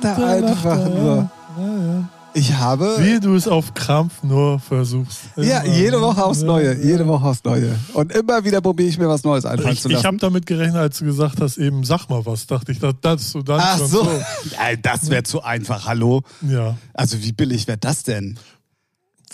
da 0.00 0.10
lacht 0.10 0.18
er 0.18 0.26
einfach 0.26 0.64
lacht 0.64 0.80
er, 0.80 0.88
nur. 0.90 1.30
Ja, 1.58 1.86
ja. 1.94 2.08
Ich 2.36 2.52
habe. 2.54 2.96
Wie 2.98 3.20
du 3.20 3.36
es 3.36 3.46
auf 3.46 3.74
Krampf 3.74 4.24
nur 4.24 4.58
versuchst. 4.58 5.20
ja, 5.36 5.60
Immer. 5.60 5.72
jede 5.76 6.00
Woche 6.00 6.24
aufs 6.24 6.40
Ja, 6.40 6.46
Neue, 6.48 6.74
ja. 6.76 6.84
jede 6.84 7.06
Woche 7.06 7.24
aufs 7.26 7.44
Neue. 7.44 7.76
Und 7.92 8.10
immer 8.10 8.44
wieder 8.44 8.60
probiere 8.60 8.88
ich 8.88 8.98
mir 8.98 9.08
was 9.08 9.22
Neues 9.22 9.46
einfallen 9.46 9.72
Ich, 9.72 9.82
zu 9.82 9.88
ich 9.88 9.94
lassen. 9.94 10.06
habe 10.08 10.16
damit 10.16 10.44
gerechnet, 10.44 10.76
als 10.78 10.98
du 10.98 11.04
gesagt 11.04 11.40
hast, 11.40 11.58
eben 11.58 11.84
sag 11.84 12.08
mal 12.08 12.26
was. 12.26 12.48
Dachte 12.48 12.72
ich, 12.72 12.80
das, 12.80 12.94
das 13.02 13.30
so 13.30 13.42
dann 13.42 13.60
Ach 13.62 13.78
schon 13.78 13.86
so. 13.86 14.08
Nein, 14.58 14.80
das 14.82 15.10
wäre 15.10 15.22
zu 15.22 15.42
einfach. 15.44 15.86
Hallo? 15.86 16.22
Ja, 16.42 16.76
Also 16.92 17.22
wie 17.22 17.30
billig 17.30 17.68
wäre 17.68 17.78
das 17.78 18.02
denn? 18.02 18.36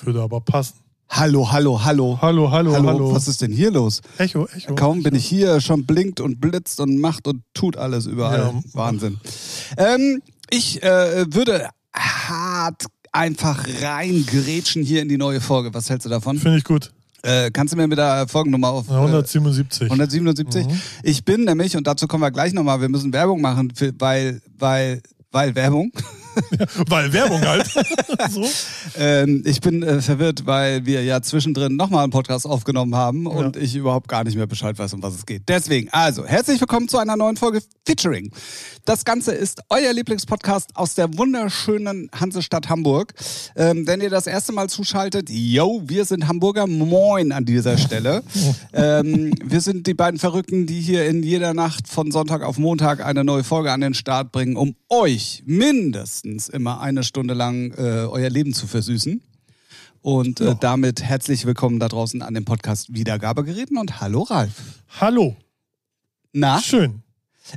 würde 0.02 0.20
aber 0.22 0.40
passen. 0.42 0.74
Hallo, 1.12 1.50
hallo, 1.50 1.82
hallo. 1.84 2.18
Hallo, 2.22 2.50
hallo, 2.52 2.72
hallo. 2.72 2.88
Hallo, 2.88 3.12
was 3.12 3.26
ist 3.26 3.42
denn 3.42 3.50
hier 3.50 3.72
los? 3.72 4.00
Echo, 4.16 4.46
Echo. 4.46 4.76
Kaum 4.76 5.02
bin 5.02 5.16
ich 5.16 5.26
hier, 5.26 5.60
schon 5.60 5.84
blinkt 5.84 6.20
und 6.20 6.40
blitzt 6.40 6.78
und 6.78 6.98
macht 6.98 7.26
und 7.26 7.42
tut 7.52 7.76
alles 7.76 8.06
überall. 8.06 8.38
Ja. 8.38 8.62
Wahnsinn. 8.74 9.18
Ähm, 9.76 10.22
ich 10.50 10.80
äh, 10.84 11.26
würde 11.34 11.68
hart 11.92 12.84
einfach 13.10 13.66
reingrätschen 13.82 14.84
hier 14.84 15.02
in 15.02 15.08
die 15.08 15.18
neue 15.18 15.40
Folge. 15.40 15.74
Was 15.74 15.90
hältst 15.90 16.06
du 16.06 16.10
davon? 16.10 16.38
Finde 16.38 16.58
ich 16.58 16.64
gut. 16.64 16.92
Äh, 17.22 17.50
kannst 17.50 17.74
du 17.74 17.76
mir 17.76 17.88
mit 17.88 17.98
der 17.98 18.28
Folgennummer 18.28 18.68
auf 18.68 18.88
Ja, 18.88 18.98
177. 18.98 19.82
äh, 19.82 19.84
177? 19.86 20.66
Mhm. 20.66 20.80
Ich 21.02 21.24
bin 21.24 21.44
nämlich, 21.44 21.76
und 21.76 21.88
dazu 21.88 22.06
kommen 22.06 22.22
wir 22.22 22.30
gleich 22.30 22.52
nochmal, 22.52 22.80
wir 22.80 22.88
müssen 22.88 23.12
Werbung 23.12 23.40
machen, 23.40 23.72
für, 23.74 23.92
weil, 23.98 24.40
weil, 24.56 25.02
weil 25.32 25.56
Werbung. 25.56 25.90
Weil 26.88 27.12
Werbung 27.12 27.40
halt. 27.40 27.66
so. 28.30 28.48
Ähm, 28.96 29.42
ich 29.46 29.60
bin 29.60 29.82
äh, 29.82 30.00
verwirrt, 30.00 30.46
weil 30.46 30.86
wir 30.86 31.02
ja 31.04 31.22
zwischendrin 31.22 31.76
nochmal 31.76 32.04
einen 32.04 32.12
Podcast 32.12 32.46
aufgenommen 32.46 32.94
haben 32.94 33.26
und 33.26 33.56
ich 33.56 33.74
überhaupt 33.74 34.08
gar 34.08 34.24
nicht 34.24 34.36
mehr 34.36 34.46
Bescheid 34.46 34.78
weiß, 34.78 34.94
um 34.94 35.02
was 35.02 35.14
es 35.14 35.26
geht. 35.26 35.48
Deswegen, 35.48 35.88
also, 35.90 36.24
herzlich 36.24 36.60
willkommen 36.60 36.88
zu 36.88 36.98
einer 36.98 37.16
neuen 37.16 37.36
Folge 37.36 37.62
Featuring. 37.86 38.30
Das 38.84 39.04
Ganze 39.04 39.32
ist 39.32 39.60
euer 39.68 39.92
Lieblingspodcast 39.92 40.76
aus 40.76 40.94
der 40.94 41.16
wunderschönen 41.16 42.10
Hansestadt 42.18 42.68
Hamburg. 42.68 43.14
Ähm, 43.56 43.86
wenn 43.86 44.00
ihr 44.00 44.10
das 44.10 44.26
erste 44.26 44.52
Mal 44.52 44.68
zuschaltet, 44.68 45.28
yo, 45.30 45.82
wir 45.84 46.04
sind 46.04 46.28
Hamburger, 46.28 46.66
moin 46.66 47.32
an 47.32 47.44
dieser 47.44 47.78
Stelle. 47.78 48.22
ähm, 48.72 49.32
wir 49.44 49.60
sind 49.60 49.86
die 49.86 49.94
beiden 49.94 50.18
Verrückten, 50.18 50.66
die 50.66 50.80
hier 50.80 51.06
in 51.06 51.22
jeder 51.22 51.54
Nacht 51.54 51.88
von 51.88 52.10
Sonntag 52.10 52.42
auf 52.42 52.58
Montag 52.58 53.04
eine 53.04 53.24
neue 53.24 53.44
Folge 53.44 53.72
an 53.72 53.80
den 53.80 53.94
Start 53.94 54.32
bringen, 54.32 54.56
um 54.56 54.74
euch 54.88 55.42
mindestens 55.46 56.20
immer 56.38 56.80
eine 56.80 57.02
Stunde 57.04 57.34
lang 57.34 57.72
äh, 57.72 58.06
euer 58.06 58.30
Leben 58.30 58.52
zu 58.52 58.66
versüßen. 58.66 59.22
Und 60.02 60.40
äh, 60.40 60.54
damit 60.58 61.02
herzlich 61.02 61.44
willkommen 61.44 61.78
da 61.78 61.88
draußen 61.88 62.22
an 62.22 62.34
dem 62.34 62.44
Podcast 62.44 62.94
Wiedergabegeräten 62.94 63.76
und 63.76 64.00
hallo 64.00 64.22
Ralf. 64.22 64.52
Hallo. 65.00 65.36
Na, 66.32 66.60
Schön. 66.60 67.02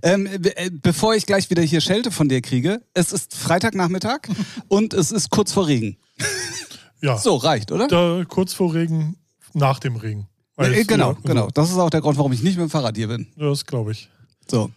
ähm, 0.02 0.28
äh, 0.28 0.70
bevor 0.72 1.16
ich 1.16 1.26
gleich 1.26 1.50
wieder 1.50 1.62
hier 1.62 1.80
Schelte 1.80 2.12
von 2.12 2.28
dir 2.28 2.42
kriege, 2.42 2.82
es 2.94 3.14
ist 3.14 3.36
Freitagnachmittag 3.36 4.22
und 4.68 4.94
es 4.94 5.12
ist 5.12 5.30
kurz 5.30 5.54
vor 5.54 5.68
Regen. 5.68 5.98
Ja. 7.02 7.18
So, 7.18 7.36
reicht, 7.36 7.72
oder? 7.72 7.88
Da, 7.88 8.24
kurz 8.28 8.54
vor 8.54 8.74
Regen, 8.74 9.18
nach 9.54 9.80
dem 9.80 9.96
Regen. 9.96 10.28
Äh, 10.58 10.84
genau, 10.84 11.14
ja, 11.14 11.18
genau. 11.24 11.48
Das 11.54 11.70
ist 11.70 11.78
auch 11.78 11.90
der 11.90 12.02
Grund, 12.02 12.18
warum 12.18 12.32
ich 12.32 12.44
nicht 12.44 12.58
mit 12.58 12.68
dem 12.68 12.70
Fahrrad 12.70 12.96
hier 12.96 13.08
bin. 13.08 13.28
Das 13.36 13.66
glaube 13.66 13.92
ich. 13.92 14.10
So. 14.50 14.70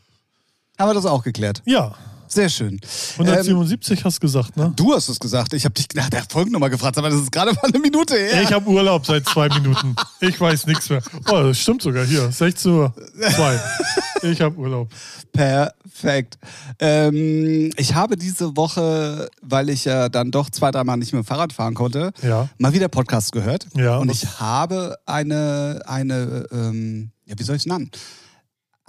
Haben 0.78 0.90
wir 0.90 0.94
das 0.94 1.06
auch 1.06 1.22
geklärt. 1.22 1.62
Ja. 1.64 1.94
Sehr 2.28 2.48
schön. 2.48 2.74
Ähm, 3.18 3.26
177 3.26 4.04
hast 4.04 4.16
du 4.16 4.20
gesagt, 4.26 4.56
ne? 4.56 4.72
du 4.76 4.92
hast 4.94 5.08
es 5.08 5.18
gesagt. 5.20 5.52
Ich 5.54 5.64
habe 5.64 5.74
dich 5.74 5.86
nach 5.94 6.10
der 6.10 6.24
Folgennummer 6.28 6.68
gefragt, 6.70 6.98
aber 6.98 7.08
das 7.10 7.20
ist 7.20 7.32
gerade 7.32 7.52
mal 7.52 7.64
eine 7.64 7.78
Minute 7.78 8.16
her. 8.16 8.42
Ich 8.42 8.52
habe 8.52 8.68
Urlaub 8.68 9.06
seit 9.06 9.26
zwei 9.28 9.48
Minuten. 9.48 9.94
Ich 10.20 10.40
weiß 10.40 10.66
nichts 10.66 10.88
mehr. 10.90 11.02
Oh, 11.28 11.42
das 11.42 11.58
stimmt 11.58 11.82
sogar 11.82 12.04
hier. 12.04 12.30
16 12.30 12.70
Uhr. 12.72 12.94
Zwei. 13.34 13.60
Ich 14.22 14.40
habe 14.40 14.56
Urlaub. 14.56 14.88
Perfekt. 15.32 16.38
Ähm, 16.80 17.70
ich 17.76 17.94
habe 17.94 18.16
diese 18.16 18.56
Woche, 18.56 19.28
weil 19.42 19.68
ich 19.70 19.84
ja 19.84 20.08
dann 20.08 20.30
doch 20.30 20.50
zwei, 20.50 20.70
dreimal 20.70 20.96
nicht 20.96 21.12
mit 21.12 21.22
dem 21.22 21.26
Fahrrad 21.26 21.52
fahren 21.52 21.74
konnte, 21.74 22.12
Ja. 22.22 22.48
mal 22.58 22.72
wieder 22.72 22.88
Podcasts 22.88 23.30
gehört. 23.32 23.66
Ja, 23.76 23.98
Und 23.98 24.08
was- 24.08 24.22
ich 24.22 24.40
habe 24.40 24.96
eine, 25.06 25.82
eine 25.86 26.46
ähm, 26.50 27.10
ja, 27.26 27.34
wie 27.38 27.42
soll 27.42 27.56
ich 27.56 27.62
es 27.62 27.66
nennen? 27.66 27.90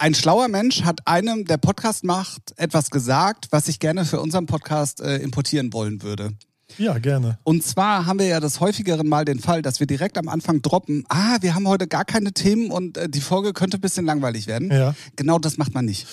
Ein 0.00 0.14
schlauer 0.14 0.46
Mensch 0.46 0.82
hat 0.84 1.00
einem, 1.08 1.44
der 1.44 1.56
Podcast 1.56 2.04
macht, 2.04 2.52
etwas 2.56 2.90
gesagt, 2.90 3.48
was 3.50 3.66
ich 3.66 3.80
gerne 3.80 4.04
für 4.04 4.20
unseren 4.20 4.46
Podcast 4.46 5.00
äh, 5.00 5.16
importieren 5.16 5.72
wollen 5.72 6.02
würde. 6.02 6.30
Ja, 6.76 6.98
gerne. 6.98 7.38
Und 7.42 7.64
zwar 7.64 8.06
haben 8.06 8.20
wir 8.20 8.26
ja 8.26 8.38
das 8.38 8.60
häufigeren 8.60 9.08
Mal 9.08 9.24
den 9.24 9.40
Fall, 9.40 9.60
dass 9.60 9.80
wir 9.80 9.88
direkt 9.88 10.16
am 10.16 10.28
Anfang 10.28 10.62
droppen, 10.62 11.04
ah, 11.08 11.38
wir 11.40 11.56
haben 11.56 11.66
heute 11.66 11.88
gar 11.88 12.04
keine 12.04 12.32
Themen 12.32 12.70
und 12.70 12.96
äh, 12.96 13.08
die 13.08 13.20
Folge 13.20 13.52
könnte 13.52 13.78
ein 13.78 13.80
bisschen 13.80 14.06
langweilig 14.06 14.46
werden. 14.46 14.70
Ja. 14.70 14.94
Genau 15.16 15.40
das 15.40 15.56
macht 15.58 15.74
man 15.74 15.84
nicht. 15.86 16.06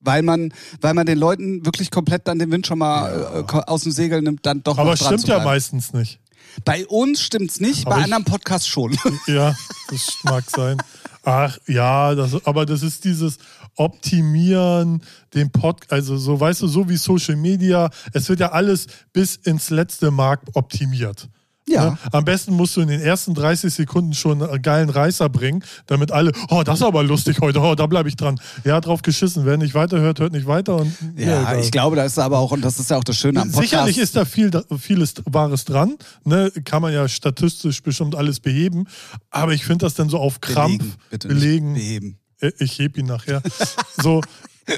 Weil 0.00 0.20
man, 0.22 0.52
weil 0.82 0.92
man 0.92 1.06
den 1.06 1.16
Leuten 1.18 1.64
wirklich 1.64 1.90
komplett 1.90 2.28
dann 2.28 2.38
den 2.38 2.50
Wind 2.50 2.66
schon 2.66 2.78
mal 2.78 3.38
äh, 3.38 3.42
ko- 3.44 3.60
aus 3.60 3.84
dem 3.84 3.92
Segel 3.92 4.20
nimmt, 4.20 4.44
dann 4.44 4.62
doch 4.62 4.76
Aber 4.76 4.94
stimmt 4.94 5.26
ja 5.26 5.42
meistens 5.42 5.94
nicht. 5.94 6.20
Bei 6.66 6.86
uns 6.86 7.22
stimmt's 7.22 7.60
nicht, 7.60 7.86
Aber 7.86 7.96
bei 7.96 8.02
anderen 8.04 8.24
Podcasts 8.24 8.66
schon. 8.68 8.94
Ja, 9.26 9.54
das 9.90 10.18
mag 10.24 10.44
sein. 10.50 10.76
Ach 11.28 11.58
ja, 11.66 12.14
das, 12.14 12.46
aber 12.46 12.66
das 12.66 12.84
ist 12.84 13.04
dieses 13.04 13.38
Optimieren, 13.74 15.02
den 15.34 15.50
Pod, 15.50 15.80
also 15.90 16.16
so, 16.16 16.38
weißt 16.38 16.62
du, 16.62 16.68
so 16.68 16.88
wie 16.88 16.96
Social 16.96 17.34
Media, 17.34 17.90
es 18.12 18.28
wird 18.28 18.38
ja 18.38 18.52
alles 18.52 18.86
bis 19.12 19.34
ins 19.34 19.70
letzte 19.70 20.12
Mark 20.12 20.42
optimiert. 20.54 21.28
Ja. 21.68 21.90
Ne? 21.90 21.98
Am 22.12 22.24
besten 22.24 22.54
musst 22.54 22.76
du 22.76 22.80
in 22.80 22.88
den 22.88 23.00
ersten 23.00 23.34
30 23.34 23.74
Sekunden 23.74 24.14
schon 24.14 24.42
einen 24.42 24.62
geilen 24.62 24.88
Reißer 24.88 25.28
bringen, 25.28 25.64
damit 25.86 26.12
alle, 26.12 26.32
oh, 26.48 26.62
das 26.64 26.78
ist 26.80 26.84
aber 26.84 27.02
lustig 27.02 27.40
heute, 27.40 27.60
oh, 27.60 27.74
da 27.74 27.86
bleibe 27.86 28.08
ich 28.08 28.16
dran. 28.16 28.40
Ja, 28.64 28.80
drauf 28.80 29.02
geschissen. 29.02 29.44
Wer 29.44 29.56
nicht 29.56 29.74
weiterhört, 29.74 30.20
hört 30.20 30.32
nicht 30.32 30.46
weiter. 30.46 30.76
Und, 30.76 30.96
Ja, 31.16 31.40
egal. 31.42 31.60
ich 31.60 31.70
glaube, 31.72 31.96
da 31.96 32.04
ist 32.04 32.18
aber 32.18 32.38
auch, 32.38 32.52
und 32.52 32.62
das 32.62 32.78
ist 32.78 32.90
ja 32.90 32.96
auch 32.98 33.04
das 33.04 33.16
Schöne 33.16 33.40
am 33.40 33.50
Podcast. 33.50 33.70
Sicherlich 33.70 33.98
ist 33.98 34.14
da 34.14 34.24
viel, 34.24 34.50
vieles 34.78 35.14
Wahres 35.24 35.64
dran. 35.64 35.96
Ne? 36.24 36.52
Kann 36.64 36.82
man 36.82 36.92
ja 36.92 37.08
statistisch 37.08 37.82
bestimmt 37.82 38.14
alles 38.14 38.38
beheben. 38.40 38.86
Aber 39.30 39.52
ich 39.52 39.64
finde 39.64 39.86
das 39.86 39.94
dann 39.94 40.08
so 40.08 40.18
auf 40.18 40.40
Krampf 40.40 40.78
belegen, 40.78 40.94
bitte 41.10 41.28
belegen. 41.28 41.74
beheben. 41.74 42.18
Äh, 42.40 42.52
Ich 42.58 42.78
heb 42.78 42.96
ihn 42.96 43.06
nachher. 43.06 43.42
so, 44.02 44.20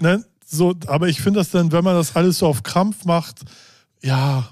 ne? 0.00 0.24
so, 0.46 0.74
aber 0.86 1.08
ich 1.08 1.20
finde 1.20 1.40
das 1.40 1.50
dann, 1.50 1.70
wenn 1.72 1.84
man 1.84 1.94
das 1.96 2.16
alles 2.16 2.38
so 2.38 2.46
auf 2.46 2.62
Krampf 2.62 3.04
macht, 3.04 3.40
ja, 4.02 4.48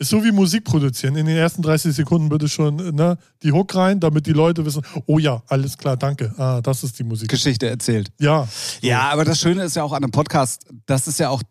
ist 0.00 0.08
so 0.08 0.24
wie 0.24 0.32
Musik 0.32 0.64
produzieren. 0.64 1.14
In 1.14 1.26
den 1.26 1.36
ersten 1.36 1.60
30 1.60 1.94
Sekunden 1.94 2.30
bitte 2.30 2.48
schon 2.48 2.76
ne, 2.76 3.18
die 3.42 3.52
Hook 3.52 3.74
rein, 3.74 4.00
damit 4.00 4.26
die 4.26 4.32
Leute 4.32 4.64
wissen, 4.64 4.82
oh 5.06 5.18
ja, 5.18 5.42
alles 5.46 5.76
klar, 5.76 5.96
danke. 5.96 6.34
Ah, 6.38 6.62
das 6.62 6.82
ist 6.82 6.98
die 6.98 7.04
Musik. 7.04 7.28
Geschichte 7.28 7.68
erzählt. 7.68 8.10
Ja. 8.18 8.48
So. 8.80 8.86
Ja, 8.86 9.10
aber 9.10 9.26
das 9.26 9.38
Schöne 9.38 9.62
ist 9.62 9.76
ja 9.76 9.82
auch 9.82 9.92
an 9.92 10.02
einem 10.02 10.10
Podcast, 10.10 10.64
das 10.86 11.06
ist 11.06 11.20
ja 11.20 11.28
auch 11.28 11.42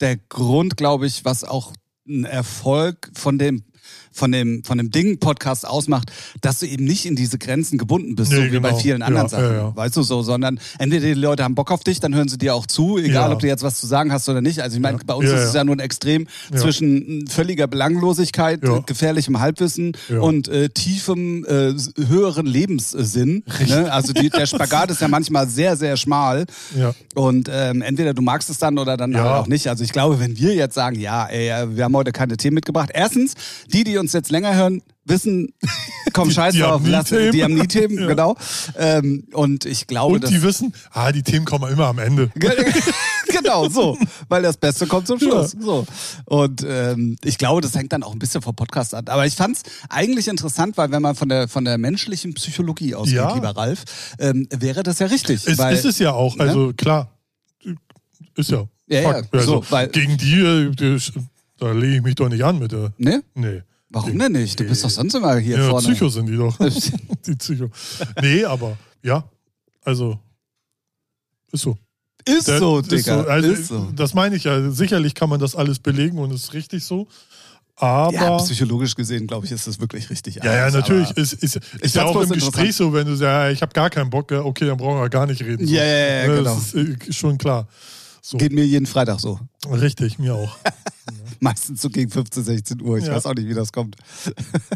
der 0.00 0.16
Grund, 0.16 0.76
glaube 0.76 1.06
ich, 1.06 1.24
was 1.24 1.42
auch 1.42 1.72
ein 2.08 2.24
Erfolg 2.24 3.10
von 3.14 3.36
dem 3.36 3.64
von 4.18 4.32
dem, 4.32 4.62
von 4.64 4.76
dem 4.78 4.90
Ding-Podcast 4.90 5.66
ausmacht, 5.66 6.10
dass 6.40 6.58
du 6.58 6.66
eben 6.66 6.84
nicht 6.84 7.06
in 7.06 7.16
diese 7.16 7.38
Grenzen 7.38 7.78
gebunden 7.78 8.14
bist, 8.16 8.30
Nee, 8.32 8.36
so 8.38 8.44
wie 8.44 8.50
genau. 8.50 8.68
bei 8.68 8.74
vielen 8.74 9.02
anderen 9.02 9.26
Ja, 9.26 9.28
Sachen. 9.30 9.44
ja, 9.44 9.52
ja. 9.54 9.76
Weißt 9.76 9.96
du 9.96 10.02
so, 10.02 10.22
sondern 10.22 10.60
entweder 10.78 11.06
die 11.06 11.14
Leute 11.14 11.44
haben 11.44 11.54
Bock 11.54 11.70
auf 11.70 11.84
dich, 11.84 12.00
dann 12.00 12.14
hören 12.14 12.28
sie 12.28 12.38
dir 12.38 12.54
auch 12.54 12.66
zu, 12.66 12.98
egal 12.98 13.32
ob 13.32 13.38
du 13.40 13.46
jetzt 13.46 13.62
was 13.62 13.80
zu 13.80 13.86
sagen 13.86 14.12
hast 14.12 14.28
oder 14.28 14.40
nicht. 14.40 14.60
Also 14.60 14.76
ich 14.76 14.82
meine, 14.82 14.98
bei 15.06 15.14
uns 15.14 15.26
ist 15.30 15.40
es 15.40 15.54
ja. 15.54 15.64
nur 15.64 15.76
ein 15.76 15.80
Extrem 15.80 16.26
zwischen 16.54 17.26
völliger 17.28 17.66
Belanglosigkeit, 17.66 18.62
äh, 18.64 18.80
gefährlichem 18.84 19.40
Halbwissen 19.40 19.96
und 20.20 20.48
äh, 20.48 20.68
tiefem, 20.68 21.44
äh, 21.46 21.74
höheren 22.06 22.46
Lebenssinn. 22.46 23.44
Ne? 23.68 23.92
Also 23.92 24.12
die, 24.12 24.30
der 24.30 24.46
Spagat 24.46 24.90
ist 24.90 25.00
ja 25.00 25.08
manchmal 25.08 25.48
sehr, 25.48 25.76
sehr 25.76 25.96
schmal. 25.96 26.46
Und 27.14 27.48
ähm, 27.52 27.82
entweder 27.82 28.14
du 28.14 28.22
magst 28.22 28.50
es 28.50 28.58
dann 28.58 28.78
oder 28.78 28.96
dann 28.96 29.16
halt 29.16 29.26
auch 29.26 29.46
nicht. 29.46 29.68
Also 29.68 29.84
ich 29.84 29.92
glaube, 29.92 30.20
wenn 30.20 30.36
wir 30.38 30.54
jetzt 30.54 30.74
sagen, 30.74 30.98
ja, 30.98 31.26
ey, 31.26 31.48
äh, 31.48 31.76
wir 31.76 31.84
haben 31.84 31.96
heute 31.96 32.12
keine 32.12 32.36
Themen 32.36 32.54
mitgebracht. 32.54 32.90
Erstens, 32.92 33.34
die, 33.72 33.84
die 33.84 33.98
uns 33.98 34.07
jetzt 34.12 34.30
länger 34.30 34.54
hören, 34.54 34.82
wissen, 35.04 35.52
komm 36.12 36.28
Die- 36.28 36.34
scheiß 36.34 36.54
die 36.54 36.60
drauf, 36.60 36.82
lass, 36.84 37.06
die 37.08 37.42
haben 37.42 37.54
nie 37.54 37.66
Themen, 37.66 37.98
Ja. 37.98 38.06
genau. 38.06 38.36
Ähm, 38.76 39.24
und 39.32 39.64
ich 39.64 39.86
glaube, 39.86 40.14
Und 40.16 40.28
die 40.28 40.42
wissen, 40.42 40.72
ah, 40.90 41.12
die 41.12 41.22
Themen 41.22 41.44
kommen 41.44 41.70
immer 41.72 41.86
am 41.86 41.98
Ende. 41.98 42.30
genau, 43.28 43.68
so. 43.68 43.96
Weil 44.28 44.42
das 44.42 44.56
Beste 44.56 44.86
kommt 44.86 45.06
zum 45.06 45.18
Schluss. 45.18 45.54
Ja. 45.54 45.60
So. 45.60 45.86
Und 46.26 46.64
ähm, 46.68 47.16
ich 47.24 47.38
glaube, 47.38 47.60
das 47.60 47.74
hängt 47.74 47.92
dann 47.92 48.02
auch 48.02 48.12
ein 48.12 48.18
bisschen 48.18 48.42
vom 48.42 48.54
Podcast 48.54 48.94
an. 48.94 49.06
Aber 49.08 49.26
ich 49.26 49.34
fand 49.34 49.56
es 49.56 49.62
eigentlich 49.88 50.28
interessant, 50.28 50.76
weil 50.76 50.90
wenn 50.90 51.02
man 51.02 51.14
von 51.14 51.28
der 51.28 51.48
von 51.48 51.64
der 51.64 51.78
menschlichen 51.78 52.34
Psychologie 52.34 52.94
ausgeht, 52.94 53.16
Ja. 53.16 53.34
lieber 53.34 53.56
Ralf, 53.56 53.84
ähm, 54.18 54.46
wäre 54.50 54.82
das 54.82 54.98
ja 54.98 55.06
richtig. 55.06 55.46
Es 55.46 55.58
weil, 55.58 55.74
ist 55.74 55.84
es 55.84 55.98
ja 55.98 56.12
auch, 56.12 56.38
also 56.38 56.72
klar. 56.76 57.10
Ist 58.36 58.50
ja. 58.50 58.64
Ja, 58.88 59.00
ja, 59.00 59.12
Fakt. 59.12 59.34
Also, 59.34 59.62
so, 59.62 59.70
weil- 59.70 59.88
gegen 59.88 60.16
die, 60.16 60.40
äh, 60.40 60.70
die, 60.70 60.98
da 61.58 61.72
lege 61.72 61.96
ich 61.96 62.02
mich 62.02 62.14
doch 62.14 62.28
nicht 62.28 62.44
an 62.44 62.58
mit 62.58 62.72
der. 62.72 62.92
Ne? 62.98 63.22
Nee. 63.34 63.62
Warum 63.90 64.18
denn 64.18 64.32
nicht? 64.32 64.60
Du 64.60 64.64
bist 64.64 64.84
doch 64.84 64.90
sonst 64.90 65.14
immer 65.14 65.36
hier 65.38 65.58
Ja, 65.58 65.70
vorne. 65.70 65.88
Psycho 65.88 66.08
sind 66.08 66.26
die 66.26 66.36
doch. 66.36 66.56
die 67.26 67.34
Psycho. 67.36 67.70
Nee, 68.20 68.44
aber 68.44 68.76
ja, 69.02 69.24
also 69.84 70.18
ist 71.52 71.62
so. 71.62 71.78
Ist 72.26 72.48
Der- 72.48 72.58
so, 72.58 72.80
ist 72.80 72.90
Digga. 72.92 73.22
so. 73.22 73.28
Also, 73.28 73.50
ist 73.52 73.68
so. 73.68 73.90
Das 73.96 74.12
meine 74.12 74.36
ich 74.36 74.44
ja. 74.44 74.70
Sicherlich 74.70 75.14
kann 75.14 75.30
man 75.30 75.40
das 75.40 75.54
alles 75.56 75.78
belegen 75.78 76.18
und 76.18 76.30
ist 76.32 76.52
richtig 76.52 76.84
so. 76.84 77.08
Aber. 77.76 78.12
Ja, 78.12 78.36
psychologisch 78.38 78.94
gesehen, 78.94 79.26
glaube 79.26 79.46
ich, 79.46 79.52
ist 79.52 79.66
das 79.66 79.80
wirklich 79.80 80.10
richtig. 80.10 80.34
Ja, 80.34 80.54
ja, 80.54 80.70
natürlich. 80.70 81.10
Ist, 81.12 81.32
ist, 81.34 81.56
ist 81.80 81.94
ja 81.94 82.04
auch 82.04 82.20
im 82.20 82.28
Gespräch 82.28 82.74
so, 82.76 82.92
wenn 82.92 83.06
du 83.06 83.14
sagst, 83.14 83.22
ja, 83.22 83.50
ich 83.50 83.62
habe 83.62 83.72
gar 83.72 83.88
keinen 83.88 84.10
Bock, 84.10 84.30
ja, 84.30 84.42
okay, 84.42 84.66
dann 84.66 84.76
brauchen 84.76 85.00
wir 85.00 85.08
gar 85.08 85.26
nicht 85.26 85.40
reden. 85.42 85.66
So. 85.66 85.72
Ja, 85.72 85.84
ja, 85.84 85.96
ja, 86.22 86.26
genau. 86.26 86.54
Das 86.54 86.74
ist 86.74 87.08
äh, 87.08 87.12
schon 87.12 87.38
klar. 87.38 87.68
So. 88.20 88.36
Geht 88.36 88.52
mir 88.52 88.66
jeden 88.66 88.84
Freitag 88.84 89.20
so. 89.20 89.40
Richtig, 89.70 90.18
mir 90.18 90.34
auch. 90.34 90.58
Meistens 91.40 91.82
so 91.82 91.90
gegen 91.90 92.10
15, 92.10 92.44
16 92.44 92.82
Uhr. 92.82 92.98
Ich 92.98 93.06
Ja. 93.06 93.14
weiß 93.14 93.26
auch 93.26 93.34
nicht, 93.34 93.48
wie 93.48 93.54
das 93.54 93.72
kommt. 93.72 93.96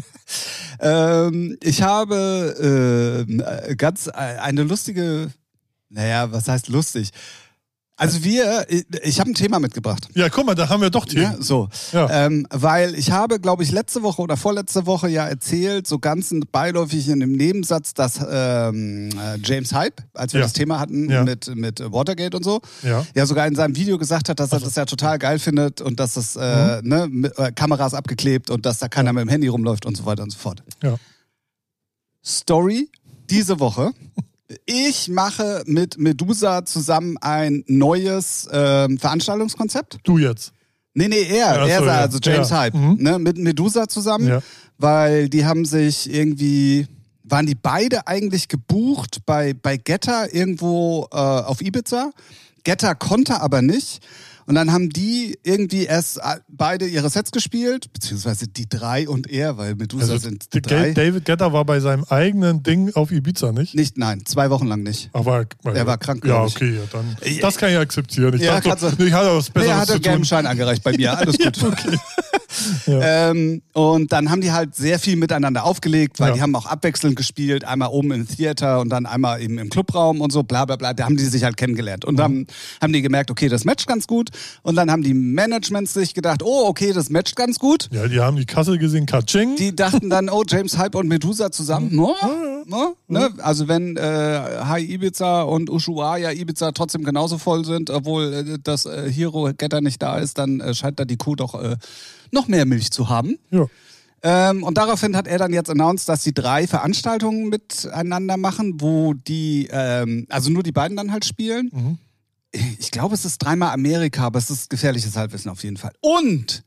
ähm, 0.79 1.57
ich 1.61 1.81
habe 1.81 3.25
äh, 3.67 3.75
ganz 3.75 4.07
äh, 4.07 4.11
eine 4.11 4.63
lustige, 4.63 5.31
naja, 5.89 6.31
was 6.31 6.47
heißt 6.47 6.69
lustig? 6.69 7.09
Also 8.03 8.23
wir, 8.23 8.65
ich, 8.69 8.85
ich 9.01 9.19
habe 9.19 9.31
ein 9.31 9.33
Thema 9.33 9.59
mitgebracht. 9.59 10.09
Ja, 10.13 10.27
guck 10.29 10.45
mal, 10.45 10.55
da 10.55 10.67
haben 10.69 10.81
wir 10.81 10.89
doch 10.89 11.07
Ja, 11.07 11.29
Themen. 11.31 11.41
so. 11.41 11.69
Ja. 11.93 12.25
Ähm, 12.25 12.45
weil 12.51 12.95
ich 12.95 13.11
habe, 13.11 13.39
glaube 13.39 13.63
ich, 13.63 13.71
letzte 13.71 14.03
Woche 14.03 14.21
oder 14.21 14.35
vorletzte 14.35 14.85
Woche 14.85 15.07
ja 15.07 15.25
erzählt, 15.27 15.87
so 15.87 15.99
ganz 15.99 16.33
beiläufig 16.51 17.07
in 17.07 17.21
dem 17.21 17.31
Nebensatz, 17.31 17.93
dass 17.93 18.19
ähm, 18.29 19.09
äh, 19.11 19.37
James 19.43 19.73
Hype, 19.73 20.01
als 20.13 20.33
wir 20.33 20.41
Ja. 20.41 20.45
das 20.45 20.53
Thema 20.53 20.79
hatten 20.79 21.05
mit, 21.23 21.55
mit 21.55 21.79
Watergate 21.79 22.35
und 22.35 22.43
so, 22.43 22.61
Ja. 22.81 23.05
ja 23.15 23.25
sogar 23.25 23.47
in 23.47 23.55
seinem 23.55 23.75
Video 23.77 23.97
gesagt 23.97 24.27
hat, 24.29 24.39
dass 24.39 24.49
er 24.51 24.55
Also- 24.55 24.65
das 24.65 24.75
ja 24.75 24.85
total 24.85 25.17
geil 25.17 25.39
findet 25.39 25.79
und 25.81 25.99
dass 25.99 26.15
das 26.15 26.35
äh, 26.35 26.81
Mhm. 26.81 26.87
ne, 26.89 27.07
mit, 27.09 27.39
äh, 27.39 27.51
Kameras 27.53 27.93
abgeklebt 27.93 28.49
und 28.49 28.65
dass 28.65 28.79
da 28.79 28.89
keiner 28.89 29.13
mit 29.13 29.21
dem 29.21 29.29
Handy 29.29 29.47
rumläuft 29.47 29.85
und 29.85 29.95
so 29.95 30.05
weiter 30.05 30.23
und 30.23 30.31
so 30.31 30.37
fort. 30.39 30.61
Ja. 30.83 30.97
Story 32.25 32.89
diese 33.29 33.59
Woche. 33.59 33.91
Ich 34.65 35.09
mache 35.09 35.63
mit 35.65 35.97
Medusa 35.97 36.65
zusammen 36.65 37.17
ein 37.21 37.63
neues 37.67 38.47
ähm, 38.51 38.97
Veranstaltungskonzept. 38.97 39.97
Du 40.03 40.17
jetzt. 40.17 40.51
Nee, 40.93 41.07
nee, 41.07 41.23
er, 41.23 41.61
Ach 41.61 41.67
er, 41.67 41.79
so, 41.79 41.85
ja. 41.85 41.91
also 42.01 42.19
James 42.21 42.49
Ja. 42.51 42.59
Hype, 42.59 42.73
Mhm. 42.75 42.97
ne, 42.99 43.19
mit 43.19 43.37
Medusa 43.37 43.87
zusammen, 43.87 44.27
Ja. 44.27 44.41
weil 44.77 45.27
die 45.29 45.45
haben 45.45 45.65
sich 45.65 46.11
irgendwie, 46.13 46.87
waren 47.23 47.45
die 47.47 47.55
beide 47.55 48.05
eigentlich 48.07 48.47
gebucht 48.47 49.19
bei, 49.25 49.53
bei 49.53 49.77
Getter 49.77 50.33
irgendwo 50.33 51.07
äh, 51.11 51.15
auf 51.17 51.61
Ibiza. 51.61 52.11
Getter 52.63 52.93
konnte 52.95 53.41
aber 53.41 53.61
nicht. 53.61 54.01
Und 54.45 54.55
dann 54.55 54.71
haben 54.71 54.89
die 54.89 55.37
irgendwie 55.43 55.85
erst 55.85 56.17
äh, 56.17 56.37
beide 56.47 56.85
ihre 56.85 57.09
Sets 57.09 57.31
gespielt, 57.31 57.91
beziehungsweise 57.93 58.47
die 58.47 58.67
drei 58.67 59.07
und 59.07 59.29
er, 59.29 59.57
weil 59.57 59.75
Medusa 59.75 60.13
Also, 60.13 60.17
sind 60.29 60.47
drei. 60.51 60.91
David 60.93 61.25
Getter 61.25 61.53
war 61.53 61.65
bei 61.65 61.79
seinem 61.79 62.03
eigenen 62.05 62.63
Ding 62.63 62.93
auf 62.95 63.11
Ibiza, 63.11 63.51
nicht? 63.51 63.75
Nicht, 63.75 63.97
nein, 63.97 64.25
zwei 64.25 64.49
Wochen 64.49 64.67
lang 64.67 64.83
nicht. 64.83 65.09
Aber 65.13 65.45
Er 65.65 65.85
war 65.87 65.97
krank, 65.97 66.25
Ja, 66.25 66.43
okay, 66.43 66.75
ja, 66.75 66.81
dann. 66.91 67.15
Das 67.41 67.57
kann 67.57 67.69
ich 67.71 67.77
akzeptieren. 67.77 68.33
Ich 68.35 68.41
Ja, 68.41 68.59
dachte, 68.59 68.93
nee, 68.97 69.05
ich 69.05 69.13
hatte 69.13 69.35
was 69.35 69.47
Nee, 69.47 69.53
Besseres 69.53 69.69
er 69.69 69.77
hatte 69.79 69.93
zu 69.93 70.01
tun. 70.01 70.25
Schein 70.25 70.45
angereicht 70.45 70.83
bei 70.83 70.91
mir, 70.95 71.17
alles 71.17 71.37
gut. 71.37 71.53
Ähm, 72.87 73.61
und 73.73 74.11
dann 74.11 74.29
haben 74.29 74.41
die 74.41 74.51
halt 74.51 74.75
sehr 74.75 74.99
viel 74.99 75.15
miteinander 75.15 75.63
aufgelegt, 75.63 76.19
weil 76.19 76.29
Ja. 76.29 76.33
die 76.35 76.41
haben 76.41 76.55
auch 76.55 76.65
abwechselnd 76.65 77.15
gespielt, 77.15 77.65
einmal 77.65 77.89
oben 77.89 78.11
im 78.11 78.27
Theater 78.27 78.79
und 78.79 78.89
dann 78.89 79.05
einmal 79.05 79.41
eben 79.41 79.57
im 79.57 79.69
Clubraum 79.69 80.21
und 80.21 80.31
so, 80.31 80.43
bla 80.43 80.65
bla 80.65 80.75
bla. 80.75 80.93
Da 80.93 81.05
haben 81.05 81.17
die 81.17 81.25
sich 81.25 81.43
halt 81.43 81.57
kennengelernt. 81.57 82.05
Und 82.05 82.17
dann 82.17 82.47
haben 82.81 82.93
die 82.93 83.01
gemerkt, 83.01 83.31
okay, 83.31 83.49
das 83.49 83.65
matcht 83.65 83.87
ganz 83.87 84.07
gut. 84.07 84.29
Und 84.61 84.75
dann 84.75 84.91
haben 84.91 85.03
die 85.03 85.13
Managements 85.13 85.93
sich 85.93 86.13
gedacht, 86.13 86.41
oh, 86.43 86.65
okay, 86.67 86.93
das 86.93 87.09
matcht 87.09 87.35
ganz 87.35 87.59
gut. 87.59 87.89
Ja, 87.91 88.07
die 88.07 88.19
haben 88.19 88.37
die 88.37 88.45
Kasse 88.45 88.77
gesehen, 88.77 89.05
Katsching. 89.05 89.55
Die 89.55 89.75
dachten 89.75 90.09
dann, 90.09 90.29
oh, 90.29 90.43
James 90.47 90.77
Hype 90.77 90.95
und 90.95 91.07
Medusa 91.07 91.51
zusammen. 91.51 91.89
No, 91.95 92.15
no, 92.65 92.95
ne? 93.07 93.29
Also 93.39 93.67
wenn 93.67 93.97
äh, 93.97 94.01
High 94.65 94.89
Ibiza 94.89 95.41
und 95.43 95.69
Ushuaia 95.69 96.31
Ibiza 96.31 96.71
trotzdem 96.71 97.03
genauso 97.03 97.37
voll 97.37 97.65
sind, 97.65 97.89
obwohl 97.89 98.33
äh, 98.33 98.57
das 98.63 98.85
äh, 98.85 99.11
Hero 99.11 99.51
Getter 99.57 99.81
nicht 99.81 100.01
da 100.01 100.17
ist, 100.17 100.37
dann 100.37 100.59
äh, 100.59 100.73
scheint 100.73 100.99
da 100.99 101.05
die 101.05 101.17
Kuh 101.17 101.35
doch 101.35 101.61
äh, 101.61 101.75
noch 102.33 102.47
mehr 102.47 102.65
Milch 102.65 102.91
zu 102.91 103.07
haben. 103.09 103.37
Ja. 103.51 103.67
Ähm, 104.25 104.63
und 104.63 104.77
daraufhin 104.77 105.15
hat 105.17 105.27
er 105.27 105.37
dann 105.37 105.53
jetzt 105.53 105.69
announced, 105.69 106.07
dass 106.07 106.23
sie 106.23 106.33
drei 106.33 106.65
Veranstaltungen 106.65 107.49
miteinander 107.49 108.37
machen, 108.37 108.79
wo 108.79 109.13
die, 109.13 109.67
ähm, 109.69 110.25
also 110.29 110.49
nur 110.49 110.63
die 110.63 110.71
beiden 110.71 110.95
dann 110.95 111.11
halt 111.11 111.25
spielen. 111.25 111.69
Mhm. 111.73 111.97
Ich 112.79 112.91
glaube, 112.91 113.15
es 113.15 113.25
ist 113.25 113.39
dreimal 113.39 113.73
Amerika, 113.73 114.25
aber 114.25 114.39
es 114.39 114.49
ist 114.49 114.69
gefährliches 114.69 115.17
Halbwissen 115.17 115.49
auf 115.51 115.63
jeden 115.63 115.77
Fall. 115.77 115.91
Und 116.01 116.63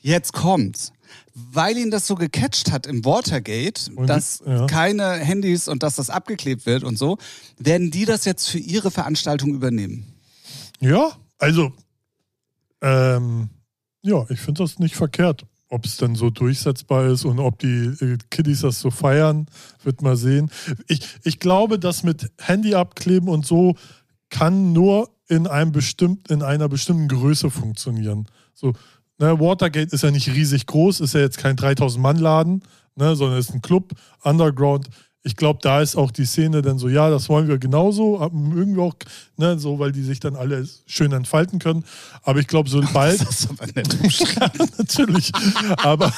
jetzt 0.00 0.32
kommt's. 0.32 0.92
Weil 1.34 1.76
ihn 1.76 1.90
das 1.90 2.06
so 2.06 2.14
gecatcht 2.14 2.70
hat 2.72 2.86
im 2.86 3.04
Watergate, 3.04 3.90
Und- 3.94 4.06
dass 4.06 4.42
ja. 4.46 4.66
keine 4.66 5.12
Handys 5.14 5.68
und 5.68 5.82
dass 5.82 5.96
das 5.96 6.08
abgeklebt 6.10 6.66
wird 6.66 6.84
und 6.84 6.96
so, 6.98 7.18
werden 7.58 7.90
die 7.90 8.04
das 8.04 8.24
jetzt 8.24 8.48
für 8.48 8.58
ihre 8.58 8.90
Veranstaltung 8.90 9.54
übernehmen. 9.54 10.06
Ja, 10.80 11.10
also, 11.38 11.72
ähm, 12.80 13.48
ja, 14.02 14.24
ich 14.28 14.40
finde 14.40 14.62
das 14.62 14.78
nicht 14.78 14.96
verkehrt. 14.96 15.44
Ob 15.68 15.84
es 15.84 15.96
dann 15.96 16.14
so 16.14 16.30
durchsetzbar 16.30 17.06
ist 17.06 17.24
und 17.24 17.40
ob 17.40 17.58
die 17.58 17.66
äh, 18.00 18.18
Kiddies 18.30 18.60
das 18.60 18.78
so 18.80 18.92
feiern, 18.92 19.46
wird 19.82 20.00
mal 20.00 20.16
sehen. 20.16 20.50
Ich, 20.86 21.00
ich 21.24 21.40
glaube, 21.40 21.80
das 21.80 22.04
mit 22.04 22.30
Handy 22.38 22.76
abkleben 22.76 23.28
und 23.28 23.44
so 23.44 23.74
kann 24.30 24.72
nur 24.72 25.10
in 25.28 25.46
einem 25.48 25.72
bestimmt, 25.72 26.30
in 26.30 26.42
einer 26.42 26.68
bestimmten 26.68 27.08
Größe 27.08 27.50
funktionieren. 27.50 28.26
So, 28.54 28.74
ne, 29.18 29.40
Watergate 29.40 29.92
ist 29.92 30.02
ja 30.02 30.10
nicht 30.10 30.28
riesig 30.28 30.66
groß, 30.66 31.00
ist 31.00 31.14
ja 31.14 31.20
jetzt 31.20 31.38
kein 31.38 31.56
3000-Mann-Laden, 31.56 32.62
ne, 32.94 33.16
sondern 33.16 33.38
ist 33.38 33.52
ein 33.52 33.62
Club, 33.62 33.94
Underground. 34.22 34.88
Ich 35.26 35.34
glaube, 35.34 35.58
da 35.60 35.82
ist 35.82 35.96
auch 35.96 36.12
die 36.12 36.24
Szene 36.24 36.62
dann 36.62 36.78
so, 36.78 36.88
ja, 36.88 37.10
das 37.10 37.28
wollen 37.28 37.48
wir 37.48 37.58
genauso, 37.58 38.18
mögen 38.32 38.76
wir 38.76 38.84
auch, 38.84 38.94
ne, 39.36 39.58
so, 39.58 39.80
weil 39.80 39.90
die 39.90 40.02
sich 40.02 40.20
dann 40.20 40.36
alle 40.36 40.66
schön 40.86 41.10
entfalten 41.10 41.58
können. 41.58 41.84
Aber 42.22 42.38
ich 42.38 42.46
glaube, 42.46 42.68
sobald, 42.68 43.20
Das 43.26 43.40
ist 43.40 43.50
aber 43.50 43.66
nett 43.74 43.96
natürlich, 44.78 45.32
aber, 45.82 46.12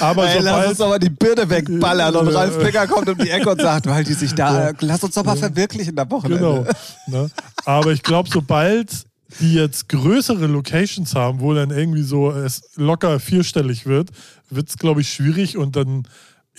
aber 0.00 0.28
Ey, 0.28 0.40
lass 0.40 0.68
uns 0.68 0.78
sobald, 0.78 0.94
aber 0.94 0.98
die 0.98 1.10
Birne 1.10 1.48
wegballern 1.48 2.16
und 2.16 2.28
Ralf 2.28 2.58
Becker 2.58 2.88
kommt 2.88 3.08
um 3.08 3.16
die 3.16 3.30
Ecke 3.30 3.48
und 3.50 3.60
sagt, 3.60 3.86
weil 3.86 4.02
die 4.02 4.14
sich 4.14 4.34
da, 4.34 4.72
lass 4.80 5.04
uns 5.04 5.14
doch 5.14 5.24
mal 5.24 5.36
verwirklichen 5.36 5.96
am 5.96 6.10
Wochenende. 6.10 6.66
Genau. 7.06 7.22
Ne? 7.22 7.30
Aber 7.64 7.92
ich 7.92 8.02
glaube, 8.02 8.28
sobald 8.32 9.06
die 9.40 9.54
jetzt 9.54 9.88
größere 9.88 10.46
Locations 10.46 11.14
haben, 11.14 11.40
wo 11.40 11.54
dann 11.54 11.70
irgendwie 11.70 12.02
so 12.02 12.30
es 12.30 12.70
locker 12.76 13.20
vierstellig 13.20 13.86
wird, 13.86 14.10
wird 14.50 14.68
es, 14.68 14.78
glaube 14.78 15.02
ich, 15.02 15.12
schwierig 15.12 15.56
und 15.56 15.76
dann, 15.76 16.08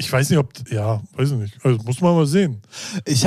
ich 0.02 0.12
weiß 0.12 0.30
nicht, 0.30 0.40
ob, 0.40 0.52
ja, 0.72 1.02
weiß 1.18 1.32
ich 1.32 1.38
nicht, 1.38 1.58
also 1.64 1.78
muss 1.84 2.00
man 2.00 2.16
mal 2.16 2.26
sehen. 2.26 2.62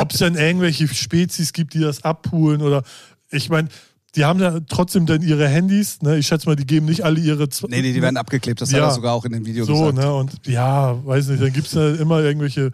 Ob 0.00 0.12
es 0.12 0.18
dann 0.18 0.34
irgendwelche 0.36 0.88
Spezies 0.88 1.52
gibt, 1.52 1.74
die 1.74 1.80
das 1.80 2.02
abholen 2.02 2.62
oder, 2.62 2.82
ich 3.30 3.48
meine, 3.50 3.68
die 4.16 4.24
haben 4.24 4.40
ja 4.40 4.58
trotzdem 4.68 5.04
dann 5.06 5.20
ihre 5.22 5.46
Handys, 5.48 6.00
ne? 6.02 6.16
ich 6.18 6.26
schätze 6.26 6.46
mal, 6.48 6.56
die 6.56 6.66
geben 6.66 6.86
nicht 6.86 7.02
alle 7.04 7.20
ihre... 7.20 7.48
Z- 7.48 7.68
nee, 7.70 7.80
nee, 7.82 7.92
die 7.92 8.00
werden 8.02 8.16
abgeklebt, 8.16 8.60
das 8.60 8.70
Ja. 8.72 8.78
hat 8.82 8.90
er 8.90 8.94
sogar 8.94 9.12
auch 9.14 9.24
in 9.26 9.32
dem 9.32 9.44
Video 9.46 9.64
So, 9.66 9.74
gesagt. 9.74 9.94
ne, 9.98 10.12
und 10.14 10.32
ja, 10.46 10.98
weiß 11.06 11.28
nicht, 11.28 11.42
dann 11.42 11.52
gibt 11.52 11.66
es 11.66 11.74
ja 11.74 11.94
immer 11.94 12.20
irgendwelche, 12.20 12.72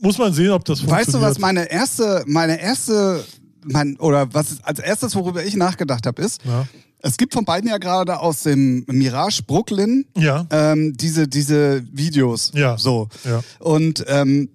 muss 0.00 0.18
man 0.18 0.32
sehen, 0.32 0.50
ob 0.50 0.64
das 0.64 0.80
funktioniert. 0.80 1.06
Weißt 1.08 1.14
du, 1.16 1.20
was 1.20 1.38
meine 1.38 1.70
erste, 1.70 2.24
meine 2.26 2.60
erste, 2.60 3.24
mein, 3.64 3.96
oder 3.98 4.32
was 4.34 4.62
als 4.64 4.80
erstes, 4.80 5.14
worüber 5.14 5.44
ich 5.44 5.54
nachgedacht 5.56 6.06
habe, 6.06 6.20
ist, 6.22 6.44
Ja. 6.44 6.66
Es 7.00 7.16
gibt 7.16 7.32
von 7.34 7.44
beiden 7.44 7.68
ja 7.70 7.78
gerade 7.78 8.18
aus 8.18 8.42
dem 8.42 8.84
Mirage 8.88 9.42
Brooklyn 9.42 10.04
Ja, 10.16 10.46
ähm, 10.50 10.96
diese, 10.96 11.28
diese 11.28 11.82
Videos. 11.92 12.50
Ja. 12.54 12.76
So. 12.76 13.08
ja. 13.24 13.40
Und 13.60 14.04
ähm, 14.08 14.50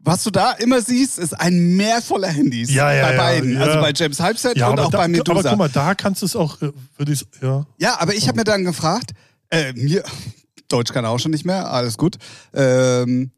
was 0.00 0.22
du 0.22 0.30
da 0.30 0.52
immer 0.52 0.82
siehst, 0.82 1.18
ist 1.18 1.32
ein 1.32 1.76
Meer 1.76 2.02
voller 2.02 2.28
Handys. 2.28 2.70
Ja, 2.72 2.92
ja, 2.92 3.08
bei 3.08 3.16
beiden. 3.16 3.54
ja. 3.54 3.60
Also 3.60 3.80
bei 3.80 3.92
James 3.94 4.18
Ja, 4.54 4.68
und 4.68 4.78
auch 4.78 4.90
da, 4.90 4.98
bei 4.98 5.08
Medusa. 5.08 5.40
Aber 5.40 5.48
guck 5.48 5.58
mal, 5.58 5.68
da 5.70 5.94
kannst 5.94 6.20
du 6.20 6.26
es 6.26 6.36
auch, 6.36 6.60
äh, 6.60 6.72
würde 6.96 7.12
ich, 7.12 7.24
ja. 7.40 7.66
Ja, 7.78 8.00
aber 8.00 8.14
ich 8.14 8.28
habe 8.28 8.36
mir 8.36 8.44
dann 8.44 8.64
gefragt, 8.64 9.12
äh, 9.50 9.72
mir, 9.72 10.04
Deutsch 10.68 10.92
kann 10.92 11.04
er 11.04 11.10
auch 11.10 11.18
schon 11.18 11.30
nicht 11.30 11.46
mehr, 11.46 11.70
alles 11.70 11.96
gut. 11.96 12.16
Ähm, 12.52 13.30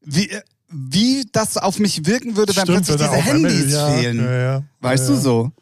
wie, 0.00 0.30
wie 0.68 1.26
das 1.32 1.56
auf 1.58 1.78
mich 1.78 2.06
wirken 2.06 2.36
würde, 2.36 2.56
wenn 2.56 2.64
Stimmt, 2.64 2.86
plötzlich 2.86 3.08
diese 3.08 3.22
Handys 3.22 3.76
fehlen. 3.76 4.64
Weißt 4.80 5.08
du 5.08 5.16
so? 5.16 5.52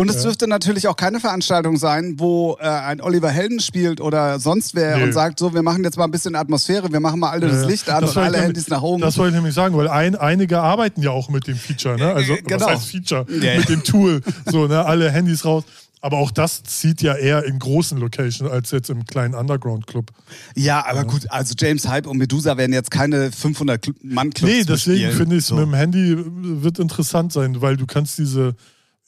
Und 0.00 0.08
es 0.08 0.16
Ja. 0.18 0.22
dürfte 0.22 0.46
natürlich 0.46 0.86
auch 0.86 0.94
keine 0.94 1.18
Veranstaltung 1.18 1.76
sein, 1.76 2.14
wo 2.18 2.56
äh, 2.60 2.68
ein 2.68 3.00
Oliver 3.00 3.30
Helden 3.30 3.58
spielt 3.58 4.00
oder 4.00 4.38
sonst 4.38 4.76
wer 4.76 4.96
Nee. 4.96 5.02
und 5.02 5.12
sagt, 5.12 5.40
so, 5.40 5.52
wir 5.52 5.62
machen 5.62 5.82
jetzt 5.82 5.96
mal 5.98 6.04
ein 6.04 6.12
bisschen 6.12 6.36
Atmosphäre, 6.36 6.92
wir 6.92 7.00
machen 7.00 7.18
mal 7.18 7.30
alle 7.30 7.46
Ja, 7.46 7.52
das 7.52 7.62
ja. 7.62 7.68
Licht 7.68 7.90
an 7.90 8.02
Das 8.02 8.16
und 8.16 8.22
alle 8.22 8.38
Handys 8.40 8.68
nach 8.68 8.80
oben. 8.80 9.02
Das 9.02 9.18
wollte 9.18 9.30
ich 9.30 9.34
nämlich 9.34 9.54
sagen, 9.56 9.76
weil 9.76 9.88
ein, 9.88 10.14
einige 10.14 10.60
arbeiten 10.60 11.02
ja 11.02 11.10
auch 11.10 11.28
mit 11.30 11.48
dem 11.48 11.56
Feature, 11.56 11.96
ne? 11.98 12.12
Also, 12.14 12.34
Äh, 12.34 12.42
genau. 12.42 12.60
was 12.64 12.74
heißt 12.74 12.86
Feature? 12.86 13.26
Ja, 13.28 13.52
ja. 13.54 13.58
Mit 13.58 13.68
dem 13.68 13.82
Tool. 13.82 14.20
So, 14.46 14.68
ne? 14.68 14.84
Alle 14.86 15.10
Handys 15.10 15.44
raus. 15.44 15.64
Aber 16.00 16.18
auch 16.18 16.30
das 16.30 16.62
zieht 16.62 17.02
ja 17.02 17.16
eher 17.16 17.42
in 17.44 17.58
großen 17.58 17.98
Locations 17.98 18.48
als 18.48 18.70
jetzt 18.70 18.88
im 18.90 19.04
kleinen 19.04 19.34
Underground-Club. 19.34 20.12
ja, 20.54 20.86
aber 20.86 21.02
gut, 21.04 21.22
also 21.28 21.54
James 21.58 21.88
Hype 21.88 22.06
und 22.06 22.18
Medusa 22.18 22.56
werden 22.56 22.72
jetzt 22.72 22.92
keine 22.92 23.30
500-Mann-Clubs 23.30 24.42
Nee, 24.52 24.62
deswegen 24.62 25.10
finde 25.10 25.34
ich 25.34 25.40
es 25.42 25.48
So. 25.48 25.56
mit 25.56 25.64
dem 25.64 25.74
Handy 25.74 26.16
wird 26.62 26.78
interessant 26.78 27.32
sein, 27.32 27.60
weil 27.60 27.76
du 27.76 27.84
kannst 27.86 28.16
diese. 28.18 28.54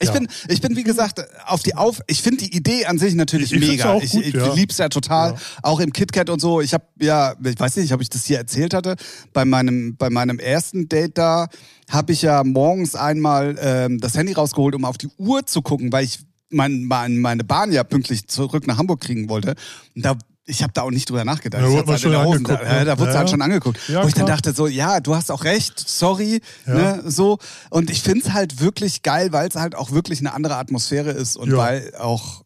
Ich, 0.03 0.09
ja. 0.09 0.15
bin, 0.15 0.29
ich 0.49 0.61
bin, 0.63 0.77
wie 0.77 0.83
gesagt, 0.83 1.23
auf 1.47 1.63
die 1.63 1.75
Auf. 1.75 2.01
Ich 2.07 2.23
finde 2.23 2.45
die 2.45 2.57
Idee 2.57 2.87
an 2.87 2.99
sich 2.99 3.15
natürlich 3.15 3.53
Ich- 3.53 3.61
ich 3.63 3.69
mega. 3.69 3.93
auch 3.93 4.03
ich 4.03 4.13
gut, 4.13 4.25
ich 4.25 4.35
ja. 4.35 4.55
lieb's 4.55 4.79
ja 4.79 4.89
total. 4.89 5.33
Ja. 5.33 5.39
Auch 5.63 5.79
im 5.81 5.93
KitKat 5.93 6.31
und 6.31 6.41
so. 6.41 6.61
Ich 6.63 6.73
habe 6.73 6.85
ja, 7.01 7.35
ich 7.45 7.61
weiß 7.61 7.77
nicht, 7.77 7.93
ob 7.93 8.01
ich 8.01 8.09
das 8.09 8.25
hier 8.25 8.39
erzählt 8.39 8.73
hatte. 8.73 8.97
Bei 9.35 9.45
meinem, 9.45 9.97
bei 9.97 10.09
meinem 10.09 10.39
ersten 10.39 10.89
Date 10.89 11.19
da 11.19 11.49
habe 11.91 12.13
ich 12.13 12.23
ja 12.23 12.43
morgens 12.45 12.95
einmal 12.95 13.57
ähm, 13.61 14.01
das 14.01 14.17
Handy 14.17 14.33
rausgeholt, 14.33 14.75
um 14.75 14.85
auf 14.87 14.97
die 14.97 15.09
Uhr 15.19 15.45
zu 15.47 15.61
gucken, 15.61 15.93
weil 15.93 16.05
ich 16.05 16.21
mein, 16.49 16.85
mein, 16.85 17.19
meine 17.19 17.45
Bahn 17.45 17.71
ja 17.71 17.85
pünktlich 17.85 18.27
zurück 18.27 18.67
nach 18.67 18.79
Hamburg 18.79 19.01
kriegen 19.01 19.29
wollte. 19.29 19.55
Und 19.95 20.05
da 20.05 20.17
ich 20.51 20.63
habe 20.63 20.73
da 20.73 20.83
auch 20.83 20.91
nicht 20.91 21.09
drüber 21.09 21.25
nachgedacht. 21.25 21.63
Ja, 21.63 21.87
halt 21.87 22.01
schon 22.01 22.13
da, 22.13 22.25
da 22.25 22.99
wurde 22.99 23.13
Ja, 23.13 23.19
halt 23.19 23.29
ja. 23.29 23.29
schon 23.29 23.43
angeguckt. 23.43 23.79
Wo 23.89 23.93
ich 23.93 24.15
dann 24.15 24.27
klar. 24.27 24.27
dachte 24.27 24.53
so, 24.53 24.67
ja, 24.67 25.01
du 25.01 25.15
hast 25.15 25.31
auch 25.31 25.45
recht, 25.45 25.79
sorry, 25.79 26.41
ne, 26.67 27.03
so. 27.07 27.39
Und 27.71 27.91
ich 27.91 28.03
finde 28.03 28.27
es 28.27 28.33
halt 28.33 28.61
wirklich 28.61 29.03
geil, 29.03 29.33
weil 29.33 29.49
es 29.49 29.55
halt 29.55 29.75
auch 29.75 29.93
wirklich 29.93 30.21
eine 30.21 30.35
andere 30.35 30.57
Atmosphäre 30.57 31.11
ist 31.11 31.37
und 31.37 31.57
weil 31.57 31.95
auch 31.99 32.45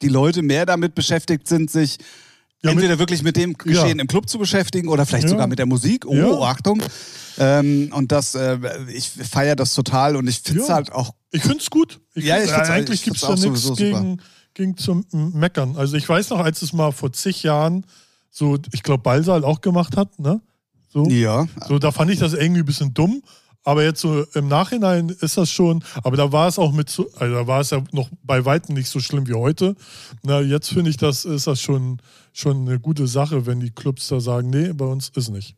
die 0.00 0.08
Leute 0.08 0.42
mehr 0.42 0.66
damit 0.66 0.94
beschäftigt 0.94 1.46
sind, 1.46 1.70
sich 1.70 1.98
entweder 2.62 2.98
wirklich 2.98 3.22
mit 3.22 3.36
dem 3.36 3.54
Geschehen 3.54 3.98
im 3.98 4.06
Club 4.06 4.28
zu 4.28 4.38
beschäftigen 4.38 4.88
oder 4.88 5.06
vielleicht 5.06 5.28
sogar 5.28 5.46
mit 5.46 5.58
der 5.58 5.66
Musik. 5.66 6.06
Oh. 6.06 6.42
Achtung. 6.44 6.82
Ähm, 7.38 7.90
und 7.94 8.12
das, 8.12 8.34
äh, 8.34 8.58
ich 8.92 9.08
feiere 9.08 9.56
das 9.56 9.74
total 9.74 10.16
und 10.16 10.28
ich 10.28 10.40
finde 10.40 10.62
es 10.62 10.68
halt 10.68 10.92
auch 10.92 11.14
Ich 11.30 11.42
finde 11.42 11.58
es 11.58 11.70
gut. 11.70 12.00
Ich 12.14 12.24
Ja, 12.24 12.42
ich 12.42 12.50
find's 12.50 12.68
eigentlich 12.68 13.00
ich 13.00 13.04
gibt 13.04 13.16
es 13.16 13.22
da 13.22 13.30
nichts 13.30 13.42
sowieso 13.42 13.74
super. 13.74 14.16
Gegen 14.54 14.76
zum 14.76 15.04
Meckern. 15.12 15.76
Also 15.76 15.96
ich 15.96 16.08
weiß 16.08 16.30
noch, 16.30 16.40
als 16.40 16.62
es 16.62 16.72
mal 16.72 16.92
vor 16.92 17.12
zig 17.12 17.42
Jahren 17.42 17.84
so, 18.30 18.58
ich 18.72 18.82
glaube, 18.82 19.02
Ballsaal 19.02 19.44
auch 19.44 19.60
gemacht 19.60 19.96
hat, 19.96 20.18
ne? 20.18 20.40
So, 20.88 21.06
ja. 21.08 21.46
so, 21.66 21.78
da 21.78 21.90
fand 21.90 22.10
ich 22.10 22.18
das 22.18 22.34
irgendwie 22.34 22.60
ein 22.60 22.66
bisschen 22.66 22.92
dumm. 22.92 23.22
Aber 23.64 23.84
jetzt 23.84 24.00
so 24.00 24.24
im 24.34 24.48
Nachhinein 24.48 25.08
ist 25.08 25.36
das 25.36 25.48
schon, 25.48 25.84
aber 26.02 26.16
da 26.16 26.32
war 26.32 26.48
es 26.48 26.58
auch 26.58 26.72
mit, 26.72 26.90
so, 26.90 27.08
also 27.16 27.32
da 27.32 27.46
war 27.46 27.60
es 27.60 27.70
ja 27.70 27.82
noch 27.92 28.10
bei 28.24 28.44
Weitem 28.44 28.74
nicht 28.74 28.88
so 28.88 28.98
schlimm 28.98 29.28
wie 29.28 29.34
heute. 29.34 29.76
Na, 30.24 30.40
jetzt 30.40 30.70
finde 30.70 30.90
ich, 30.90 30.96
das 30.96 31.24
ist 31.24 31.46
das 31.46 31.60
schon, 31.60 31.98
schon 32.32 32.66
eine 32.68 32.80
gute 32.80 33.06
Sache, 33.06 33.46
wenn 33.46 33.60
die 33.60 33.70
Clubs 33.70 34.08
da 34.08 34.18
sagen, 34.18 34.50
nee, 34.50 34.72
bei 34.72 34.84
uns 34.84 35.10
ist 35.10 35.28
nicht. 35.28 35.54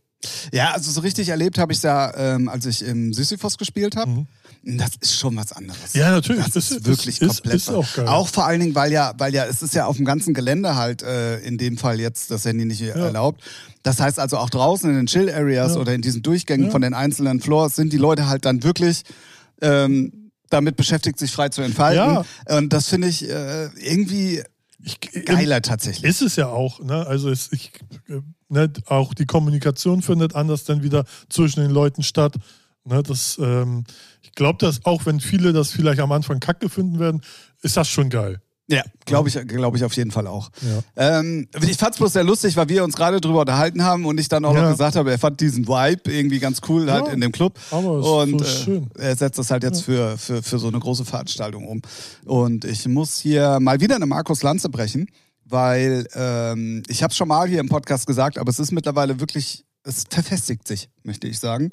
Ja, 0.53 0.73
also 0.73 0.91
so 0.91 1.01
richtig 1.01 1.29
erlebt 1.29 1.59
habe 1.59 1.73
ich 1.73 1.79
es 1.79 1.83
ja, 1.83 2.15
ähm, 2.17 2.49
als 2.49 2.67
ich 2.67 2.83
im 2.83 3.15
Sisyphos 3.15 3.57
gespielt 3.57 3.97
habe. 3.97 4.27
Das 4.67 4.93
ist 5.01 5.17
schon 5.19 5.37
was 5.37 5.53
anderes. 5.53 5.93
Ja, 5.93 6.11
natürlich. 6.11 6.45
Das 6.47 6.57
ist 6.57 6.71
ist- 6.71 6.87
wirklich 6.87 7.21
ist- 7.21 7.29
komplett 7.43 7.55
ist 7.57 7.69
auch 7.69 7.95
geil. 7.95 8.09
Auch 8.09 8.29
vor 8.29 8.47
allen 8.47 8.61
Dingen, 8.61 8.75
weil 8.75 8.91
ja, 8.93 9.13
weil 9.19 9.35
ja, 9.35 9.45
es 9.45 9.63
ist 9.63 9.75
ja 9.75 9.85
auf 9.87 9.97
dem 9.97 10.05
ganzen 10.07 10.33
Gelände 10.33 10.75
halt 10.77 11.03
äh, 11.03 11.39
in 11.41 11.59
dem 11.59 11.77
Fall 11.77 12.01
jetzt 12.01 12.31
das 12.31 12.45
Handy 12.47 12.65
nicht 12.65 12.81
erlaubt. 12.81 13.43
Das 13.83 14.01
heißt 14.01 14.19
also 14.19 14.39
auch 14.39 14.49
draußen 14.49 14.89
in 14.89 14.97
den 14.97 15.07
Chill-Areas 15.07 15.75
Ja. 15.75 15.81
oder 15.81 15.93
in 15.95 16.01
diesen 16.01 16.23
Durchgängen 16.23 16.67
Ja. 16.67 16.73
von 16.73 16.81
den 16.81 16.95
einzelnen 16.95 17.41
Floors 17.41 17.77
sind 17.77 17.93
die 17.93 17.99
Leute 17.99 18.27
halt 18.27 18.45
dann 18.47 18.63
wirklich 18.63 19.03
ähm, 19.61 20.31
damit 20.51 20.77
beschäftigt, 20.77 21.19
sich 21.19 21.31
frei 21.33 21.49
zu 21.49 21.63
entfalten. 21.63 22.25
Und 22.49 22.73
das 22.73 22.89
finde 22.89 23.09
ich 23.09 23.29
äh, 23.29 23.67
irgendwie 23.77 24.43
Ich, 24.83 24.99
geiler 25.25 25.63
tatsächlich. 25.63 26.05
Ist 26.05 26.23
es 26.23 26.37
ja 26.37 26.49
auch, 26.49 26.81
ne? 26.81 27.07
Also 27.07 27.29
es, 27.31 27.51
ich, 27.53 27.73
äh, 28.09 28.21
ne, 28.49 28.71
auch 28.87 29.15
die 29.15 29.27
Kommunikation 29.27 30.03
findet 30.03 30.35
anders 30.35 30.65
dann 30.65 30.83
wieder 30.83 31.05
zwischen 31.29 31.61
den 31.61 31.71
Leuten 31.71 32.03
statt. 32.03 32.35
Ne, 32.85 33.03
das, 33.03 33.39
ähm, 33.41 33.85
glaube, 34.35 34.59
dass 34.65 34.85
auch 34.85 35.07
wenn 35.07 35.21
viele 35.21 35.53
das 35.53 35.71
vielleicht 35.71 36.01
am 36.01 36.13
Anfang 36.13 36.41
kacke 36.41 36.69
finden 36.69 36.99
werden, 36.99 37.23
ist 37.63 37.77
das 37.77 37.89
schon 37.89 38.11
geil. 38.11 38.41
Ja, 38.67 38.83
glaube 39.05 39.29
ich, 39.29 39.35
glaube 39.47 39.77
ich 39.77 39.85
auf 39.85 39.93
jeden 39.95 40.11
Fall 40.11 40.27
auch. 40.27 40.51
Ja. 40.97 41.19
Ähm, 41.21 41.47
ich 41.61 41.77
fand's 41.77 41.99
bloß 41.99 42.15
sehr 42.15 42.25
lustig, 42.25 42.57
weil 42.57 42.67
wir 42.71 42.83
uns 42.83 42.95
gerade 42.97 43.21
drüber 43.21 43.41
unterhalten 43.41 43.85
haben 43.85 44.07
und 44.07 44.19
ich 44.19 44.29
dann 44.29 44.43
auch 44.47 44.55
Ja. 44.55 44.63
noch 44.63 44.71
gesagt 44.71 44.97
habe, 44.97 45.11
er 45.11 45.19
fand 45.19 45.39
diesen 45.43 45.69
Vibe 45.69 46.11
irgendwie 46.11 46.39
ganz 46.39 46.63
cool 46.67 46.91
halt 46.91 47.07
Ja, 47.09 47.13
in 47.13 47.21
dem 47.21 47.31
Club. 47.31 47.59
aber 47.71 47.99
es 47.99 48.07
ist 48.07 48.11
und 48.11 48.39
so 48.39 48.45
äh, 48.47 48.49
schön. 48.49 48.91
er 48.99 49.17
setzt 49.17 49.39
das 49.39 49.51
halt 49.51 49.65
jetzt 49.65 49.83
für, 49.83 50.17
für, 50.17 50.43
für 50.43 50.59
so 50.59 50.69
eine 50.69 50.79
große 50.81 51.05
Veranstaltung 51.05 51.69
um. 51.69 51.83
Und 52.25 52.65
ich 52.65 52.89
muss 52.89 53.19
hier 53.19 53.61
mal 53.61 53.81
wieder 53.83 53.97
eine 53.97 54.07
Markus 54.07 54.43
Lanze 54.43 54.71
brechen, 54.71 55.09
weil 55.45 56.07
ähm, 56.15 56.83
ich 56.89 57.03
habe 57.03 57.11
es 57.11 57.19
schon 57.19 57.29
mal 57.29 57.47
hier 57.47 57.61
im 57.61 57.69
Podcast 57.69 58.07
gesagt, 58.07 58.39
aber 58.39 58.49
es 58.49 58.59
ist 58.59 58.73
mittlerweile 58.73 59.21
wirklich, 59.21 59.67
es 59.85 60.05
verfestigt 60.11 60.67
sich, 60.67 60.89
möchte 61.03 61.29
ich 61.29 61.39
sagen. 61.39 61.71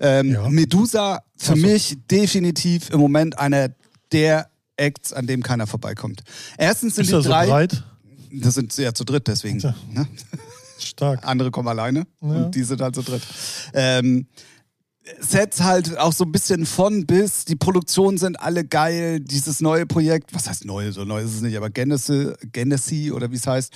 Ähm, 0.00 0.32
Ja. 0.32 0.48
Medusa 0.48 1.22
für 1.36 1.52
Ach 1.52 1.56
so. 1.56 1.62
mich 1.62 1.98
definitiv 2.10 2.90
im 2.90 3.00
Moment 3.00 3.38
einer 3.38 3.70
der 4.12 4.48
Acts, 4.76 5.12
an 5.12 5.26
dem 5.26 5.42
keiner 5.42 5.66
vorbeikommt. 5.66 6.22
Erstens 6.56 6.94
sind 6.94 7.02
Ist 7.04 7.10
die 7.10 7.14
er 7.16 7.22
so 7.22 7.28
drei. 7.28 7.46
breit? 7.46 7.84
Das 8.32 8.54
sind 8.54 8.76
ja 8.76 8.94
zu 8.94 9.04
dritt, 9.04 9.26
deswegen. 9.26 9.58
Tja. 9.58 9.74
Ne? 9.92 10.06
Stark. 10.78 11.20
Andere 11.26 11.50
kommen 11.50 11.68
alleine 11.68 12.06
Ja. 12.20 12.28
und 12.28 12.54
die 12.54 12.62
sind 12.62 12.80
halt 12.80 12.94
zu 12.94 13.02
dritt. 13.02 13.22
Ähm, 13.74 14.26
Sets 15.20 15.62
halt 15.62 15.96
auch 15.96 16.12
so 16.12 16.24
ein 16.24 16.32
bisschen 16.32 16.66
von 16.66 17.06
bis. 17.06 17.46
Die 17.46 17.56
Produktionen 17.56 18.18
sind 18.18 18.38
alle 18.38 18.64
geil. 18.64 19.20
Dieses 19.20 19.60
neue 19.62 19.86
Projekt, 19.86 20.34
was 20.34 20.48
heißt 20.48 20.66
neu? 20.66 20.92
So 20.92 21.04
neu 21.04 21.22
ist 21.22 21.34
es 21.34 21.40
nicht, 21.40 21.56
aber 21.56 21.70
Genesee, 21.70 22.34
Genesee 22.52 23.10
oder 23.10 23.30
wie 23.30 23.36
es 23.36 23.46
heißt. 23.46 23.72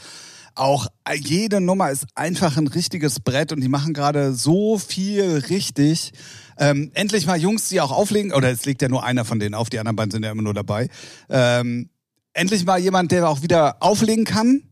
Auch 0.55 0.87
jede 1.15 1.61
Nummer 1.61 1.91
ist 1.91 2.07
einfach 2.15 2.57
ein 2.57 2.67
richtiges 2.67 3.21
Brett 3.21 3.53
und 3.53 3.61
die 3.61 3.69
machen 3.69 3.95
gerade 3.95 4.35
so 4.35 4.79
viel 4.79 5.43
richtig. 5.49 6.13
Ähm, 6.59 6.91
endlich 6.95 7.27
mal 7.27 7.39
Jungs, 7.39 7.69
die 7.69 7.81
auch 7.81 7.91
auflegen, 7.91 8.33
oder 8.33 8.51
es 8.51 8.65
legt 8.65 8.83
ja 8.83 8.89
nur 8.89 9.05
einer 9.05 9.25
von 9.25 9.39
denen 9.39 9.55
auf, 9.55 9.71
die 9.71 9.79
anderen 9.79 9.97
beiden 9.97 10.11
sind 10.11 10.25
ja 10.25 10.31
immer 10.31 10.43
nur 10.43 10.55
dabei. 10.55 10.89
Ähm, 11.29 11.89
endlich 12.35 12.65
mal 12.65 12.79
jemand, 12.79 13.13
der 13.13 13.29
auch 13.29 13.43
wieder 13.43 13.77
auflegen 13.81 14.25
kann 14.25 14.63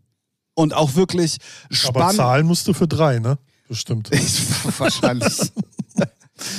und 0.55 0.75
auch 0.75 0.95
wirklich 0.95 1.39
Aber 1.69 1.75
spannend. 1.77 2.17
zahlen 2.17 2.47
musst 2.47 2.69
du 2.69 2.75
für 2.75 2.87
drei, 2.89 3.19
ne? 3.19 3.39
Bestimmt. 3.69 4.11
Ich, 4.15 4.41
wahrscheinlich. 4.79 5.39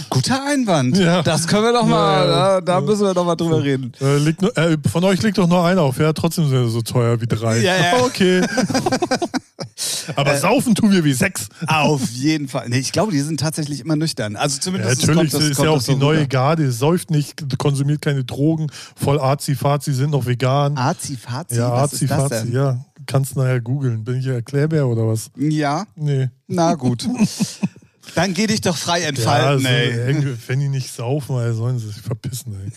Guter 0.09 0.43
Einwand. 0.45 0.97
Ja. 0.97 1.21
Das 1.23 1.47
können 1.47 1.63
wir 1.63 1.73
doch 1.73 1.85
mal, 1.85 2.25
Ja, 2.25 2.25
ja. 2.25 2.61
da, 2.61 2.61
da 2.61 2.81
müssen 2.81 3.01
wir 3.05 3.13
doch 3.13 3.25
mal 3.25 3.35
drüber 3.35 3.63
reden. 3.63 3.91
Äh, 3.99 4.33
nur, 4.39 4.57
äh, 4.57 4.77
von 4.91 5.03
euch 5.03 5.21
liegt 5.23 5.37
doch 5.37 5.47
nur 5.47 5.65
einer 5.65 5.81
auf, 5.81 5.97
ja? 5.99 6.13
Trotzdem 6.13 6.47
sind 6.49 6.65
sie 6.65 6.71
so 6.71 6.81
teuer 6.81 7.19
wie 7.21 7.27
drei. 7.27 7.59
Ja, 7.59 7.75
ja. 7.75 7.91
Okay. 8.03 8.41
Aber 10.15 10.37
saufen 10.37 10.75
tun 10.75 10.91
wir 10.91 11.03
wie 11.03 11.13
sechs. 11.13 11.47
Auf 11.67 12.09
jeden 12.11 12.47
Fall. 12.47 12.69
Nee, 12.69 12.79
ich 12.79 12.91
glaube, 12.91 13.11
die 13.11 13.19
sind 13.21 13.39
tatsächlich 13.39 13.79
immer 13.79 13.95
nüchtern. 13.95 14.35
Also 14.35 14.59
zumindest 14.59 15.01
natürlich 15.01 15.31
kommt 15.31 15.33
das, 15.43 15.49
ist 15.49 15.61
ja 15.63 15.69
auch 15.69 15.81
die 15.81 15.95
neue 15.95 16.19
rüber. 16.19 16.27
Garde, 16.27 16.71
säuft 16.71 17.09
nicht, 17.11 17.57
konsumiert 17.57 18.01
keine 18.01 18.23
Drogen, 18.23 18.67
voll 18.95 19.19
arzi-fazi, 19.19 19.93
sind 19.93 20.11
noch 20.11 20.25
vegan. 20.25 20.77
Azi-Fazi, 20.77 21.55
ja, 21.55 21.87
denn? 21.87 22.51
ja. 22.53 22.85
Kannst 23.07 23.35
nachher 23.35 23.59
googeln. 23.61 24.03
Bin 24.03 24.17
ich 24.19 24.25
ja 24.25 24.33
Erklärbär 24.33 24.87
oder 24.87 25.07
was? 25.07 25.31
Ja, 25.35 25.85
Nee. 25.95 26.29
na 26.47 26.75
gut. 26.75 27.07
Dann 28.15 28.33
geh 28.33 28.47
dich 28.47 28.61
doch 28.61 28.75
frei 28.77 29.01
Ja, 29.01 29.07
entfalten, 29.09 29.61
so, 29.63 29.67
ey. 29.67 29.89
irgendwie, 30.07 30.35
wenn 30.47 30.59
die 30.59 30.69
nicht 30.69 30.91
saufen, 30.91 31.37
ey, 31.37 31.53
sollen 31.53 31.79
sie 31.79 31.87
sich 31.87 32.01
verpissen, 32.01 32.55
ey. 32.65 32.71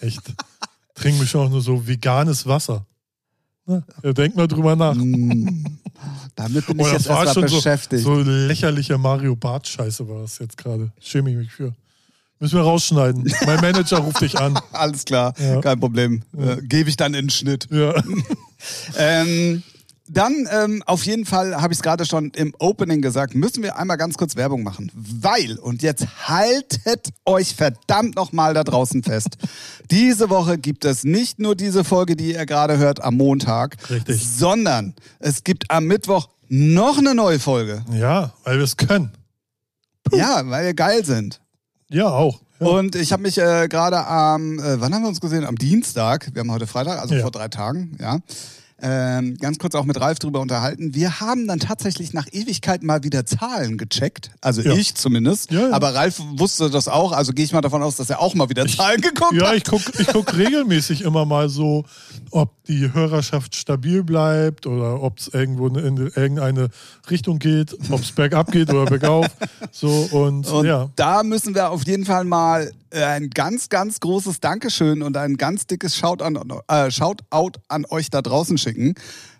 Echt. 0.08 0.20
Trinken 0.94 1.20
mich 1.20 1.34
auch 1.36 1.48
nur 1.48 1.60
so 1.62 1.86
veganes 1.86 2.46
Wasser. 2.46 2.84
Ne? 3.66 3.82
Ja, 4.02 4.12
denk 4.12 4.36
mal 4.36 4.46
drüber 4.48 4.76
nach. 4.76 4.94
Mm. 4.94 5.64
Damit 6.34 6.66
bin 6.66 6.78
ich 6.80 6.82
Oh, 6.86 6.88
das 6.90 6.92
jetzt 6.92 7.08
war 7.08 7.24
erstmal 7.24 7.48
schon 7.48 7.48
so, 7.48 7.56
beschäftigt. 7.56 8.02
so 8.02 8.14
lächerliche 8.20 8.98
Mario 8.98 9.36
Bart-Scheiße 9.36 10.08
war 10.08 10.22
das 10.22 10.38
jetzt 10.38 10.56
gerade. 10.56 10.90
Schäme 11.00 11.30
ich 11.30 11.36
mich 11.36 11.52
für. 11.52 11.72
Müssen 12.40 12.56
wir 12.56 12.62
rausschneiden. 12.62 13.32
Mein 13.46 13.60
Manager 13.60 13.98
ruft 13.98 14.20
dich 14.20 14.36
an. 14.38 14.58
Alles 14.72 15.04
klar, 15.04 15.32
Ja. 15.38 15.60
kein 15.60 15.78
Problem. 15.78 16.22
Äh, 16.36 16.56
Gebe 16.62 16.90
ich 16.90 16.96
dann 16.96 17.14
in 17.14 17.26
den 17.26 17.30
Schnitt. 17.30 17.68
Ja. 17.70 17.94
Ähm, 18.96 19.64
dann 20.12 20.46
ähm, 20.50 20.82
auf 20.86 21.04
jeden 21.04 21.24
Fall 21.24 21.60
habe 21.60 21.72
ich 21.72 21.78
es 21.78 21.82
gerade 21.82 22.04
schon 22.04 22.30
im 22.30 22.54
Opening 22.58 23.00
gesagt, 23.02 23.34
müssen 23.34 23.62
wir 23.62 23.78
einmal 23.78 23.96
ganz 23.96 24.16
kurz 24.16 24.36
Werbung 24.36 24.62
machen, 24.62 24.90
weil 24.94 25.58
und 25.58 25.82
jetzt 25.82 26.06
haltet 26.28 27.08
euch 27.24 27.54
verdammt 27.54 28.16
noch 28.16 28.32
mal 28.32 28.52
da 28.54 28.64
draußen 28.64 29.02
fest. 29.02 29.36
diese 29.90 30.28
Woche 30.30 30.58
gibt 30.58 30.84
es 30.84 31.04
nicht 31.04 31.38
nur 31.38 31.56
diese 31.56 31.84
Folge, 31.84 32.16
die 32.16 32.32
ihr 32.34 32.46
gerade 32.46 32.78
hört 32.78 33.02
am 33.02 33.16
Montag, 33.16 33.76
Richtig. 33.90 34.26
sondern 34.28 34.94
es 35.18 35.44
gibt 35.44 35.70
am 35.70 35.86
Mittwoch 35.86 36.28
noch 36.48 36.98
eine 36.98 37.14
neue 37.14 37.38
Folge. 37.40 37.84
ja, 37.92 38.32
weil 38.44 38.58
wir 38.58 38.64
es 38.64 38.76
können. 38.76 39.12
Ja, 40.12 40.42
weil 40.44 40.66
wir 40.66 40.74
geil 40.74 41.04
sind. 41.04 41.40
Ja, 41.90 42.08
auch. 42.08 42.40
Ja. 42.60 42.66
Und 42.66 42.96
ich 42.96 43.12
habe 43.12 43.22
mich 43.22 43.38
äh, 43.38 43.66
gerade 43.68 44.06
am, 44.06 44.58
äh, 44.58 44.80
wann 44.80 44.94
haben 44.94 45.02
wir 45.02 45.08
uns 45.08 45.20
gesehen? 45.20 45.44
Am 45.46 45.56
Dienstag. 45.56 46.28
Wir 46.34 46.40
haben 46.40 46.50
heute 46.52 46.66
Freitag, 46.66 47.00
also 47.00 47.14
Ja. 47.14 47.22
vor 47.22 47.30
drei 47.30 47.48
Tagen, 47.48 47.96
ja. 48.00 48.18
Ähm, 48.84 49.36
ganz 49.38 49.58
kurz 49.58 49.76
auch 49.76 49.84
mit 49.84 50.00
Ralf 50.00 50.18
drüber 50.18 50.40
unterhalten. 50.40 50.92
Wir 50.94 51.20
haben 51.20 51.46
dann 51.46 51.60
tatsächlich 51.60 52.12
nach 52.12 52.26
Ewigkeit 52.32 52.82
mal 52.82 53.04
wieder 53.04 53.24
Zahlen 53.24 53.78
gecheckt. 53.78 54.32
Also 54.40 54.60
Ja. 54.60 54.72
ich 54.74 54.96
zumindest. 54.96 55.52
Ja, 55.52 55.68
ja. 55.68 55.72
Aber 55.72 55.94
Ralf 55.94 56.20
wusste 56.36 56.68
das 56.68 56.88
auch. 56.88 57.12
Also 57.12 57.32
gehe 57.32 57.44
ich 57.44 57.52
mal 57.52 57.60
davon 57.60 57.80
aus, 57.82 57.94
dass 57.96 58.10
er 58.10 58.20
auch 58.20 58.34
mal 58.34 58.48
wieder 58.48 58.66
Zahlen 58.66 59.00
geguckt 59.00 59.34
Ja, 59.34 59.48
hat. 59.50 59.54
ich 59.56 59.64
gucke 59.64 59.92
ich 60.00 60.08
guck 60.08 60.36
regelmäßig 60.36 61.02
immer 61.02 61.24
mal 61.24 61.48
so, 61.48 61.84
ob 62.32 62.50
die 62.64 62.92
Hörerschaft 62.92 63.54
stabil 63.54 64.02
bleibt 64.02 64.66
oder 64.66 65.00
ob 65.00 65.18
es 65.18 65.28
irgendwo 65.28 65.68
in 65.68 65.76
in 65.76 65.96
irgendeine 65.98 66.68
Richtung 67.08 67.38
geht, 67.38 67.72
ob 67.90 68.00
es 68.00 68.10
bergab 68.10 68.50
geht 68.50 68.68
oder 68.70 68.86
bergauf. 68.86 69.26
So 69.70 70.08
und, 70.10 70.48
Und 70.50 70.66
ja. 70.66 70.90
da 70.96 71.22
müssen 71.22 71.54
wir 71.54 71.70
auf 71.70 71.86
jeden 71.86 72.04
Fall 72.04 72.24
mal 72.24 72.72
ein 72.92 73.30
ganz, 73.30 73.68
ganz 73.68 74.00
großes 74.00 74.40
Dankeschön 74.40 75.02
und 75.02 75.16
ein 75.16 75.36
ganz 75.36 75.66
dickes 75.66 75.96
Shoutout 75.96 76.24
an, 76.24 76.60
äh, 76.68 76.90
Shoutout 76.90 77.60
an 77.68 77.84
euch 77.86 78.10
da 78.10 78.22
draußen 78.22 78.58
schicken, 78.58 78.94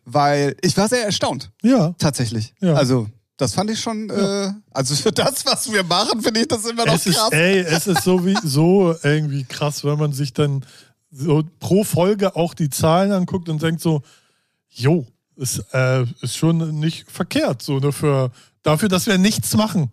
weil 0.04 0.56
ich 0.62 0.76
war 0.76 0.88
sehr 0.88 1.04
erstaunt. 1.04 1.50
Ja. 1.62 1.94
Tatsächlich. 1.98 2.54
Ja. 2.60 2.74
Also, 2.74 3.08
das 3.36 3.54
fand 3.54 3.70
ich 3.70 3.80
schon, 3.80 4.08
äh, 4.10 4.52
also 4.70 4.94
für 4.94 5.10
das, 5.10 5.44
was 5.46 5.72
wir 5.72 5.82
machen, 5.82 6.22
finde 6.22 6.40
ich 6.40 6.48
das 6.48 6.64
immer 6.64 6.86
noch 6.86 6.94
Es 6.94 7.06
ist, 7.06 7.16
krass. 7.16 7.32
ey, 7.32 7.58
es 7.58 7.86
ist 7.86 8.02
so, 8.02 8.24
wie, 8.24 8.36
so 8.44 8.94
irgendwie 9.02 9.44
krass, 9.44 9.84
wenn 9.84 9.98
man 9.98 10.12
sich 10.12 10.32
dann 10.32 10.64
so 11.10 11.42
pro 11.58 11.84
Folge 11.84 12.36
auch 12.36 12.54
die 12.54 12.70
Zahlen 12.70 13.12
anguckt 13.12 13.48
und 13.48 13.62
denkt 13.62 13.80
so, 13.80 14.02
jo, 14.68 15.06
ist, 15.36 15.64
äh, 15.72 16.04
ist 16.20 16.36
schon 16.36 16.78
nicht 16.78 17.10
verkehrt, 17.10 17.62
so 17.62 17.78
ne, 17.78 17.92
für, 17.92 18.30
dafür, 18.62 18.88
dass 18.88 19.06
wir 19.06 19.18
nichts 19.18 19.56
machen. 19.56 19.90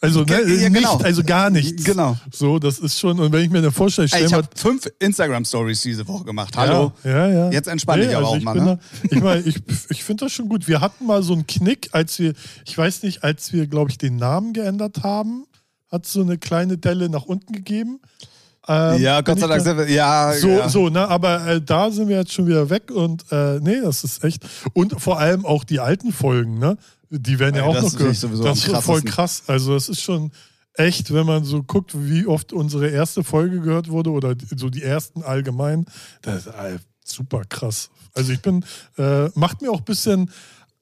Also, 0.00 0.22
ne, 0.22 0.42
Ja, 0.46 0.68
genau. 0.68 0.94
nicht, 0.96 1.04
also 1.04 1.24
gar 1.24 1.50
nichts. 1.50 1.82
Genau. 1.82 2.16
So, 2.32 2.60
das 2.60 2.78
ist 2.78 3.00
schon, 3.00 3.18
und 3.18 3.32
wenn 3.32 3.42
ich 3.44 3.50
mir 3.50 3.60
dann 3.62 3.72
vorstelle, 3.72 4.06
ich 4.06 4.14
ich 4.14 4.32
habe 4.32 4.46
fünf 4.54 4.88
Instagram-Stories 5.00 5.82
diese 5.82 6.06
Woche 6.06 6.24
gemacht. 6.24 6.56
Hallo. 6.56 6.92
Ja, 7.02 7.10
ja, 7.10 7.28
ja. 7.28 7.50
Jetzt 7.50 7.66
entspann 7.66 8.00
dich 8.00 8.14
aber 8.14 8.28
auch 8.28 8.36
ich 8.36 8.44
mal, 8.44 8.54
ne? 8.54 8.78
Da, 9.02 9.16
ich 9.16 9.20
meine, 9.22 9.40
ich, 9.42 9.56
ich 9.88 10.04
finde 10.04 10.26
das 10.26 10.32
schon 10.32 10.48
gut. 10.48 10.68
Wir 10.68 10.80
hatten 10.80 11.04
mal 11.06 11.22
so 11.24 11.32
einen 11.32 11.48
Knick, 11.48 11.88
als 11.92 12.16
wir, 12.20 12.34
ich 12.64 12.78
weiß 12.78 13.02
nicht, 13.02 13.24
als 13.24 13.52
wir, 13.52 13.66
glaube 13.66 13.90
ich, 13.90 13.98
den 13.98 14.16
Namen 14.16 14.52
geändert 14.52 15.02
haben, 15.02 15.44
hat 15.90 16.06
so 16.06 16.20
eine 16.20 16.38
kleine 16.38 16.78
Delle 16.78 17.08
nach 17.08 17.24
unten 17.24 17.52
gegeben. 17.52 17.98
Ähm, 18.68 19.00
Ja, 19.02 19.20
Gott 19.22 19.40
sei 19.40 19.46
ich 19.46 19.50
Dank 19.50 19.64
da- 19.64 19.70
sind 19.70 19.78
wir, 19.78 19.90
ja. 19.90 20.32
so, 20.34 20.48
ja. 20.48 20.68
so, 20.68 20.88
ne, 20.90 21.08
aber 21.08 21.44
äh, 21.46 21.60
da 21.60 21.90
sind 21.90 22.06
wir 22.08 22.18
jetzt 22.18 22.32
schon 22.32 22.46
wieder 22.46 22.70
weg 22.70 22.92
und 22.92 23.24
äh, 23.32 23.58
nee, 23.60 23.80
das 23.82 24.04
ist 24.04 24.22
echt. 24.22 24.44
Und 24.74 25.00
vor 25.00 25.18
allem 25.18 25.44
auch 25.44 25.64
die 25.64 25.80
alten 25.80 26.12
Folgen, 26.12 26.58
ne? 26.60 26.76
Die 27.10 27.38
werden 27.38 27.56
ja 27.56 27.64
auch 27.64 27.74
das 27.74 27.92
noch 27.92 27.98
gehört. 27.98 28.16
sowieso 28.16 28.44
Das 28.44 28.66
ist 28.66 28.84
voll 28.84 29.02
krass. 29.02 29.42
Also, 29.46 29.74
das 29.74 29.88
ist 29.88 30.02
schon 30.02 30.30
echt, 30.74 31.12
wenn 31.12 31.26
man 31.26 31.44
so 31.44 31.62
guckt, 31.62 31.92
wie 31.94 32.26
oft 32.26 32.52
unsere 32.52 32.88
erste 32.88 33.24
Folge 33.24 33.60
gehört 33.60 33.88
wurde 33.88 34.10
oder 34.10 34.34
so 34.56 34.68
die 34.68 34.82
ersten 34.82 35.22
allgemein. 35.22 35.86
Das 36.22 36.46
ist 36.46 36.50
super 37.04 37.42
krass. 37.48 37.90
Also, 38.14 38.32
ich 38.32 38.42
bin, 38.42 38.64
äh, 38.96 39.28
macht 39.34 39.62
mir 39.62 39.70
auch 39.70 39.78
ein 39.78 39.84
bisschen. 39.84 40.30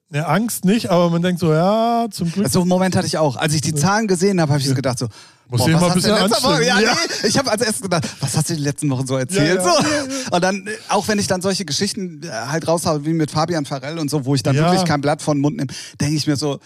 Ne, 0.09 0.25
Angst 0.25 0.63
nicht, 0.63 0.89
aber 0.89 1.09
man 1.09 1.21
denkt 1.21 1.41
so, 1.41 1.51
ja, 1.51 2.07
zum 2.09 2.31
Glück. 2.31 2.47
So 2.47 2.61
einen 2.61 2.69
Moment 2.69 2.95
hatte 2.95 3.07
ich 3.07 3.17
auch. 3.17 3.35
Als 3.35 3.53
ich 3.53 3.59
die 3.59 3.75
Zahlen 3.75 4.07
gesehen 4.07 4.39
habe, 4.39 4.53
habe 4.53 4.61
ich 4.61 4.67
so 4.69 4.73
gedacht 4.73 4.97
so, 4.97 5.09
Muss 5.49 5.61
boah, 5.61 5.69
ich 5.69 5.75
mal 5.75 5.87
ein 5.89 5.93
bisschen 5.93 6.11
Woche? 6.11 6.65
Ja, 6.65 6.75
anstrengen. 6.75 6.97
nee, 7.23 7.27
ich 7.29 7.37
habe 7.37 7.49
als 7.51 7.61
erstes 7.61 7.81
gedacht, 7.81 8.03
was 8.19 8.35
hast 8.35 8.49
du 8.49 8.55
die 8.55 8.61
letzten 8.61 8.89
Wochen 8.89 9.07
so 9.07 9.15
erzählt? 9.15 9.59
Ja, 9.61 9.65
ja. 9.65 10.03
So. 10.09 10.35
Und 10.35 10.43
dann, 10.43 10.67
äh, 10.67 10.71
auch 10.89 11.07
wenn 11.07 11.19
ich 11.19 11.27
dann 11.27 11.41
solche 11.41 11.63
Geschichten 11.63 12.21
äh, 12.23 12.29
halt 12.29 12.67
raushaue, 12.67 13.05
wie 13.05 13.13
mit 13.13 13.31
Fabian 13.31 13.65
Farell 13.65 13.97
und 13.97 14.09
so, 14.09 14.25
wo 14.25 14.35
ich 14.35 14.43
dann 14.43 14.55
Ja. 14.55 14.63
wirklich 14.63 14.83
kein 14.85 14.99
Blatt 15.01 15.21
von 15.21 15.37
den 15.37 15.41
Mund 15.41 15.55
nehme, 15.57 15.71
denke 16.01 16.15
ich 16.15 16.27
mir 16.27 16.35
so, 16.35 16.59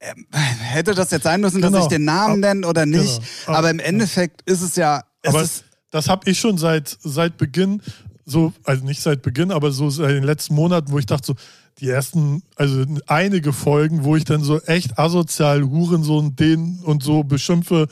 ähm, 0.00 0.26
hätte 0.60 0.94
das 0.94 1.10
jetzt 1.12 1.22
sein 1.24 1.40
müssen, 1.40 1.60
dass 1.62 1.70
Genau. 1.70 1.82
ich 1.84 1.88
den 1.88 2.04
Namen 2.04 2.40
nenne 2.40 2.66
oder 2.66 2.86
nicht? 2.86 3.20
genau. 3.46 3.58
Aber 3.58 3.70
im 3.70 3.78
Endeffekt 3.78 4.42
ist 4.50 4.62
es 4.62 4.74
ja, 4.76 5.04
es 5.22 5.28
Aber 5.32 5.42
ist, 5.42 5.64
das 5.92 6.08
habe 6.08 6.28
ich 6.28 6.40
schon 6.40 6.58
seit, 6.58 6.96
seit 7.04 7.36
Beginn, 7.36 7.80
so, 8.24 8.52
also 8.64 8.84
nicht 8.84 9.00
seit 9.00 9.22
Beginn, 9.22 9.52
aber 9.52 9.70
so 9.70 9.90
seit 9.90 10.10
den 10.10 10.24
letzten 10.24 10.54
Monaten, 10.54 10.90
wo 10.90 10.98
ich 10.98 11.06
dachte, 11.06 11.26
so, 11.26 11.34
die 11.78 11.88
ersten, 11.88 12.42
also 12.56 12.84
einige 13.06 13.52
Folgen, 13.52 14.04
wo 14.04 14.16
ich 14.16 14.24
dann 14.24 14.42
so 14.42 14.60
echt 14.60 14.98
asozial 14.98 15.62
Hurensohn 15.62 16.36
den 16.36 16.80
und 16.84 17.02
so 17.02 17.24
beschimpfe, 17.24 17.88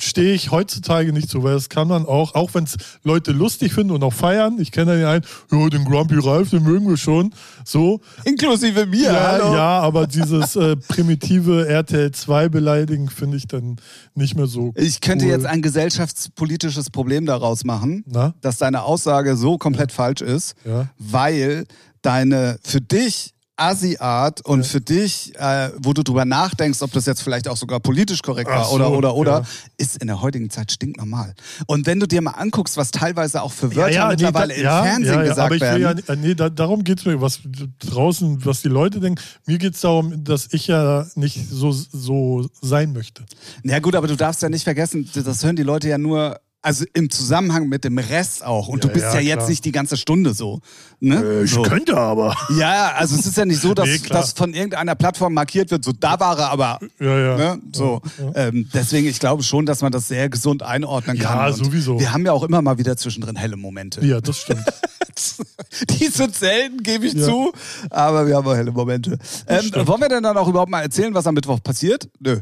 stehe 0.00 0.32
ich 0.32 0.50
heutzutage 0.52 1.12
nicht 1.12 1.28
so, 1.28 1.42
weil 1.42 1.54
das 1.54 1.68
kann 1.68 1.88
man 1.88 2.06
auch, 2.06 2.36
auch 2.36 2.54
wenn 2.54 2.62
es 2.64 2.76
Leute 3.02 3.32
lustig 3.32 3.72
finden 3.72 3.92
und 3.92 4.02
auch 4.04 4.12
feiern. 4.12 4.58
Ich 4.60 4.70
kenne 4.70 5.00
ja 5.00 5.10
einen, 5.10 5.24
ja, 5.50 5.68
den 5.68 5.84
Grumpy 5.84 6.16
Ralph, 6.18 6.50
den 6.50 6.62
mögen 6.62 6.88
wir 6.88 6.96
schon. 6.96 7.34
So, 7.64 8.00
inklusive 8.24 8.86
mir, 8.86 9.12
ja, 9.12 9.32
hallo. 9.32 9.54
ja, 9.54 9.80
aber 9.80 10.06
dieses 10.06 10.54
äh, 10.54 10.76
primitive 10.76 11.66
RTL 11.68 12.12
2 12.12 12.48
beleidigen 12.48 13.08
finde 13.10 13.36
ich 13.38 13.48
dann 13.48 13.76
nicht 14.14 14.36
mehr 14.36 14.46
so. 14.46 14.72
Ich 14.76 15.00
könnte 15.00 15.24
cool. 15.24 15.32
jetzt 15.32 15.46
ein 15.46 15.62
gesellschaftspolitisches 15.62 16.90
Problem 16.90 17.26
daraus 17.26 17.64
machen, 17.64 18.04
Na? 18.06 18.34
dass 18.40 18.58
deine 18.58 18.82
Aussage 18.82 19.36
so 19.36 19.58
komplett 19.58 19.90
falsch 19.90 20.20
ist, 20.22 20.54
Ja. 20.64 20.88
weil 20.98 21.64
deine 22.02 22.58
für 22.64 22.80
dich 22.80 23.34
Assi-Art 23.58 24.44
und 24.46 24.64
für 24.64 24.80
dich, 24.80 25.34
äh, 25.36 25.70
wo 25.78 25.92
du 25.92 26.02
drüber 26.04 26.24
nachdenkst, 26.24 26.80
ob 26.80 26.92
das 26.92 27.06
jetzt 27.06 27.22
vielleicht 27.22 27.48
auch 27.48 27.56
sogar 27.56 27.80
politisch 27.80 28.22
korrekt 28.22 28.48
war 28.48 28.64
so, 28.64 28.76
oder 28.76 28.92
oder 28.92 29.14
oder, 29.16 29.32
ja. 29.40 29.44
ist 29.78 29.96
in 30.00 30.06
der 30.06 30.22
heutigen 30.22 30.48
Zeit 30.48 30.70
stinknormal. 30.70 31.34
Und 31.66 31.86
wenn 31.86 31.98
du 31.98 32.06
dir 32.06 32.22
mal 32.22 32.32
anguckst, 32.32 32.76
was 32.76 32.92
teilweise 32.92 33.42
auch 33.42 33.52
für 33.52 33.74
Wörter 33.74 34.06
nee, 34.06 34.10
mittlerweile 34.12 34.54
da- 34.54 34.58
im 34.60 34.64
ja, 34.64 34.82
Fernsehen 34.84 35.06
ja, 35.06 35.22
ja, 35.22 35.22
gesagt 35.22 35.40
aber 35.40 35.54
ich 35.56 35.60
will 35.60 35.80
werden. 35.80 36.04
Ja, 36.06 36.16
nee, 36.16 36.34
da, 36.34 36.48
darum 36.48 36.84
geht 36.84 37.00
es 37.00 37.04
mir, 37.04 37.20
was 37.20 37.40
draußen, 37.80 38.44
was 38.44 38.62
die 38.62 38.68
Leute 38.68 39.00
denken. 39.00 39.20
Mir 39.46 39.58
geht 39.58 39.74
es 39.74 39.80
darum, 39.80 40.22
dass 40.22 40.52
ich 40.52 40.68
ja 40.68 41.06
nicht 41.16 41.48
so, 41.50 41.72
so 41.72 42.48
sein 42.62 42.92
möchte. 42.92 43.24
Ja 43.64 43.80
gut, 43.80 43.96
aber 43.96 44.06
du 44.06 44.16
darfst 44.16 44.40
ja 44.40 44.48
nicht 44.48 44.64
vergessen, 44.64 45.10
das 45.12 45.42
hören 45.42 45.56
die 45.56 45.64
Leute 45.64 45.88
ja 45.88 45.98
nur, 45.98 46.38
also 46.60 46.84
im 46.92 47.08
Zusammenhang 47.08 47.68
mit 47.68 47.84
dem 47.84 47.98
Rest 47.98 48.44
auch. 48.44 48.68
Und 48.68 48.82
du 48.84 48.88
Ja, 48.88 48.94
bist 48.94 49.04
ja, 49.06 49.14
ja, 49.14 49.20
jetzt 49.20 49.36
klar. 49.38 49.48
nicht 49.50 49.64
die 49.64 49.72
ganze 49.72 49.96
Stunde 49.96 50.34
so. 50.34 50.60
Ne? 51.00 51.46
so. 51.46 51.62
könnte 51.62 51.96
aber. 51.96 52.36
Ja, 52.58 52.92
also 52.96 53.14
es 53.16 53.26
ist 53.26 53.36
ja 53.36 53.44
nicht 53.44 53.60
so, 53.60 53.74
dass 53.74 53.86
Nee, 53.86 54.00
das 54.08 54.32
von 54.32 54.52
irgendeiner 54.54 54.94
Plattform 54.96 55.34
markiert 55.34 55.70
wird, 55.70 55.84
so 55.84 55.92
da 55.92 56.18
war 56.18 56.38
er, 56.38 56.50
aber 56.50 56.80
Ja, 56.98 57.18
ja. 57.18 57.36
ne, 57.36 57.62
so. 57.72 58.02
Ähm, 58.34 58.68
deswegen, 58.74 59.06
ich 59.06 59.20
glaube 59.20 59.42
schon, 59.44 59.66
dass 59.66 59.82
man 59.82 59.92
das 59.92 60.08
sehr 60.08 60.28
gesund 60.28 60.62
einordnen 60.62 61.16
Ja, 61.16 61.28
kann. 61.28 61.52
Und 61.52 61.64
sowieso. 61.64 62.00
Wir 62.00 62.12
haben 62.12 62.26
ja 62.26 62.32
auch 62.32 62.42
immer 62.42 62.60
mal 62.60 62.76
wieder 62.78 62.96
zwischendrin 62.96 63.36
helle 63.36 63.56
Momente. 63.56 64.04
Ja, 64.04 64.20
das 64.20 64.38
stimmt. 64.38 64.64
Die 65.90 66.06
sind 66.06 66.34
selten, 66.34 66.82
gebe 66.82 67.06
ich 67.06 67.14
Ja. 67.14 67.24
zu, 67.24 67.52
aber 67.90 68.26
wir 68.26 68.36
haben 68.36 68.46
auch 68.46 68.54
helle 68.54 68.70
Momente. 68.72 69.18
Ähm, 69.46 69.70
wollen 69.86 70.00
wir 70.00 70.08
denn 70.08 70.22
dann 70.22 70.36
auch 70.36 70.48
überhaupt 70.48 70.70
mal 70.70 70.82
erzählen, 70.82 71.12
was 71.14 71.26
am 71.26 71.34
Mittwoch 71.34 71.62
passiert? 71.62 72.08
Nö. 72.20 72.40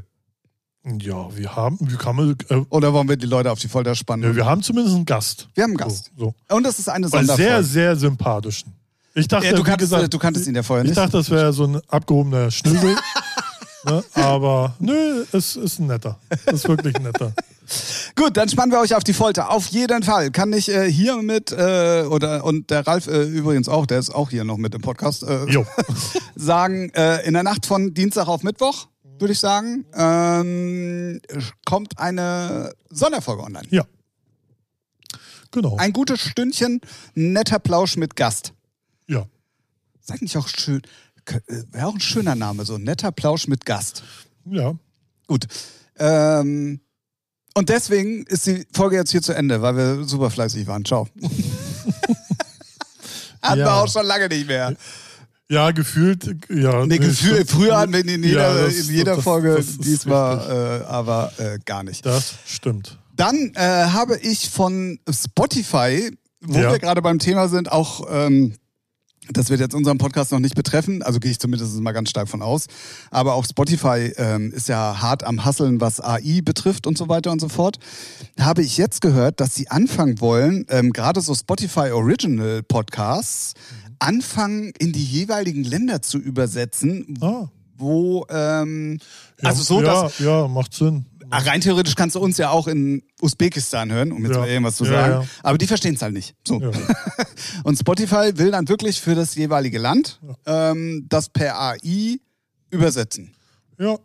Ja, 1.01 1.29
wir 1.37 1.57
haben, 1.57 1.79
wie 1.81 1.97
kann 1.97 2.17
man, 2.17 2.37
äh, 2.49 2.55
Oder 2.71 2.93
wollen 2.93 3.09
wir 3.09 3.17
die 3.17 3.27
Leute 3.27 3.51
auf 3.51 3.59
die 3.59 3.69
Folter 3.69 3.95
spannen? 3.95 4.25
ja, 4.31 4.37
wir 4.37 4.47
haben 4.47 4.63
zumindest 4.63 4.95
einen 4.97 5.05
Gast. 5.05 5.49
Wir 5.55 5.65
haben 5.65 5.71
einen 5.71 5.79
Gast. 5.79 6.11
So, 6.17 6.35
so. 6.49 6.57
Und 6.57 6.63
das 6.65 6.79
ist 6.79 6.89
eine 6.89 7.09
sehr, 7.09 7.19
Sonderfolge. 7.25 7.65
sehr 7.65 7.97
sympathischen. 7.97 8.73
Ich 9.15 9.27
dachte, 9.29 9.47
Ja, 9.47 9.53
du, 9.55 9.63
kanntest, 9.63 9.91
gesagt, 9.93 10.13
du 10.15 10.19
kanntest 10.19 10.47
ihn 10.47 10.55
ja 10.55 10.63
vorher 10.63 10.85
ich 10.85 10.91
nicht. 10.91 10.99
dachte, 10.99 11.17
das 11.17 11.31
wäre 11.31 11.53
so 11.53 11.65
ein 11.65 11.81
abgehobener 11.89 12.51
Schnüssel. 12.51 12.95
ne? 13.85 14.05
Aber 14.15 14.75
nö, 14.79 15.25
es 15.33 15.57
ist 15.57 15.79
ein 15.79 15.87
netter. 15.87 16.19
Es 16.45 16.53
ist 16.55 16.69
wirklich 16.69 16.95
ein 16.97 17.03
netter. 17.03 17.33
Gut, 18.15 18.37
dann 18.37 18.49
spannen 18.49 18.71
wir 18.71 18.79
euch 18.79 18.95
auf 18.95 19.03
die 19.03 19.13
Folter. 19.13 19.51
Auf 19.51 19.67
jeden 19.69 20.03
Fall. 20.05 20.31
Kann 20.31 20.53
ich 20.53 20.69
äh, 20.69 20.91
hier 20.91 21.17
mit, 21.23 21.51
äh, 21.51 22.05
oder 22.09 22.45
und 22.45 22.71
der 22.71 22.87
Ralf 22.87 23.09
äh, 23.09 23.25
übrigens 23.25 23.69
auch, 23.69 23.87
der 23.87 23.99
ist 23.99 24.15
auch 24.15 24.31
hier 24.31 24.45
noch 24.45 24.57
mit 24.57 24.75
im 24.75 24.83
Podcast, 24.83 25.25
äh, 25.25 25.47
sagen, 26.37 26.91
äh, 26.91 27.27
in 27.27 27.35
der 27.35 27.43
Nacht 27.43 27.67
von 27.67 27.93
Dienstag 27.95 28.29
auf 28.29 28.43
Mittwoch, 28.45 28.87
würde 29.19 29.33
ich 29.33 29.39
sagen, 29.39 29.85
ähm, 29.95 31.21
kommt 31.65 31.99
eine 31.99 32.73
Sonderfolge 32.91 33.43
online. 33.43 33.67
Ja. 33.71 33.85
Genau. 35.53 35.77
Ein 35.77 35.93
gutes 35.93 36.21
Stündchen, 36.21 36.81
netter 37.15 37.59
Plausch 37.59 37.97
mit 37.97 38.17
Gast. 38.17 38.53
Ja. 39.09 39.27
Ist 40.01 40.11
eigentlich 40.13 40.37
auch 40.37 40.49
schön. 40.49 40.83
Wäre 41.73 41.87
auch 41.87 41.95
ein 41.95 42.01
schöner 42.01 42.35
Name, 42.35 42.65
so 42.65 42.79
netter 42.79 43.11
Plausch 43.13 43.47
mit 43.49 43.65
Gast. 43.65 44.03
Ja. 44.45 44.75
Gut. 45.27 45.47
Ähm, 45.99 46.81
und 47.55 47.69
deswegen 47.71 48.25
ist 48.27 48.47
die 48.47 48.67
Folge 48.73 48.97
jetzt 48.97 49.11
hier 49.13 49.23
zu 49.23 49.33
Ende, 49.35 49.63
weil 49.63 49.77
wir 49.77 50.05
super 50.05 50.31
fleißig 50.31 50.67
waren. 50.67 50.85
Ciao. 50.85 51.09
Hatten 53.43 53.59
wir 53.61 53.65
Ja. 53.67 53.83
auch 53.83 53.89
schon 53.89 54.05
lange 54.07 54.29
nicht 54.29 54.47
mehr. 54.47 54.75
Ja, 55.49 55.71
gefühlt, 55.71 56.25
ja. 56.51 56.85
Nee, 56.87 56.99
Gefühl, 56.99 57.35
stimmt. 57.37 57.51
früher 57.51 57.79
hatten 57.79 57.93
wir 57.93 58.01
ihn 58.01 58.09
in 58.09 58.23
jeder, 58.25 58.55
Ja, 58.57 58.65
das- 58.67 58.89
in 58.89 58.95
jeder 58.95 59.15
das- 59.17 59.25
Folge, 59.25 59.55
das 59.55 59.79
diesmal 59.79 60.81
äh, 60.83 60.85
aber 60.87 61.33
äh, 61.39 61.59
gar 61.65 61.85
nicht. 61.85 62.05
Das 62.05 62.35
stimmt. 62.47 62.99
Dann 63.15 63.53
äh, 63.55 63.61
habe 63.61 64.19
ich 64.19 64.51
von 64.51 64.99
Spotify, 65.09 66.11
wo 66.41 66.59
Ja. 66.59 66.73
wir 66.73 66.79
gerade 66.81 67.01
beim 67.01 67.19
Thema 67.21 67.49
sind, 67.49 67.71
auch, 67.71 68.07
ähm, 68.11 68.55
das 69.33 69.49
wird 69.51 69.59
jetzt 69.61 69.75
unseren 69.75 69.99
Podcast 69.99 70.31
noch 70.33 70.39
nicht 70.39 70.55
betreffen, 70.55 71.03
also 71.03 71.19
gehe 71.21 71.31
ich 71.31 71.39
zumindest 71.41 71.75
mal 71.81 71.93
ganz 71.93 72.11
stark 72.11 72.29
von 72.29 72.43
aus, 72.43 72.67
aber 73.11 73.35
auch 73.35 73.45
Spotify 73.45 74.13
ähm, 74.17 74.53
ist 74.53 74.69
ja 74.69 75.01
hart 75.01 75.25
am 75.25 75.45
Hasseln, 75.45 75.81
was 75.81 76.01
AI 76.01 76.43
betrifft 76.45 76.87
und 76.87 76.99
so 76.99 77.09
weiter 77.09 77.33
und 77.33 77.41
so 77.41 77.49
fort. 77.49 77.79
Habe 78.39 78.63
ich 78.63 78.77
jetzt 78.77 79.01
gehört, 79.01 79.41
dass 79.41 79.55
sie 79.55 79.69
anfangen 79.69 80.21
wollen, 80.21 80.65
ähm, 80.71 80.93
gerade 80.93 81.21
so 81.21 81.35
Spotify 81.35 81.91
Original 81.93 82.63
Podcasts, 82.63 83.55
anfangen 83.99 84.73
in 84.79 84.93
die 84.93 85.05
jeweiligen 85.05 85.65
Länder 85.65 86.03
zu 86.03 86.19
übersetzen, 86.19 87.19
Ah. 87.21 87.49
wo, 87.77 88.27
ähm, 88.31 88.99
Ja, 89.43 89.49
also 89.51 89.63
so, 89.63 89.83
ja, 89.83 90.03
dass 90.05 90.19
Ja, 90.19 90.49
macht 90.49 90.73
Sinn. 90.75 91.07
Ah, 91.29 91.39
Rein 91.39 91.61
theoretisch 91.61 91.97
kannst 91.97 92.15
du 92.15 92.21
uns 92.21 92.39
ja 92.39 92.51
auch 92.51 92.69
in 92.69 93.03
Usbekistan 93.21 93.91
hören, 93.91 94.13
um 94.13 94.23
jetzt 94.25 94.35
Ja. 94.35 94.39
mal 94.41 94.49
irgendwas 94.49 94.77
zu 94.77 94.85
sagen. 94.85 95.29
Aber 95.43 95.59
die 95.59 95.67
verstehen 95.67 95.95
es 95.97 96.03
halt 96.03 96.13
nicht. 96.15 96.37
So. 96.47 96.61
Und 97.65 97.77
Spotify 97.79 98.31
will 98.39 98.53
dann 98.53 98.69
wirklich 98.69 99.01
für 99.01 99.17
das 99.17 99.35
jeweilige 99.35 99.79
Land 99.79 100.21
ähm, 100.47 101.05
das 101.09 101.29
per 101.29 101.59
AI 101.61 102.19
übersetzen. 102.71 103.35
ja. 103.79 103.99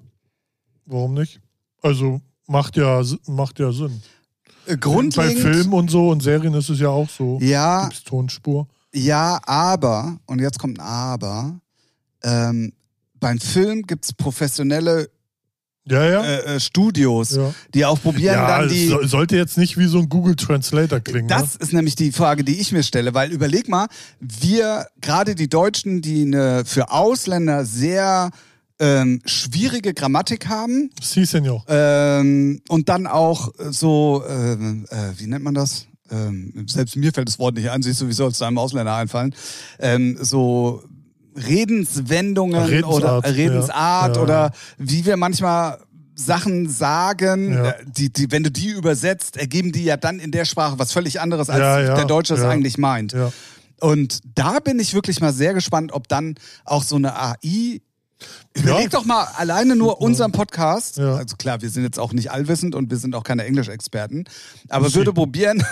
Warum 0.88 1.13
nicht? 1.13 1.39
Also 1.82 2.19
macht 2.47 2.75
ja, 2.75 3.01
macht 3.27 3.60
ja 3.60 3.71
Sinn. 3.71 4.01
Äh, 4.65 4.71
Bei 4.71 4.75
Grundlegend. 4.77 5.39
Filmen 5.39 5.73
und 5.73 5.89
so 5.91 6.10
und 6.10 6.21
Serien 6.23 6.54
ist 6.56 6.69
es 6.69 6.80
ja 6.80 6.89
auch 6.89 7.08
so. 7.10 7.39
Ja, 7.41 7.84
Gibt's 7.88 8.04
Tonspur. 8.04 8.67
Ja, 8.93 9.39
aber, 9.45 10.17
und 10.25 10.39
jetzt 10.39 10.60
kommt 10.60 10.80
ein 10.80 10.86
Aber, 10.86 11.60
ähm, 12.23 12.73
beim 13.19 13.39
Film 13.39 13.84
gibt 13.84 14.06
es 14.06 14.13
professionelle 14.13 15.10
Ja, 15.86 16.06
ja. 16.06 16.23
äh, 16.23 16.56
äh, 16.56 16.60
Studios, 16.60 17.36
ja. 17.36 17.54
die 17.73 17.86
auch 17.86 18.01
probieren 18.01 18.36
dann 18.36 18.69
die. 18.69 18.88
so, 18.88 19.04
sollte 19.04 19.36
jetzt 19.36 19.58
nicht 19.58 19.77
wie 19.77 19.88
so 19.88 19.99
ein 19.99 20.10
Google 20.10 20.36
Translator 20.36 20.99
klingen. 20.99 21.27
Das 21.27 21.56
ist 21.56 21.73
nämlich 21.73 21.95
die 21.95 22.12
Frage, 22.12 22.43
die 22.43 22.60
ich 22.60 22.71
mir 22.71 22.84
stelle, 22.84 23.13
weil 23.13 23.32
überleg 23.32 23.69
mal, 23.69 23.88
wir, 24.19 24.88
gerade 25.01 25.36
die 25.36 25.49
Deutschen, 25.49 26.01
die 26.01 26.23
eine 26.23 26.63
für 26.65 26.91
Ausländer 26.91 27.65
sehr 27.65 28.32
ähm, 28.80 29.21
schwierige 29.25 29.93
Grammatik 29.93 30.47
haben 30.47 30.82
ne? 30.82 30.89
Sie, 31.01 31.25
Senor. 31.25 31.63
ähm, 31.67 32.62
und 32.67 32.89
dann 32.89 33.06
auch 33.06 33.51
so, 33.69 34.23
ähm, 34.27 34.88
äh, 34.89 34.95
wie 35.17 35.27
nennt 35.27 35.43
man 35.43 35.54
das? 35.54 35.86
Ähm, 36.12 36.65
selbst 36.67 36.95
mir 36.95 37.13
fällt 37.13 37.28
das 37.28 37.39
Wort 37.39 37.56
nicht 37.56 37.69
ein, 37.69 37.82
siehst 37.82 38.02
du, 38.02 38.08
wie 38.08 38.13
soll 38.13 38.32
es 38.32 38.41
einem 38.41 38.58
Ausländer 38.58 38.95
einfallen? 38.95 39.34
Ähm, 39.80 40.17
so 40.19 40.84
Redenswendungen 41.36 42.62
Redensart, 42.63 42.93
oder 43.24 43.36
Redensart 43.36 44.15
ja. 44.17 44.21
Oder 44.21 44.52
wie 44.78 45.06
wir 45.06 45.17
manchmal 45.17 45.80
Sachen 46.15 46.69
sagen, 46.69 47.54
Ja. 47.54 47.69
äh, 47.69 47.74
die, 47.86 48.12
die, 48.12 48.32
wenn 48.32 48.43
du 48.43 48.52
die 48.52 48.67
übersetzt, 48.69 49.38
ergeben 49.38 49.71
die 49.71 49.84
ja 49.86 49.97
dann 49.97 50.19
in 50.19 50.32
der 50.32 50.45
Sprache 50.45 50.78
was 50.78 50.91
völlig 50.91 51.21
anderes, 51.21 51.50
als 51.50 51.60
Ja, 51.60 51.95
der 51.95 52.06
Deutsche 52.06 52.34
es 52.34 52.41
eigentlich 52.41 52.78
meint. 52.78 53.13
Und 53.80 54.19
da 54.36 54.60
bin 54.60 54.80
ich 54.80 54.93
wirklich 54.93 55.21
mal 55.21 55.34
sehr 55.34 55.54
gespannt, 55.54 55.91
ob 55.91 56.08
dann 56.08 56.36
auch 56.65 56.84
so 56.84 56.97
eine 56.97 57.15
AI. 57.17 57.82
Überleg 58.54 58.90
doch 58.92 59.06
mal 59.06 59.24
alleine 59.38 59.76
nur 59.76 60.02
unseren 60.02 60.32
Podcast. 60.32 60.98
Ja. 60.98 61.16
Also 61.16 61.36
klar, 61.38 61.62
wir 61.62 61.70
sind 61.70 61.84
jetzt 61.84 62.00
auch 62.00 62.12
nicht 62.14 62.32
allwissend 62.32 62.76
und 62.76 62.90
wir 62.92 62.98
sind 62.98 63.16
auch 63.16 63.24
keine 63.24 63.46
Englischexperten, 63.46 64.26
aber 64.70 64.84
Merci. 64.84 64.96
würde 64.98 65.14
probieren. 65.14 65.64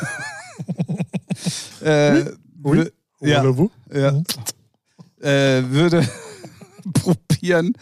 äh, 1.81 2.25
Oui. 2.61 2.79
wü- 2.79 2.91
ja, 3.21 3.41
Oder 3.41 3.57
wo? 3.57 3.71
ja, 3.93 4.21
äh, 5.21 5.63
würde 5.69 6.07
probieren, 6.93 7.73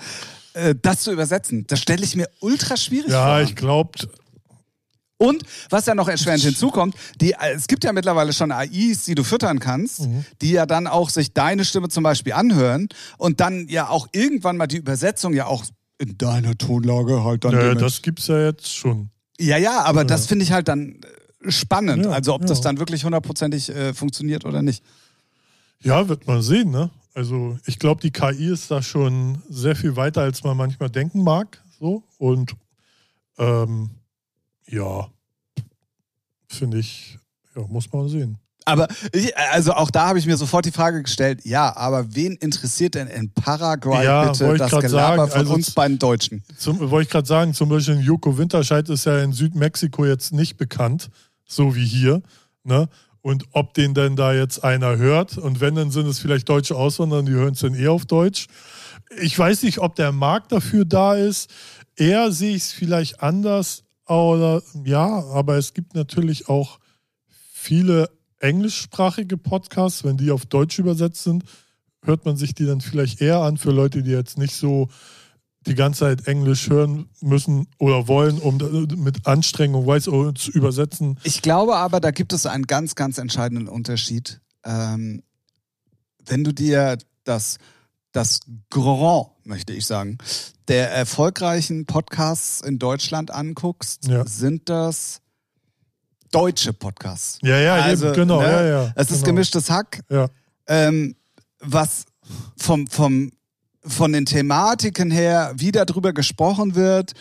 äh, 0.54 0.74
das 0.82 1.02
zu 1.02 1.12
übersetzen. 1.12 1.66
Das 1.68 1.80
stelle 1.80 2.04
ich 2.04 2.16
mir 2.16 2.28
ultra 2.40 2.76
schwierig 2.78 3.12
Ja, 3.12 3.26
vor. 3.36 3.42
ich 3.42 3.56
glaube, 3.56 3.92
Und 5.20 5.44
was 5.72 5.88
ja 5.88 5.96
noch 5.96 6.08
erschwerend 6.08 6.44
hinzukommt, 6.44 6.96
die, 7.20 7.34
es 7.56 7.68
gibt 7.68 7.84
ja 7.84 7.92
mittlerweile 7.92 8.34
schon 8.34 8.52
AIs, 8.52 9.06
die 9.06 9.16
du 9.16 9.24
füttern 9.24 9.60
kannst, 9.60 10.02
Mhm. 10.02 10.26
die 10.42 10.52
ja 10.52 10.66
dann 10.68 10.86
auch 10.86 11.10
sich 11.10 11.34
deine 11.34 11.66
Stimme 11.66 11.90
zum 11.90 12.04
Beispiel 12.04 12.34
anhören 12.34 12.88
und 13.18 13.40
dann 13.40 13.68
ja 13.68 13.90
auch 13.90 14.08
irgendwann 14.12 14.58
mal 14.58 14.68
die 14.68 14.78
Übersetzung 14.78 15.34
ja 15.34 15.48
auch 15.48 15.66
in 15.98 16.18
deiner 16.20 16.56
Tonlage 16.56 17.24
halt 17.24 17.44
dann. 17.46 17.54
ja, 17.54 17.60
dementsprechend- 17.60 17.82
das 17.82 18.02
gibt's 18.04 18.28
ja 18.28 18.40
jetzt 18.46 18.76
schon. 18.76 19.10
ja, 19.40 19.58
ja, 19.58 19.82
aber 19.86 20.06
das 20.06 20.28
finde 20.28 20.44
ich 20.44 20.52
halt 20.52 20.68
dann 20.68 21.00
äh, 21.44 21.52
spannend. 21.52 22.06
Ja, 22.06 22.12
also 22.12 22.36
ob 22.36 22.46
das 22.46 22.60
ja. 22.60 22.66
dann 22.66 22.78
wirklich 22.78 23.04
hundertprozentig 23.04 23.70
äh, 23.70 23.94
funktioniert 23.96 24.46
oder 24.46 24.62
nicht. 24.62 24.84
Ja, 25.82 26.08
wird 26.10 26.28
man 26.28 26.44
sehen, 26.44 26.70
ne? 26.70 26.92
Also 27.16 27.58
ich 27.66 27.80
glaube, 27.80 28.02
die 28.02 28.12
KI 28.12 28.52
ist 28.52 28.70
da 28.70 28.84
schon 28.84 29.42
sehr 29.50 29.76
viel 29.76 29.96
weiter, 29.96 30.22
als 30.22 30.44
man 30.44 30.56
manchmal 30.56 30.92
denken 30.92 31.24
mag. 31.24 31.64
So. 31.80 32.04
Und 32.20 32.54
ähm, 33.40 33.90
ja, 34.70 35.08
finde 36.48 36.80
ich, 36.80 37.18
ja, 37.56 37.64
muss 37.68 37.92
man 37.92 38.08
sehen. 38.10 38.38
Aber 38.68 38.90
ich, 39.14 39.36
also 39.38 39.72
auch 39.72 39.90
da 39.90 40.08
habe 40.08 40.20
ich 40.20 40.26
mir 40.26 40.36
sofort 40.36 40.66
die 40.66 40.72
Frage 40.72 41.02
gestellt, 41.02 41.46
ja, 41.46 41.74
aber 41.78 42.14
wen 42.14 42.34
interessiert 42.34 42.96
denn 42.96 43.08
in 43.08 43.32
Paraguay 43.32 44.04
Ja, 44.04 44.30
bitte 44.30 44.58
das 44.58 44.72
Gelaber 44.72 44.90
sagen, 44.90 45.32
von 45.32 45.40
also 45.40 45.54
uns 45.54 45.72
beiden 45.72 45.98
Deutschen? 45.98 46.44
Wollte 46.66 47.04
ich 47.04 47.10
gerade 47.10 47.28
sagen, 47.28 47.54
zum 47.54 47.70
Beispiel 47.70 48.02
Joko 48.02 48.38
Winterscheid 48.38 48.90
ist 48.90 49.06
ja 49.06 49.20
in 49.24 49.32
Südmexiko 49.32 50.06
jetzt 50.06 50.34
nicht 50.34 50.58
bekannt, 50.58 51.10
so 51.46 51.76
wie 51.76 51.86
hier. 51.86 52.22
Ne? 52.66 52.90
Und 53.22 53.46
ob 53.54 53.74
den 53.74 53.94
denn 53.94 54.18
da 54.18 54.34
jetzt 54.34 54.66
einer 54.66 54.98
hört 54.98 55.38
und 55.38 55.62
wenn, 55.62 55.76
dann 55.76 55.90
sind 55.90 56.06
es 56.08 56.20
vielleicht 56.20 56.50
deutsche 56.50 56.76
Auswanderer, 56.76 57.24
die 57.24 57.32
hören 57.32 57.54
es 57.54 57.62
dann 57.62 57.74
eh 57.74 57.88
auf 57.88 58.06
Deutsch. 58.06 58.48
Ich 59.22 59.40
weiß 59.40 59.64
nicht, 59.64 59.80
ob 59.80 59.96
der 59.96 60.12
Markt 60.12 60.52
dafür 60.52 60.84
da 60.84 61.16
ist. 61.16 61.50
Eher 61.96 62.34
sehe 62.34 62.56
ich 62.56 62.64
es 62.64 62.72
vielleicht 62.74 63.22
anders. 63.24 63.86
Oder 64.08 64.62
ja, 64.86 65.24
aber 65.26 65.58
es 65.58 65.74
gibt 65.74 65.96
natürlich 65.96 66.50
auch 66.50 66.80
viele 67.52 68.10
englischsprachige 68.40 69.38
Podcasts. 69.38 70.04
Wenn 70.04 70.18
die 70.18 70.32
auf 70.32 70.46
Deutsch 70.46 70.80
übersetzt 70.80 71.24
sind, 71.24 71.44
hört 72.04 72.26
man 72.26 72.38
sich 72.38 72.54
die 72.54 72.66
dann 72.66 72.82
vielleicht 72.82 73.22
eher 73.22 73.42
an 73.42 73.58
für 73.58 73.72
Leute, 73.72 74.04
die 74.04 74.12
jetzt 74.12 74.38
nicht 74.38 74.56
so 74.56 74.90
die 75.66 75.76
ganze 75.76 76.00
Zeit 76.02 76.28
Englisch 76.28 76.70
hören 76.70 77.10
müssen 77.20 77.68
oder 77.78 78.08
wollen, 78.08 78.40
um 78.40 78.58
mit 78.96 79.28
Anstrengung 79.28 79.86
weiß 79.86 80.08
oh, 80.08 80.32
zu 80.32 80.52
übersetzen. 80.52 81.20
Ich 81.24 81.42
glaube 81.42 81.76
aber, 81.76 82.00
da 82.00 82.12
gibt 82.12 82.32
es 82.32 82.46
einen 82.46 82.66
ganz, 82.66 82.96
ganz 82.96 83.18
entscheidenden 83.18 83.68
Unterschied. 83.68 84.40
Ähm, 84.64 85.24
wenn 86.26 86.44
du 86.46 86.54
dir 86.54 86.98
das, 87.26 87.58
das 88.18 88.40
Grand, 88.72 89.28
möchte 89.44 89.74
ich 89.74 89.86
sagen, 89.86 90.18
der 90.68 90.92
erfolgreichen 90.92 91.86
Podcasts 91.86 92.62
in 92.62 92.80
Deutschland 92.80 93.32
anguckst, 93.32 94.08
Ja. 94.08 94.26
sind 94.26 94.70
das 94.70 95.22
deutsche 96.32 96.74
Podcasts. 96.74 97.40
Ja, 97.44 97.58
ja, 97.60 97.76
Also, 97.76 98.08
eben, 98.08 98.16
genau. 98.16 98.42
ne, 98.42 98.48
ja, 98.52 98.64
ja, 98.66 98.92
Es 98.96 99.12
ist 99.12 99.18
genau. 99.20 99.26
gemischtes 99.28 99.70
Hack. 99.70 100.02
Ja. 100.10 100.28
ähm, 100.68 101.16
was 101.60 102.06
vom, 102.58 102.88
vom, 102.88 103.32
von 103.86 104.12
den 104.12 104.26
Thematiken 104.26 105.10
her, 105.12 105.54
wie 105.56 105.72
darüber 105.72 106.12
gesprochen 106.12 106.76
wird 106.76 107.14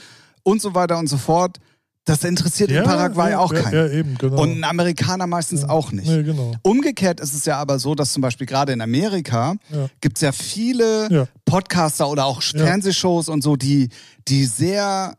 und 0.43 0.61
so 0.61 0.75
weiter 0.75 0.99
und 0.99 1.07
so 1.09 1.17
fort, 1.19 1.59
das 2.07 2.25
interessiert 2.25 2.71
ja, 2.71 2.79
in 2.79 2.85
Paraguay 2.85 3.33
ja, 3.33 3.39
auch 3.41 3.53
ja, 3.53 3.61
keinen. 3.63 3.75
Ja, 3.75 3.89
eben, 3.89 4.17
genau. 4.17 4.41
Und 4.41 4.53
ein 4.59 4.65
Amerikaner 4.65 5.27
meistens 5.27 5.65
auch 5.65 5.93
nicht. 5.93 6.09
Nee, 6.09 6.23
genau. 6.23 6.55
Umgekehrt 6.63 7.21
ist 7.21 7.35
es 7.35 7.45
ja 7.45 7.59
aber 7.59 7.79
so, 7.79 7.95
dass 7.95 8.13
zum 8.13 8.23
Beispiel 8.23 8.47
gerade 8.47 8.73
in 8.73 8.81
Amerika 8.81 9.57
Ja. 9.71 9.89
gibt 10.01 10.17
es 10.17 10.23
ja 10.23 10.33
viele. 10.33 11.29
Podcaster 11.45 12.09
oder 12.09 12.25
auch. 12.25 12.41
Fernsehshows 12.43 13.29
und 13.29 13.43
so, 13.43 13.57
die, 13.57 13.91
die 14.29 14.45
sehr 14.47 15.19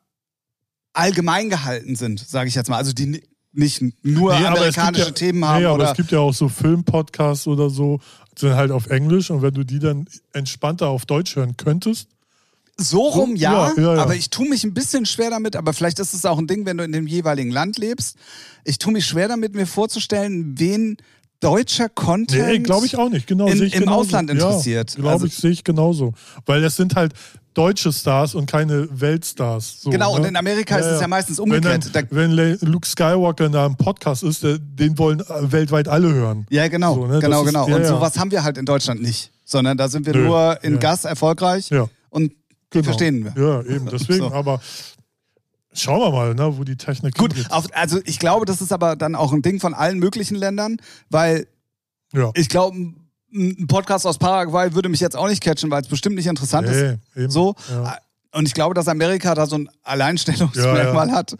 allgemein 0.93 1.49
gehalten 1.49 1.95
sind, 1.95 2.19
sage 2.27 2.47
ich 2.49 2.55
jetzt 2.55 2.69
mal. 2.69 2.77
Also 2.77 2.93
die 2.93 3.05
ni- 3.07 3.23
nicht 3.53 3.81
nur 4.03 4.37
Nee, 4.37 4.45
amerikanische 4.45 5.05
ja, 5.07 5.11
Themen 5.11 5.39
nee, 5.39 5.45
haben 5.45 5.65
aber 5.65 5.75
oder 5.75 5.91
es 5.91 5.97
gibt 5.97 6.11
ja 6.11 6.19
auch 6.19 6.33
so 6.33 6.47
Filmpodcasts 6.47 7.47
oder 7.47 7.69
so, 7.69 7.99
die 8.37 8.41
sind 8.47 8.55
halt 8.55 8.71
auf 8.71 8.87
Englisch 8.87 9.29
und 9.31 9.41
wenn 9.41 9.53
du 9.53 9.63
die 9.63 9.79
dann 9.79 10.07
entspannter 10.33 10.87
auf 10.87 11.05
Deutsch 11.05 11.35
hören 11.35 11.57
könntest, 11.57 12.07
So 12.79 13.01
rum, 13.09 13.35
ja, 13.35 13.69
ja, 13.69 13.73
ja, 13.81 13.95
ja. 13.95 14.01
aber 14.03 14.15
ich 14.15 14.29
tue 14.29 14.47
mich 14.47 14.63
ein 14.63 14.73
bisschen 14.73 15.05
schwer 15.07 15.31
damit, 15.31 15.55
aber 15.55 15.73
vielleicht 15.73 15.97
ist 15.99 16.13
es 16.13 16.25
auch 16.25 16.37
ein 16.37 16.45
Ding, 16.47 16.65
wenn 16.67 16.77
du 16.77 16.83
in 16.83 16.91
dem 16.91 17.07
jeweiligen 17.07 17.49
Land 17.51 17.77
lebst. 17.79 18.17
Ich 18.65 18.77
tue 18.77 18.93
mich 18.93 19.05
schwer 19.05 19.27
damit, 19.27 19.55
mir 19.55 19.65
vorzustellen, 19.65 20.59
wen 20.59 20.97
deutscher 21.39 21.89
Content. 21.89 22.47
Nee, 22.47 22.59
glaube 22.59 22.85
ich 22.85 22.95
auch 22.97 23.09
nicht. 23.09 23.25
Genau, 23.27 23.47
in- 23.47 23.61
im 23.63 23.69
genauso. 23.71 23.99
Ausland 24.01 24.29
interessiert. 24.29 24.95
Glaube 24.95 25.09
Also- 25.09 25.25
ich, 25.25 25.35
sehe 25.35 25.51
ich 25.51 25.63
genauso. 25.63 26.13
Weil 26.45 26.61
das 26.61 26.75
sind 26.75 26.95
halt 26.95 27.13
deutsche 27.55 27.91
Stars 27.91 28.35
und 28.35 28.45
keine 28.45 28.87
Weltstars. 28.91 29.81
So, 29.81 29.89
Genau, 29.89 30.13
ne? 30.13 30.21
und 30.21 30.27
in 30.27 30.35
Amerika 30.35 30.77
ist 30.77 30.85
es 30.85 31.01
ja 31.01 31.07
meistens 31.07 31.39
umgekehrt. 31.39 31.91
Wenn, 31.93 32.07
dann, 32.27 32.37
wenn 32.37 32.57
Luke 32.71 32.87
Skywalker 32.87 33.47
in 33.47 33.55
einem 33.55 33.75
Podcast 33.75 34.21
ist, 34.23 34.43
den 34.43 34.97
wollen 34.99 35.21
äh, 35.21 35.51
weltweit 35.51 35.87
alle 35.87 36.13
hören. 36.13 36.45
Ja, 36.51 36.67
genau, 36.67 36.93
So, 36.93 37.07
ne, 37.07 37.19
genau, 37.19 37.39
das 37.43 37.47
ist- 37.47 37.53
genau. 37.65 37.75
und 37.75 37.85
sowas 37.85 38.19
haben 38.19 38.29
wir 38.29 38.43
halt 38.43 38.59
in 38.59 38.65
Deutschland 38.65 39.01
nicht, 39.01 39.31
sondern 39.45 39.77
da 39.77 39.89
sind 39.89 40.05
wir 40.05 40.13
Nö, 40.13 40.25
nur 40.25 40.63
in. 40.63 40.77
Gas 40.79 41.05
erfolgreich 41.05 41.69
Ja, 41.71 41.87
und 42.11 42.33
genau. 42.69 42.83
verstehen 42.85 43.23
wir. 43.25 43.33
Ja, 43.41 43.61
eben. 43.63 43.85
Deswegen, 43.87 44.19
So. 44.19 44.31
aber 44.31 44.59
schauen 45.73 45.99
wir 45.99 46.11
mal, 46.11 46.33
ne, 46.35 46.57
wo 46.57 46.63
die 46.63 46.75
Technik 46.77 47.15
Gut, 47.15 47.33
auf, 47.49 47.67
also 47.73 47.99
ich 48.05 48.19
glaube, 48.19 48.45
das 48.45 48.61
ist 48.61 48.71
aber 48.71 48.95
dann 48.95 49.15
auch 49.15 49.33
ein 49.33 49.41
Ding 49.41 49.59
von 49.59 49.73
allen 49.73 49.99
möglichen 49.99 50.35
Ländern, 50.35 50.77
weil 51.09 51.47
Ja. 52.13 52.31
ich 52.35 52.49
glaube, 52.49 52.77
ein 53.33 53.67
Podcast 53.67 54.07
aus 54.07 54.17
Paraguay 54.17 54.73
würde 54.73 54.89
mich 54.89 54.99
jetzt 54.99 55.15
auch 55.15 55.27
nicht 55.27 55.43
catchen, 55.43 55.69
weil 55.69 55.81
es 55.81 55.87
bestimmt 55.87 56.15
nicht 56.15 56.27
interessant 56.27 56.67
ist. 56.69 56.99
Nee, 57.15 57.23
eben. 57.23 57.31
So. 57.31 57.55
Ja. 57.69 57.97
Und 58.31 58.47
ich 58.47 58.53
glaube, 58.53 58.73
dass 58.73 58.87
Amerika 58.87 59.35
da 59.35 59.45
so 59.45 59.57
ein 59.57 59.69
Alleinstellungsmerkmal 59.83 61.09
ja. 61.09 61.13
hat. 61.13 61.35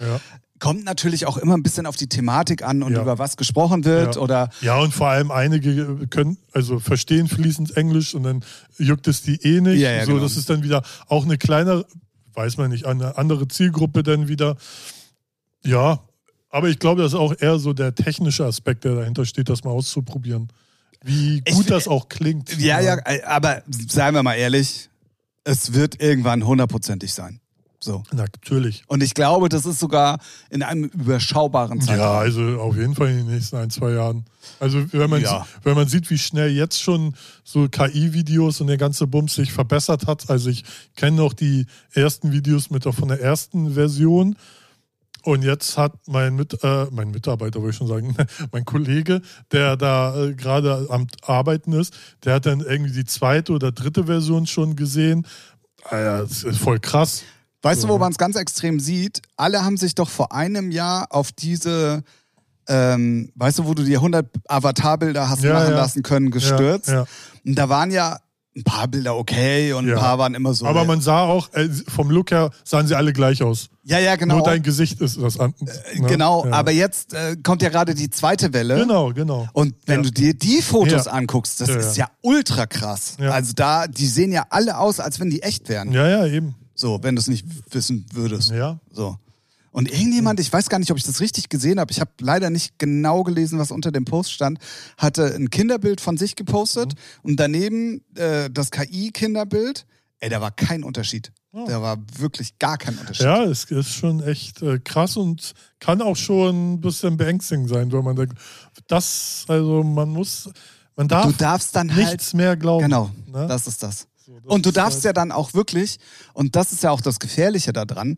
Kommt 0.60 0.84
natürlich 0.86 1.26
auch 1.28 1.38
immer 1.38 1.56
ein 1.56 1.62
bisschen 1.64 1.86
auf 1.86 1.96
die 1.96 2.08
Thematik 2.08 2.64
an 2.64 2.82
und 2.82 2.94
Ja. 2.94 3.02
über 3.02 3.20
was 3.20 3.38
gesprochen 3.38 3.86
wird 3.86 4.16
Ja. 4.16 4.22
oder 4.22 4.50
ja, 4.62 4.80
und 4.80 4.94
vor 4.94 5.08
allem 5.10 5.30
einige 5.32 6.08
können, 6.08 6.38
also 6.52 6.80
verstehen 6.80 7.28
fließend 7.28 7.78
Englisch 7.78 8.16
und 8.16 8.24
dann 8.24 8.44
juckt 8.80 9.08
es 9.08 9.22
die 9.22 9.36
eh 9.44 9.62
nicht. 9.62 9.80
Ja, 9.80 9.92
ja, 9.92 10.06
so, 10.06 10.14
genau. 10.14 10.24
das 10.24 10.36
ist 10.36 10.50
dann 10.50 10.64
wieder 10.64 10.82
auch 11.08 11.26
eine 11.26 11.38
kleinere, 11.38 11.86
weiß 12.34 12.58
man 12.58 12.72
nicht, 12.72 12.86
eine 12.86 13.18
andere 13.18 13.48
Zielgruppe 13.48 14.02
dann 14.04 14.28
wieder. 14.28 14.58
Ja, 15.64 16.00
aber 16.50 16.70
ich 16.70 16.80
glaube, 16.80 17.02
das 17.02 17.14
ist 17.14 17.20
auch 17.20 17.34
eher 17.40 17.60
so 17.60 17.74
der 17.74 17.94
technische 17.94 18.46
Aspekt, 18.46 18.84
der 18.84 18.96
dahinter 18.96 19.26
steht, 19.26 19.50
das 19.50 19.64
mal 19.64 19.72
auszuprobieren. 19.72 20.48
Wie 21.04 21.38
Ich 21.46 21.54
gut 21.54 21.66
find- 21.66 21.72
das 21.72 21.88
auch 21.88 22.10
klingt. 22.10 22.58
Ja, 22.58 22.80
ja, 22.80 22.98
aber 23.28 23.62
seien 23.68 24.16
wir 24.16 24.24
mal 24.24 24.34
ehrlich, 24.36 24.90
es 25.44 25.74
wird 25.74 26.02
irgendwann 26.02 26.46
hundertprozentig 26.46 27.14
sein. 27.14 27.40
So. 27.80 28.04
Natürlich. 28.12 28.84
Und 28.88 29.04
ich 29.04 29.14
glaube, 29.14 29.50
das 29.50 29.66
ist 29.66 29.80
sogar 29.80 30.20
in 30.50 30.64
einem 30.64 30.86
überschaubaren 30.86 31.80
Zeitraum. 31.80 32.00
Ja, 32.00 32.18
also 32.20 32.42
auf 32.60 32.76
jeden 32.76 32.96
Fall 32.96 33.10
in 33.10 33.18
den 33.18 33.28
nächsten 33.28 33.56
ein, 33.58 33.70
zwei 33.70 33.92
Jahren. 33.92 34.26
Also 34.60 34.84
wenn 34.94 35.10
man, 35.10 35.22
Ja. 35.22 35.46
wenn 35.64 35.76
man 35.76 35.88
sieht, 35.88 36.10
wie 36.10 36.18
schnell 36.18 36.50
jetzt 36.50 36.82
schon 36.82 37.16
so 37.44 37.68
KI-Videos 37.70 38.62
und 38.62 38.68
der 38.68 38.78
ganze 38.78 39.06
Bums 39.06 39.36
sich 39.36 39.54
verbessert 39.54 40.08
hat. 40.08 40.30
Also 40.30 40.50
ich 40.50 40.64
kenne 40.96 41.18
noch 41.18 41.34
die 41.34 41.68
ersten 41.94 42.32
Videos 42.32 42.72
mit 42.72 42.84
von 42.84 43.10
der 43.10 43.22
ersten 43.22 43.74
Version. 43.76 44.36
Und 45.24 45.44
jetzt 45.44 45.78
hat 45.78 45.94
mein, 46.08 46.36
mit, 46.36 46.64
äh, 46.64 46.86
mein 46.90 47.12
Mitarbeiter, 47.12 47.60
wollte 47.60 47.72
ich 47.72 47.78
schon 47.78 47.88
sagen, 47.88 48.16
mein 48.52 48.66
Kollege, 48.66 49.22
der 49.52 49.76
da 49.78 50.16
äh, 50.24 50.34
gerade 50.34 50.88
am 50.90 51.06
Arbeiten 51.22 51.74
ist, 51.74 51.94
der 52.24 52.36
hat 52.36 52.46
dann 52.46 52.62
irgendwie 52.62 52.94
die 52.94 53.06
zweite 53.06 53.52
oder 53.54 53.72
dritte 53.72 54.06
Version 54.06 54.48
schon 54.48 54.76
gesehen. 54.76 55.28
Alter, 55.84 56.24
das 56.24 56.44
ist 56.44 56.58
voll 56.60 56.80
krass. 56.80 57.24
Weißt 57.64 57.78
du, 57.84 57.88
So, 57.88 57.90
wo 57.90 57.94
ne? 57.94 58.00
man 58.02 58.12
es 58.12 58.18
ganz 58.18 58.36
extrem 58.36 58.80
sieht? 58.80 59.22
Alle 59.36 59.64
haben 59.64 59.78
sich 59.78 59.96
doch 59.96 60.10
vor 60.10 60.32
einem 60.32 60.72
Jahr 60.72 61.08
auf 61.10 61.32
diese, 61.32 62.04
ähm, 62.68 63.32
weißt 63.36 63.60
du, 63.60 63.66
wo 63.66 63.74
du 63.74 63.84
dir 63.84 63.98
100 63.98 64.28
Avatarbilder 64.48 65.30
hast 65.30 65.44
Ja, 65.44 65.54
machen 65.54 65.70
ja. 65.72 65.78
lassen 65.78 66.04
können, 66.04 66.32
gestürzt. 66.32 66.90
Ja, 66.90 66.94
ja. 66.96 67.06
Und 67.46 67.56
da 67.56 67.70
waren 67.70 67.92
ja 67.92 68.20
ein 68.56 68.64
paar 68.64 68.88
Bilder 68.88 69.16
okay 69.16 69.74
und 69.74 69.88
Ja. 69.88 69.96
ein 69.96 70.00
paar 70.00 70.18
waren 70.18 70.34
immer 70.34 70.52
so. 70.54 70.66
Aber 70.66 70.84
man 70.84 71.00
sah 71.00 71.22
auch, 71.26 71.54
äh, 71.54 71.70
vom 71.88 72.10
Look 72.10 72.32
her 72.32 72.50
sahen 72.64 72.88
sie 72.88 72.96
alle 72.96 73.14
gleich 73.14 73.44
aus. 73.44 73.70
ja, 73.84 74.00
ja, 74.00 74.16
genau. 74.16 74.36
Nur 74.38 74.44
dein 74.46 74.64
Gesicht 74.64 75.00
ist 75.00 75.22
das 75.22 75.40
an. 75.40 75.54
ne? 75.60 76.08
genau, 76.08 76.44
ja. 76.46 76.52
aber 76.54 76.72
jetzt 76.72 77.14
äh, 77.14 77.38
kommt 77.44 77.62
ja 77.62 77.70
gerade 77.70 77.94
die 77.94 78.10
zweite 78.10 78.54
Welle. 78.54 78.78
Genau, 78.80 79.14
genau. 79.14 79.48
Und 79.54 79.76
wenn 79.86 79.98
Ja. 80.04 80.10
du 80.10 80.12
dir 80.12 80.34
die 80.34 80.62
Fotos 80.64 81.06
Ja. 81.06 81.12
anguckst, 81.12 81.62
das 81.62 81.70
Ja, 81.70 81.76
ist 81.76 81.98
ja. 81.98 82.06
ja 82.06 82.12
ultra 82.24 82.66
krass. 82.66 83.16
Ja. 83.20 83.30
Also 83.32 83.54
da, 83.56 83.88
die 83.88 84.08
sehen 84.08 84.32
ja 84.32 84.46
alle 84.50 84.78
aus, 84.80 85.00
als 85.00 85.20
wenn 85.20 85.30
die 85.30 85.44
echt 85.44 85.70
wären. 85.70 85.92
Ja, 85.92 86.08
ja, 86.08 86.26
eben. 86.26 86.56
So, 86.78 87.00
wenn 87.04 87.16
du 87.16 87.20
es 87.20 87.28
nicht 87.28 87.46
wissen 87.74 88.06
würdest. 88.14 88.52
Ja. 88.52 88.80
So. 88.92 89.18
Und 89.72 89.92
irgendjemand, 89.92 90.40
ich 90.40 90.52
weiß 90.52 90.70
gar 90.70 90.80
nicht, 90.80 90.90
ob 90.92 90.98
ich 90.98 91.04
das 91.04 91.20
richtig 91.20 91.50
gesehen 91.50 91.80
habe, 91.80 91.92
ich 91.92 92.00
habe 92.00 92.10
leider 92.22 92.50
nicht 92.50 92.80
genau 92.80 93.24
gelesen, 93.24 93.60
was 93.60 93.70
unter 93.72 93.92
dem 93.92 94.06
Post 94.06 94.32
stand, 94.32 94.60
hatte 94.98 95.36
ein 95.36 95.50
Kinderbild 95.50 96.00
von 96.02 96.18
sich 96.18 96.36
gepostet 96.36 96.94
Mhm. 96.94 97.30
und 97.30 97.40
daneben 97.40 98.02
äh, 98.16 98.50
das 98.50 98.72
KI-Kinderbild. 98.72 99.86
Ey, 100.20 100.30
da 100.30 100.40
war 100.42 100.52
kein 100.52 100.84
Unterschied. 100.84 101.32
Da 101.52 101.82
war 101.82 101.98
wirklich 102.20 102.60
gar 102.60 102.78
kein 102.78 102.96
Unterschied. 102.98 103.26
Ja, 103.26 103.44
es 103.44 103.64
ist 103.66 103.90
schon 103.92 104.22
echt 104.22 104.62
äh, 104.62 104.78
krass 104.78 105.18
und 105.18 105.54
kann 105.80 106.04
auch 106.04 106.16
schon 106.16 106.74
ein 106.74 106.82
bisschen 106.82 107.18
beängstigend 107.18 107.68
sein, 107.70 107.92
wenn 107.92 108.04
man 108.04 108.16
denkt, 108.16 108.38
das, 108.88 109.44
also 109.48 109.82
man 109.84 110.10
muss, 110.10 110.50
man 110.96 111.08
darf 111.08 111.26
Du 111.26 111.32
darfst 111.32 111.76
dann 111.76 111.96
halt 111.96 112.12
nichts 112.12 112.34
mehr 112.34 112.56
glauben. 112.58 112.84
Genau, 112.84 113.10
ne? 113.26 113.48
das 113.48 113.66
ist 113.66 113.82
das. 113.82 114.08
Und 114.48 114.66
du 114.66 114.72
darfst 114.72 115.04
ja 115.04 115.14
dann 115.14 115.32
auch 115.32 115.54
wirklich, 115.54 115.98
und 116.34 116.56
das 116.56 116.72
ist 116.72 116.84
ja 116.84 116.92
auch 116.92 117.02
das 117.02 117.20
Gefährliche 117.20 117.74
daran, 117.74 118.16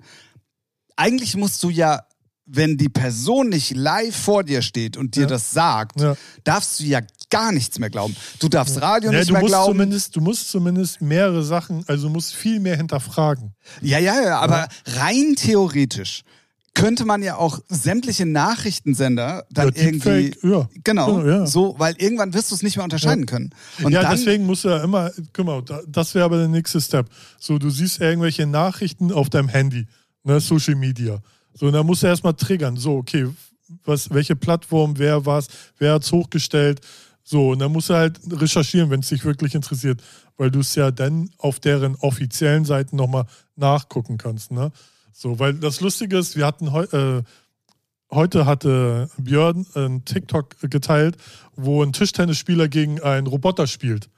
eigentlich 0.96 1.36
musst 1.36 1.62
du 1.63 1.70
ja, 1.70 2.02
wenn 2.46 2.78
die 2.78 2.89
Person 2.89 3.50
nicht 3.50 3.76
live 3.76 4.15
vor 4.15 4.44
dir 4.44 4.62
steht 4.62 4.98
und 4.98 5.15
dir 5.15 5.22
Ja. 5.22 5.28
das 5.28 5.52
sagt, 5.52 6.02
Ja. 6.02 6.15
darfst 6.44 6.80
du 6.80 6.84
ja 6.86 7.00
gar 7.30 7.52
nichts 7.52 7.78
mehr 7.78 7.89
glauben. 7.92 8.15
Du 8.39 8.50
darfst 8.50 8.82
Radio 8.82 9.12
Ja, 9.12 9.20
nicht 9.20 9.32
mehr 9.32 9.42
glauben. 9.44 9.74
zumindest, 9.74 10.15
du 10.15 10.22
musst 10.22 10.50
zumindest 10.50 11.00
mehrere 11.02 11.44
Sachen, 11.44 11.84
also 11.88 12.08
du 12.08 12.13
musst 12.13 12.34
viel 12.34 12.60
mehr 12.60 12.76
hinterfragen. 12.76 13.54
Ja, 13.82 14.00
ja, 14.00 14.20
ja, 14.22 14.39
aber 14.39 14.68
rein 14.88 15.36
theoretisch 15.36 16.24
könnte 16.80 17.06
man 17.06 17.22
ja 17.24 17.36
auch 17.38 17.60
sämtliche 17.68 18.26
Nachrichtensender 18.26 19.46
dann 19.52 19.70
Ja, 19.76 19.82
irgendwie. 19.84 20.34
Ja. 20.44 20.70
Genau, 20.84 21.26
Ja, 21.26 21.46
so, 21.46 21.76
weil 21.78 21.96
irgendwann 21.98 22.34
wirst 22.34 22.52
du 22.52 22.56
es 22.56 22.63
nicht 22.63 22.76
mehr 22.78 22.84
unterscheiden 22.84 23.26
können. 23.26 23.50
Und 23.84 23.92
ja, 23.92 24.02
dann, 24.02 24.12
deswegen 24.15 24.46
musst 24.46 24.63
du 24.63 24.70
ja 24.70 24.84
immer, 24.84 25.12
guck 25.34 25.46
mal, 25.46 25.62
da- 25.63 25.82
das 25.88 26.13
wäre 26.15 26.26
aber 26.26 26.38
der 26.38 26.48
nächste 26.48 26.80
Step. 26.82 27.10
So, 27.39 27.58
du 27.58 27.70
siehst 27.70 28.00
irgendwelche 28.02 28.46
Nachrichten 28.46 29.12
auf 29.12 29.30
deinem 29.30 29.48
Handy, 29.50 29.88
ne, 30.24 30.39
Social 30.39 30.76
Media. 30.76 31.20
So, 31.54 31.68
und 31.68 31.74
da 31.74 31.84
musst 31.84 32.04
du 32.04 32.08
erstmal 32.08 32.34
triggern. 32.34 32.78
So, 32.78 32.98
okay, 32.98 33.28
was, 33.86 34.10
welche 34.12 34.36
Plattform, 34.36 34.98
wer 34.98 35.26
was, 35.26 35.48
wer 35.78 35.94
hat's 35.94 36.12
hochgestellt. 36.12 36.82
So, 37.24 37.52
und 37.52 37.60
dann 37.60 37.72
musst 37.72 37.89
du 37.89 37.94
halt 37.96 38.20
recherchieren, 38.32 38.89
wenn 38.89 39.02
es 39.02 39.10
dich 39.10 39.24
wirklich 39.24 39.54
interessiert, 39.54 40.02
weil 40.38 40.50
du 40.50 40.62
es 40.62 40.74
ja 40.76 40.89
dann 40.89 41.30
auf 41.38 41.60
deren 41.60 41.96
offiziellen 41.96 42.65
Seiten 42.65 42.96
nochmal 42.96 43.26
nachgucken 43.56 44.18
kannst, 44.18 44.52
ne? 44.52 44.72
So, 45.12 45.39
weil 45.39 45.54
das 45.56 45.82
Lustige 45.82 46.17
ist, 46.17 46.36
wir 46.36 46.45
hatten 46.45 46.72
heu, 46.72 46.84
äh, 46.84 47.24
heute 48.12 48.45
hatte 48.45 49.10
Björn 49.17 49.65
ein 49.76 50.06
TikTok 50.06 50.56
geteilt, 50.69 51.17
wo 51.56 51.84
ein 51.84 51.93
Tischtennisspieler 51.93 52.67
gegen 52.67 53.02
einen 53.02 53.28
Roboter 53.28 53.67
spielt. 53.67 54.10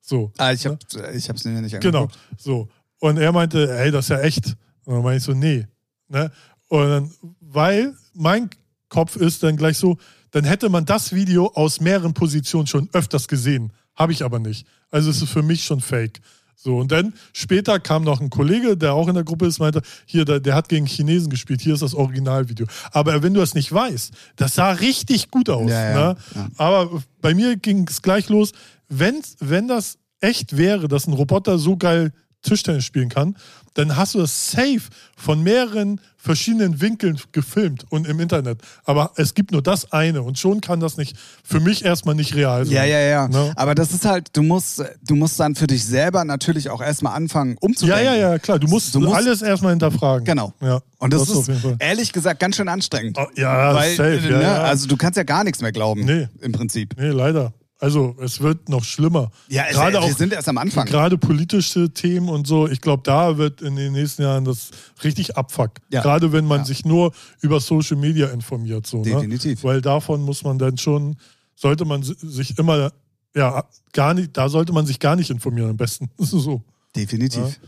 So. 0.00 0.32
ah, 0.38 0.52
ich, 0.52 0.66
hab, 0.66 0.78
ich 1.14 1.28
hab's 1.28 1.44
mir 1.44 1.60
nicht 1.60 1.80
Genau. 1.80 2.02
angeguckt. 2.02 2.18
So. 2.38 2.68
Und 2.98 3.18
er 3.18 3.32
meinte, 3.32 3.70
ey, 3.78 3.90
das 3.90 4.06
ist 4.06 4.08
ja 4.10 4.20
echt. 4.20 4.56
Und 4.84 4.94
dann 4.94 5.02
meinte 5.02 5.18
ich 5.18 5.24
so, 5.24 5.32
nee. 5.32 5.66
Ne? 6.08 6.30
Und 6.68 6.88
dann, 6.88 7.10
weil 7.40 7.94
mein 8.14 8.50
Kopf 8.88 9.16
ist 9.16 9.42
dann 9.42 9.56
gleich 9.56 9.78
so, 9.78 9.98
dann 10.32 10.44
hätte 10.44 10.68
man 10.68 10.84
das 10.84 11.12
Video 11.14 11.46
aus 11.54 11.80
mehreren 11.80 12.14
Positionen 12.14 12.66
schon 12.66 12.88
öfters 12.92 13.28
gesehen. 13.28 13.72
Habe 13.94 14.12
ich 14.12 14.22
aber 14.24 14.38
nicht. 14.38 14.66
Also 14.90 15.10
es 15.10 15.22
ist 15.22 15.30
für 15.30 15.42
mich 15.42 15.64
schon 15.64 15.80
fake. 15.80 16.20
So, 16.62 16.76
und 16.76 16.92
dann 16.92 17.14
später 17.32 17.80
kam 17.80 18.04
noch 18.04 18.20
ein 18.20 18.28
Kollege, 18.28 18.76
der 18.76 18.92
auch 18.92 19.08
in 19.08 19.14
der 19.14 19.24
Gruppe 19.24 19.46
ist, 19.46 19.60
meinte, 19.60 19.80
hier, 20.04 20.26
der, 20.26 20.40
der 20.40 20.54
hat 20.54 20.68
gegen 20.68 20.84
Chinesen 20.84 21.30
gespielt, 21.30 21.62
hier 21.62 21.72
ist 21.72 21.82
das 21.82 21.94
Originalvideo. 21.94 22.66
Aber 22.92 23.22
wenn 23.22 23.32
du 23.32 23.40
das 23.40 23.54
nicht 23.54 23.72
weißt, 23.72 24.12
das 24.36 24.56
sah 24.56 24.72
richtig 24.72 25.30
gut 25.30 25.48
aus. 25.48 25.70
Ja, 25.70 25.90
ja, 25.90 25.94
ne? 26.12 26.16
ja. 26.34 26.48
Aber 26.58 27.02
bei 27.22 27.32
mir 27.32 27.56
ging 27.56 27.88
es 27.88 28.02
gleich 28.02 28.28
los, 28.28 28.52
wenn, 28.88 29.22
wenn 29.38 29.68
das 29.68 29.96
echt 30.20 30.58
wäre, 30.58 30.86
dass 30.86 31.06
ein 31.06 31.14
Roboter 31.14 31.58
so 31.58 31.78
geil 31.78 32.12
Tischtennis 32.42 32.84
spielen 32.84 33.08
kann, 33.08 33.36
dann 33.72 33.96
hast 33.96 34.14
du 34.14 34.18
das 34.18 34.50
safe 34.50 34.82
von 35.16 35.42
mehreren 35.42 35.98
verschiedenen 36.22 36.80
Winkeln 36.80 37.18
gefilmt 37.32 37.84
und 37.90 38.06
im 38.06 38.20
Internet. 38.20 38.60
Aber 38.84 39.12
es 39.16 39.34
gibt 39.34 39.52
nur 39.52 39.62
das 39.62 39.90
eine 39.92 40.22
und 40.22 40.38
schon 40.38 40.60
kann 40.60 40.78
das 40.80 40.96
nicht, 40.96 41.16
für 41.42 41.60
mich 41.60 41.84
erstmal 41.84 42.14
nicht 42.14 42.34
real 42.34 42.64
sein. 42.66 42.74
Ja, 42.74 42.84
ja, 42.84 43.00
ja. 43.00 43.28
Ne? 43.28 43.52
Aber 43.56 43.74
das 43.74 43.92
ist 43.92 44.04
halt, 44.04 44.28
du 44.36 44.42
musst, 44.42 44.82
du 45.06 45.14
musst 45.16 45.40
dann 45.40 45.54
für 45.54 45.66
dich 45.66 45.84
selber 45.84 46.24
natürlich 46.24 46.68
auch 46.70 46.82
erstmal 46.82 47.14
anfangen 47.14 47.52
Ja, 47.52 47.58
umzudenken. 47.60 48.04
ja, 48.04 48.14
ja, 48.14 48.38
klar. 48.38 48.58
Du 48.58 48.68
musst, 48.68 48.94
Du 48.94 49.00
musst- 49.00 49.14
alles 49.14 49.42
erstmal 49.42 49.72
hinterfragen. 49.72 50.24
Genau. 50.24 50.52
Ja, 50.60 50.80
Und 50.98 51.12
das, 51.14 51.28
jeden 51.28 51.40
ist 51.54 51.64
ehrlich 51.80 52.12
gesagt 52.12 52.38
ganz 52.40 52.56
schön 52.56 52.68
anstrengend. 52.68 53.16
Oh, 53.18 53.26
ja, 53.36 53.74
Weil, 53.74 53.96
safe. 53.96 54.16
Ja, 54.28 54.36
ne, 54.38 54.42
ja. 54.42 54.62
Also 54.62 54.86
du 54.86 54.96
kannst 54.96 55.16
ja 55.16 55.22
gar 55.22 55.42
nichts 55.44 55.60
mehr 55.62 55.72
glauben. 55.72 56.04
Nee. 56.04 56.28
Im 56.40 56.52
Prinzip. 56.52 56.94
nee, 56.98 57.08
leider. 57.08 57.52
Also 57.82 58.14
es 58.20 58.40
wird 58.42 58.68
noch 58.68 58.84
schlimmer. 58.84 59.30
Ja, 59.48 59.64
es, 59.66 59.74
gerade 59.74 59.94
wir 59.94 60.02
auch 60.02 60.16
sind 60.16 60.34
erst 60.34 60.48
am 60.50 60.58
Anfang. 60.58 60.84
gerade 60.86 61.16
politische 61.16 61.88
Themen 61.90 62.28
und 62.28 62.46
so. 62.46 62.68
Ich 62.68 62.82
glaube, 62.82 63.02
da 63.04 63.38
wird 63.38 63.62
in 63.62 63.74
den 63.76 63.94
nächsten 63.94 64.20
Jahren 64.22 64.44
das 64.44 64.70
richtig 65.02 65.36
abfuck. 65.38 65.72
Ja. 65.90 66.02
Gerade 66.02 66.30
wenn 66.32 66.44
man 66.44 66.58
Ja. 66.60 66.64
sich 66.66 66.84
nur 66.84 67.12
über 67.40 67.58
Social 67.58 67.96
Media 67.96 68.28
informiert. 68.28 68.86
So, 68.86 69.02
Definitiv. 69.02 69.62
Ne? 69.64 69.68
Weil 69.70 69.80
davon 69.80 70.20
muss 70.22 70.44
man 70.44 70.58
dann 70.58 70.76
schon, 70.76 71.16
sollte 71.56 71.86
man 71.86 72.02
si- 72.02 72.16
sich 72.20 72.58
immer, 72.58 72.92
ja, 73.34 73.64
gar 73.94 74.12
nicht, 74.12 74.36
da 74.36 74.50
sollte 74.50 74.74
man 74.74 74.84
sich 74.84 74.98
gar 74.98 75.16
nicht 75.16 75.30
informieren 75.30 75.70
am 75.70 75.76
besten. 75.78 76.10
So. 76.18 76.62
Definitiv. 76.94 77.58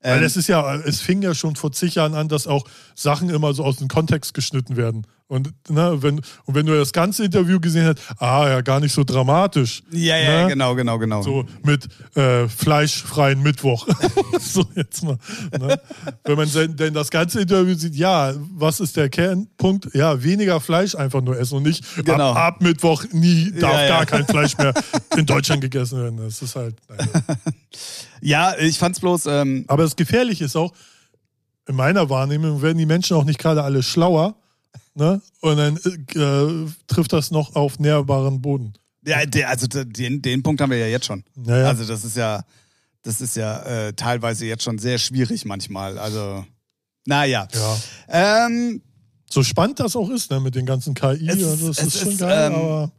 Weil 0.00 0.18
Ähm, 0.18 0.24
es 0.24 0.36
ist 0.36 0.48
ja, 0.48 0.74
es 0.76 1.00
fing 1.00 1.22
ja 1.22 1.34
schon 1.34 1.54
vor 1.54 1.70
zig 1.70 1.94
Jahren 1.96 2.14
an, 2.14 2.28
dass 2.28 2.46
auch 2.46 2.64
Sachen 2.94 3.28
immer 3.30 3.52
so 3.54 3.62
aus 3.64 3.76
dem 3.76 3.88
Kontext 3.88 4.34
geschnitten 4.34 4.76
werden. 4.76 5.06
Und, 5.28 5.52
ne, 5.70 5.96
wenn, 6.02 6.18
und 6.44 6.54
wenn 6.54 6.66
du 6.66 6.76
das 6.76 6.92
ganze 6.92 7.24
Interview 7.24 7.58
gesehen 7.58 7.86
hast, 7.86 8.20
ah 8.20 8.48
ja, 8.48 8.60
gar 8.60 8.80
nicht 8.80 8.92
so 8.92 9.02
dramatisch. 9.02 9.82
ja, 9.90 10.16
ja, 10.16 10.42
ne? 10.42 10.48
genau, 10.48 10.74
genau, 10.74 10.98
genau. 10.98 11.22
So 11.22 11.46
mit 11.62 11.88
äh, 12.16 12.48
fleischfreien 12.48 13.42
Mittwoch. 13.42 13.86
so 14.40 14.64
jetzt 14.74 15.02
mal. 15.04 15.16
Ne? 15.58 15.80
Wenn 16.24 16.36
man 16.36 16.50
denn, 16.52 16.76
denn 16.76 16.92
das 16.94 17.10
ganze 17.10 17.40
Interview 17.40 17.74
sieht, 17.74 17.94
ja, 17.94 18.34
was 18.50 18.80
ist 18.80 18.96
der 18.96 19.08
Kernpunkt? 19.08 19.94
Ja, 19.94 20.22
weniger 20.22 20.60
Fleisch 20.60 20.94
einfach 20.94 21.22
nur 21.22 21.38
essen 21.38 21.56
und 21.56 21.62
nicht 21.62 21.82
Genau. 22.04 22.32
ab, 22.32 22.56
ab 22.56 22.60
Mittwoch 22.60 23.04
nie 23.12 23.52
darf 23.52 23.72
Ja, 23.72 23.82
ja. 23.82 23.88
gar 23.88 24.06
kein 24.06 24.26
Fleisch 24.26 24.58
mehr 24.58 24.74
in 25.16 25.24
Deutschland 25.24 25.62
gegessen 25.62 25.98
werden. 26.02 26.18
Das 26.18 26.42
ist 26.42 26.56
halt. 26.56 26.76
Naja. 26.88 27.08
Ja, 28.20 28.54
ich 28.58 28.78
fand's 28.78 29.00
bloß, 29.00 29.26
ähm, 29.26 29.64
Aber 29.66 29.82
das 29.82 29.96
Gefährliche 29.96 30.44
ist 30.44 30.56
auch, 30.56 30.72
in 31.66 31.74
meiner 31.74 32.10
Wahrnehmung 32.10 32.62
werden 32.62 32.78
die 32.78 32.86
Menschen 32.86 33.16
auch 33.16 33.24
nicht 33.24 33.38
gerade 33.38 33.62
alle 33.62 33.82
schlauer. 33.82 34.36
Ne? 34.94 35.22
Und 35.40 35.56
dann 35.56 35.76
äh, 35.76 36.70
trifft 36.86 37.12
das 37.12 37.30
noch 37.30 37.54
auf 37.56 37.78
nährbaren 37.78 38.40
Boden. 38.42 38.74
ja, 39.06 39.24
der, 39.24 39.48
also 39.48 39.66
den, 39.66 40.20
den 40.22 40.42
Punkt 40.42 40.60
haben 40.60 40.70
wir 40.70 40.78
ja 40.78 40.86
jetzt 40.86 41.06
schon. 41.06 41.24
Naja. 41.34 41.68
Also 41.68 41.84
das 41.86 42.04
ist 42.04 42.16
ja, 42.16 42.44
das 43.02 43.20
ist 43.20 43.36
ja 43.36 43.62
äh, 43.62 43.92
teilweise 43.94 44.46
jetzt 44.46 44.62
schon 44.64 44.78
sehr 44.78 44.98
schwierig 44.98 45.44
manchmal. 45.44 45.98
Also, 45.98 46.44
naja. 47.06 47.48
Ja. 47.52 48.46
Ähm, 48.46 48.82
So 49.30 49.42
spannend 49.42 49.80
das 49.80 49.96
auch 49.96 50.10
ist, 50.10 50.30
ne, 50.30 50.40
mit 50.40 50.54
den 50.54 50.66
ganzen 50.66 50.94
KI. 50.94 51.26
Es 51.28 51.36
ist- 51.38 51.44
also 51.46 51.68
das 51.68 51.78
es 51.78 51.94
ist 51.94 52.00
schon 52.00 52.12
ist, 52.12 52.18
geil, 52.20 52.50
ähm, 52.52 52.54
aber. 52.58 52.92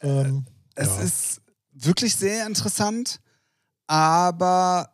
Ähm, 0.00 0.46
Es 0.74 0.88
ja. 0.88 1.00
ist 1.02 1.40
wirklich 1.74 2.16
sehr 2.16 2.46
interessant, 2.46 3.20
aber 3.86 4.88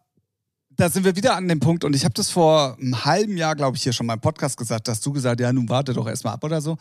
da 0.83 0.91
sind 0.91 1.05
wir 1.05 1.15
wieder 1.15 1.37
an 1.37 1.47
dem 1.47 1.61
Punkt 1.61 1.85
und 1.85 1.95
ich 1.95 2.05
habe 2.05 2.15
das 2.15 2.29
vor 2.29 2.77
einem 2.77 3.05
halben 3.05 3.37
Jahr, 3.37 3.55
glaube 3.55 3.77
ich, 3.77 3.85
hier 3.85 3.93
schon 3.93 4.05
mal 4.05 4.15
im 4.15 4.21
Podcast 4.21 4.57
gesagt, 4.57 4.89
dass 4.89 5.01
du 5.01 5.13
gesagt, 5.13 5.39
ja, 5.39 5.53
nun 5.53 5.69
warte 5.69 5.93
doch 5.93 6.09
erstmal 6.09 6.35
ab 6.35 6.43
oder 6.43 6.61
so. 6.61 6.77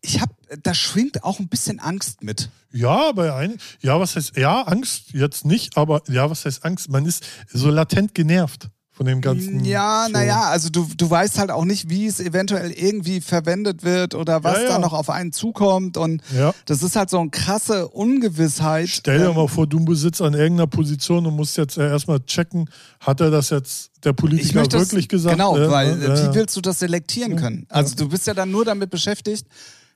Ich 0.00 0.20
habe, 0.20 0.34
da 0.64 0.74
schwingt 0.74 1.22
auch 1.22 1.38
ein 1.38 1.46
bisschen 1.46 1.78
Angst 1.78 2.24
mit. 2.24 2.50
Ja, 2.72 3.12
bei 3.12 3.32
ein, 3.32 3.58
ja, 3.80 4.00
was 4.00 4.16
heißt, 4.16 4.36
ja, 4.36 4.62
Angst 4.62 5.12
jetzt 5.12 5.44
nicht, 5.44 5.76
aber 5.76 6.02
ja, 6.08 6.28
was 6.28 6.44
heißt 6.44 6.64
Angst? 6.64 6.88
Man 6.88 7.06
ist 7.06 7.24
so 7.52 7.70
latent 7.70 8.12
genervt 8.12 8.70
von 8.96 9.06
dem 9.06 9.20
ganzen. 9.20 9.64
Ja, 9.64 10.06
naja, 10.08 10.42
also 10.50 10.68
du, 10.70 10.88
du 10.96 11.10
weißt 11.10 11.38
halt 11.38 11.50
auch 11.50 11.64
nicht, 11.64 11.90
wie 11.90 12.06
es 12.06 12.20
eventuell 12.20 12.70
irgendwie 12.70 13.20
verwendet 13.20 13.82
wird 13.82 14.14
oder 14.14 14.44
was 14.44 14.58
Ja, 14.58 14.62
ja. 14.62 14.68
da 14.68 14.78
noch 14.78 14.92
auf 14.92 15.10
einen 15.10 15.32
zukommt 15.32 15.96
und 15.96 16.22
Ja. 16.32 16.54
das 16.66 16.82
ist 16.84 16.94
halt 16.94 17.10
so 17.10 17.18
eine 17.18 17.30
krasse 17.30 17.88
Ungewissheit. 17.88 18.88
Stell 18.88 19.18
dir 19.18 19.30
Ähm, 19.30 19.34
mal 19.34 19.48
vor, 19.48 19.66
du 19.66 19.84
besitzt 19.84 20.22
an 20.22 20.34
irgendeiner 20.34 20.68
Position 20.68 21.26
und 21.26 21.34
musst 21.34 21.56
jetzt 21.56 21.76
äh, 21.76 21.88
erstmal 21.88 22.20
checken, 22.20 22.70
hat 23.00 23.20
er 23.20 23.30
das 23.32 23.50
jetzt 23.50 23.90
der 24.04 24.10
ich 24.12 24.16
Politiker 24.16 24.58
möchte 24.60 24.76
das, 24.78 24.88
wirklich 24.90 25.08
gesagt? 25.08 25.36
Genau, 25.36 25.56
Ja, 25.58 25.68
weil 25.70 26.00
äh, 26.02 26.30
wie 26.30 26.34
willst 26.36 26.56
du 26.56 26.60
das 26.60 26.78
selektieren 26.78 27.34
können? 27.36 27.66
Also 27.70 27.96
du 27.96 28.08
bist 28.08 28.26
ja 28.28 28.34
dann 28.34 28.50
nur 28.52 28.64
damit 28.64 28.90
beschäftigt. 28.90 29.46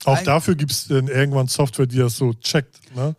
Auch 0.05 0.19
dafür 0.23 0.55
gibt 0.55 0.73
es 0.73 0.89
dann 0.89 1.09
irgendwann 1.09 1.47
Software, 1.49 1.87
die 1.87 1.99
das 1.99 2.17
so 2.17 2.33
checkt. 2.35 2.77
Ne? 2.97 3.15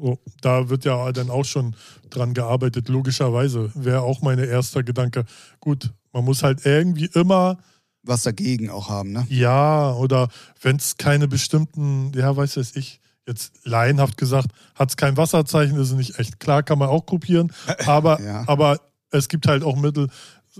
So, 0.00 0.18
da 0.40 0.68
wird 0.68 0.84
ja 0.84 1.10
dann 1.12 1.28
auch 1.28 1.44
schon 1.44 1.74
dran 2.10 2.32
gearbeitet, 2.34 2.88
logischerweise. 2.88 3.72
Wäre 3.74 4.02
auch 4.02 4.22
mein 4.22 4.38
erster 4.38 4.82
Gedanke. 4.84 5.24
Gut, 5.58 5.92
man 6.12 6.24
muss 6.24 6.42
halt 6.44 6.64
irgendwie 6.64 7.06
immer, 7.14 7.58
was 8.04 8.22
dagegen 8.22 8.70
auch 8.70 8.88
haben, 8.88 9.10
ne? 9.12 9.26
ja, 9.28 9.92
oder 9.92 10.28
wenn 10.62 10.76
es 10.76 10.96
keine 10.96 11.26
bestimmten, 11.26 12.12
ja, 12.14 12.34
weiß 12.36 12.56
es 12.58 12.76
ich, 12.76 13.00
jetzt 13.26 13.52
laienhaft 13.64 14.16
gesagt, 14.16 14.48
hat 14.74 14.90
es 14.90 14.96
kein 14.96 15.16
Wasserzeichen, 15.16 15.76
ist 15.78 15.88
es 15.90 15.94
nicht 15.96 16.18
echt. 16.18 16.38
Klar 16.40 16.62
kann 16.62 16.78
man 16.78 16.88
auch 16.88 17.04
kopieren, 17.04 17.52
aber, 17.86 18.20
Ja. 18.22 18.44
aber 18.46 18.80
es 19.10 19.28
gibt 19.28 19.46
halt 19.48 19.64
auch 19.64 19.76
Mittel, 19.76 20.08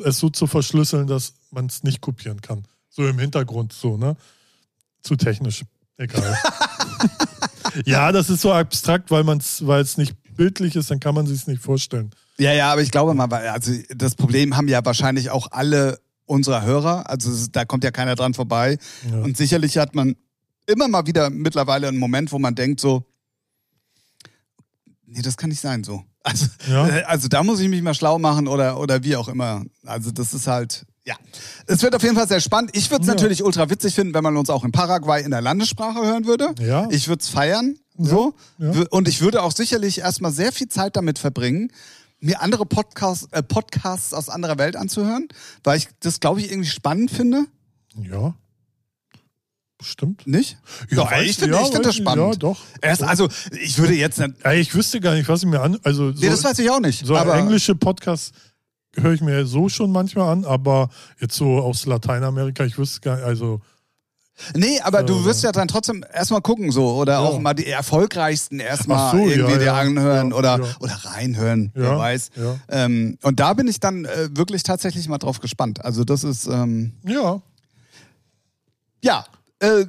es 0.05 0.19
so 0.19 0.31
zu 0.31 0.47
verschlüsseln, 0.47 1.07
dass 1.07 1.35
man 1.51 1.67
es 1.67 1.83
nicht 1.85 2.01
kopieren 2.01 2.41
kann. 2.43 2.65
So 2.91 3.07
im 3.07 3.19
Hintergrund, 3.19 3.73
so, 3.73 3.97
ne? 3.97 4.17
Zu 5.03 5.15
technisch. 5.17 5.65
Egal. 5.97 6.37
ja, 7.85 8.13
das 8.13 8.31
ist 8.31 8.41
so 8.41 8.53
abstrakt, 8.53 9.11
weil 9.11 9.25
man 9.25 9.39
es, 9.39 9.67
weil 9.67 9.83
es 9.83 9.97
nicht 9.97 10.15
bildlich 10.37 10.77
ist, 10.77 10.91
dann 10.91 11.01
kann 11.01 11.15
man 11.15 11.27
sich 11.27 11.41
es 11.41 11.47
nicht 11.47 11.63
vorstellen. 11.63 12.11
Ja, 12.39 12.53
ja, 12.53 12.73
aber 12.73 12.83
ich 12.83 12.91
glaube 12.91 13.15
mal, 13.15 13.33
also 13.33 13.73
das 13.95 14.15
Problem 14.15 14.57
haben 14.57 14.69
ja 14.69 14.85
wahrscheinlich 14.85 15.31
auch 15.31 15.49
alle 15.51 15.99
unserer 16.25 16.63
Hörer. 16.63 17.11
Also 17.11 17.49
da 17.51 17.65
kommt 17.65 17.85
ja 17.85 17.91
keiner 17.91 18.15
dran 18.15 18.35
vorbei. 18.35 18.79
Ja. 19.11 19.19
Und 19.19 19.37
sicherlich 19.37 19.77
hat 19.79 19.95
man 19.95 20.15
immer 20.67 20.87
mal 20.87 21.07
wieder 21.07 21.31
mittlerweile 21.31 21.89
einen 21.89 21.99
Moment, 21.99 22.31
wo 22.31 22.39
man 22.39 22.55
denkt 22.55 22.81
so, 22.81 23.05
nee, 25.07 25.23
das 25.23 25.37
kann 25.37 25.51
nicht 25.51 25.61
sein 25.61 25.83
so. 25.83 26.05
Also, 26.23 26.47
ja. 26.69 26.85
also 27.07 27.29
da 27.29 27.43
muss 27.43 27.59
ich 27.61 27.69
mich 27.69 27.81
mal 27.83 27.95
schlau 27.95 28.19
machen 28.19 28.49
oder, 28.49 28.79
oder 28.79 29.03
wie 29.03 29.17
auch 29.17 29.29
immer. 29.29 29.65
Also 29.85 30.11
das 30.11 30.35
ist 30.35 30.47
halt, 30.47 30.85
ja. 31.09 31.17
Es 31.67 31.83
wird 31.83 31.95
auf 31.95 32.03
jeden 32.03 32.17
Fall 32.17 32.29
sehr 32.29 32.41
spannend. 32.41 32.71
Ich 32.75 32.91
würde 32.91 33.03
es 33.03 33.09
ja. 33.09 33.15
natürlich 33.15 33.43
ultra 33.43 33.71
witzig 33.71 33.95
finden, 33.95 34.13
wenn 34.13 34.23
man 34.23 34.37
uns 34.37 34.51
auch 34.51 34.63
in 34.63 34.73
Paraguay 34.73 35.23
in 35.23 35.31
der 35.31 35.41
Landessprache 35.41 36.05
hören 36.05 36.27
würde. 36.27 36.55
Ja. 36.61 36.87
Ich 36.91 37.09
würde 37.09 37.23
es 37.23 37.29
feiern. 37.31 37.79
So. 37.97 38.35
Ja. 38.59 38.85
Und 38.91 39.09
ich 39.09 39.23
würde 39.23 39.43
auch 39.43 39.53
sicherlich 39.53 40.01
erstmal 40.01 40.33
sehr 40.33 40.53
viel 40.53 40.69
Zeit 40.69 40.97
damit 40.97 41.19
verbringen, 41.19 41.73
mir 42.21 42.43
andere 42.43 42.67
Podcasts, 42.67 43.27
äh, 43.33 43.43
Podcasts 43.43 44.13
aus 44.13 44.29
anderer 44.29 44.59
Welt 44.59 44.77
anzuhören, 44.77 45.29
weil 45.65 45.79
ich 45.79 45.89
das, 46.01 46.21
glaube 46.21 46.41
ich, 46.41 46.51
irgendwie 46.51 46.69
spannend 46.69 47.11
finde. 47.11 47.47
Ja. 47.97 48.35
Bestimmt. 49.79 50.27
Nicht? 50.27 50.59
Ja, 50.91 50.97
doch, 50.97 51.13
ich 51.13 51.39
finde 51.39 51.57
ja, 51.57 51.65
find 51.65 51.87
das 51.87 51.97
spannend. 51.97 52.35
Ja, 52.35 52.39
doch. 52.39 52.59
Erst, 52.83 53.03
also, 53.03 53.29
ich 53.53 53.79
würde 53.79 53.95
jetzt. 53.95 54.19
Ja, 54.19 54.53
ich 54.53 54.75
wüsste 54.75 55.01
gar 55.01 55.15
nicht, 55.15 55.29
was 55.29 55.43
ich 55.43 55.49
mir 55.49 55.61
an. 55.61 55.79
Also, 55.85 56.13
so, 56.13 56.21
nee, 56.21 56.29
das 56.29 56.45
weiß 56.45 56.59
ich 56.59 56.69
auch 56.71 56.81
nicht. 56.81 57.07
So 57.07 57.17
aber 57.17 57.37
englische 57.37 57.77
Podcasts 57.77 58.33
höre 58.95 59.13
ich 59.13 59.21
mir 59.21 59.47
so 59.47 59.69
schon 59.69 59.91
manchmal 59.91 60.33
an, 60.33 60.45
aber 60.45 60.89
jetzt 61.21 61.37
so 61.37 61.59
aus 61.59 61.87
Lateinamerika, 61.87 62.65
ich 62.65 62.79
wüsste 62.79 63.01
gar 63.01 63.17
nicht, 63.17 63.25
also. 63.25 63.61
Nee, 64.55 64.79
aber 64.83 65.03
du 65.03 65.25
wirst 65.25 65.43
ja 65.43 65.51
dann 65.51 65.67
trotzdem 65.67 66.05
erstmal 66.15 66.41
gucken 66.41 66.71
so 66.71 66.95
oder 66.95 67.15
ja. 67.15 67.19
auch 67.19 67.41
mal 67.41 67.55
die 67.55 67.67
erfolgreichsten 67.67 68.61
erstmal 68.61 69.11
so, 69.11 69.27
irgendwie 69.27 69.53
ja, 69.53 69.59
dir 69.59 69.65
ja. 69.65 69.75
anhören 69.75 70.33
oder, 70.33 70.61
oder 70.79 70.93
reinhören, 70.93 71.73
wer 71.75 71.99
weiß. 71.99 72.31
Ähm, 72.69 73.19
und 73.23 73.41
da 73.41 73.55
bin 73.55 73.67
ich 73.67 73.81
dann 73.81 74.05
äh, 74.05 74.29
wirklich 74.31 74.63
tatsächlich 74.63 75.09
mal 75.09 75.19
drauf 75.19 75.41
gespannt. 75.41 75.85
Also 75.85 76.05
das 76.05 76.23
ist 76.23 76.47
ähm, 76.47 76.93
ja. 77.05 77.43
Ja, 79.03 79.25
äh, 79.59 79.87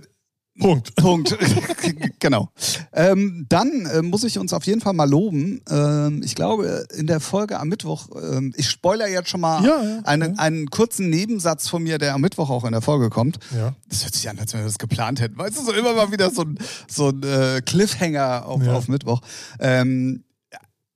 Punkt. 0.59 0.95
Punkt. 0.97 1.37
genau. 2.19 2.49
Ähm, 2.93 3.45
dann 3.49 3.85
äh, 3.85 4.01
muss 4.01 4.23
ich 4.23 4.37
uns 4.37 4.53
auf 4.53 4.65
jeden 4.65 4.81
Fall 4.81 4.93
mal 4.93 5.09
loben. 5.09 5.61
Ähm, 5.69 6.21
ich 6.23 6.35
glaube, 6.35 6.85
in 6.95 7.07
der 7.07 7.19
Folge 7.19 7.59
am 7.59 7.69
Mittwoch, 7.69 8.09
ähm, 8.15 8.53
ich 8.57 8.69
spoiler 8.69 9.07
jetzt 9.07 9.29
schon 9.29 9.41
mal 9.41 9.63
ja, 9.63 9.81
ja, 9.81 9.99
einen, 10.03 10.35
ja. 10.35 10.39
einen 10.39 10.69
kurzen 10.69 11.09
Nebensatz 11.09 11.67
von 11.67 11.83
mir, 11.83 11.97
der 11.97 12.13
am 12.13 12.21
Mittwoch 12.21 12.49
auch 12.49 12.65
in 12.65 12.71
der 12.71 12.81
Folge 12.81 13.09
kommt. 13.09 13.39
Ja. 13.55 13.73
Das 13.87 14.03
hört 14.03 14.13
sich 14.13 14.29
an, 14.29 14.37
als 14.37 14.53
wenn 14.53 14.61
wir 14.61 14.67
das 14.67 14.77
geplant 14.77 15.21
hätten. 15.21 15.37
Weißt 15.37 15.57
du, 15.57 15.63
so 15.63 15.71
immer 15.71 15.93
mal 15.93 16.11
wieder 16.11 16.29
so 16.29 16.43
ein, 16.43 16.59
so 16.87 17.09
ein 17.09 17.23
äh, 17.23 17.61
Cliffhanger 17.65 18.45
auf, 18.45 18.67
auf 18.67 18.87
Mittwoch. 18.87 19.21
Ähm, 19.59 20.23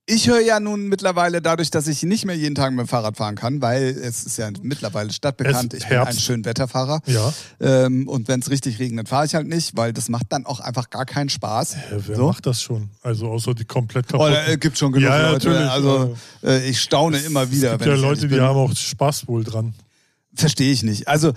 ich 0.05 0.27
höre 0.27 0.41
ja 0.41 0.59
nun 0.59 0.87
mittlerweile 0.87 1.41
dadurch, 1.41 1.71
dass 1.71 1.87
ich 1.87 2.03
nicht 2.03 2.25
mehr 2.25 2.35
jeden 2.35 2.55
Tag 2.55 2.71
mit 2.71 2.81
dem 2.81 2.87
Fahrrad 2.87 3.15
fahren 3.15 3.35
kann, 3.35 3.61
weil 3.61 3.83
es 3.83 4.25
ist 4.25 4.37
ja 4.37 4.49
mittlerweile 4.61 5.13
stadtbekannt. 5.13 5.73
Ich 5.73 5.87
bin 5.87 5.97
ein 5.97 6.17
Schönwetterfahrer. 6.17 7.01
Ja. 7.05 7.33
Ähm, 7.61 8.09
und 8.09 8.27
wenn 8.27 8.41
es 8.41 8.49
richtig 8.49 8.79
regnet, 8.79 9.07
fahre 9.07 9.25
ich 9.25 9.35
halt 9.35 9.47
nicht, 9.47 9.77
weil 9.77 9.93
das 9.93 10.09
macht 10.09 10.25
dann 10.29 10.45
auch 10.45 10.59
einfach 10.59 10.89
gar 10.89 11.05
keinen 11.05 11.29
Spaß. 11.29 11.75
Ja, 11.75 11.97
wer 12.05 12.15
so? 12.17 12.27
macht 12.27 12.45
das 12.45 12.61
schon? 12.61 12.89
Also 13.01 13.27
außer 13.27 13.53
die 13.53 13.63
komplett 13.63 14.09
kaputt. 14.09 14.31
Oh, 14.31 14.51
äh, 14.51 14.57
gibt 14.57 14.77
schon 14.77 14.91
genug 14.91 15.09
ja, 15.09 15.31
Leute. 15.31 15.49
Natürlich. 15.49 15.71
Also 15.71 16.17
äh, 16.43 16.69
ich 16.69 16.81
staune 16.81 17.19
immer 17.19 17.49
wieder. 17.49 17.73
Es 17.73 17.79
gibt 17.79 17.85
ja 17.85 17.95
Leute, 17.95 18.27
die 18.27 18.41
haben 18.41 18.57
auch 18.57 18.75
Spaß 18.75 19.27
wohl 19.29 19.45
dran. 19.45 19.73
Verstehe 20.35 20.73
ich 20.73 20.83
nicht. 20.83 21.07
Also 21.07 21.31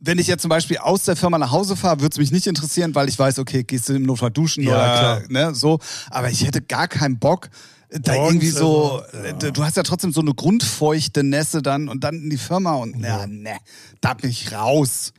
wenn 0.00 0.18
ich 0.18 0.26
jetzt 0.26 0.42
zum 0.42 0.48
Beispiel 0.48 0.78
aus 0.78 1.04
der 1.04 1.16
Firma 1.16 1.38
nach 1.38 1.50
Hause 1.50 1.76
fahre, 1.76 2.00
würde 2.00 2.12
es 2.12 2.18
mich 2.18 2.30
nicht 2.30 2.46
interessieren, 2.46 2.94
weil 2.94 3.08
ich 3.08 3.18
weiß, 3.18 3.38
okay, 3.38 3.64
gehst 3.64 3.88
du 3.88 3.94
im 3.94 4.04
Notfall 4.04 4.30
duschen 4.30 4.62
ja, 4.62 4.70
oder 4.70 5.22
ne, 5.28 5.54
so. 5.54 5.78
Aber 6.10 6.30
ich 6.30 6.46
hätte 6.46 6.62
gar 6.62 6.88
keinen 6.88 7.18
Bock, 7.18 7.50
da 7.90 8.12
Morgens 8.12 8.28
irgendwie 8.28 8.50
so, 8.50 9.02
ja. 9.24 9.50
du 9.50 9.64
hast 9.64 9.76
ja 9.76 9.82
trotzdem 9.82 10.12
so 10.12 10.20
eine 10.20 10.34
grundfeuchte 10.34 11.24
Nässe 11.24 11.62
dann 11.62 11.88
und 11.88 12.04
dann 12.04 12.16
in 12.16 12.30
die 12.30 12.36
Firma 12.36 12.74
und 12.74 13.00
ja. 13.00 13.26
na, 13.26 13.26
ne, 13.26 13.56
da 14.00 14.14
bin 14.14 14.30
ich 14.30 14.52
raus 14.52 15.12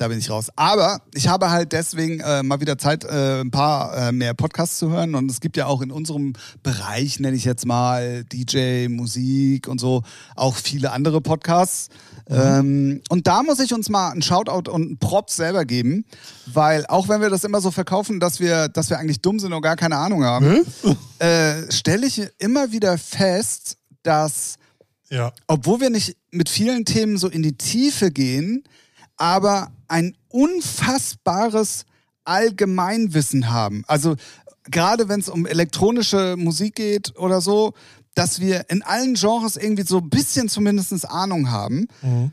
da 0.00 0.08
bin 0.08 0.18
ich 0.18 0.30
raus. 0.30 0.48
Aber 0.56 1.02
ich 1.12 1.28
habe 1.28 1.50
halt 1.50 1.72
deswegen 1.72 2.20
äh, 2.20 2.42
mal 2.42 2.60
wieder 2.60 2.78
Zeit, 2.78 3.04
äh, 3.04 3.40
ein 3.40 3.50
paar 3.50 4.08
äh, 4.08 4.12
mehr 4.12 4.32
Podcasts 4.32 4.78
zu 4.78 4.90
hören. 4.90 5.14
Und 5.14 5.30
es 5.30 5.40
gibt 5.40 5.58
ja 5.58 5.66
auch 5.66 5.82
in 5.82 5.90
unserem 5.90 6.32
Bereich, 6.62 7.20
nenne 7.20 7.36
ich 7.36 7.44
jetzt 7.44 7.66
mal 7.66 8.24
DJ, 8.24 8.88
Musik 8.88 9.68
und 9.68 9.78
so, 9.78 10.02
auch 10.36 10.56
viele 10.56 10.92
andere 10.92 11.20
Podcasts. 11.20 11.88
Mhm. 12.30 12.36
Ähm, 12.36 13.02
und 13.10 13.26
da 13.26 13.42
muss 13.42 13.60
ich 13.60 13.74
uns 13.74 13.90
mal 13.90 14.10
einen 14.10 14.22
Shoutout 14.22 14.70
und 14.70 14.86
einen 14.86 14.98
Props 14.98 15.36
selber 15.36 15.66
geben, 15.66 16.06
weil 16.46 16.86
auch 16.86 17.08
wenn 17.08 17.20
wir 17.20 17.28
das 17.28 17.44
immer 17.44 17.60
so 17.60 17.70
verkaufen, 17.70 18.20
dass 18.20 18.40
wir, 18.40 18.68
dass 18.68 18.88
wir 18.88 18.98
eigentlich 18.98 19.20
dumm 19.20 19.38
sind 19.38 19.52
und 19.52 19.60
gar 19.60 19.76
keine 19.76 19.96
Ahnung 19.96 20.24
haben, 20.24 20.64
äh, 21.18 21.70
stelle 21.70 22.06
ich 22.06 22.22
immer 22.38 22.72
wieder 22.72 22.96
fest, 22.96 23.76
dass 24.02 24.56
ja. 25.10 25.32
obwohl 25.46 25.80
wir 25.80 25.90
nicht 25.90 26.16
mit 26.30 26.48
vielen 26.48 26.86
Themen 26.86 27.18
so 27.18 27.28
in 27.28 27.42
die 27.42 27.58
Tiefe 27.58 28.10
gehen, 28.10 28.64
aber 29.20 29.70
ein 29.86 30.16
unfassbares 30.28 31.84
Allgemeinwissen 32.24 33.50
haben. 33.50 33.84
Also 33.86 34.16
gerade 34.64 35.08
wenn 35.10 35.20
es 35.20 35.28
um 35.28 35.46
elektronische 35.46 36.36
Musik 36.38 36.76
geht 36.76 37.16
oder 37.18 37.42
so, 37.42 37.74
dass 38.14 38.40
wir 38.40 38.64
in 38.70 38.82
allen 38.82 39.14
Genres 39.14 39.56
irgendwie 39.56 39.82
so 39.82 39.98
ein 39.98 40.08
bisschen 40.08 40.48
zumindest 40.48 41.08
Ahnung 41.08 41.50
haben. 41.50 41.86
Mhm. 42.00 42.32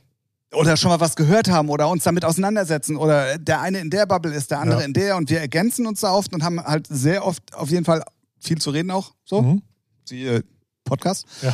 Oder 0.53 0.77
schon 0.77 0.89
mal 0.89 1.01
was 1.01 1.17
gehört 1.17 1.49
haben 1.49 1.67
oder 1.67 1.89
uns 1.89 2.05
damit 2.05 2.23
auseinandersetzen. 2.23 2.95
Oder 2.95 3.37
der 3.37 3.59
eine 3.59 3.79
in 3.79 3.89
der 3.89 4.05
Bubble 4.05 4.33
ist, 4.33 4.49
der 4.49 4.59
andere 4.59 4.79
ja. 4.79 4.85
in 4.85 4.93
der 4.93 5.17
und 5.17 5.29
wir 5.29 5.41
ergänzen 5.41 5.85
uns 5.85 5.99
da 5.99 6.13
oft 6.13 6.33
und 6.33 6.41
haben 6.41 6.63
halt 6.63 6.87
sehr 6.89 7.25
oft 7.25 7.53
auf 7.53 7.69
jeden 7.69 7.83
Fall 7.83 8.01
viel 8.39 8.59
zu 8.59 8.69
reden 8.69 8.91
auch. 8.91 9.11
So. 9.25 9.41
Mhm. 9.41 9.61
Siehe 10.05 10.45
Podcast. 10.85 11.25
Ja. 11.41 11.53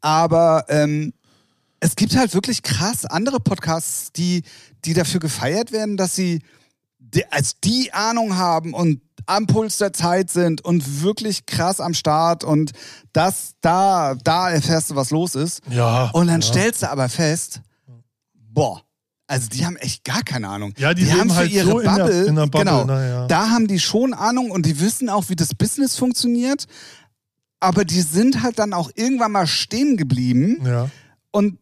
Aber 0.00 0.64
ähm, 0.68 1.12
es 1.82 1.96
gibt 1.96 2.16
halt 2.16 2.32
wirklich 2.32 2.62
krass 2.62 3.04
andere 3.04 3.40
Podcasts, 3.40 4.12
die, 4.12 4.44
die 4.84 4.94
dafür 4.94 5.18
gefeiert 5.18 5.72
werden, 5.72 5.96
dass 5.96 6.14
sie 6.14 6.40
die, 7.00 7.26
als 7.32 7.58
die 7.58 7.92
Ahnung 7.92 8.36
haben 8.36 8.72
und 8.72 9.00
am 9.26 9.48
Puls 9.48 9.78
der 9.78 9.92
Zeit 9.92 10.30
sind 10.30 10.64
und 10.64 11.02
wirklich 11.02 11.44
krass 11.44 11.80
am 11.80 11.94
Start 11.94 12.44
und 12.44 12.70
das 13.12 13.54
da, 13.62 14.14
da 14.22 14.50
erfährst 14.50 14.90
du, 14.90 14.94
was 14.94 15.10
los 15.10 15.34
ist. 15.34 15.60
Ja. 15.70 16.10
Und 16.12 16.28
dann 16.28 16.40
ja. 16.40 16.46
stellst 16.46 16.82
du 16.82 16.90
aber 16.90 17.08
fest, 17.08 17.60
boah, 18.32 18.82
also 19.26 19.48
die 19.48 19.66
haben 19.66 19.76
echt 19.76 20.04
gar 20.04 20.22
keine 20.22 20.48
Ahnung. 20.48 20.74
Ja, 20.78 20.94
die, 20.94 21.04
die 21.04 21.12
haben 21.12 21.30
für 21.30 21.36
halt 21.36 21.50
ihre 21.50 21.66
so 21.66 21.74
Bubble, 21.78 21.90
in 21.90 21.96
der, 22.06 22.26
in 22.26 22.36
der 22.36 22.46
Bubble 22.46 22.60
genau, 22.60 22.94
ja. 22.94 23.26
da 23.26 23.50
haben 23.50 23.66
die 23.66 23.80
schon 23.80 24.14
Ahnung 24.14 24.52
und 24.52 24.66
die 24.66 24.78
wissen 24.78 25.08
auch, 25.08 25.30
wie 25.30 25.36
das 25.36 25.52
Business 25.52 25.96
funktioniert. 25.96 26.66
Aber 27.58 27.84
die 27.84 28.02
sind 28.02 28.44
halt 28.44 28.60
dann 28.60 28.72
auch 28.72 28.90
irgendwann 28.94 29.32
mal 29.32 29.48
stehen 29.48 29.96
geblieben. 29.96 30.64
Ja. 30.64 30.88
Und 31.32 31.58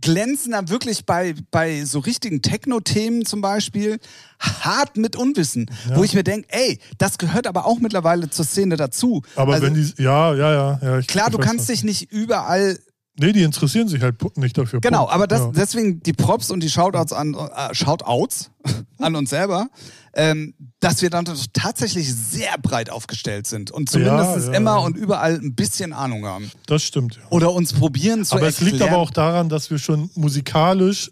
glänzen 0.00 0.52
da 0.52 0.68
wirklich 0.68 1.06
bei, 1.06 1.34
bei 1.50 1.84
so 1.84 1.98
richtigen 2.00 2.42
Techno-Themen 2.42 3.24
zum 3.24 3.40
Beispiel 3.40 3.98
hart 4.38 4.96
mit 4.96 5.16
Unwissen, 5.16 5.66
ja. 5.88 5.96
wo 5.96 6.04
ich 6.04 6.14
mir 6.14 6.24
denke, 6.24 6.48
ey, 6.50 6.78
das 6.98 7.18
gehört 7.18 7.46
aber 7.46 7.66
auch 7.66 7.80
mittlerweile 7.80 8.30
zur 8.30 8.44
Szene 8.44 8.76
dazu. 8.76 9.22
Aber 9.36 9.54
also, 9.54 9.66
wenn 9.66 9.74
die, 9.74 10.02
ja, 10.02 10.34
ja, 10.34 10.52
ja. 10.52 10.78
ja 10.82 10.98
ich, 10.98 11.06
klar, 11.06 11.28
ich 11.28 11.36
du 11.36 11.38
kannst 11.38 11.68
dich 11.68 11.84
nicht 11.84 12.10
überall 12.12 12.78
Nee, 13.20 13.32
die 13.32 13.42
interessieren 13.42 13.88
sich 13.88 14.00
halt 14.00 14.16
nicht 14.36 14.56
dafür. 14.56 14.80
Genau, 14.80 15.00
Punkt. 15.00 15.14
aber 15.14 15.26
das, 15.26 15.40
ja. 15.40 15.50
deswegen 15.54 16.00
die 16.02 16.12
Props 16.12 16.50
und 16.50 16.60
die 16.60 16.70
Shoutouts 16.70 17.12
an, 17.12 17.34
äh, 17.34 17.74
Shoutouts 17.74 18.50
an 18.98 19.16
uns 19.16 19.30
selber, 19.30 19.68
ähm, 20.14 20.54
dass 20.78 21.02
wir 21.02 21.10
dann 21.10 21.24
tatsächlich 21.52 22.14
sehr 22.14 22.56
breit 22.62 22.90
aufgestellt 22.90 23.48
sind 23.48 23.72
und 23.72 23.90
zumindest 23.90 24.46
ja, 24.46 24.52
ja, 24.52 24.56
immer 24.56 24.82
und 24.82 24.96
überall 24.96 25.34
ein 25.34 25.54
bisschen 25.54 25.92
Ahnung 25.92 26.26
haben. 26.26 26.50
Das 26.66 26.84
stimmt. 26.84 27.16
Ja. 27.16 27.22
Oder 27.30 27.52
uns 27.52 27.72
probieren 27.72 28.24
zu 28.24 28.36
Aber 28.36 28.46
erklären. 28.46 28.66
es 28.66 28.72
liegt 28.72 28.88
aber 28.88 28.98
auch 28.98 29.10
daran, 29.10 29.48
dass 29.48 29.68
wir 29.70 29.78
schon 29.78 30.10
musikalisch 30.14 31.10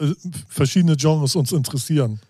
äh, 0.00 0.08
verschiedene 0.48 0.96
Genres 0.96 1.36
uns 1.36 1.52
interessieren. 1.52 2.20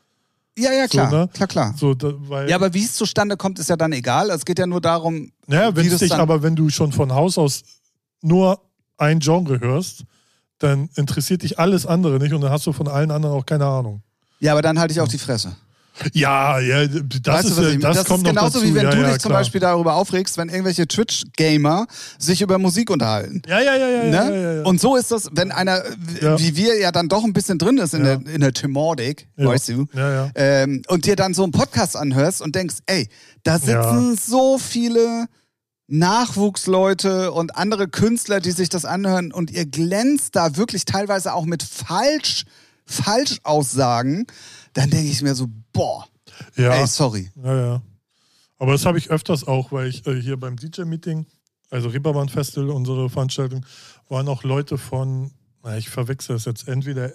Ja, 0.56 0.72
ja, 0.72 0.86
klar, 0.86 1.10
so, 1.10 1.16
ne? 1.16 1.28
klar, 1.32 1.48
klar. 1.48 1.74
So, 1.76 1.94
da, 1.94 2.12
weil 2.28 2.48
ja, 2.48 2.56
aber 2.56 2.74
wie 2.74 2.84
es 2.84 2.94
zustande 2.94 3.36
kommt, 3.36 3.58
ist 3.58 3.70
ja 3.70 3.76
dann 3.76 3.92
egal. 3.92 4.30
Es 4.30 4.44
geht 4.44 4.58
ja 4.58 4.66
nur 4.66 4.80
darum, 4.80 5.32
naja, 5.46 5.74
wenn 5.74 5.88
dich, 5.88 6.14
aber 6.14 6.42
wenn 6.42 6.54
du 6.54 6.68
schon 6.68 6.92
von 6.92 7.12
Haus 7.12 7.38
aus 7.38 7.62
nur 8.22 8.60
ein 8.96 9.20
Genre 9.20 9.60
hörst, 9.60 10.04
dann 10.58 10.88
interessiert 10.96 11.42
dich 11.42 11.58
alles 11.58 11.86
andere 11.86 12.18
nicht 12.18 12.32
und 12.32 12.40
dann 12.40 12.50
hast 12.50 12.66
du 12.66 12.72
von 12.72 12.88
allen 12.88 13.10
anderen 13.10 13.36
auch 13.36 13.46
keine 13.46 13.66
Ahnung. 13.66 14.02
Ja, 14.40 14.52
aber 14.52 14.62
dann 14.62 14.78
halte 14.78 14.92
ich 14.92 15.00
auch 15.00 15.08
die 15.08 15.18
Fresse. 15.18 15.56
Ja, 16.12 16.58
ja, 16.58 16.86
das 16.86 17.20
weißt 17.24 17.48
ist, 17.50 17.58
du, 17.58 17.78
das, 17.78 17.96
das 17.98 18.06
kommt 18.06 18.26
ist 18.26 18.34
genauso 18.34 18.62
wie 18.62 18.74
wenn 18.74 18.84
ja, 18.84 18.90
du 18.90 19.00
ja, 19.00 19.10
dich 19.10 19.18
zum 19.18 19.30
Beispiel 19.30 19.60
darüber 19.60 19.94
aufregst, 19.94 20.36
wenn 20.38 20.48
irgendwelche 20.48 20.88
Twitch-Gamer 20.88 21.86
sich 22.18 22.42
über 22.42 22.58
Musik 22.58 22.90
unterhalten. 22.90 23.42
Ja, 23.46 23.60
ja, 23.60 23.76
ja, 23.76 23.88
ja, 23.88 24.04
ne? 24.04 24.10
ja, 24.10 24.34
ja, 24.34 24.54
ja, 24.54 24.62
Und 24.64 24.80
so 24.80 24.96
ist 24.96 25.12
das, 25.12 25.28
wenn 25.32 25.52
einer, 25.52 25.84
wie 26.36 26.56
wir 26.56 26.80
ja 26.80 26.90
dann 26.90 27.08
doch 27.08 27.22
ein 27.22 27.32
bisschen 27.32 27.58
drin 27.58 27.78
ist 27.78 27.94
in 27.94 28.02
der, 28.02 28.14
in 28.26 28.40
der 28.40 28.52
Thematik, 28.52 29.28
weißt 29.36 29.68
du, 29.68 29.86
ja, 29.94 30.10
ja. 30.10 30.30
Ähm, 30.34 30.82
und 30.88 31.06
dir 31.06 31.14
dann 31.14 31.32
so 31.32 31.44
einen 31.44 31.52
Podcast 31.52 31.96
anhörst 31.96 32.42
und 32.42 32.56
denkst, 32.56 32.76
ey, 32.86 33.08
da 33.44 33.58
sitzen 33.58 34.16
so 34.16 34.58
viele 34.58 35.26
Nachwuchsleute 35.86 37.32
und 37.32 37.56
andere 37.56 37.88
Künstler, 37.88 38.40
die 38.40 38.52
sich 38.52 38.68
das 38.68 38.84
anhören 38.84 39.32
und 39.32 39.50
ihr 39.50 39.66
glänzt 39.66 40.34
da 40.36 40.56
wirklich 40.56 40.84
teilweise 40.84 41.34
auch 41.34 41.44
mit 41.44 41.62
falsch, 41.62 42.44
Falschaussagen, 42.86 44.26
dann 44.74 44.90
denke 44.90 45.10
ich 45.10 45.22
mir 45.22 45.34
so, 45.34 45.48
boah, 45.72 46.06
ja. 46.56 46.72
ey, 46.72 46.86
sorry. 46.86 47.30
Ja, 47.42 47.56
ja. 47.56 47.82
Aber 48.58 48.72
das 48.72 48.86
habe 48.86 48.98
ich 48.98 49.10
öfters 49.10 49.46
auch, 49.46 49.72
weil 49.72 49.88
ich 49.88 50.06
äh, 50.06 50.20
hier 50.20 50.38
beim 50.38 50.56
DJ-Meeting 50.56 51.26
also 51.74 51.88
Reeperbahn 51.88 52.28
Festival, 52.28 52.70
unsere 52.70 53.10
Veranstaltung, 53.10 53.66
waren 54.08 54.28
auch 54.28 54.44
Leute 54.44 54.78
von, 54.78 55.32
na, 55.64 55.76
ich 55.76 55.90
verwechsel 55.90 56.36
das 56.36 56.44
jetzt, 56.44 56.68
entweder 56.68 57.12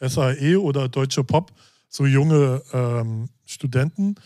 SAE 0.00 0.60
oder 0.60 0.88
Deutsche 0.88 1.24
Pop, 1.24 1.52
so 1.88 2.04
junge 2.04 2.62
ähm, 2.74 3.30
Studenten. 3.46 4.16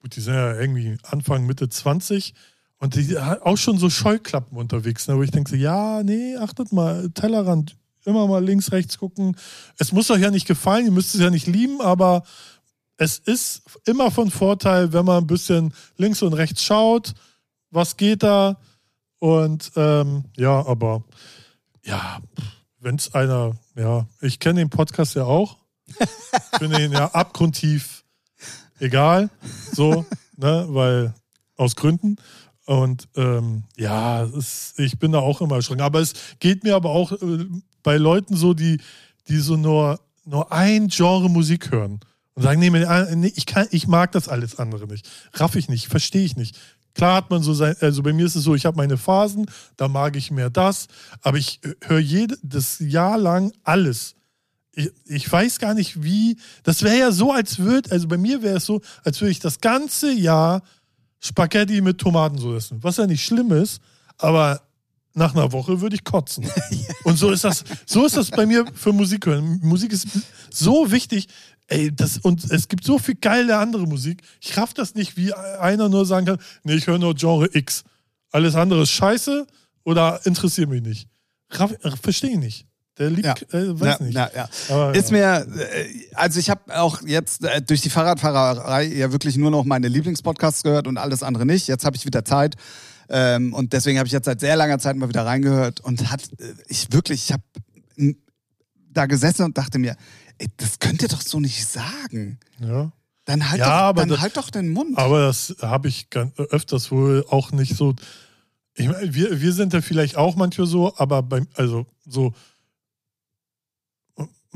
Gut, 0.00 0.14
die 0.14 0.20
sind 0.20 0.34
ja 0.34 0.54
irgendwie 0.54 0.96
Anfang, 1.02 1.46
Mitte 1.46 1.68
20 1.68 2.34
und 2.78 2.94
die 2.94 3.18
auch 3.18 3.56
schon 3.56 3.78
so 3.78 3.88
Scheuklappen 3.90 4.58
unterwegs, 4.58 5.08
ne, 5.08 5.16
wo 5.16 5.22
ich 5.22 5.30
denke, 5.30 5.50
so, 5.50 5.56
ja, 5.56 6.02
nee, 6.02 6.36
achtet 6.36 6.72
mal, 6.72 7.10
Tellerrand, 7.10 7.76
immer 8.04 8.26
mal 8.26 8.44
links, 8.44 8.72
rechts 8.72 8.98
gucken. 8.98 9.36
Es 9.78 9.92
muss 9.92 10.10
euch 10.10 10.20
ja 10.20 10.30
nicht 10.30 10.46
gefallen, 10.46 10.86
ihr 10.86 10.92
müsst 10.92 11.14
es 11.14 11.20
ja 11.20 11.30
nicht 11.30 11.46
lieben, 11.46 11.80
aber 11.80 12.22
es 12.98 13.18
ist 13.18 13.62
immer 13.86 14.10
von 14.10 14.30
Vorteil, 14.30 14.92
wenn 14.92 15.04
man 15.04 15.24
ein 15.24 15.26
bisschen 15.26 15.74
links 15.96 16.22
und 16.22 16.32
rechts 16.32 16.62
schaut, 16.62 17.14
was 17.70 17.96
geht 17.96 18.22
da. 18.22 18.58
Und 19.18 19.72
ähm, 19.76 20.24
ja, 20.36 20.64
aber 20.66 21.04
ja, 21.84 22.20
wenn 22.80 22.96
es 22.96 23.14
einer, 23.14 23.56
ja, 23.74 24.06
ich 24.20 24.38
kenne 24.38 24.60
den 24.60 24.70
Podcast 24.70 25.14
ja 25.14 25.24
auch. 25.24 25.58
Finde 26.58 26.82
ihn 26.82 26.92
ja 26.92 27.06
abgrundtief 27.12 28.04
egal. 28.78 29.30
So, 29.72 30.04
ne, 30.36 30.66
weil 30.68 31.14
aus 31.56 31.76
Gründen. 31.76 32.16
Und 32.66 33.08
ähm, 33.16 33.62
ja, 33.76 34.24
ist, 34.24 34.78
ich 34.78 34.98
bin 34.98 35.12
da 35.12 35.20
auch 35.20 35.40
immer 35.40 35.56
erschrocken. 35.56 35.80
Aber 35.80 36.00
es 36.00 36.12
geht 36.40 36.64
mir 36.64 36.74
aber 36.74 36.90
auch 36.90 37.12
äh, 37.12 37.46
bei 37.82 37.96
Leuten 37.96 38.36
so, 38.36 38.54
die, 38.54 38.80
die 39.28 39.38
so 39.38 39.56
nur, 39.56 40.00
nur 40.24 40.52
ein 40.52 40.88
Genre 40.88 41.30
Musik 41.30 41.70
hören 41.70 42.00
und 42.34 42.42
sagen, 42.42 42.60
nee, 42.60 43.32
ich, 43.34 43.46
kann, 43.46 43.68
ich 43.70 43.86
mag 43.86 44.12
das 44.12 44.28
alles 44.28 44.58
andere 44.58 44.86
nicht. 44.88 45.08
Raff 45.34 45.54
ich 45.54 45.68
nicht, 45.68 45.86
verstehe 45.86 46.24
ich 46.24 46.36
nicht. 46.36 46.58
Klar 46.94 47.16
hat 47.16 47.30
man 47.30 47.42
so 47.42 47.54
sein, 47.54 47.76
also 47.80 48.02
bei 48.02 48.12
mir 48.12 48.26
ist 48.26 48.36
es 48.36 48.44
so, 48.44 48.54
ich 48.54 48.66
habe 48.66 48.76
meine 48.76 48.96
Phasen, 48.96 49.46
da 49.76 49.86
mag 49.86 50.16
ich 50.16 50.30
mehr 50.30 50.50
das, 50.50 50.88
aber 51.20 51.38
ich 51.38 51.60
höre 51.84 51.98
jedes 51.98 52.78
Jahr 52.80 53.18
lang 53.18 53.52
alles. 53.62 54.14
Ich, 54.72 54.90
ich 55.04 55.30
weiß 55.30 55.58
gar 55.58 55.74
nicht, 55.74 56.02
wie. 56.02 56.38
Das 56.62 56.82
wäre 56.82 56.98
ja 56.98 57.12
so, 57.12 57.32
als 57.32 57.58
würde, 57.58 57.90
also 57.90 58.08
bei 58.08 58.18
mir 58.18 58.42
wäre 58.42 58.56
es 58.56 58.66
so, 58.66 58.80
als 59.04 59.20
würde 59.20 59.30
ich 59.30 59.40
das 59.40 59.60
ganze 59.60 60.12
Jahr 60.12 60.62
Spaghetti 61.26 61.80
mit 61.80 61.98
Tomaten 61.98 62.38
so 62.38 62.54
essen. 62.54 62.82
Was 62.82 62.96
ja 62.96 63.06
nicht 63.06 63.24
schlimm 63.24 63.52
ist, 63.52 63.80
aber 64.18 64.62
nach 65.14 65.34
einer 65.34 65.50
Woche 65.52 65.80
würde 65.80 65.96
ich 65.96 66.04
kotzen. 66.04 66.46
Und 67.04 67.16
so 67.16 67.30
ist 67.30 67.44
das, 67.44 67.64
so 67.86 68.04
ist 68.04 68.16
das 68.16 68.30
bei 68.30 68.46
mir 68.46 68.66
für 68.74 68.92
Musik 68.92 69.26
hören. 69.26 69.60
Musik 69.62 69.92
ist 69.92 70.06
so 70.50 70.90
wichtig. 70.90 71.28
Ey, 71.68 71.90
das, 71.92 72.18
und 72.18 72.48
es 72.52 72.68
gibt 72.68 72.84
so 72.84 72.96
viel 72.96 73.16
geile 73.16 73.58
andere 73.58 73.88
Musik. 73.88 74.22
Ich 74.40 74.56
raff 74.56 74.72
das 74.72 74.94
nicht, 74.94 75.16
wie 75.16 75.32
einer 75.32 75.88
nur 75.88 76.06
sagen 76.06 76.24
kann, 76.24 76.38
nee, 76.62 76.74
ich 76.74 76.86
höre 76.86 76.98
nur 76.98 77.16
Genre 77.16 77.48
X. 77.52 77.82
Alles 78.30 78.54
andere 78.54 78.82
ist 78.82 78.90
scheiße 78.90 79.48
oder 79.82 80.24
interessiert 80.26 80.68
mich 80.68 80.82
nicht. 80.82 81.08
Verstehe 82.02 82.30
ich 82.30 82.38
nicht. 82.38 82.66
Der 82.98 83.10
liebt, 83.10 83.24
ja. 83.24 83.58
äh, 83.58 83.78
weiß 83.78 83.98
ja, 83.98 84.04
nicht. 84.04 84.14
Ja, 84.14 84.30
ja. 84.34 84.48
Aber, 84.70 84.94
ist 84.94 85.12
mir, 85.12 85.46
äh, 85.46 85.88
also 86.14 86.40
ich 86.40 86.48
habe 86.48 86.78
auch 86.78 87.02
jetzt 87.02 87.44
äh, 87.44 87.60
durch 87.60 87.82
die 87.82 87.90
Fahrradfahrerei 87.90 88.84
ja 88.84 89.12
wirklich 89.12 89.36
nur 89.36 89.50
noch 89.50 89.64
meine 89.64 89.88
Lieblingspodcasts 89.88 90.62
gehört 90.62 90.86
und 90.86 90.96
alles 90.96 91.22
andere 91.22 91.44
nicht. 91.44 91.68
Jetzt 91.68 91.84
habe 91.84 91.96
ich 91.96 92.06
wieder 92.06 92.24
Zeit. 92.24 92.56
Ähm, 93.08 93.52
und 93.52 93.72
deswegen 93.72 93.98
habe 93.98 94.06
ich 94.06 94.12
jetzt 94.12 94.24
seit 94.24 94.40
sehr 94.40 94.56
langer 94.56 94.78
Zeit 94.78 94.96
mal 94.96 95.08
wieder 95.08 95.26
reingehört 95.26 95.80
und 95.80 96.10
hat 96.10 96.22
äh, 96.38 96.54
ich 96.68 96.92
wirklich, 96.92 97.24
ich 97.24 97.32
habe 97.32 97.42
da 98.90 99.06
gesessen 99.06 99.44
und 99.44 99.58
dachte 99.58 99.78
mir, 99.78 99.96
ey, 100.38 100.48
das 100.56 100.78
könnt 100.78 101.02
ihr 101.02 101.08
doch 101.08 101.20
so 101.20 101.38
nicht 101.38 101.66
sagen. 101.66 102.38
Ja. 102.60 102.92
Dann 103.26 103.50
halt, 103.50 103.60
ja, 103.60 103.92
doch, 103.92 104.00
dann 104.00 104.08
das, 104.08 104.20
halt 104.20 104.36
doch 104.36 104.50
den 104.50 104.70
Mund. 104.70 104.96
Aber 104.96 105.26
das 105.26 105.56
habe 105.60 105.88
ich 105.88 106.10
ganz, 106.10 106.38
öfters 106.38 106.90
wohl 106.90 107.24
auch 107.28 107.52
nicht 107.52 107.76
so. 107.76 107.94
Ich 108.74 108.88
meine, 108.88 109.14
wir, 109.14 109.40
wir 109.40 109.52
sind 109.52 109.72
ja 109.72 109.80
vielleicht 109.80 110.16
auch 110.16 110.36
manchmal 110.36 110.66
so, 110.66 110.96
aber 110.96 111.22
beim, 111.22 111.48
also 111.54 111.86
so, 112.06 112.32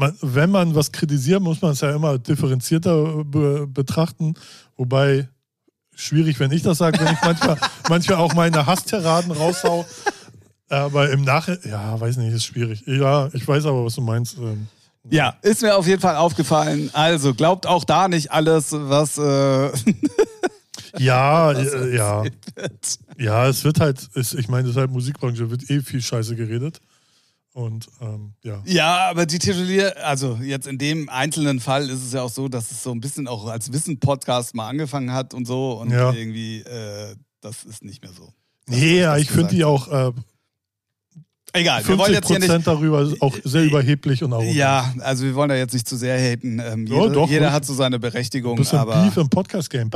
man, 0.00 0.16
wenn 0.22 0.50
man 0.50 0.74
was 0.74 0.90
kritisiert, 0.90 1.40
muss 1.40 1.62
man 1.62 1.72
es 1.72 1.80
ja 1.80 1.94
immer 1.94 2.18
differenzierter 2.18 3.24
be, 3.24 3.66
betrachten. 3.68 4.34
Wobei, 4.76 5.28
schwierig, 5.94 6.40
wenn 6.40 6.50
ich 6.50 6.62
das 6.62 6.78
sage, 6.78 6.98
wenn 6.98 7.12
ich 7.12 7.20
manchmal, 7.22 7.56
manchmal 7.88 8.18
auch 8.18 8.34
meine 8.34 8.66
Hasstiraden 8.66 9.30
raushau. 9.30 9.86
Aber 10.68 11.10
im 11.10 11.22
Nachhinein, 11.22 11.60
ja, 11.68 12.00
weiß 12.00 12.16
nicht, 12.16 12.32
ist 12.32 12.44
schwierig. 12.44 12.82
Ja, 12.86 13.28
ich 13.32 13.46
weiß 13.46 13.66
aber, 13.66 13.84
was 13.84 13.94
du 13.94 14.00
meinst. 14.00 14.38
Ähm. 14.38 14.66
Ja, 15.08 15.36
ist 15.42 15.62
mir 15.62 15.76
auf 15.76 15.86
jeden 15.86 16.00
Fall 16.00 16.16
aufgefallen. 16.16 16.90
Also 16.92 17.34
glaubt 17.34 17.66
auch 17.66 17.84
da 17.84 18.08
nicht 18.08 18.32
alles, 18.32 18.68
was. 18.72 19.18
Äh 19.18 19.70
ja, 20.98 21.48
was 21.54 21.72
äh, 21.72 21.96
ja. 21.96 22.24
Wird. 22.24 22.98
Ja, 23.18 23.46
es 23.48 23.64
wird 23.64 23.80
halt, 23.80 24.08
ich 24.14 24.48
meine, 24.48 24.62
das 24.64 24.72
ist 24.72 24.80
halt 24.80 24.90
Musikbranche, 24.90 25.50
wird 25.50 25.68
eh 25.68 25.80
viel 25.80 26.00
Scheiße 26.00 26.36
geredet. 26.36 26.80
Und 27.52 27.88
ähm, 28.00 28.34
ja. 28.42 28.62
Ja, 28.64 29.10
aber 29.10 29.26
die 29.26 29.38
Titulier, 29.38 29.94
also 30.04 30.38
jetzt 30.40 30.68
in 30.68 30.78
dem 30.78 31.08
einzelnen 31.08 31.58
Fall 31.58 31.88
ist 31.88 32.04
es 32.04 32.12
ja 32.12 32.22
auch 32.22 32.30
so, 32.30 32.48
dass 32.48 32.70
es 32.70 32.82
so 32.82 32.92
ein 32.92 33.00
bisschen 33.00 33.26
auch 33.26 33.46
als 33.46 33.72
Wissen-Podcast 33.72 34.54
mal 34.54 34.68
angefangen 34.68 35.12
hat 35.12 35.34
und 35.34 35.46
so. 35.46 35.72
Und 35.72 35.90
ja. 35.90 36.12
irgendwie, 36.12 36.60
äh, 36.60 37.16
das 37.40 37.64
ist 37.64 37.82
nicht 37.82 38.02
mehr 38.02 38.12
so. 38.12 38.32
Das 38.66 38.76
nee, 38.76 39.00
ja, 39.00 39.16
ich 39.16 39.30
finde 39.30 39.48
die 39.48 39.64
auch 39.64 39.88
äh, 39.88 40.12
Egal, 41.52 41.86
wir 41.86 41.98
wollen 41.98 42.12
jetzt 42.12 42.28
hier 42.28 42.38
nicht. 42.38 42.66
darüber 42.66 43.12
auch 43.20 43.36
sehr 43.42 43.64
überheblich 43.64 44.22
und 44.22 44.32
arrogant. 44.32 44.54
Ja, 44.54 44.94
also 45.00 45.24
wir 45.24 45.34
wollen 45.34 45.48
da 45.48 45.56
jetzt 45.56 45.72
nicht 45.72 45.88
zu 45.88 45.96
sehr 45.96 46.16
haten. 46.16 46.60
Ähm, 46.60 46.86
jeder, 46.86 47.06
ja, 47.06 47.08
doch, 47.08 47.28
jeder 47.28 47.52
hat 47.52 47.64
so 47.64 47.74
seine 47.74 47.98
Berechtigung. 47.98 48.52
Ein 48.52 48.58
bisschen 48.58 48.78
aber 48.78 49.02
Beef 49.02 49.16
im 49.16 49.28
Podcast-Game. 49.28 49.90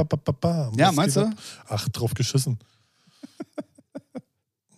Ja, 0.77 0.91
meinst 0.91 1.17
du? 1.17 1.31
Ach, 1.69 1.89
drauf 1.91 2.15
geschissen. 2.15 2.59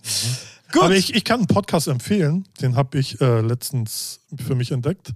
Gut. 0.77 0.85
Aber 0.85 0.95
ich, 0.95 1.15
ich 1.15 1.25
kann 1.25 1.41
einen 1.41 1.47
Podcast 1.47 1.89
empfehlen, 1.89 2.47
den 2.61 2.77
habe 2.77 2.99
ich 2.99 3.19
äh, 3.21 3.41
letztens 3.41 4.21
für 4.37 4.55
mich 4.55 4.73
entdeckt. 4.73 5.15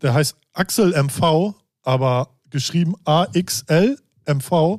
Der 0.00 0.14
heißt 0.14 0.36
Axel 0.52 0.92
MV, 0.92 1.54
aber 1.82 2.28
geschrieben 2.50 2.94
A-X-L 3.04 3.98
MV. 4.26 4.78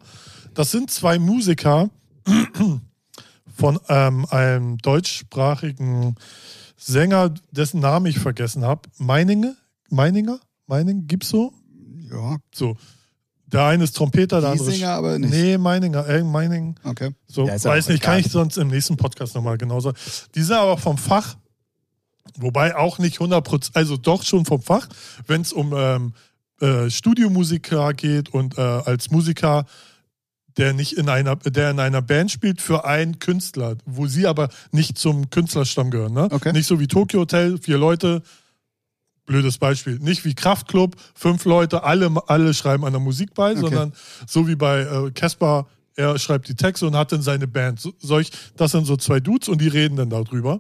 Das 0.54 0.72
sind 0.72 0.92
zwei 0.92 1.20
Musiker 1.20 1.90
von 3.54 3.80
ähm, 3.90 4.26
einem 4.30 4.78
deutschsprachigen 4.78 6.16
Sänger, 6.78 7.34
dessen 7.52 7.82
Namen 7.82 8.06
ich 8.06 8.20
vergessen 8.20 8.64
habe. 8.64 8.90
Meininger? 9.00 9.56
Meininger? 9.90 10.40
Meining? 10.68 11.06
Gibt's 11.06 11.30
so? 11.30 11.54
Ja. 12.10 12.38
So. 12.54 12.78
Der 13.54 13.66
eine 13.66 13.84
ist 13.84 13.96
Trompeter, 13.96 14.42
der 14.42 14.52
andere. 14.52 14.72
Singer 14.72 14.90
aber 14.90 15.20
nicht. 15.20 15.32
Nee, 15.32 15.58
Meininger, 15.58 16.08
äh, 16.08 16.24
Meining. 16.24 16.76
Okay. 16.84 17.12
So, 17.28 17.48
ja, 17.48 17.64
weiß 17.64 17.90
nicht, 17.90 18.02
kann 18.02 18.20
ich 18.20 18.30
sonst 18.30 18.58
im 18.58 18.68
nächsten 18.68 18.98
Podcast 18.98 19.36
nochmal 19.36 19.58
genauso. 19.58 19.94
Die 20.34 20.42
sind 20.42 20.56
aber 20.56 20.78
vom 20.78 20.98
Fach, 20.98 21.36
wobei 22.38 22.76
auch 22.76 22.98
nicht 22.98 23.20
100%, 23.20 23.72
also 23.74 23.96
doch 23.96 24.24
schon 24.24 24.46
vom 24.46 24.62
Fach, 24.62 24.88
wenn 25.28 25.42
es 25.42 25.54
um 25.54 25.74
ähm, 25.76 26.14
äh, 26.62 26.90
Studiomusiker 26.90 27.94
geht 27.94 28.34
und 28.34 28.58
äh, 28.58 28.62
als 28.62 29.12
Musiker 29.12 29.66
der 30.58 30.74
nicht 30.74 30.94
in 30.94 31.10
einer, 31.10 31.36
der 31.36 31.72
in 31.72 31.80
einer 31.80 32.02
Band 32.02 32.32
spielt 32.32 32.62
für 32.62 32.86
einen 32.86 33.20
Künstler, 33.20 33.76
wo 33.86 34.08
sie 34.08 34.28
aber 34.28 34.50
nicht 34.72 34.98
zum 34.98 35.30
Künstlerstamm 35.30 35.90
gehören. 35.90 36.14
Ne? 36.14 36.28
Okay. 36.30 36.52
Nicht 36.54 36.68
so 36.68 36.80
wie 36.80 36.88
Tokyo 36.88 37.22
Hotel, 37.22 37.58
vier 37.58 37.78
Leute, 37.78 38.22
blödes 39.26 39.58
Beispiel. 39.58 40.00
Nicht 40.00 40.26
wie 40.26 40.34
Kraftklub, 40.34 40.96
fünf 41.16 41.46
Leute, 41.46 41.84
alle, 41.84 42.12
alle 42.28 42.54
schreiben 42.54 42.86
an 42.86 42.94
der 42.94 43.02
Musik 43.02 43.34
bei, 43.34 43.52
okay. 43.52 43.62
sondern 43.62 43.94
so 44.28 44.48
wie 44.48 44.56
bei 44.56 45.12
Casper, 45.14 45.68
äh, 45.96 46.02
er 46.02 46.18
schreibt 46.20 46.48
die 46.48 46.56
Texte 46.56 46.88
und 46.88 46.96
hat 46.96 47.12
dann 47.12 47.22
seine 47.22 47.48
Band. 47.48 47.80
So, 47.80 47.94
solch, 48.00 48.32
das 48.58 48.72
sind 48.72 48.86
so 48.86 48.98
zwei 48.98 49.20
Dudes 49.20 49.48
und 49.48 49.62
die 49.62 49.68
reden 49.68 49.96
dann 49.96 50.10
darüber 50.10 50.60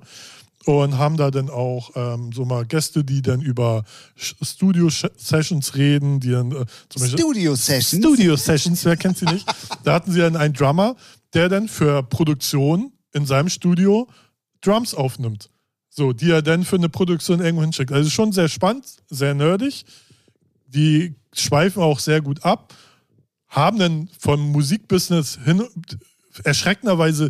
und 0.65 0.97
haben 0.97 1.17
da 1.17 1.31
dann 1.31 1.49
auch 1.49 1.91
ähm, 1.95 2.31
so 2.33 2.45
mal 2.45 2.65
Gäste, 2.65 3.03
die 3.03 3.21
dann 3.21 3.41
über 3.41 3.83
Studio-Sessions 4.15 5.75
reden, 5.75 6.19
die 6.19 6.31
dann 6.31 6.51
äh, 6.51 6.65
zum 6.89 7.01
Beispiel 7.01 7.19
Studio-Sessions? 7.19 8.03
Studio-Sessions, 8.03 8.85
wer 8.85 8.97
kennt 8.97 9.17
sie 9.17 9.25
nicht? 9.25 9.45
Da 9.83 9.93
hatten 9.93 10.11
sie 10.11 10.19
dann 10.19 10.35
einen 10.35 10.53
Drummer, 10.53 10.95
der 11.33 11.49
dann 11.49 11.67
für 11.67 12.03
Produktion 12.03 12.93
in 13.13 13.25
seinem 13.25 13.49
Studio 13.49 14.07
Drums 14.61 14.93
aufnimmt. 14.93 15.49
So, 15.95 16.11
die 16.11 16.31
er 16.31 16.41
dann 16.41 16.63
für 16.63 16.77
eine 16.77 16.89
Produktion 16.89 17.39
irgendwo 17.39 17.61
hinschickt. 17.61 17.91
Also 17.91 18.09
schon 18.09 18.31
sehr 18.31 18.49
spannend, 18.49 18.85
sehr 19.11 19.35
nerdig. 19.35 19.85
Die 20.65 21.13
schweifen 21.33 21.83
auch 21.83 21.99
sehr 21.99 22.19
gut 22.21 22.43
ab, 22.43 22.73
haben 23.47 23.77
dann 23.77 24.09
vom 24.17 24.51
Musikbusiness 24.51 25.37
hin 25.45 25.63
erschreckenderweise 26.43 27.29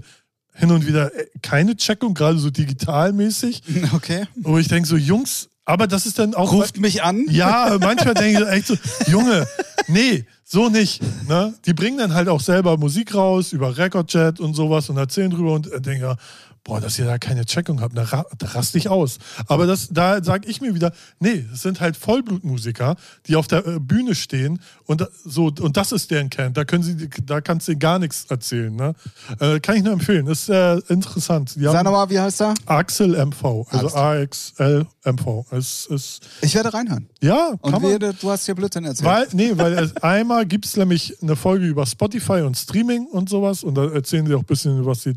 hin 0.54 0.72
und 0.72 0.88
wieder 0.88 1.14
äh, 1.14 1.26
keine 1.42 1.76
Checkung, 1.76 2.14
gerade 2.14 2.38
so 2.40 2.50
digitalmäßig. 2.50 3.64
Okay. 3.94 4.28
Wo 4.36 4.58
ich 4.58 4.70
denke 4.70 4.88
so, 4.88 4.96
Jungs, 4.96 5.50
aber 5.66 5.88
das 5.88 6.06
ist 6.06 6.20
dann 6.20 6.34
auch. 6.34 6.54
Ruft 6.54 6.80
mich 6.80 7.04
an? 7.04 7.26
Ja, 7.30 7.78
manchmal 7.82 8.14
denke 8.14 8.44
ich 8.44 8.50
echt 8.50 8.68
so, 8.68 8.76
Junge, 9.12 9.46
nee, 9.88 10.26
so 10.46 10.70
nicht. 10.70 11.02
Ne? 11.28 11.54
Die 11.66 11.74
bringen 11.74 11.98
dann 11.98 12.14
halt 12.14 12.30
auch 12.30 12.40
selber 12.40 12.78
Musik 12.78 13.14
raus 13.14 13.52
über 13.52 13.78
Recordjet 13.78 14.40
und 14.40 14.54
sowas 14.54 14.90
und 14.90 14.98
erzählen 14.98 15.32
drüber 15.32 15.54
und 15.54 15.70
denke, 15.86 16.16
boah, 16.64 16.80
dass 16.80 16.98
ihr 16.98 17.06
da 17.06 17.18
keine 17.18 17.46
Checkung 17.46 17.82
habt, 17.82 17.98
da, 17.98 18.04
ra 18.04 18.26
da 18.38 18.48
raste 18.48 18.78
ich 18.78 18.90
aus. 18.90 19.20
Aber 19.48 19.68
das, 19.68 19.90
da 19.90 20.24
sage 20.24 20.48
ich 20.48 20.62
mir 20.62 20.76
wieder, 20.76 20.94
nee, 21.20 21.46
es 21.52 21.62
sind 21.62 21.82
halt 21.82 21.98
Vollblutmusiker, 21.98 22.96
die 23.28 23.36
auf 23.36 23.48
der 23.48 23.66
äh, 23.66 23.80
Bühne 23.80 24.16
stehen 24.16 24.60
und 24.86 25.08
so 25.26 25.46
und 25.46 25.78
das 25.78 25.92
ist 25.92 26.12
deren 26.12 26.30
Kern. 26.30 26.54
Da 26.54 26.66
können 26.66 26.84
sie, 26.84 27.10
da 27.26 27.42
kannst 27.42 27.68
du 27.68 27.78
gar 27.78 28.00
nichts 28.00 28.26
erzählen. 28.30 28.76
Ne? 28.76 28.94
Äh, 29.40 29.60
kann 29.60 29.76
ich 29.76 29.84
nur 29.84 29.94
empfehlen. 29.94 30.28
Ist 30.28 30.50
äh, 30.50 30.78
interessant. 30.88 31.56
Die 31.56 31.64
Sag 31.64 31.84
nochmal, 31.84 32.10
wie 32.10 32.20
heißt 32.20 32.42
er? 32.42 32.54
Axel 32.66 33.16
MV, 33.26 33.66
also 33.70 33.94
AXL 33.94 34.88
MV. 35.06 35.46
Es, 35.52 35.88
es, 35.90 36.20
ich 36.42 36.56
werde 36.56 36.74
reinhören. 36.74 37.10
Ja, 37.22 37.56
und 37.62 37.72
man, 37.72 37.84
werde, 37.84 38.14
du 38.14 38.30
hast 38.30 38.46
hier 38.46 38.56
Blödsinn 38.56 38.86
erzählt. 38.86 39.10
Weil, 39.10 39.28
nee, 39.34 39.52
weil 39.56 39.74
es, 39.74 39.96
einmal 40.04 40.46
gibt 40.46 40.66
es 40.66 40.78
nämlich 40.78 41.22
eine 41.22 41.36
Folge 41.36 41.66
über 41.66 41.86
Spotify 41.86 42.42
und 42.42 42.58
Streaming 42.58 43.08
und 43.08 43.30
sowas 43.30 43.64
und 43.64 43.76
da 43.76 43.90
erzählen 43.92 44.26
sie 44.26 44.34
auch 44.34 44.40
ein 44.40 44.46
bisschen, 44.46 44.86
was 44.86 45.04
sie 45.04 45.14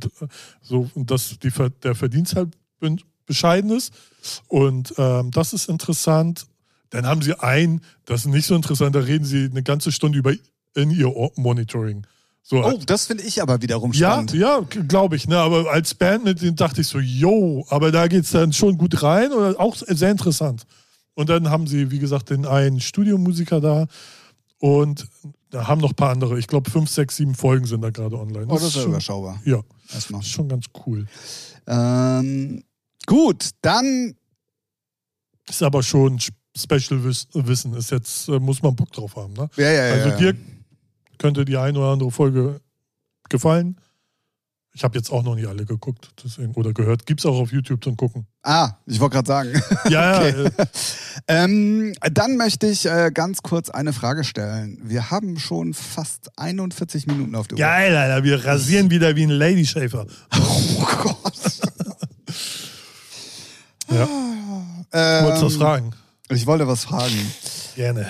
so 0.62 0.88
und 0.94 1.10
dass 1.10 1.38
die, 1.38 1.52
der 1.82 1.94
Verdienst 1.94 2.36
halt 2.36 2.48
bescheiden 3.26 3.70
ist. 3.70 3.92
Und 4.48 4.94
ähm, 4.98 5.30
das 5.30 5.52
ist 5.52 5.68
interessant. 5.68 6.46
Dann 6.90 7.06
haben 7.06 7.22
sie 7.22 7.38
ein, 7.40 7.80
das 8.04 8.20
ist 8.20 8.26
nicht 8.26 8.46
so 8.46 8.54
interessant, 8.54 8.94
da 8.94 9.00
reden 9.00 9.24
sie 9.24 9.44
eine 9.44 9.62
ganze 9.62 9.92
Stunde 9.92 10.18
über 10.18 10.32
in 10.74 10.90
ihr 10.90 11.12
Monitoring. 11.36 12.06
So, 12.48 12.64
oh, 12.64 12.78
das 12.86 13.06
finde 13.06 13.24
ich 13.24 13.42
aber 13.42 13.60
wiederum 13.60 13.92
spannend. 13.92 14.32
Ja, 14.32 14.60
ja 14.60 14.82
glaube 14.86 15.16
ich. 15.16 15.26
Ne? 15.26 15.36
Aber 15.36 15.68
als 15.68 15.94
Band 15.94 16.22
mit 16.22 16.40
denen 16.40 16.54
dachte 16.54 16.80
ich 16.80 16.86
so, 16.86 17.00
yo, 17.00 17.66
aber 17.70 17.90
da 17.90 18.06
geht 18.06 18.22
es 18.22 18.30
dann 18.30 18.52
schon 18.52 18.78
gut 18.78 19.02
rein 19.02 19.32
und 19.32 19.58
auch 19.58 19.74
sehr 19.74 20.12
interessant. 20.12 20.64
Und 21.14 21.28
dann 21.28 21.50
haben 21.50 21.66
sie, 21.66 21.90
wie 21.90 21.98
gesagt, 21.98 22.30
den 22.30 22.46
einen 22.46 22.78
Studiomusiker 22.78 23.60
da 23.60 23.86
und 24.60 25.08
da 25.50 25.66
haben 25.66 25.80
noch 25.80 25.90
ein 25.90 25.96
paar 25.96 26.10
andere. 26.10 26.38
Ich 26.38 26.46
glaube, 26.46 26.70
fünf, 26.70 26.88
sechs, 26.88 27.16
sieben 27.16 27.34
Folgen 27.34 27.66
sind 27.66 27.82
da 27.82 27.90
gerade 27.90 28.16
online. 28.16 28.46
Das 28.46 28.52
oh, 28.52 28.64
das 28.64 28.68
ist 28.68 28.76
ja 28.76 28.84
überschaubar. 28.84 29.40
Ja. 29.44 29.60
Erstmal. 29.92 30.20
Das 30.20 30.28
ist 30.28 30.32
schon 30.32 30.48
ganz 30.48 30.66
cool. 30.86 31.04
Ähm, 31.66 32.62
gut, 33.06 33.50
dann. 33.60 34.14
Ist 35.48 35.62
aber 35.64 35.82
schon 35.82 36.20
Special 36.56 37.02
Wissen. 37.02 37.74
Ist 37.74 37.90
jetzt, 37.90 38.28
äh, 38.28 38.38
muss 38.38 38.62
man 38.62 38.76
Bock 38.76 38.92
drauf 38.92 39.16
haben. 39.16 39.32
Ne? 39.32 39.48
Ja, 39.56 39.70
ja, 39.70 39.92
also 39.94 40.24
ja. 40.24 40.32
Könnte 41.18 41.44
die 41.44 41.56
eine 41.56 41.78
oder 41.78 41.88
andere 41.92 42.10
Folge 42.10 42.60
gefallen. 43.28 43.80
Ich 44.76 44.84
habe 44.84 44.98
jetzt 44.98 45.10
auch 45.10 45.22
noch 45.22 45.36
nicht 45.36 45.48
alle 45.48 45.64
geguckt 45.64 46.10
deswegen, 46.22 46.52
oder 46.52 46.74
gehört. 46.74 47.06
Gibt 47.06 47.20
es 47.20 47.26
auch 47.26 47.38
auf 47.38 47.50
YouTube 47.50 47.82
zum 47.82 47.96
Gucken. 47.96 48.26
Ah, 48.42 48.72
ich 48.84 49.00
wollte 49.00 49.14
gerade 49.14 49.26
sagen. 49.26 49.62
Ja, 49.88 50.18
okay. 50.20 50.50
ja. 50.58 50.64
ähm, 51.28 51.94
dann 52.12 52.36
möchte 52.36 52.66
ich 52.66 52.84
äh, 52.84 53.10
ganz 53.10 53.40
kurz 53.42 53.70
eine 53.70 53.94
Frage 53.94 54.22
stellen. 54.22 54.78
Wir 54.82 55.10
haben 55.10 55.38
schon 55.38 55.72
fast 55.72 56.30
41 56.38 57.06
Minuten 57.06 57.34
auf 57.36 57.48
der 57.48 57.56
Uhr. 57.56 57.60
Geil, 57.60 57.96
Alter. 57.96 58.22
Wir 58.22 58.44
rasieren 58.44 58.90
wieder 58.90 59.16
wie 59.16 59.22
ein 59.22 59.30
Lady 59.30 59.64
Shaver. 59.64 60.06
Oh 60.38 60.86
Gott. 61.02 61.60
ja. 63.90 64.08
Ähm, 64.92 65.24
Wolltest 65.24 65.42
du 65.42 65.46
was 65.46 65.56
fragen? 65.56 65.90
Ich 66.28 66.46
wollte 66.46 66.68
was 66.68 66.84
fragen. 66.84 67.32
Gerne. 67.76 68.06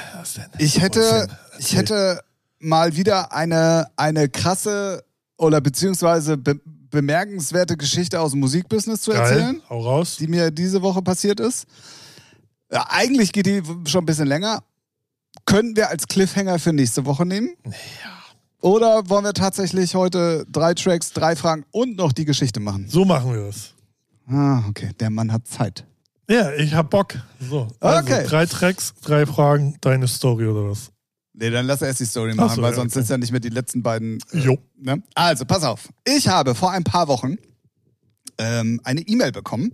Ich 0.59 0.81
hätte, 0.81 1.29
ich 1.59 1.77
hätte 1.77 2.21
mal 2.59 2.97
wieder 2.97 3.33
eine, 3.33 3.89
eine 3.97 4.29
krasse 4.29 5.05
oder 5.37 5.61
beziehungsweise 5.61 6.37
be 6.37 6.61
bemerkenswerte 6.89 7.77
Geschichte 7.77 8.21
aus 8.21 8.31
dem 8.31 8.41
Musikbusiness 8.41 9.03
zu 9.03 9.13
erzählen. 9.13 9.61
Hau 9.69 9.81
raus. 9.81 10.17
Die 10.19 10.29
mir 10.29 10.51
diese 10.51 10.81
Woche 10.81 11.03
passiert 11.03 11.41
ist. 11.41 11.67
Ja, 12.73 12.87
eigentlich 12.89 13.33
geht 13.33 13.45
die 13.45 13.61
schon 13.87 14.05
ein 14.05 14.07
bisschen 14.07 14.29
länger. 14.29 14.63
Könnten 15.45 15.77
wir 15.77 15.91
als 15.91 16.07
Cliffhanger 16.07 16.59
für 16.59 16.73
nächste 16.73 17.05
Woche 17.05 17.27
nehmen? 17.27 17.51
Ja. 17.65 18.17
Oder 18.61 19.09
wollen 19.09 19.25
wir 19.25 19.35
tatsächlich 19.35 19.95
heute 19.95 20.47
drei 20.51 20.75
Tracks, 20.75 21.13
drei 21.13 21.37
Fragen 21.37 21.65
und 21.71 21.97
noch 21.97 22.13
die 22.13 22.25
Geschichte 22.25 22.61
machen? 22.61 22.87
So 22.89 23.05
machen 23.05 23.33
wir 23.33 23.47
das. 23.47 23.75
Ah, 24.27 24.65
okay. 24.69 24.91
Der 24.99 25.11
Mann 25.11 25.33
hat 25.33 25.47
Zeit. 25.47 25.85
Ja, 26.29 26.53
ich 26.53 26.75
hab 26.75 26.91
Bock. 26.91 27.15
So. 27.39 27.69
Also 27.79 28.01
okay. 28.01 28.27
Drei 28.27 28.47
Tracks, 28.47 28.95
drei 29.03 29.27
Fragen, 29.27 29.77
deine 29.81 30.09
Story 30.09 30.47
oder 30.47 30.71
was? 30.71 30.91
Nee, 31.39 31.51
dann 31.51 31.67
lass 31.67 31.83
erst 31.83 32.01
die 32.01 32.07
Story 32.07 32.35
machen, 32.35 32.57
so, 32.57 32.63
weil 32.63 32.71
ja, 32.71 32.77
sonst 32.77 32.97
okay. 32.97 33.05
sind 33.05 33.11
ja 33.11 33.19
nicht 33.19 33.31
mehr 33.31 33.41
die 33.41 33.51
letzten 33.51 33.83
beiden. 33.83 34.19
Äh, 34.33 34.39
jo. 34.39 34.59
Ne? 34.79 35.03
Also, 35.15 35.45
pass 35.45 35.65
auf. 35.65 35.91
Ich 36.05 36.29
habe 36.29 36.55
vor 36.55 36.71
ein 36.71 36.83
paar 36.83 37.09
Wochen 37.09 37.37
ähm, 38.39 38.81
eine 38.85 39.03
E-Mail 39.03 39.33
bekommen 39.33 39.73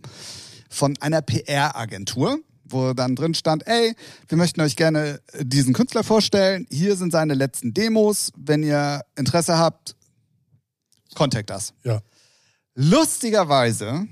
von 0.69 0.97
einer 1.01 1.23
PR-Agentur, 1.23 2.41
wo 2.65 2.95
dann 2.95 3.15
drin 3.15 3.35
stand, 3.35 3.65
ey, 3.69 3.95
wir 4.27 4.39
möchten 4.39 4.61
euch 4.61 4.75
gerne 4.75 5.21
diesen 5.41 5.73
Künstler 5.73 6.03
vorstellen. 6.03 6.67
Hier 6.69 6.97
sind 6.97 7.13
seine 7.13 7.35
letzten 7.35 7.73
Demos. 7.73 8.33
Wenn 8.37 8.65
ihr 8.65 9.03
Interesse 9.15 9.57
habt, 9.57 9.95
contact 11.15 11.51
das. 11.51 11.75
Ja. 11.85 12.01
Lustigerweise 12.75 14.09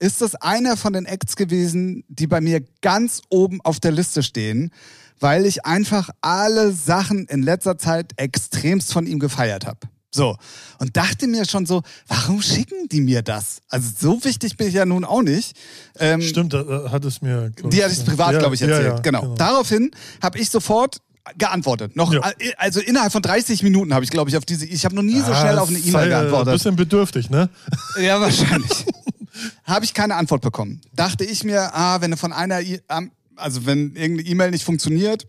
ist 0.00 0.20
das 0.20 0.34
einer 0.34 0.76
von 0.76 0.94
den 0.94 1.04
Acts 1.04 1.36
gewesen, 1.36 2.04
die 2.08 2.26
bei 2.26 2.40
mir 2.40 2.64
ganz 2.80 3.22
oben 3.28 3.60
auf 3.62 3.78
der 3.78 3.92
Liste 3.92 4.22
stehen, 4.24 4.72
weil 5.20 5.46
ich 5.46 5.64
einfach 5.64 6.10
alle 6.20 6.72
Sachen 6.72 7.26
in 7.26 7.42
letzter 7.42 7.78
Zeit 7.78 8.12
extremst 8.16 8.92
von 8.92 9.06
ihm 9.06 9.18
gefeiert 9.18 9.66
habe. 9.66 9.80
So. 10.10 10.36
Und 10.78 10.96
dachte 10.96 11.26
mir 11.26 11.44
schon 11.44 11.66
so, 11.66 11.82
warum 12.06 12.40
schicken 12.40 12.88
die 12.88 13.00
mir 13.00 13.22
das? 13.22 13.60
Also 13.68 13.90
so 13.98 14.24
wichtig 14.24 14.56
bin 14.56 14.68
ich 14.68 14.74
ja 14.74 14.86
nun 14.86 15.04
auch 15.04 15.22
nicht. 15.22 15.54
Ähm, 15.98 16.22
Stimmt, 16.22 16.54
da 16.54 16.90
hat 16.90 17.04
es 17.04 17.20
mir. 17.20 17.50
Die 17.50 17.84
hat 17.84 17.90
es 17.90 18.04
privat, 18.04 18.32
ja, 18.32 18.38
glaube 18.38 18.54
ich, 18.54 18.62
erzählt. 18.62 18.82
Ja, 18.82 18.94
ja, 18.94 19.00
genau. 19.00 19.20
genau. 19.22 19.34
Daraufhin 19.34 19.90
habe 20.22 20.38
ich 20.38 20.48
sofort 20.48 20.98
geantwortet. 21.36 21.94
Noch, 21.94 22.14
also 22.56 22.80
innerhalb 22.80 23.12
von 23.12 23.20
30 23.20 23.62
Minuten 23.62 23.92
habe 23.92 24.04
ich, 24.04 24.10
glaube 24.10 24.30
ich, 24.30 24.36
auf 24.36 24.46
diese. 24.46 24.64
Ich 24.64 24.84
habe 24.84 24.94
noch 24.94 25.02
nie 25.02 25.20
so 25.20 25.32
ah, 25.32 25.40
schnell 25.40 25.58
auf 25.58 25.68
eine 25.68 25.78
E-Mail 25.78 26.08
geantwortet. 26.08 26.48
Ein 26.48 26.54
bisschen 26.54 26.76
bedürftig, 26.76 27.28
ne? 27.28 27.50
Ja, 28.00 28.20
wahrscheinlich. 28.20 28.86
habe 29.64 29.84
ich 29.84 29.94
keine 29.94 30.14
Antwort 30.16 30.40
bekommen. 30.40 30.80
Dachte 30.94 31.24
ich 31.24 31.44
mir, 31.44 31.74
ah, 31.74 32.00
wenn 32.00 32.10
du 32.10 32.16
von 32.16 32.32
einer, 32.32 32.60
also 33.38 33.66
wenn 33.66 33.94
irgendeine 33.96 34.28
E-Mail 34.28 34.50
nicht 34.50 34.64
funktioniert, 34.64 35.26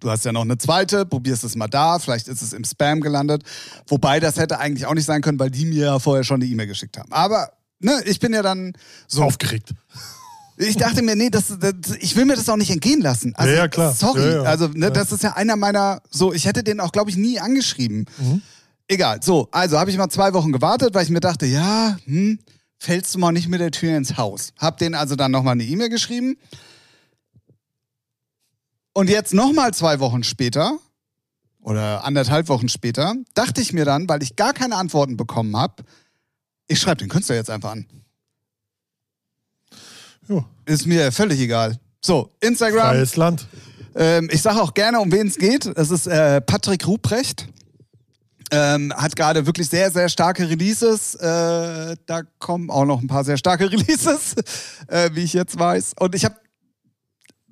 du 0.00 0.10
hast 0.10 0.24
ja 0.24 0.32
noch 0.32 0.42
eine 0.42 0.58
zweite, 0.58 1.06
probierst 1.06 1.44
es 1.44 1.56
mal 1.56 1.68
da, 1.68 1.98
vielleicht 1.98 2.28
ist 2.28 2.42
es 2.42 2.52
im 2.52 2.64
Spam 2.64 3.00
gelandet. 3.00 3.42
Wobei 3.86 4.20
das 4.20 4.36
hätte 4.36 4.58
eigentlich 4.58 4.86
auch 4.86 4.94
nicht 4.94 5.06
sein 5.06 5.22
können, 5.22 5.38
weil 5.38 5.50
die 5.50 5.64
mir 5.64 5.86
ja 5.86 5.98
vorher 5.98 6.24
schon 6.24 6.42
eine 6.42 6.50
E-Mail 6.50 6.66
geschickt 6.66 6.98
haben. 6.98 7.12
Aber 7.12 7.52
ne, 7.80 8.02
ich 8.04 8.20
bin 8.20 8.32
ja 8.32 8.42
dann 8.42 8.72
so. 9.06 9.22
Aufgeregt. 9.22 9.74
Ich 10.56 10.76
dachte 10.76 11.02
mir, 11.02 11.16
nee, 11.16 11.30
das, 11.30 11.52
das, 11.58 11.96
ich 11.98 12.14
will 12.14 12.26
mir 12.26 12.36
das 12.36 12.48
auch 12.48 12.56
nicht 12.56 12.70
entgehen 12.70 13.00
lassen. 13.00 13.34
Also, 13.34 13.50
ja, 13.50 13.58
ja, 13.58 13.68
klar. 13.68 13.92
Sorry. 13.92 14.22
Ja, 14.22 14.34
ja. 14.34 14.42
Also, 14.42 14.68
ne, 14.68 14.92
das 14.92 15.10
ist 15.10 15.24
ja 15.24 15.32
einer 15.32 15.56
meiner, 15.56 16.00
so, 16.10 16.32
ich 16.32 16.46
hätte 16.46 16.62
den 16.62 16.78
auch, 16.78 16.92
glaube 16.92 17.10
ich, 17.10 17.16
nie 17.16 17.40
angeschrieben. 17.40 18.06
Mhm. 18.18 18.40
Egal. 18.86 19.20
So, 19.22 19.48
also 19.50 19.78
habe 19.78 19.90
ich 19.90 19.96
mal 19.96 20.10
zwei 20.10 20.32
Wochen 20.32 20.52
gewartet, 20.52 20.94
weil 20.94 21.02
ich 21.02 21.10
mir 21.10 21.20
dachte, 21.20 21.46
ja, 21.46 21.96
hm, 22.04 22.38
fällst 22.78 23.14
du 23.14 23.18
mal 23.18 23.32
nicht 23.32 23.48
mit 23.48 23.60
der 23.60 23.70
Tür 23.70 23.96
ins 23.96 24.16
Haus. 24.16 24.52
Hab 24.58 24.78
denen 24.78 24.94
also 24.94 25.16
dann 25.16 25.32
nochmal 25.32 25.52
eine 25.52 25.64
E-Mail 25.64 25.88
geschrieben. 25.88 26.36
Und 28.94 29.10
jetzt 29.10 29.34
nochmal 29.34 29.74
zwei 29.74 29.98
Wochen 29.98 30.22
später 30.22 30.78
oder 31.60 32.04
anderthalb 32.04 32.48
Wochen 32.48 32.68
später 32.68 33.14
dachte 33.34 33.60
ich 33.60 33.72
mir 33.72 33.84
dann, 33.84 34.08
weil 34.08 34.22
ich 34.22 34.36
gar 34.36 34.52
keine 34.52 34.76
Antworten 34.76 35.16
bekommen 35.16 35.56
habe, 35.56 35.82
ich 36.68 36.78
schreibe 36.78 36.98
den 36.98 37.08
Künstler 37.08 37.34
jetzt 37.34 37.50
einfach 37.50 37.72
an. 37.72 37.86
Jo. 40.28 40.44
Ist 40.64 40.86
mir 40.86 41.10
völlig 41.10 41.40
egal. 41.40 41.78
So, 42.00 42.30
Instagram. 42.40 42.94
Freies 42.94 43.16
Land. 43.16 43.46
Ähm, 43.96 44.28
ich 44.32 44.42
sage 44.42 44.62
auch 44.62 44.74
gerne, 44.74 45.00
um 45.00 45.10
wen 45.10 45.26
es 45.26 45.36
geht. 45.36 45.66
Es 45.66 45.90
ist 45.90 46.06
äh, 46.06 46.40
Patrick 46.40 46.86
Ruprecht. 46.86 47.48
Ähm, 48.50 48.92
hat 48.94 49.16
gerade 49.16 49.46
wirklich 49.46 49.68
sehr, 49.68 49.90
sehr 49.90 50.08
starke 50.08 50.48
Releases. 50.48 51.16
Äh, 51.16 51.96
da 52.06 52.22
kommen 52.38 52.70
auch 52.70 52.84
noch 52.84 53.00
ein 53.00 53.08
paar 53.08 53.24
sehr 53.24 53.38
starke 53.38 53.70
Releases, 53.72 54.36
äh, 54.86 55.10
wie 55.14 55.24
ich 55.24 55.32
jetzt 55.32 55.58
weiß. 55.58 55.94
Und 55.98 56.14
ich 56.14 56.24
habe 56.24 56.36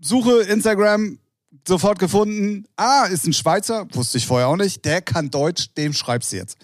Suche 0.01 0.43
Instagram 0.43 1.19
sofort 1.67 1.99
gefunden. 1.99 2.65
Ah, 2.77 3.05
ist 3.05 3.27
ein 3.27 3.33
Schweizer, 3.33 3.87
wusste 3.93 4.19
ich 4.19 4.27
vorher 4.27 4.49
auch 4.49 4.57
nicht. 4.57 4.85
Der 4.85 5.03
kann 5.03 5.31
Deutsch, 5.31 5.71
dem 5.77 5.93
schreibst 5.93 6.33
du 6.33 6.37
jetzt. 6.37 6.59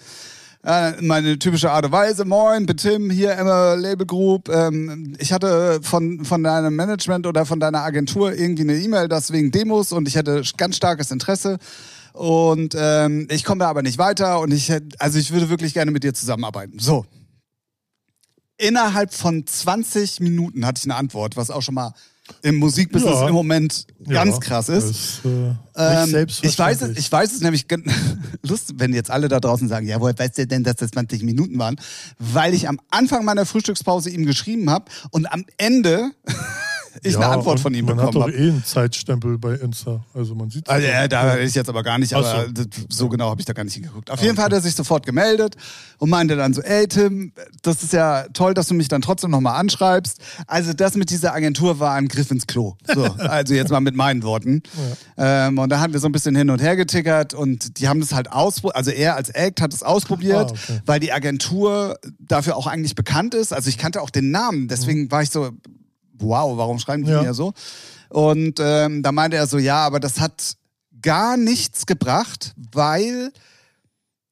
Äh, 0.63 1.01
meine 1.01 1.39
typische 1.39 1.71
Art 1.71 1.85
und 1.85 1.93
Weise. 1.93 2.25
Moin, 2.25 2.67
Tim, 2.67 3.09
hier 3.09 3.31
Emma 3.31 3.75
Label 3.75 4.05
Group. 4.05 4.49
Ähm, 4.49 5.15
ich 5.17 5.31
hatte 5.31 5.79
von, 5.81 6.25
von 6.25 6.43
deinem 6.43 6.75
Management 6.75 7.25
oder 7.25 7.45
von 7.45 7.61
deiner 7.61 7.81
Agentur 7.81 8.33
irgendwie 8.33 8.63
eine 8.63 8.75
E-Mail, 8.75 9.07
das 9.07 9.31
wegen 9.31 9.51
Demos 9.51 9.93
und 9.93 10.07
ich 10.07 10.15
hätte 10.15 10.43
ganz 10.57 10.75
starkes 10.75 11.11
Interesse. 11.11 11.59
Und 12.11 12.75
ähm, 12.77 13.27
ich 13.31 13.45
komme 13.45 13.59
da 13.59 13.69
aber 13.69 13.83
nicht 13.83 13.97
weiter 13.97 14.41
und 14.41 14.51
ich 14.51 14.73
also 14.97 15.17
ich 15.17 15.31
würde 15.31 15.49
wirklich 15.49 15.73
gerne 15.73 15.91
mit 15.91 16.03
dir 16.03 16.13
zusammenarbeiten. 16.13 16.77
So. 16.79 17.05
Innerhalb 18.57 19.13
von 19.13 19.47
20 19.47 20.19
Minuten 20.19 20.65
hatte 20.65 20.79
ich 20.79 20.85
eine 20.85 20.95
Antwort, 20.95 21.37
was 21.37 21.49
auch 21.49 21.61
schon 21.61 21.75
mal 21.75 21.93
im 22.41 22.57
Musikbusiness 22.57 23.21
ja. 23.21 23.27
im 23.27 23.33
Moment 23.33 23.85
ganz 24.07 24.35
ja, 24.35 24.39
krass 24.39 24.69
ist. 24.69 24.85
ist 24.85 25.21
äh, 25.25 26.03
ähm, 26.03 26.27
ich, 26.27 26.57
weiß 26.57 26.81
es, 26.81 26.97
ich 26.97 27.11
weiß 27.11 27.33
es 27.33 27.41
nämlich 27.41 27.65
lustig, 28.47 28.75
wenn 28.79 28.93
jetzt 28.93 29.11
alle 29.11 29.27
da 29.27 29.39
draußen 29.39 29.67
sagen, 29.67 29.87
ja, 29.87 29.99
woher 29.99 30.17
weißt 30.17 30.37
du 30.37 30.47
denn, 30.47 30.63
dass 30.63 30.75
das 30.75 30.91
20 30.91 31.23
Minuten 31.23 31.57
waren? 31.59 31.75
Weil 32.17 32.53
ich 32.53 32.67
am 32.67 32.79
Anfang 32.89 33.25
meiner 33.25 33.45
Frühstückspause 33.45 34.09
ihm 34.09 34.25
geschrieben 34.25 34.69
habe 34.69 34.85
und 35.11 35.31
am 35.31 35.45
Ende 35.57 36.11
ich 37.03 37.13
Ja, 37.13 37.19
eine 37.19 37.27
Antwort 37.29 37.59
von 37.59 37.73
ihm 37.73 37.85
man 37.85 37.95
bekommen 37.97 38.07
hat 38.07 38.15
doch 38.15 38.21
habe. 38.27 38.31
eh 38.33 38.49
einen 38.49 38.63
Zeitstempel 38.63 39.37
bei 39.37 39.53
Insta. 39.55 40.03
Also 40.13 40.35
man 40.35 40.49
sieht 40.49 40.69
Also, 40.69 40.87
ja, 40.87 41.07
da 41.07 41.37
ich 41.37 41.53
jetzt 41.55 41.69
aber 41.69 41.83
gar 41.83 41.97
nicht, 41.99 42.13
aber 42.13 42.45
so. 42.47 42.51
das- 42.51 42.67
so 42.89 43.09
genau 43.09 43.29
habe 43.29 43.41
ich 43.41 43.45
da 43.45 43.53
gar 43.53 43.63
nicht 43.63 43.73
hingeguckt. 43.73 44.09
Auf 44.11 44.21
jeden 44.21 44.35
Fall 44.35 44.45
hat 44.45 44.53
er 44.53 44.61
sich 44.61 44.75
sofort 44.75 45.05
gemeldet 45.05 45.55
und 45.97 46.09
meinte 46.09 46.35
dann 46.35 46.53
so, 46.53 46.61
ey 46.61 46.87
Tim, 46.87 47.31
das 47.61 47.83
ist 47.83 47.93
ja 47.93 48.25
toll, 48.33 48.53
dass 48.53 48.67
du 48.67 48.73
mich 48.73 48.87
dann 48.87 49.01
trotzdem 49.01 49.31
nochmal 49.31 49.59
anschreibst. 49.59 50.19
Also 50.47 50.73
das 50.73 50.95
mit 50.95 51.09
dieser 51.09 51.33
Agentur 51.33 51.79
war 51.79 51.93
ein 51.95 52.07
Griff 52.07 52.31
ins 52.31 52.47
Klo. 52.47 52.75
So, 52.93 53.03
also 53.19 53.53
jetzt 53.53 53.69
mal 53.71 53.79
mit 53.81 53.95
meinen 53.95 54.23
Worten. 54.23 54.63
Ähm, 55.17 55.57
und 55.57 55.69
da 55.69 55.79
haben 55.79 55.93
wir 55.93 55.99
so 55.99 56.07
ein 56.07 56.11
bisschen 56.11 56.35
hin 56.35 56.49
und 56.49 56.61
her 56.61 56.75
getickert 56.75 57.33
und 57.33 57.79
die 57.79 57.87
haben 57.87 57.99
das 57.99 58.13
halt 58.13 58.31
ausprobiert, 58.31 58.75
also 58.77 58.91
er 58.91 59.15
als 59.15 59.29
Act 59.29 59.61
hat 59.61 59.73
es 59.73 59.83
ausprobiert, 59.83 60.51
Ah, 60.51 60.53
okay. 60.53 60.79
weil 60.85 60.99
die 60.99 61.11
Agentur 61.11 61.97
dafür 62.19 62.55
auch 62.57 62.67
eigentlich 62.67 62.95
bekannt 62.95 63.33
ist. 63.35 63.53
Also 63.53 63.69
ich 63.69 63.77
kannte 63.77 64.01
auch 64.01 64.09
den 64.09 64.31
Namen, 64.31 64.67
deswegen 64.67 65.11
war 65.11 65.21
ich 65.21 65.29
so, 65.29 65.49
wow, 66.19 66.57
warum 66.57 66.79
schreiben 66.79 67.03
die 67.05 67.11
Ja. 67.11 67.21
mir 67.23 67.33
so? 67.33 67.53
Und 68.09 68.59
ähm, 68.59 69.03
da 69.03 69.11
meinte 69.11 69.37
er 69.37 69.47
so, 69.47 69.57
ja, 69.57 69.85
aber 69.85 69.99
das 69.99 70.19
hat 70.19 70.55
gar 71.01 71.37
nichts 71.37 71.85
gebracht, 71.85 72.53
weil 72.73 73.31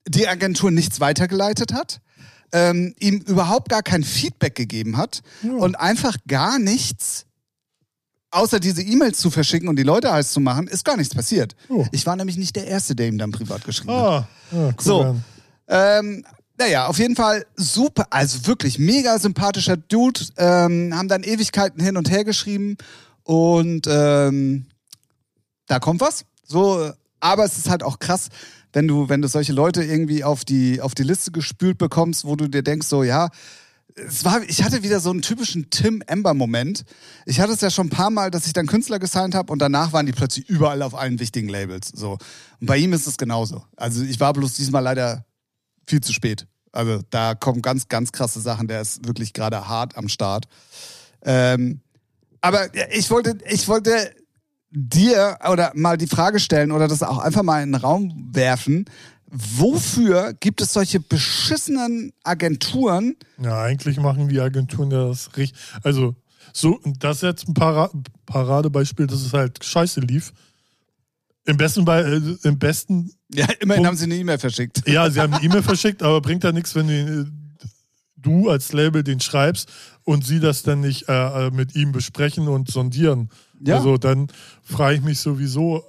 die 0.07 0.27
Agentur 0.27 0.71
nichts 0.71 0.99
weitergeleitet 0.99 1.73
hat, 1.73 1.99
ähm, 2.53 2.95
ihm 2.99 3.17
überhaupt 3.19 3.69
gar 3.69 3.83
kein 3.83 4.03
Feedback 4.03 4.55
gegeben 4.55 4.97
hat 4.97 5.21
und 5.43 5.75
einfach 5.79 6.15
gar 6.27 6.59
nichts, 6.59 7.25
außer 8.31 8.59
diese 8.59 8.81
E-Mails 8.81 9.19
zu 9.19 9.29
verschicken 9.29 9.67
und 9.69 9.75
die 9.77 9.83
Leute 9.83 10.11
heiß 10.11 10.31
zu 10.31 10.39
machen, 10.39 10.67
ist 10.67 10.85
gar 10.85 10.97
nichts 10.97 11.13
passiert. 11.13 11.55
Oh. 11.69 11.85
Ich 11.91 12.05
war 12.05 12.15
nämlich 12.15 12.37
nicht 12.37 12.55
der 12.55 12.67
Erste, 12.67 12.95
der 12.95 13.07
ihm 13.07 13.17
dann 13.17 13.31
privat 13.31 13.63
geschrieben 13.65 13.91
hat. 13.93 13.97
Ah, 13.99 14.27
ja, 14.51 14.57
cool. 14.67 14.73
So. 14.79 15.15
Ähm, 15.67 16.25
naja, 16.57 16.87
auf 16.87 16.97
jeden 16.97 17.15
Fall 17.15 17.45
super, 17.55 18.07
also 18.09 18.47
wirklich 18.47 18.79
mega 18.79 19.19
sympathischer 19.19 19.77
Dude. 19.77 20.21
Ähm, 20.37 20.93
haben 20.95 21.07
dann 21.07 21.23
Ewigkeiten 21.23 21.81
hin 21.81 21.97
und 21.97 22.09
her 22.09 22.23
geschrieben 22.23 22.77
und 23.23 23.87
ähm, 23.87 24.65
da 25.67 25.79
kommt 25.79 26.01
was. 26.01 26.25
So, 26.43 26.91
aber 27.19 27.45
es 27.45 27.57
ist 27.57 27.69
halt 27.69 27.83
auch 27.83 27.99
krass, 27.99 28.29
wenn 28.73 28.87
du, 28.87 29.09
wenn 29.09 29.21
du 29.21 29.27
solche 29.27 29.53
Leute 29.53 29.83
irgendwie 29.83 30.23
auf 30.23 30.45
die, 30.45 30.81
auf 30.81 30.95
die 30.95 31.03
Liste 31.03 31.31
gespült 31.31 31.77
bekommst, 31.77 32.25
wo 32.25 32.35
du 32.35 32.47
dir 32.47 32.63
denkst, 32.63 32.87
so, 32.87 33.03
ja, 33.03 33.29
es 33.95 34.23
war, 34.23 34.43
ich 34.43 34.63
hatte 34.63 34.83
wieder 34.83 34.99
so 34.99 35.09
einen 35.09 35.21
typischen 35.21 35.69
Tim 35.69 36.03
Ember-Moment. 36.05 36.83
Ich 37.25 37.39
hatte 37.39 37.53
es 37.53 37.61
ja 37.61 37.71
schon 37.71 37.87
ein 37.87 37.91
paar 37.91 38.11
Mal, 38.11 38.29
dass 38.29 38.45
ich 38.45 38.53
dann 38.53 38.67
Künstler 38.67 38.99
gesigned 38.99 39.33
habe 39.33 39.51
und 39.51 39.59
danach 39.59 39.93
waren 39.93 40.05
die 40.05 40.11
plötzlich 40.11 40.47
überall 40.47 40.83
auf 40.83 40.93
allen 40.93 41.19
wichtigen 41.19 41.49
Labels. 41.49 41.91
So. 41.93 42.17
Und 42.59 42.67
bei 42.67 42.77
ihm 42.77 42.93
ist 42.93 43.07
es 43.07 43.17
genauso. 43.17 43.63
Also 43.75 44.03
ich 44.03 44.19
war 44.19 44.33
bloß 44.33 44.53
diesmal 44.53 44.83
leider 44.83 45.25
viel 45.87 46.01
zu 46.01 46.13
spät. 46.13 46.45
Also 46.71 47.01
da 47.09 47.33
kommen 47.33 47.61
ganz, 47.61 47.87
ganz 47.87 48.11
krasse 48.11 48.39
Sachen. 48.39 48.67
Der 48.67 48.81
ist 48.81 49.07
wirklich 49.07 49.33
gerade 49.33 49.67
hart 49.67 49.97
am 49.97 50.09
Start. 50.09 50.45
Ähm, 51.23 51.81
aber 52.41 52.67
ich 52.93 53.09
wollte, 53.09 53.37
ich 53.49 53.67
wollte 53.67 54.11
dir 54.69 55.37
oder 55.49 55.71
mal 55.75 55.97
die 55.97 56.07
Frage 56.07 56.39
stellen 56.39 56.71
oder 56.71 56.87
das 56.87 57.01
auch 57.03 57.17
einfach 57.17 57.43
mal 57.43 57.63
in 57.63 57.71
den 57.71 57.81
Raum 57.81 58.29
werfen. 58.31 58.85
Wofür 59.29 60.33
gibt 60.39 60.61
es 60.61 60.71
solche 60.73 60.99
beschissenen 60.99 62.13
Agenturen? 62.23 63.15
Ja, 63.41 63.61
eigentlich 63.61 63.97
machen 63.97 64.29
die 64.29 64.39
Agenturen 64.39 64.89
das 64.89 65.35
richtig. 65.35 65.59
Also, 65.83 66.15
so, 66.53 66.79
das 66.99 67.17
ist 67.17 67.23
jetzt 67.23 67.47
ein 67.49 67.53
Para 67.53 67.89
Paradebeispiel, 68.25 69.07
dass 69.07 69.21
es 69.21 69.33
halt 69.33 69.63
scheiße 69.63 69.99
lief. 69.99 70.31
Im 71.47 71.57
besten, 71.57 71.85
Be 71.85 72.37
äh, 72.43 72.47
im 72.47 72.59
besten, 72.59 73.11
Ja, 73.33 73.45
immerhin 73.59 73.83
Punkt. 73.83 73.87
haben 73.87 73.97
sie 73.97 74.03
eine 74.03 74.15
E-Mail 74.15 74.37
verschickt. 74.37 74.83
ja, 74.87 75.09
sie 75.09 75.19
haben 75.19 75.33
eine 75.33 75.43
E-Mail 75.43 75.63
verschickt, 75.63 76.03
aber 76.03 76.21
bringt 76.21 76.43
ja 76.43 76.51
nichts, 76.51 76.75
wenn 76.75 76.87
du, 76.87 77.31
du 78.17 78.49
als 78.49 78.73
Label 78.73 79.03
den 79.03 79.19
schreibst 79.19 79.69
und 80.03 80.25
sie 80.25 80.39
das 80.39 80.63
dann 80.63 80.81
nicht 80.81 81.07
äh, 81.09 81.47
äh, 81.47 81.51
mit 81.51 81.73
ihm 81.75 81.91
besprechen 81.91 82.47
und 82.47 82.69
sondieren. 82.69 83.29
Ja. 83.61 83.77
Also, 83.77 83.97
dann 83.97 84.27
frage 84.61 84.95
ich 84.97 85.01
mich 85.01 85.19
sowieso, 85.19 85.83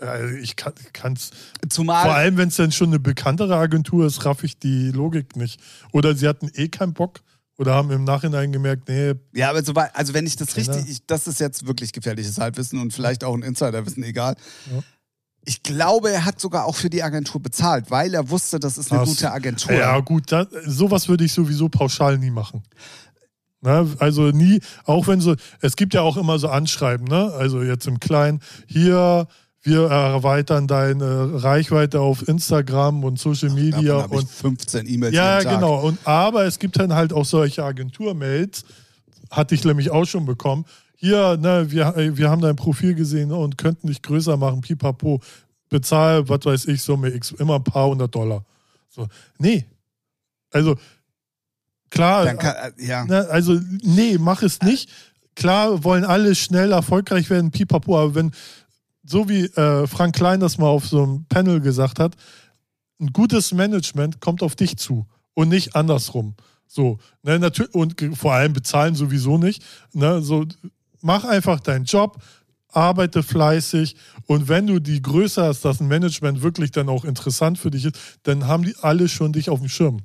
äh, 0.00 0.36
ich 0.40 0.56
kann 0.56 0.74
es. 1.14 1.30
Zumal. 1.68 2.02
Vor 2.04 2.14
allem, 2.14 2.36
wenn 2.36 2.48
es 2.48 2.56
dann 2.56 2.72
schon 2.72 2.88
eine 2.88 2.98
bekanntere 2.98 3.56
Agentur 3.56 4.06
ist, 4.06 4.24
raff 4.24 4.42
ich 4.44 4.58
die 4.58 4.90
Logik 4.90 5.36
nicht. 5.36 5.60
Oder 5.92 6.14
sie 6.16 6.26
hatten 6.28 6.50
eh 6.54 6.68
keinen 6.68 6.92
Bock 6.92 7.20
oder 7.56 7.74
haben 7.74 7.90
im 7.92 8.02
Nachhinein 8.02 8.50
gemerkt, 8.50 8.88
nee, 8.88 9.14
Ja, 9.32 9.50
aber 9.50 9.62
so, 9.64 9.72
also 9.74 10.12
wenn 10.12 10.26
ich 10.26 10.34
das 10.34 10.56
richtig, 10.56 10.88
ich, 10.88 11.06
das 11.06 11.28
ist 11.28 11.38
jetzt 11.38 11.66
wirklich 11.66 11.92
gefährliches 11.92 12.38
Halbwissen 12.38 12.80
und 12.80 12.92
vielleicht 12.92 13.22
auch 13.22 13.34
ein 13.34 13.42
Insiderwissen, 13.42 14.02
egal. 14.02 14.34
Ja. 14.72 14.82
Ich 15.46 15.62
glaube, 15.62 16.10
er 16.10 16.24
hat 16.24 16.40
sogar 16.40 16.64
auch 16.64 16.74
für 16.74 16.88
die 16.88 17.02
Agentur 17.02 17.40
bezahlt, 17.40 17.90
weil 17.90 18.14
er 18.14 18.30
wusste, 18.30 18.58
das 18.58 18.78
ist 18.78 18.90
eine 18.90 19.00
Das- 19.00 19.08
gute 19.08 19.30
Agentur. 19.30 19.72
Ja, 19.74 20.00
gut, 20.00 20.32
da, 20.32 20.46
sowas 20.66 21.08
würde 21.08 21.24
ich 21.24 21.32
sowieso 21.32 21.68
pauschal 21.68 22.18
nie 22.18 22.30
machen. 22.30 22.62
Ne? 23.60 23.88
Also 23.98 24.30
nie, 24.30 24.60
auch 24.84 25.06
wenn 25.06 25.20
so, 25.20 25.34
es 25.60 25.76
gibt 25.76 25.94
ja 25.94 26.02
auch 26.02 26.16
immer 26.18 26.38
so 26.38 26.48
Anschreiben, 26.48 27.06
ne? 27.06 27.32
Also 27.32 27.62
jetzt 27.62 27.86
im 27.86 27.98
Kleinen, 27.98 28.40
hier, 28.66 29.26
wir 29.62 29.86
erweitern 29.88 30.66
deine 30.66 31.42
Reichweite 31.42 32.00
auf 32.00 32.28
Instagram 32.28 33.04
und 33.04 33.18
Social 33.18 33.48
Media 33.50 34.04
ich 34.04 34.10
und 34.10 34.30
15 34.30 34.86
E-Mails 34.86 35.14
ja, 35.14 35.40
genau. 35.42 35.80
Und 35.80 35.98
aber 36.06 36.44
es 36.44 36.58
gibt 36.58 36.78
dann 36.78 36.92
halt 36.92 37.14
auch 37.14 37.24
solche 37.24 37.64
Agenturmails, 37.64 38.64
hatte 39.30 39.54
ich 39.54 39.64
nämlich 39.64 39.90
auch 39.90 40.04
schon 40.04 40.26
bekommen. 40.26 40.66
Hier, 41.04 41.36
ne, 41.36 41.70
wir, 41.70 42.16
wir 42.16 42.30
haben 42.30 42.40
dein 42.40 42.56
Profil 42.56 42.94
gesehen 42.94 43.30
und 43.30 43.58
könnten 43.58 43.88
dich 43.88 44.00
größer 44.00 44.38
machen, 44.38 44.62
pipapo. 44.62 45.20
Bezahl, 45.68 46.26
was 46.30 46.46
weiß 46.46 46.64
ich, 46.68 46.80
Summe 46.80 47.10
X, 47.10 47.32
immer 47.32 47.56
ein 47.56 47.62
paar 47.64 47.88
hundert 47.88 48.14
Dollar. 48.14 48.42
So, 48.88 49.06
nee. 49.36 49.66
Also, 50.50 50.76
klar, 51.90 52.34
kann, 52.36 52.72
äh, 52.78 52.86
ja. 52.86 53.04
ne, 53.04 53.28
also, 53.28 53.60
nee, 53.82 54.16
mach 54.18 54.42
es 54.42 54.62
nicht. 54.62 54.88
Klar 55.34 55.84
wollen 55.84 56.06
alle 56.06 56.34
schnell 56.34 56.72
erfolgreich 56.72 57.28
werden, 57.28 57.50
pipapo, 57.50 57.98
aber 57.98 58.14
wenn, 58.14 58.30
so 59.02 59.28
wie 59.28 59.44
äh, 59.44 59.86
Frank 59.86 60.16
Klein 60.16 60.40
das 60.40 60.56
mal 60.56 60.68
auf 60.68 60.86
so 60.86 61.02
einem 61.02 61.26
Panel 61.26 61.60
gesagt 61.60 61.98
hat, 61.98 62.14
ein 62.98 63.12
gutes 63.12 63.52
Management 63.52 64.22
kommt 64.22 64.42
auf 64.42 64.56
dich 64.56 64.78
zu 64.78 65.06
und 65.34 65.50
nicht 65.50 65.76
andersrum. 65.76 66.34
So, 66.66 66.96
ne, 67.22 67.38
natürlich, 67.38 67.74
und 67.74 67.94
vor 68.16 68.32
allem 68.32 68.54
bezahlen 68.54 68.94
sowieso 68.94 69.36
nicht. 69.36 69.62
Ne, 69.92 70.22
so, 70.22 70.46
mach 71.04 71.24
einfach 71.24 71.60
deinen 71.60 71.84
Job, 71.84 72.18
arbeite 72.72 73.22
fleißig 73.22 73.94
und 74.26 74.48
wenn 74.48 74.66
du 74.66 74.80
die 74.80 75.00
Größe 75.00 75.44
hast, 75.44 75.64
dass 75.64 75.80
ein 75.80 75.86
Management 75.86 76.42
wirklich 76.42 76.72
dann 76.72 76.88
auch 76.88 77.04
interessant 77.04 77.58
für 77.58 77.70
dich 77.70 77.84
ist, 77.84 77.96
dann 78.24 78.46
haben 78.48 78.64
die 78.64 78.74
alle 78.80 79.08
schon 79.08 79.32
dich 79.32 79.48
auf 79.50 79.60
dem 79.60 79.68
Schirm. 79.68 80.00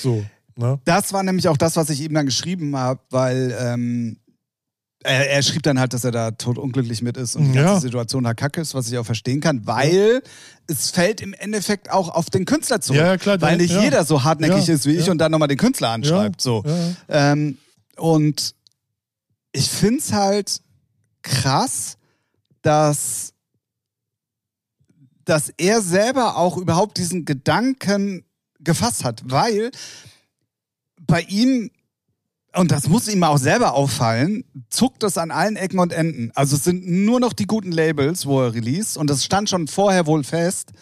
So, 0.00 0.22
ne? 0.56 0.78
Das 0.84 1.14
war 1.14 1.22
nämlich 1.22 1.48
auch 1.48 1.56
das, 1.56 1.76
was 1.76 1.88
ich 1.88 2.00
ihm 2.02 2.12
dann 2.12 2.26
geschrieben 2.26 2.76
habe, 2.76 3.00
weil 3.08 3.56
ähm, 3.58 4.18
er, 5.02 5.30
er 5.30 5.42
schrieb 5.42 5.62
dann 5.62 5.78
halt, 5.80 5.94
dass 5.94 6.04
er 6.04 6.10
da 6.10 6.32
totunglücklich 6.32 7.00
mit 7.00 7.16
ist 7.16 7.36
und 7.36 7.52
die 7.52 7.56
Ja. 7.56 7.64
ganze 7.64 7.82
Situation 7.86 8.24
da 8.24 8.34
kacke 8.34 8.60
ist, 8.60 8.74
was 8.74 8.90
ich 8.90 8.98
auch 8.98 9.06
verstehen 9.06 9.40
kann, 9.40 9.66
weil 9.66 10.20
es 10.66 10.90
fällt 10.90 11.22
im 11.22 11.32
Endeffekt 11.32 11.90
auch 11.90 12.10
auf 12.10 12.28
den 12.28 12.44
Künstler 12.44 12.82
zurück. 12.82 13.00
Ja, 13.00 13.16
klar, 13.16 13.40
weil 13.40 13.56
nicht 13.56 13.72
ja. 13.72 13.82
jeder 13.82 14.04
so 14.04 14.24
hartnäckig 14.24 14.68
ist 14.68 14.84
wie 14.84 14.96
ich 14.96 15.08
und 15.08 15.16
dann 15.16 15.32
nochmal 15.32 15.48
den 15.48 15.56
Künstler 15.56 15.88
anschreibt. 15.90 16.42
so. 16.42 16.62
Ähm, 17.08 17.56
und 17.96 18.54
ich 19.52 19.68
finde 19.68 19.98
es 20.00 20.12
halt 20.12 20.60
krass, 21.22 21.96
dass, 22.62 23.32
dass 25.24 25.52
er 25.56 25.80
selber 25.82 26.36
auch 26.36 26.56
überhaupt 26.56 26.98
diesen 26.98 27.24
Gedanken 27.24 28.24
gefasst 28.60 29.04
hat, 29.04 29.22
weil 29.24 29.70
bei 31.00 31.22
ihm, 31.22 31.70
und 32.54 32.70
das 32.70 32.88
muss 32.88 33.08
ihm 33.08 33.22
auch 33.24 33.38
selber 33.38 33.74
auffallen, 33.74 34.44
zuckt 34.68 35.02
es 35.02 35.18
an 35.18 35.30
allen 35.30 35.56
Ecken 35.56 35.78
und 35.78 35.92
Enden. 35.92 36.30
Also 36.34 36.56
es 36.56 36.64
sind 36.64 36.86
nur 36.86 37.20
noch 37.20 37.32
die 37.32 37.46
guten 37.46 37.72
Labels, 37.72 38.26
wo 38.26 38.42
er 38.42 38.54
release, 38.54 38.98
und 38.98 39.08
das 39.08 39.24
stand 39.24 39.48
schon 39.50 39.66
vorher 39.68 40.06
wohl 40.06 40.24
fest. 40.24 40.72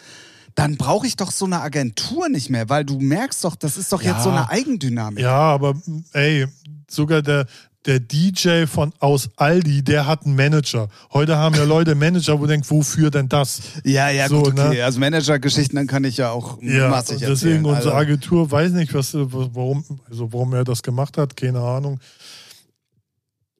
Dann 0.55 0.75
brauche 0.77 1.07
ich 1.07 1.15
doch 1.15 1.31
so 1.31 1.45
eine 1.45 1.61
Agentur 1.61 2.27
nicht 2.27 2.49
mehr, 2.49 2.67
weil 2.69 2.83
du 2.83 2.99
merkst 2.99 3.43
doch, 3.43 3.55
das 3.55 3.77
ist 3.77 3.93
doch 3.93 4.01
jetzt 4.01 4.17
Ja. 4.17 4.23
so 4.23 4.29
eine 4.29 4.49
Eigendynamik. 4.49 5.23
Ja, 5.23 5.39
aber 5.39 5.75
ey, 6.11 6.47
sogar 6.89 7.21
der, 7.21 7.45
der 7.85 7.99
DJ 8.01 8.65
von 8.65 8.91
aus 8.99 9.29
Aldi, 9.37 9.83
der 9.83 10.05
hat 10.05 10.25
einen 10.25 10.35
Manager. 10.35 10.89
Heute 11.13 11.37
haben 11.37 11.55
ja 11.55 11.63
Leute 11.63 11.95
Manager, 11.95 12.37
wo 12.37 12.43
du 12.43 12.47
denkst, 12.49 12.69
wofür 12.69 13.09
denn 13.09 13.29
das? 13.29 13.61
Ja, 13.85 14.09
ja, 14.09 14.27
So, 14.27 14.43
gut, 14.43 14.59
okay. 14.59 14.75
ne? 14.77 14.83
Also 14.83 14.99
Managergeschichten, 14.99 15.77
dann 15.77 15.87
kann 15.87 16.03
ich 16.03 16.17
ja 16.17 16.31
auch 16.31 16.61
Ja, 16.61 16.89
massig 16.89 17.19
deswegen 17.19 17.31
erzählen. 17.31 17.65
unsere 17.65 17.77
also, 17.77 17.91
Agentur 17.93 18.51
weiß 18.51 18.71
nicht, 18.73 18.93
was, 18.93 19.13
warum, 19.13 19.83
also 20.09 20.31
warum 20.33 20.53
er 20.53 20.65
das 20.65 20.83
gemacht 20.83 21.17
hat, 21.17 21.37
keine 21.37 21.59
Ahnung. 21.61 21.99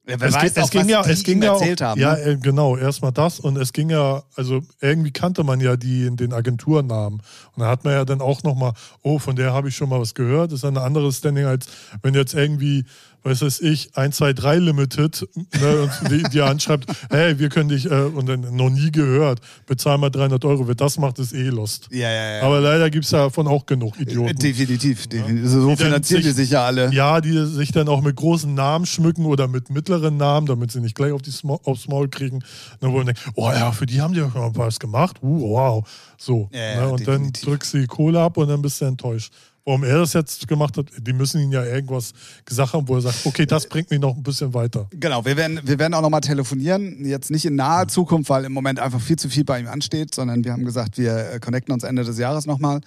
ja, 0.06 0.20
wer 0.20 0.28
es, 0.28 0.34
weiß 0.34 0.54
ging- 0.54 0.62
es 0.64 0.70
ging 0.70 0.80
was 0.82 0.88
ja, 0.90 1.06
es 1.06 1.22
ging 1.22 1.42
ja 1.42 1.52
auch, 1.52 1.60
erzählt 1.60 1.80
haben. 1.80 2.00
ja, 2.00 2.14
ne? 2.14 2.20
äh, 2.22 2.36
genau, 2.36 2.76
erstmal 2.76 3.12
das 3.12 3.40
und 3.40 3.56
es 3.56 3.72
ging 3.72 3.88
ja, 3.90 4.22
also 4.36 4.60
irgendwie 4.80 5.12
kannte 5.12 5.44
man 5.44 5.60
ja 5.60 5.76
die 5.76 6.04
in 6.04 6.16
den 6.16 6.32
Agenturnamen 6.32 7.20
und 7.54 7.62
da 7.62 7.68
hat 7.68 7.84
man 7.84 7.94
ja 7.94 8.04
dann 8.04 8.20
auch 8.20 8.42
nochmal, 8.42 8.72
oh, 9.02 9.18
von 9.18 9.34
der 9.36 9.52
habe 9.54 9.68
ich 9.68 9.76
schon 9.76 9.88
mal 9.88 10.00
was 10.00 10.14
gehört, 10.14 10.52
das 10.52 10.58
ist 10.60 10.64
ein 10.64 10.76
anderes 10.78 11.18
Standing 11.18 11.46
als 11.46 11.66
wenn 12.02 12.14
jetzt 12.14 12.34
irgendwie 12.34 12.84
was 13.22 13.42
weiß 13.42 13.60
ich, 13.60 13.96
1, 13.96 14.16
2, 14.16 14.32
3 14.32 14.56
Limited, 14.56 15.28
ne, 15.60 15.82
und 15.82 16.10
die, 16.10 16.22
die 16.24 16.40
anschreibt, 16.40 16.86
hey, 17.10 17.38
wir 17.38 17.48
können 17.48 17.68
dich, 17.68 17.86
äh, 17.86 18.04
und 18.04 18.28
dann 18.28 18.54
noch 18.56 18.70
nie 18.70 18.90
gehört, 18.90 19.40
bezahl 19.66 19.98
mal 19.98 20.10
300 20.10 20.44
Euro. 20.44 20.66
Wer 20.66 20.74
das 20.74 20.98
macht, 20.98 21.18
ist 21.18 21.32
eh 21.32 21.48
lost. 21.48 21.88
Ja, 21.90 22.10
ja, 22.10 22.36
ja. 22.36 22.42
Aber 22.42 22.60
leider 22.60 22.88
gibt 22.90 23.04
es 23.04 23.10
davon 23.10 23.46
auch 23.46 23.66
genug 23.66 23.98
Idioten. 24.00 24.38
Definitiv, 24.38 25.06
definitiv. 25.06 25.48
So 25.48 25.76
finanzieren 25.76 26.22
die 26.22 26.30
sich 26.30 26.50
ja 26.50 26.64
alle. 26.64 26.92
Ja, 26.92 27.20
die 27.20 27.46
sich 27.46 27.72
dann 27.72 27.88
auch 27.88 28.00
mit 28.00 28.16
großen 28.16 28.52
Namen 28.54 28.86
schmücken 28.86 29.26
oder 29.26 29.48
mit 29.48 29.70
mittleren 29.70 30.16
Namen, 30.16 30.46
damit 30.46 30.72
sie 30.72 30.80
nicht 30.80 30.94
gleich 30.94 31.12
auf 31.12 31.22
die 31.22 31.30
Sma 31.30 31.58
aufs 31.64 31.88
Maul 31.88 32.08
kriegen. 32.08 32.38
Ne, 32.80 32.88
wo 32.88 32.98
man 32.98 33.06
denkt, 33.06 33.20
oh 33.34 33.50
ja, 33.50 33.72
für 33.72 33.86
die 33.86 34.00
haben 34.00 34.14
die 34.14 34.22
auch 34.22 34.34
mal 34.34 34.50
was 34.54 34.78
gemacht. 34.78 35.16
Uh, 35.22 35.50
wow. 35.50 35.88
So. 36.16 36.48
Ja, 36.52 36.58
ne, 36.58 36.74
ja, 36.74 36.86
und 36.86 37.00
definitiv. 37.00 37.42
dann 37.42 37.50
drückst 37.50 37.74
du 37.74 37.78
die 37.78 37.86
Kohle 37.86 38.20
ab 38.20 38.36
und 38.36 38.48
dann 38.48 38.62
bist 38.62 38.80
du 38.80 38.86
enttäuscht. 38.86 39.32
Warum 39.70 39.84
er 39.84 39.98
das 39.98 40.14
jetzt 40.14 40.48
gemacht 40.48 40.76
hat, 40.76 40.86
die 40.98 41.12
müssen 41.12 41.40
ihn 41.40 41.52
ja 41.52 41.64
irgendwas 41.64 42.12
gesagt 42.44 42.72
haben, 42.72 42.88
wo 42.88 42.96
er 42.96 43.02
sagt, 43.02 43.24
okay, 43.24 43.46
das 43.46 43.68
bringt 43.68 43.88
mich 43.92 44.00
noch 44.00 44.16
ein 44.16 44.22
bisschen 44.24 44.52
weiter. 44.52 44.88
Genau, 44.90 45.24
wir 45.24 45.36
werden, 45.36 45.60
wir 45.62 45.78
werden 45.78 45.94
auch 45.94 46.02
nochmal 46.02 46.22
telefonieren. 46.22 47.04
Jetzt 47.04 47.30
nicht 47.30 47.44
in 47.44 47.54
naher 47.54 47.86
Zukunft, 47.86 48.30
weil 48.30 48.44
im 48.44 48.52
Moment 48.52 48.80
einfach 48.80 49.00
viel 49.00 49.14
zu 49.14 49.28
viel 49.28 49.44
bei 49.44 49.60
ihm 49.60 49.68
ansteht, 49.68 50.12
sondern 50.12 50.42
wir 50.44 50.52
haben 50.52 50.64
gesagt, 50.64 50.98
wir 50.98 51.34
äh, 51.34 51.38
connecten 51.38 51.72
uns 51.72 51.84
Ende 51.84 52.02
des 52.02 52.18
Jahres 52.18 52.46
nochmal. 52.46 52.80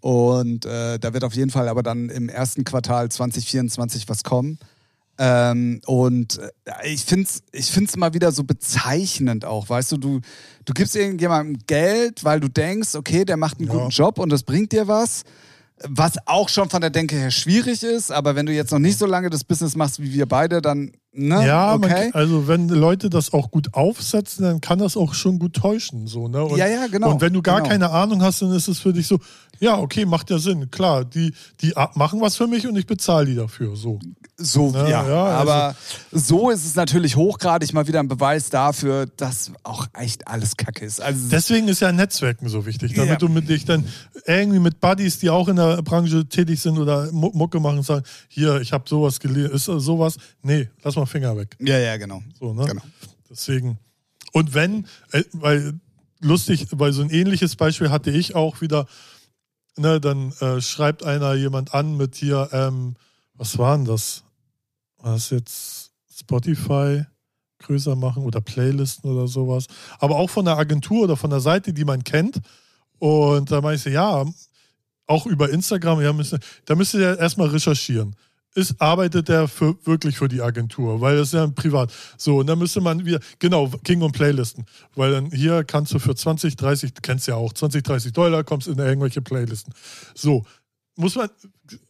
Und 0.00 0.64
äh, 0.64 0.98
da 0.98 1.12
wird 1.12 1.24
auf 1.24 1.34
jeden 1.34 1.50
Fall 1.50 1.68
aber 1.68 1.82
dann 1.82 2.08
im 2.08 2.30
ersten 2.30 2.64
Quartal 2.64 3.10
2024 3.10 4.08
was 4.08 4.24
kommen. 4.24 4.58
Ähm, 5.18 5.82
und 5.84 6.38
äh, 6.64 6.88
ich 6.92 7.04
finde 7.04 7.24
es 7.26 7.42
ich 7.52 7.70
find's 7.70 7.96
mal 7.98 8.14
wieder 8.14 8.32
so 8.32 8.44
bezeichnend 8.44 9.44
auch, 9.44 9.68
weißt 9.68 9.92
du, 9.92 9.96
du, 9.98 10.20
du 10.64 10.72
gibst 10.72 10.96
irgendjemandem 10.96 11.58
Geld, 11.66 12.24
weil 12.24 12.40
du 12.40 12.48
denkst, 12.48 12.94
okay, 12.94 13.26
der 13.26 13.36
macht 13.36 13.58
einen 13.58 13.68
Ja. 13.68 13.74
guten 13.74 13.90
Job 13.90 14.18
und 14.18 14.30
das 14.30 14.42
bringt 14.42 14.72
dir 14.72 14.88
was. 14.88 15.22
Was 15.86 16.14
auch 16.26 16.48
schon 16.48 16.70
von 16.70 16.80
der 16.80 16.90
Denke 16.90 17.16
her 17.16 17.30
schwierig 17.30 17.82
ist, 17.82 18.10
aber 18.10 18.36
wenn 18.36 18.46
du 18.46 18.52
jetzt 18.52 18.72
noch 18.72 18.78
nicht 18.78 18.98
so 18.98 19.06
lange 19.06 19.28
das 19.28 19.44
Business 19.44 19.76
machst 19.76 20.00
wie 20.00 20.12
wir 20.12 20.26
beide, 20.26 20.62
dann, 20.62 20.92
ne? 21.12 21.46
Ja, 21.46 21.76
man, 21.78 21.90
okay. 21.90 22.10
also 22.14 22.48
wenn 22.48 22.68
Leute 22.68 23.10
das 23.10 23.32
auch 23.32 23.50
gut 23.50 23.74
aufsetzen, 23.74 24.44
dann 24.44 24.60
kann 24.60 24.78
das 24.78 24.96
auch 24.96 25.14
schon 25.14 25.38
gut 25.38 25.54
täuschen. 25.54 26.06
So, 26.06 26.28
ne? 26.28 26.44
und, 26.44 26.56
Ja, 26.56 26.66
ja, 26.66 26.86
genau, 26.86 27.12
Und 27.12 27.20
wenn 27.20 27.32
du 27.32 27.42
gar 27.42 27.58
genau. 27.58 27.68
keine 27.68 27.90
Ahnung 27.90 28.22
hast, 28.22 28.40
dann 28.40 28.52
ist 28.52 28.68
es 28.68 28.78
für 28.78 28.92
dich 28.92 29.06
so, 29.06 29.18
ja, 29.60 29.78
okay, 29.78 30.06
macht 30.06 30.30
ja 30.30 30.38
Sinn. 30.38 30.70
Klar, 30.70 31.04
die, 31.04 31.34
die 31.60 31.74
machen 31.94 32.20
was 32.20 32.36
für 32.36 32.46
mich 32.46 32.66
und 32.66 32.76
ich 32.76 32.86
bezahle 32.86 33.26
die 33.26 33.34
dafür. 33.34 33.76
So. 33.76 33.98
So, 34.36 34.72
Ja, 34.74 34.88
ja. 34.88 35.08
ja, 35.08 35.24
also- 35.38 35.52
aber 35.52 35.76
so 36.10 36.50
ist 36.50 36.64
es 36.66 36.74
natürlich 36.74 37.14
hochgradig 37.14 37.72
mal 37.72 37.86
wieder 37.86 38.00
ein 38.00 38.08
Beweis 38.08 38.50
dafür, 38.50 39.06
dass 39.06 39.52
auch 39.62 39.86
echt 39.92 40.26
alles 40.26 40.56
Kacke 40.56 40.84
ist. 40.84 41.00
Also, 41.00 41.28
Deswegen 41.30 41.68
ist 41.68 41.78
ja 41.80 41.92
Netzwerken 41.92 42.48
so 42.48 42.66
wichtig, 42.66 42.94
damit 42.94 43.10
Ja. 43.10 43.16
du 43.16 43.28
mit 43.28 43.48
dich 43.48 43.64
dann 43.64 43.86
irgendwie 44.26 44.58
mit 44.58 44.80
Buddies, 44.80 45.20
die 45.20 45.30
auch 45.30 45.46
in 45.46 45.54
der 45.54 45.82
Branche 45.82 46.26
tätig 46.28 46.60
sind 46.60 46.78
oder 46.78 47.12
Mu- 47.12 47.30
Mucke 47.32 47.60
machen, 47.60 47.84
sagen, 47.84 48.04
hier, 48.26 48.60
ich 48.60 48.72
habe 48.72 48.88
sowas 48.88 49.20
gelesen, 49.20 49.52
ist 49.52 49.66
sowas? 49.66 50.16
Nee, 50.42 50.68
lass 50.82 50.96
mal 50.96 51.06
Finger 51.06 51.36
weg. 51.36 51.56
ja, 51.60 51.78
ja, 51.78 51.96
genau. 51.96 52.20
So, 52.36 52.52
ne? 52.54 52.64
Genau. 52.64 52.82
Deswegen. 53.30 53.78
Und 54.32 54.52
wenn, 54.52 54.86
äh, 55.12 55.22
weil 55.32 55.74
lustig, 56.20 56.66
weil 56.72 56.92
so 56.92 57.02
ein 57.02 57.10
ähnliches 57.10 57.54
Beispiel 57.54 57.90
hatte 57.90 58.10
ich 58.10 58.34
auch 58.34 58.60
wieder, 58.60 58.86
ne, 59.76 60.00
dann 60.00 60.32
äh, 60.40 60.60
schreibt 60.60 61.04
einer 61.04 61.34
jemand 61.34 61.72
an 61.72 61.96
mit 61.96 62.16
hier, 62.16 62.48
ähm, 62.50 62.96
was 63.36 63.58
war 63.58 63.76
denn 63.76 63.84
das? 63.84 64.23
War 65.04 65.12
das 65.12 65.28
jetzt 65.28 65.92
Spotify 66.18 67.04
größer 67.58 67.94
machen 67.94 68.24
oder 68.24 68.40
Playlisten 68.40 69.10
oder 69.10 69.28
sowas? 69.28 69.66
Aber 69.98 70.16
auch 70.16 70.30
von 70.30 70.46
der 70.46 70.56
Agentur 70.56 71.04
oder 71.04 71.16
von 71.18 71.28
der 71.28 71.40
Seite, 71.40 71.74
die 71.74 71.84
man 71.84 72.02
kennt. 72.04 72.40
Und 72.98 73.50
da 73.50 73.60
meinte 73.60 73.90
ich 73.90 73.94
ja, 73.94 74.24
auch 75.06 75.26
über 75.26 75.50
Instagram, 75.50 76.00
ja, 76.00 76.14
müssen, 76.14 76.38
da 76.64 76.74
müsst 76.74 76.94
ihr 76.94 77.18
erstmal 77.18 77.48
recherchieren. 77.48 78.16
Ist, 78.54 78.80
arbeitet 78.80 79.28
der 79.28 79.46
für, 79.46 79.76
wirklich 79.84 80.16
für 80.16 80.28
die 80.28 80.40
Agentur? 80.40 81.02
Weil 81.02 81.18
das 81.18 81.28
ist 81.28 81.34
ja 81.34 81.48
Privat. 81.48 81.92
So, 82.16 82.38
und 82.38 82.46
dann 82.46 82.58
müsste 82.58 82.80
man 82.80 83.04
wieder, 83.04 83.20
genau, 83.38 83.68
King 83.84 84.00
und 84.00 84.12
Playlisten. 84.12 84.64
Weil 84.94 85.12
dann 85.12 85.30
hier 85.30 85.64
kannst 85.64 85.92
du 85.92 85.98
für 85.98 86.14
20, 86.14 86.56
30, 86.56 86.94
du 86.94 87.02
kennst 87.02 87.28
ja 87.28 87.34
auch, 87.34 87.52
20, 87.52 87.82
30 87.82 88.12
Dollar, 88.14 88.42
kommst 88.42 88.68
in 88.68 88.78
irgendwelche 88.78 89.20
Playlisten. 89.20 89.74
So, 90.14 90.44
muss 90.96 91.16
man, 91.16 91.28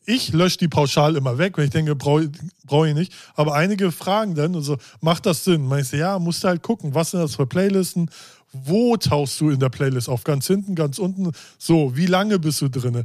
ich 0.07 0.33
lösche 0.33 0.59
die 0.59 0.69
pauschal 0.69 1.17
immer 1.17 1.39
weg, 1.39 1.57
wenn 1.57 1.65
ich 1.65 1.71
denke, 1.71 1.95
brauche 1.95 2.31
brauch 2.67 2.87
ich 2.87 2.95
nicht. 2.95 3.13
Aber 3.35 3.55
einige 3.55 3.93
fragen 3.93 4.35
dann, 4.35 4.55
also, 4.55 4.77
macht 5.01 5.27
das 5.27 5.45
Sinn? 5.45 5.67
Meinst 5.67 5.93
ja, 5.93 6.19
musst 6.19 6.45
du 6.45 6.49
halt 6.49 6.63
gucken, 6.63 6.95
was 6.95 7.11
sind 7.11 7.21
das 7.21 7.37
für 7.37 7.47
Playlisten? 7.47 8.11
Wo 8.53 8.97
tauchst 8.97 9.41
du 9.41 9.51
in 9.51 9.59
der 9.59 9.69
Playlist 9.69 10.09
auf? 10.09 10.25
Ganz 10.25 10.47
hinten, 10.47 10.75
ganz 10.75 10.99
unten? 10.99 11.33
So, 11.59 11.97
wie 11.97 12.07
lange 12.07 12.39
bist 12.39 12.61
du 12.63 12.69
drinne? 12.69 13.05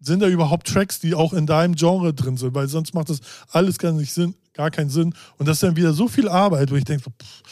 Sind 0.00 0.20
da 0.20 0.28
überhaupt 0.28 0.66
Tracks, 0.66 1.00
die 1.00 1.14
auch 1.14 1.32
in 1.32 1.46
deinem 1.46 1.74
Genre 1.74 2.14
drin 2.14 2.36
sind? 2.36 2.54
Weil 2.54 2.68
sonst 2.68 2.94
macht 2.94 3.10
das 3.10 3.20
alles 3.50 3.78
gar 3.78 3.92
nicht 3.92 4.12
Sinn, 4.12 4.34
gar 4.54 4.70
keinen 4.70 4.90
Sinn. 4.90 5.14
Und 5.38 5.46
das 5.46 5.56
ist 5.56 5.62
dann 5.62 5.76
wieder 5.76 5.92
so 5.92 6.08
viel 6.08 6.28
Arbeit, 6.28 6.70
wo 6.70 6.76
ich 6.76 6.84
denke, 6.84 7.10
pff, 7.10 7.42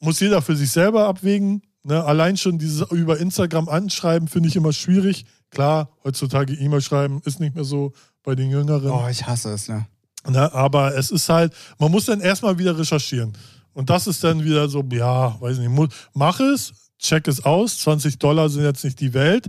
muss 0.00 0.20
jeder 0.20 0.40
für 0.42 0.56
sich 0.56 0.70
selber 0.70 1.06
abwägen. 1.06 1.62
Ne? 1.84 2.02
Allein 2.02 2.36
schon 2.36 2.58
dieses 2.58 2.88
über 2.90 3.18
Instagram 3.18 3.68
anschreiben 3.68 4.28
finde 4.28 4.48
ich 4.48 4.56
immer 4.56 4.72
schwierig. 4.72 5.24
Klar, 5.52 5.88
heutzutage 6.02 6.54
E-Mail 6.54 6.80
schreiben 6.80 7.20
ist 7.24 7.38
nicht 7.38 7.54
mehr 7.54 7.64
so 7.64 7.92
bei 8.24 8.34
den 8.34 8.50
Jüngeren. 8.50 8.90
Oh, 8.90 9.06
ich 9.08 9.26
hasse 9.26 9.50
es, 9.52 9.68
ne? 9.68 9.86
Ne? 10.28 10.52
Aber 10.52 10.96
es 10.96 11.10
ist 11.10 11.28
halt, 11.28 11.52
man 11.78 11.90
muss 11.90 12.06
dann 12.06 12.20
erstmal 12.20 12.58
wieder 12.58 12.76
recherchieren. 12.78 13.32
Und 13.74 13.90
das 13.90 14.06
ist 14.06 14.22
dann 14.24 14.42
wieder 14.44 14.68
so, 14.68 14.82
ja, 14.92 15.40
weiß 15.40 15.58
nicht, 15.58 15.70
mu- 15.70 15.88
mach 16.14 16.40
es, 16.40 16.72
check 16.98 17.28
es 17.28 17.44
aus. 17.44 17.78
20 17.80 18.18
Dollar 18.18 18.48
sind 18.48 18.64
jetzt 18.64 18.84
nicht 18.84 19.00
die 19.00 19.12
Welt, 19.14 19.46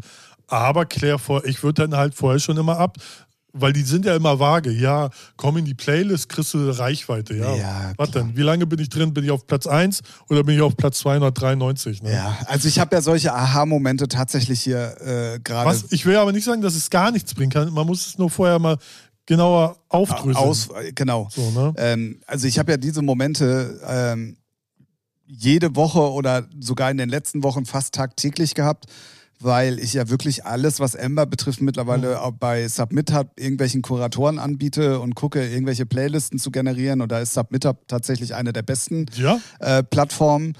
aber 0.47 0.85
klär 0.85 1.19
vor, 1.19 1.45
ich 1.45 1.63
würde 1.63 1.87
dann 1.87 1.97
halt 1.97 2.15
vorher 2.15 2.39
schon 2.39 2.57
immer 2.57 2.77
ab, 2.77 2.97
weil 3.53 3.71
die 3.71 3.83
sind 3.83 4.05
ja 4.05 4.15
immer 4.15 4.39
vage. 4.39 4.71
Ja, 4.71 5.09
komm 5.37 5.57
in 5.57 5.65
die 5.65 5.75
Playlist, 5.75 6.27
kriegst 6.27 6.53
du 6.55 6.69
Reichweite. 6.69 7.35
Ja, 7.35 7.55
Ja, 7.55 7.93
was 7.97 8.11
denn? 8.11 8.35
Wie 8.35 8.41
lange 8.41 8.65
bin 8.65 8.79
ich 8.79 8.89
drin? 8.89 9.13
Bin 9.13 9.23
ich 9.23 9.31
auf 9.31 9.45
Platz 9.45 9.67
1 9.67 10.01
oder 10.29 10.43
bin 10.43 10.55
ich 10.55 10.61
auf 10.61 10.75
Platz 10.75 10.99
293? 10.99 12.01
Ne? 12.01 12.13
Ja, 12.13 12.37
also 12.47 12.67
ich 12.67 12.79
habe 12.79 12.95
ja 12.95 13.01
solche 13.01 13.33
Aha-Momente 13.33 14.07
tatsächlich 14.07 14.61
hier 14.61 14.95
äh, 15.01 15.39
gerade 15.39 15.79
ich 15.91 16.05
will 16.05 16.17
aber 16.17 16.31
nicht 16.31 16.43
sagen, 16.43 16.61
dass 16.61 16.75
es 16.75 16.89
gar 16.89 17.11
nichts 17.11 17.33
bringen 17.33 17.51
kann. 17.51 17.71
Man 17.71 17.85
muss 17.85 18.07
es 18.07 18.17
nur 18.17 18.29
vorher 18.29 18.57
mal 18.59 18.77
genauer 19.25 19.77
aufdröseln. 19.87 20.35
aus, 20.35 20.69
genau. 20.95 21.29
so, 21.31 21.51
ne? 21.51 21.73
Ähm, 21.77 22.21
also 22.25 22.47
ich 22.47 22.59
habe 22.59 22.71
ja 22.71 22.77
diese 22.77 23.01
Momente 23.01 23.79
ähm, 23.87 24.37
jede 25.25 25.75
Woche 25.75 26.11
oder 26.11 26.47
sogar 26.59 26.91
in 26.91 26.97
den 26.97 27.09
letzten 27.09 27.43
Wochen 27.43 27.65
fast 27.65 27.93
tagtäglich 27.93 28.55
gehabt, 28.55 28.85
weil 29.43 29.79
ich 29.79 29.93
ja 29.93 30.09
wirklich 30.09 30.45
alles, 30.45 30.79
was 30.79 30.95
Ember 30.95 31.25
betrifft, 31.25 31.61
mittlerweile 31.61 32.21
auch 32.21 32.31
bei 32.31 32.67
Submit 32.67 33.13
Hub 33.13 33.31
irgendwelchen 33.37 33.81
Kuratoren 33.81 34.39
anbiete 34.39 34.99
und 34.99 35.15
gucke, 35.15 35.47
irgendwelche 35.47 35.85
Playlisten 35.85 36.39
zu 36.39 36.51
generieren. 36.51 37.01
Und 37.01 37.11
da 37.11 37.19
ist 37.19 37.33
Submit 37.33 37.65
Hub 37.65 37.87
tatsächlich 37.87 38.35
eine 38.35 38.53
der 38.53 38.63
besten 38.63 39.05
Ja, 39.15 39.39
äh, 39.59 39.83
Plattformen. 39.83 40.53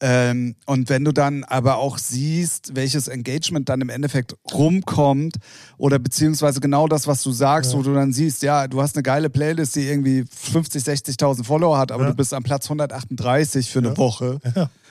Ähm, 0.00 0.54
und 0.64 0.88
wenn 0.90 1.04
du 1.04 1.10
dann 1.12 1.42
aber 1.42 1.78
auch 1.78 1.98
siehst, 1.98 2.76
welches 2.76 3.08
Engagement 3.08 3.68
dann 3.68 3.80
im 3.80 3.88
Endeffekt 3.88 4.34
rumkommt 4.52 5.36
oder 5.76 5.98
beziehungsweise 5.98 6.60
genau 6.60 6.86
das, 6.86 7.08
was 7.08 7.22
du 7.24 7.32
sagst, 7.32 7.72
Ja. 7.72 7.78
wo 7.78 7.82
du 7.82 7.92
dann 7.94 8.12
siehst, 8.12 8.42
ja, 8.44 8.68
du 8.68 8.80
hast 8.80 8.94
eine 8.94 9.02
geile 9.02 9.28
Playlist, 9.28 9.74
die 9.74 9.88
irgendwie 9.88 10.24
50, 10.30 10.84
60.000 10.84 11.42
Follower 11.44 11.76
hat, 11.78 11.90
aber 11.90 12.04
Ja. 12.04 12.10
du 12.10 12.16
bist 12.16 12.32
am 12.32 12.44
Platz 12.44 12.68
138 12.68 13.70
für 13.70 13.80
eine 13.80 13.88
Ja. 13.88 13.96
Woche 13.96 14.38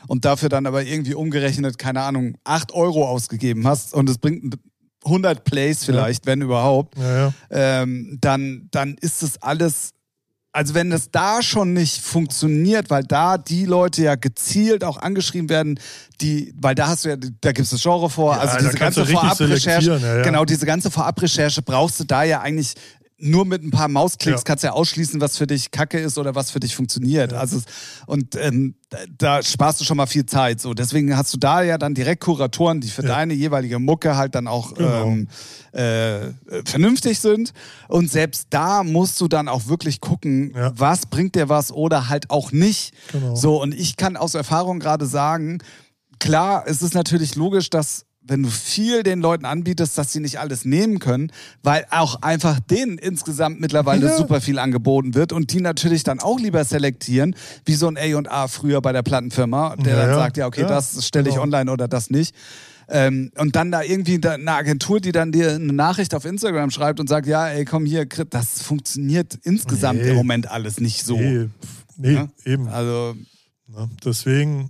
und 0.07 0.25
dafür 0.25 0.49
dann 0.49 0.65
aber 0.65 0.83
irgendwie 0.83 1.13
umgerechnet, 1.13 1.77
keine 1.77 2.01
Ahnung, 2.01 2.35
8 2.43 2.73
Euro 2.73 3.07
ausgegeben 3.07 3.65
hast 3.65 3.93
und 3.93 4.09
es 4.09 4.17
bringt 4.17 4.55
100 5.05 5.45
Plays 5.45 5.85
vielleicht, 5.85 6.25
wenn 6.25 6.41
überhaupt, 6.41 6.95
ähm, 7.49 8.17
dann, 8.19 8.67
dann 8.71 8.95
ist 8.99 9.23
das 9.23 9.41
alles. 9.41 9.91
Also 10.57 10.73
wenn 10.73 10.89
das 10.89 11.11
da 11.11 11.43
schon 11.43 11.73
nicht 11.73 12.01
funktioniert, 12.01 12.89
weil 12.89 13.03
da 13.03 13.37
die 13.37 13.65
Leute 13.65 14.01
ja 14.01 14.15
gezielt 14.15 14.83
auch 14.83 14.97
angeschrieben 14.97 15.49
werden, 15.49 15.79
die, 16.19 16.51
weil 16.59 16.73
da 16.73 16.87
hast 16.87 17.05
du 17.05 17.09
ja, 17.09 17.15
da 17.15 17.51
gibt 17.51 17.65
es 17.65 17.69
das 17.69 17.83
Genre 17.83 18.09
vor, 18.09 18.33
Ja, 18.33 18.41
also 18.41 18.57
diese 18.65 18.75
ganze 18.75 19.05
Vorabrecherche, 19.05 19.99
ja, 20.01 20.15
ja. 20.17 20.23
genau 20.23 20.45
diese 20.45 20.65
ganze 20.65 20.89
Vorabrecherche 20.89 21.61
brauchst 21.61 21.99
du 21.99 22.05
da 22.05 22.23
ja 22.23 22.41
eigentlich 22.41 22.73
nur 23.19 23.45
mit 23.45 23.63
ein 23.63 23.71
paar 23.71 23.87
Mausklicks 23.87 24.41
Ja. 24.41 24.43
kannst 24.43 24.63
du 24.63 24.67
ja 24.67 24.73
ausschließen, 24.73 25.19
was 25.19 25.37
für 25.37 25.47
dich 25.47 25.71
Kacke 25.71 25.99
ist 25.99 26.17
oder 26.19 26.35
was 26.35 26.51
für 26.51 26.59
dich 26.59 26.75
funktioniert. 26.75 27.33
Also 27.33 27.57
es- 27.57 27.65
und 28.05 28.35
ähm, 28.35 28.75
da, 29.17 29.41
sparst 29.41 29.81
du 29.81 29.85
schon 29.85 29.97
mal 29.97 30.05
viel 30.05 30.25
Zeit. 30.25 30.61
So 30.61 30.73
deswegen 30.73 31.17
hast 31.17 31.33
du 31.33 31.37
da 31.37 31.61
ja 31.63 31.77
dann 31.77 31.93
direkt 31.95 32.23
Kuratoren, 32.23 32.79
die 32.79 32.89
für 32.89 33.01
Ja. 33.01 33.09
deine 33.09 33.33
jeweilige 33.33 33.79
Mucke 33.79 34.15
halt 34.17 34.35
dann 34.35 34.47
auch 34.47 34.73
Genau. 34.75 35.05
ähm, 35.07 35.27
äh, 35.73 36.31
vernünftig 36.65 37.19
sind. 37.19 37.53
Und 37.87 38.09
selbst 38.11 38.47
da 38.51 38.83
musst 38.83 39.19
du 39.21 39.27
dann 39.27 39.47
auch 39.47 39.67
wirklich 39.67 39.99
gucken, 39.99 40.53
Ja. 40.55 40.71
was 40.75 41.05
bringt 41.07 41.35
dir 41.35 41.49
was 41.49 41.71
oder 41.71 42.09
halt 42.09 42.29
auch 42.29 42.51
nicht. 42.51 42.93
Genau. 43.11 43.35
So, 43.35 43.61
und 43.61 43.73
ich 43.73 43.97
kann 43.97 44.15
aus 44.15 44.35
Erfahrung 44.35 44.79
gerade 44.79 45.05
sagen, 45.07 45.59
klar, 46.19 46.63
es 46.67 46.81
ist 46.81 46.93
natürlich 46.93 47.35
logisch, 47.35 47.69
dass 47.69 48.05
wenn 48.27 48.43
du 48.43 48.49
viel 48.49 49.03
den 49.03 49.19
Leuten 49.21 49.45
anbietest, 49.45 49.97
dass 49.97 50.11
sie 50.11 50.19
nicht 50.19 50.39
alles 50.39 50.65
nehmen 50.65 50.99
können, 50.99 51.31
weil 51.63 51.85
auch 51.91 52.21
einfach 52.21 52.59
denen 52.59 52.97
insgesamt 52.97 53.59
mittlerweile 53.59 54.07
Ja. 54.07 54.17
super 54.17 54.41
viel 54.41 54.59
angeboten 54.59 55.13
wird 55.15 55.31
und 55.33 55.51
die 55.53 55.61
natürlich 55.61 56.03
dann 56.03 56.19
auch 56.19 56.39
lieber 56.39 56.63
selektieren, 56.63 57.35
wie 57.65 57.73
so 57.75 57.87
ein 57.87 57.97
A&A 57.97 58.47
früher 58.47 58.81
bei 58.81 58.91
der 58.91 59.03
Plattenfirma, 59.03 59.75
der 59.77 59.95
Ja, 59.97 60.05
dann 60.07 60.15
sagt, 60.15 60.37
ja, 60.37 60.47
okay, 60.47 60.61
Ja, 60.61 60.67
das 60.67 61.05
stelle 61.05 61.29
ich 61.29 61.35
genau. 61.35 61.43
online 61.43 61.71
oder 61.71 61.87
das 61.87 62.09
nicht. 62.09 62.35
Ähm, 62.89 63.31
und 63.37 63.55
dann 63.57 63.69
da 63.69 63.81
irgendwie 63.83 64.25
eine 64.25 64.51
Agentur, 64.51 65.01
die 65.01 65.11
dann 65.11 65.33
dir 65.33 65.51
eine 65.55 65.73
Nachricht 65.73 66.15
auf 66.15 66.23
Instagram 66.23 66.71
schreibt 66.71 67.01
und 67.01 67.09
sagt, 67.09 67.27
ja, 67.27 67.47
ey, 67.49 67.65
komm 67.65 67.85
hier, 67.85 68.05
das 68.05 68.61
funktioniert 68.61 69.37
insgesamt 69.43 70.01
Nee. 70.01 70.09
im 70.11 70.15
Moment 70.15 70.49
alles 70.49 70.79
nicht 70.79 71.03
so. 71.03 71.17
Nee, 71.17 71.49
nee 71.97 72.13
Ja? 72.13 72.27
eben. 72.45 72.67
Also, 72.69 73.15
Ne? 73.69 73.89
Deswegen, 74.05 74.69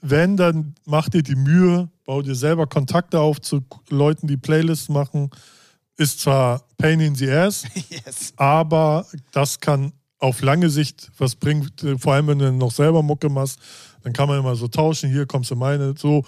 wenn, 0.00 0.36
dann 0.36 0.74
mach 0.84 1.08
dir 1.08 1.22
die 1.22 1.34
Mühe, 1.34 1.88
bau 2.04 2.22
dir 2.22 2.34
selber 2.34 2.66
Kontakte 2.66 3.20
auf 3.20 3.40
zu 3.40 3.62
Leuten, 3.88 4.26
die 4.26 4.36
Playlists 4.36 4.88
machen. 4.88 5.30
Ist 5.96 6.20
zwar 6.20 6.62
Pain 6.76 7.00
in 7.00 7.14
the 7.14 7.30
Ass, 7.30 7.64
yes. 7.88 8.32
aber 8.36 9.06
das 9.32 9.58
kann 9.58 9.92
auf 10.20 10.42
lange 10.42 10.70
Sicht 10.70 11.10
was 11.18 11.34
bringen, 11.34 11.70
vor 11.98 12.14
allem 12.14 12.28
wenn 12.28 12.38
du 12.38 12.52
noch 12.52 12.70
selber 12.70 13.02
Mucke 13.02 13.28
machst, 13.28 13.58
dann 14.02 14.12
kann 14.12 14.28
man 14.28 14.38
immer 14.38 14.56
so 14.56 14.68
tauschen, 14.68 15.10
hier 15.10 15.26
kommst 15.26 15.50
du 15.50 15.56
meine, 15.56 15.94
so 15.96 16.24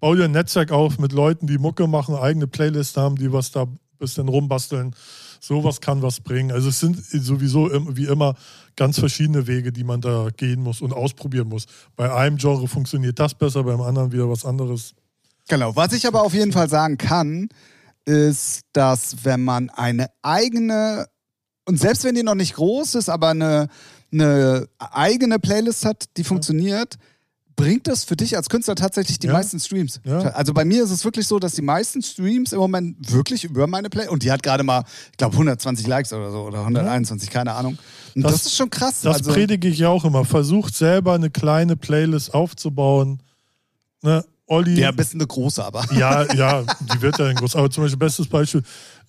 bau 0.00 0.14
dir 0.14 0.24
ein 0.24 0.32
Netzwerk 0.32 0.72
auf 0.72 0.98
mit 0.98 1.12
Leuten, 1.12 1.46
die 1.46 1.58
Mucke 1.58 1.86
machen, 1.86 2.14
eigene 2.14 2.46
Playlist 2.46 2.96
haben, 2.96 3.16
die 3.16 3.32
was 3.32 3.50
da 3.50 3.62
ein 3.62 3.78
bisschen 3.98 4.28
rumbasteln. 4.28 4.94
Sowas 5.40 5.80
kann 5.80 6.02
was 6.02 6.20
bringen. 6.20 6.52
Also 6.52 6.68
es 6.68 6.80
sind 6.80 7.04
sowieso 7.04 7.70
wie 7.96 8.06
immer 8.06 8.34
ganz 8.76 8.98
verschiedene 8.98 9.46
Wege, 9.46 9.72
die 9.72 9.84
man 9.84 10.00
da 10.00 10.28
gehen 10.36 10.62
muss 10.62 10.80
und 10.80 10.92
ausprobieren 10.92 11.48
muss. 11.48 11.66
Bei 11.96 12.12
einem 12.12 12.36
Genre 12.36 12.68
funktioniert 12.68 13.18
das 13.18 13.34
besser, 13.34 13.64
beim 13.64 13.80
anderen 13.80 14.12
wieder 14.12 14.28
was 14.28 14.44
anderes. 14.44 14.94
Genau. 15.48 15.74
Was 15.74 15.92
ich 15.92 16.06
aber 16.06 16.22
auf 16.22 16.34
jeden 16.34 16.52
Fall 16.52 16.68
sagen 16.68 16.98
kann, 16.98 17.48
ist, 18.04 18.62
dass 18.72 19.24
wenn 19.24 19.42
man 19.44 19.70
eine 19.70 20.10
eigene, 20.22 21.06
und 21.66 21.78
selbst 21.78 22.04
wenn 22.04 22.14
die 22.14 22.22
noch 22.22 22.34
nicht 22.34 22.54
groß 22.54 22.94
ist, 22.94 23.08
aber 23.08 23.28
eine, 23.28 23.68
eine 24.12 24.66
eigene 24.78 25.38
Playlist 25.38 25.84
hat, 25.84 26.04
die 26.16 26.24
funktioniert, 26.24 26.96
bringt 27.58 27.88
das 27.88 28.04
für 28.04 28.14
dich 28.16 28.36
als 28.36 28.48
Künstler 28.48 28.76
tatsächlich 28.76 29.18
die 29.18 29.26
Ja. 29.26 29.32
meisten 29.32 29.58
Streams. 29.58 30.00
Ja. 30.04 30.20
Also 30.30 30.54
bei 30.54 30.64
mir 30.64 30.84
ist 30.84 30.90
es 30.92 31.04
wirklich 31.04 31.26
so, 31.26 31.40
dass 31.40 31.54
die 31.54 31.62
meisten 31.62 32.00
Streams 32.02 32.52
im 32.52 32.60
Moment 32.60 32.96
wirklich 33.12 33.42
über 33.44 33.66
meine 33.66 33.90
Play 33.90 34.06
und 34.06 34.22
die 34.22 34.30
hat 34.30 34.42
gerade 34.44 34.62
mal, 34.62 34.84
ich 35.10 35.16
glaube 35.18 35.34
120 35.36 35.86
Likes 35.88 36.12
oder 36.12 36.30
so 36.30 36.42
oder 36.44 36.60
121, 36.64 37.28
keine 37.30 37.52
Ahnung. 37.54 37.76
Und 38.14 38.22
das, 38.22 38.32
Das- 38.32 38.46
ist 38.46 38.56
schon 38.56 38.70
krass. 38.70 39.00
Das 39.02 39.16
also, 39.18 39.32
predige 39.32 39.66
ich 39.68 39.84
auch 39.84 40.04
immer. 40.04 40.24
Versucht 40.24 40.74
selber 40.76 41.14
eine 41.14 41.30
kleine 41.30 41.76
Playlist 41.76 42.32
aufzubauen. 42.32 43.20
Ne? 44.02 44.24
Olli, 44.46 44.80
ja, 44.80 44.92
bist 44.92 45.14
eine 45.14 45.26
große, 45.26 45.62
aber. 45.62 45.84
Ja, 45.92 46.32
ja, 46.32 46.62
die 46.62 47.02
wird 47.02 47.18
ja 47.18 47.26
dann 47.26 47.34
groß. 47.34 47.56
Aber 47.56 47.70
zum 47.70 47.82
Beispiel, 47.84 47.98
bestes 47.98 48.28
Beispiel, 48.28 48.62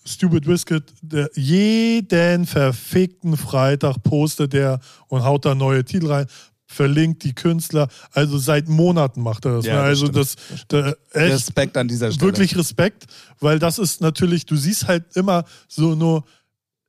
Stupid 0.05 0.45
Biscuit, 0.45 0.83
der 1.01 1.29
jeden 1.35 2.45
verfickten 2.45 3.37
Freitag 3.37 4.01
postet 4.01 4.53
der 4.53 4.79
und 5.07 5.23
haut 5.23 5.45
da 5.45 5.53
neue 5.55 5.85
Titel 5.85 6.07
rein, 6.07 6.25
verlinkt 6.70 7.24
die 7.24 7.34
Künstler. 7.34 7.88
Also 8.13 8.38
seit 8.38 8.70
Monaten 8.70 9.24
macht 9.24 9.45
er 9.45 9.57
das. 9.57 9.65
Ja, 9.65 9.82
ne? 9.82 9.89
das 9.89 9.89
also 9.89 10.07
das, 10.07 10.36
da, 10.67 10.89
echt, 11.11 11.34
Respekt 11.34 11.76
an 11.78 11.88
dieser 11.88 12.11
Stelle. 12.11 12.28
wirklich 12.28 12.55
Respekt, 12.55 13.07
weil 13.39 13.57
das 13.57 13.80
ist 13.80 14.01
natürlich, 14.01 14.45
du 14.45 14.55
siehst 14.55 14.88
halt 14.88 15.15
immer 15.15 15.45
so 15.67 15.95
nur 15.95 16.26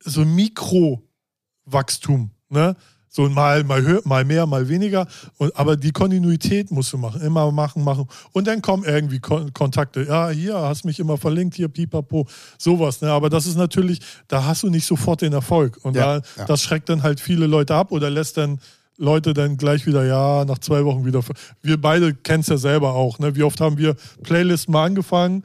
so 0.05 0.23
Mikrowachstum, 0.25 2.31
ne? 2.51 2.77
So 3.13 3.29
mal, 3.29 3.65
mal, 3.65 3.83
höher, 3.83 4.03
mal 4.05 4.25
mehr, 4.25 4.47
mal 4.47 4.69
weniger. 4.69 5.05
Und, 5.37 5.57
aber 5.57 5.77
die 5.77 5.91
Kontinuität 5.91 6.71
musst 6.71 6.93
du 6.93 6.99
machen. 6.99 7.21
Immer 7.23 7.51
machen, 7.51 7.83
machen. 7.83 8.07
Und 8.31 8.47
dann 8.47 8.63
kommen 8.63 8.85
irgendwie 8.85 9.19
Kon 9.19 9.53
Kontakte. 9.53 10.05
Ja, 10.05 10.29
hier 10.29 10.55
hast 10.55 10.85
mich 10.85 11.01
immer 11.01 11.19
verlinkt, 11.19 11.57
hier 11.57 11.67
pipapo, 11.67 12.29
sowas. 12.57 13.01
Ne? 13.01 13.11
Aber 13.11 13.29
das 13.29 13.47
ist 13.47 13.57
natürlich, 13.57 13.99
da 14.29 14.45
hast 14.45 14.63
du 14.63 14.71
nicht 14.71 14.87
sofort 14.87 15.23
den 15.23 15.33
Erfolg. 15.33 15.77
Und 15.83 15.97
Ja, 15.97 16.21
da, 16.21 16.27
ja. 16.37 16.45
das 16.45 16.63
schreckt 16.63 16.89
dann 16.89 17.03
halt 17.03 17.19
viele 17.19 17.49
Leute 17.49 17.75
ab 17.75 17.91
oder 17.91 18.11
lässt 18.11 18.37
dann 18.37 18.61
Leute 19.01 19.33
dann 19.33 19.57
gleich 19.57 19.87
wieder, 19.87 20.05
ja, 20.05 20.45
nach 20.45 20.59
zwei 20.59 20.85
Wochen 20.85 21.07
wieder. 21.07 21.23
Wir 21.63 21.81
beide 21.81 22.15
kennen 22.15 22.43
es 22.43 22.49
ja 22.49 22.59
selber 22.59 22.93
auch. 22.93 23.19
Ne? 23.19 23.35
Wie 23.35 23.43
oft 23.43 23.61
haben 23.61 23.79
wir 23.79 23.97
Playlisten 24.23 24.73
mal 24.73 24.85
angefangen, 24.85 25.43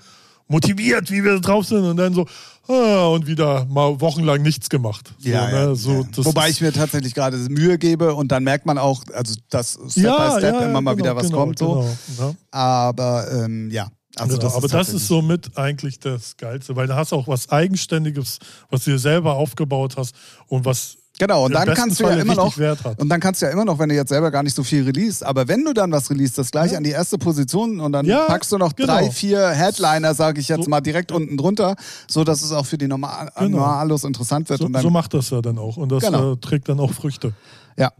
motiviert, 0.47 1.09
wie 1.09 1.23
wir 1.23 1.39
drauf 1.39 1.65
sind 1.65 1.85
und 1.85 1.95
dann 1.95 2.13
so, 2.13 2.25
ah, 2.67 3.07
und 3.07 3.27
wieder 3.27 3.65
mal 3.65 3.99
wochenlang 4.01 4.41
nichts 4.41 4.69
gemacht. 4.69 5.13
So, 5.19 5.29
Ja, 5.29 5.47
ne? 5.47 5.53
ja, 5.53 5.75
so, 5.75 6.01
ja. 6.01 6.25
Wobei 6.25 6.49
ich 6.49 6.59
mir 6.59 6.73
tatsächlich 6.73 7.13
gerade 7.13 7.37
Mühe 7.37 7.77
gebe 7.77 8.13
und 8.13 8.29
dann 8.31 8.43
merkt 8.43 8.65
man 8.65 8.77
auch, 8.77 9.03
also 9.13 9.35
dass 9.49 9.79
Step 9.89 10.03
ja, 10.03 10.33
by 10.33 10.39
Step 10.39 10.55
ja, 10.55 10.65
immer 10.65 10.81
mal 10.81 10.95
genau, 10.95 11.05
wieder 11.05 11.15
was 11.15 11.27
genau, 11.27 11.37
kommt. 11.37 11.59
So. 11.59 11.95
Genau, 12.17 12.29
ja. 12.29 12.35
Aber 12.51 13.31
ähm, 13.31 13.71
ja, 13.71 13.87
also 14.17 14.37
genau. 14.37 14.47
das 14.47 14.55
Aber 14.55 14.65
ist 14.65 14.73
das 14.73 14.89
ist 14.89 15.07
somit 15.07 15.57
eigentlich 15.57 15.99
das 15.99 16.35
Geilste, 16.35 16.75
weil 16.75 16.87
da 16.87 16.97
hast 16.97 17.13
du 17.13 17.15
auch 17.15 17.29
was 17.29 17.49
Eigenständiges, 17.49 18.39
was 18.69 18.83
du 18.83 18.91
dir 18.91 18.99
selber 18.99 19.35
aufgebaut 19.35 19.95
hast 19.95 20.13
und 20.47 20.65
was 20.65 20.97
Genau, 21.17 21.45
und 21.45 21.53
dann 21.53 21.73
kannst 21.73 21.99
du 21.99 22.03
ja 22.03 22.11
immer 22.15 22.35
noch, 22.35 22.57
und 22.97 23.07
dann 23.09 23.19
kannst 23.21 23.41
du 23.41 23.45
ja 23.45 23.51
immer 23.53 23.63
noch, 23.63 23.79
wenn 23.79 23.87
du 23.87 23.95
jetzt 23.95 24.09
selber 24.09 24.31
gar 24.31 24.43
nicht 24.43 24.55
so 24.55 24.63
viel 24.63 24.83
release, 24.83 25.25
aber 25.25 25.47
wenn 25.47 25.63
du 25.63 25.71
dann 25.73 25.89
was 25.91 26.09
release, 26.09 26.33
das 26.35 26.51
gleich 26.51 26.73
Ja. 26.73 26.77
an 26.77 26.83
die 26.83 26.89
erste 26.91 27.17
Position 27.17 27.79
und 27.79 27.93
dann 27.93 28.05
Ja, 28.05 28.25
packst 28.25 28.51
du 28.51 28.57
noch 28.57 28.75
genau. 28.75 28.93
drei, 28.93 29.09
vier 29.11 29.49
Headliner, 29.49 30.13
sage 30.13 30.41
ich 30.41 30.49
jetzt 30.49 30.65
So- 30.65 30.69
mal, 30.69 30.81
direkt 30.81 31.13
unten 31.13 31.37
drunter, 31.37 31.75
so 32.09 32.25
dass 32.25 32.41
es 32.41 32.51
auch 32.51 32.65
für 32.65 32.77
die 32.77 32.87
normal 32.87 33.31
Genau. 33.37 33.59
Normalos 33.59 34.03
interessant 34.03 34.49
wird. 34.49 34.59
So, 34.59 34.65
und 34.65 34.73
dann, 34.73 34.81
so 34.81 34.89
macht 34.89 35.13
das 35.13 35.29
ja 35.29 35.41
dann 35.41 35.57
auch 35.57 35.77
und 35.77 35.89
das 35.89 36.03
Genau. 36.03 36.33
äh, 36.33 36.37
trägt 36.37 36.67
dann 36.67 36.79
auch 36.81 36.91
Früchte. 36.91 37.31
ja. 37.77 37.91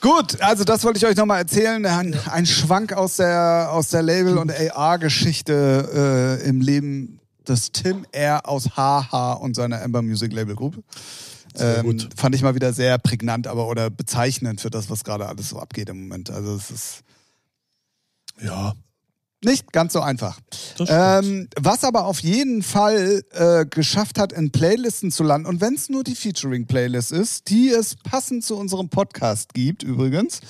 Gut, 0.00 0.40
also 0.40 0.64
das 0.64 0.82
wollte 0.82 0.98
ich 0.98 1.06
euch 1.06 1.16
nochmal 1.16 1.38
erzählen. 1.38 1.84
Ein, 1.86 2.16
ein 2.32 2.44
Schwank 2.44 2.92
aus 2.92 3.16
der, 3.16 3.68
aus 3.70 3.88
der 3.88 4.02
Label- 4.02 4.36
und 4.38 4.50
AR-Geschichte 4.50 6.40
äh, 6.42 6.48
im 6.48 6.60
Leben 6.60 7.20
des 7.46 7.70
Tim 7.70 8.04
R. 8.12 8.48
aus 8.48 8.70
HH 8.76 9.34
und 9.34 9.54
seiner 9.54 9.80
Amber 9.82 10.02
Music 10.02 10.32
Label 10.32 10.56
Group. 10.56 10.82
Ähm, 11.58 12.08
fand 12.16 12.34
ich 12.34 12.42
mal 12.42 12.54
wieder 12.54 12.72
sehr 12.72 12.98
prägnant, 12.98 13.46
aber 13.46 13.68
oder 13.68 13.90
bezeichnend 13.90 14.60
für 14.60 14.70
das, 14.70 14.90
was 14.90 15.04
gerade 15.04 15.26
alles 15.28 15.50
so 15.50 15.58
abgeht 15.58 15.88
im 15.88 16.02
Moment. 16.02 16.30
Also 16.30 16.54
es 16.54 16.70
ist 16.70 17.02
Ja, 18.40 18.74
nicht 19.44 19.72
ganz 19.72 19.92
so 19.92 20.00
einfach. 20.00 20.40
Ähm, 20.88 21.48
was 21.60 21.84
aber 21.84 22.06
auf 22.06 22.20
jeden 22.20 22.62
Fall 22.62 23.22
äh, 23.32 23.66
geschafft 23.66 24.18
hat, 24.18 24.32
in 24.32 24.50
Playlisten 24.50 25.10
zu 25.10 25.22
landen, 25.22 25.46
und 25.46 25.60
wenn 25.60 25.74
es 25.74 25.88
nur 25.88 26.04
die 26.04 26.14
Featuring-Playlist 26.14 27.12
ist, 27.12 27.48
die 27.48 27.68
es 27.70 27.96
passend 27.96 28.44
zu 28.44 28.56
unserem 28.56 28.88
Podcast 28.88 29.54
gibt, 29.54 29.82
übrigens, 29.82 30.40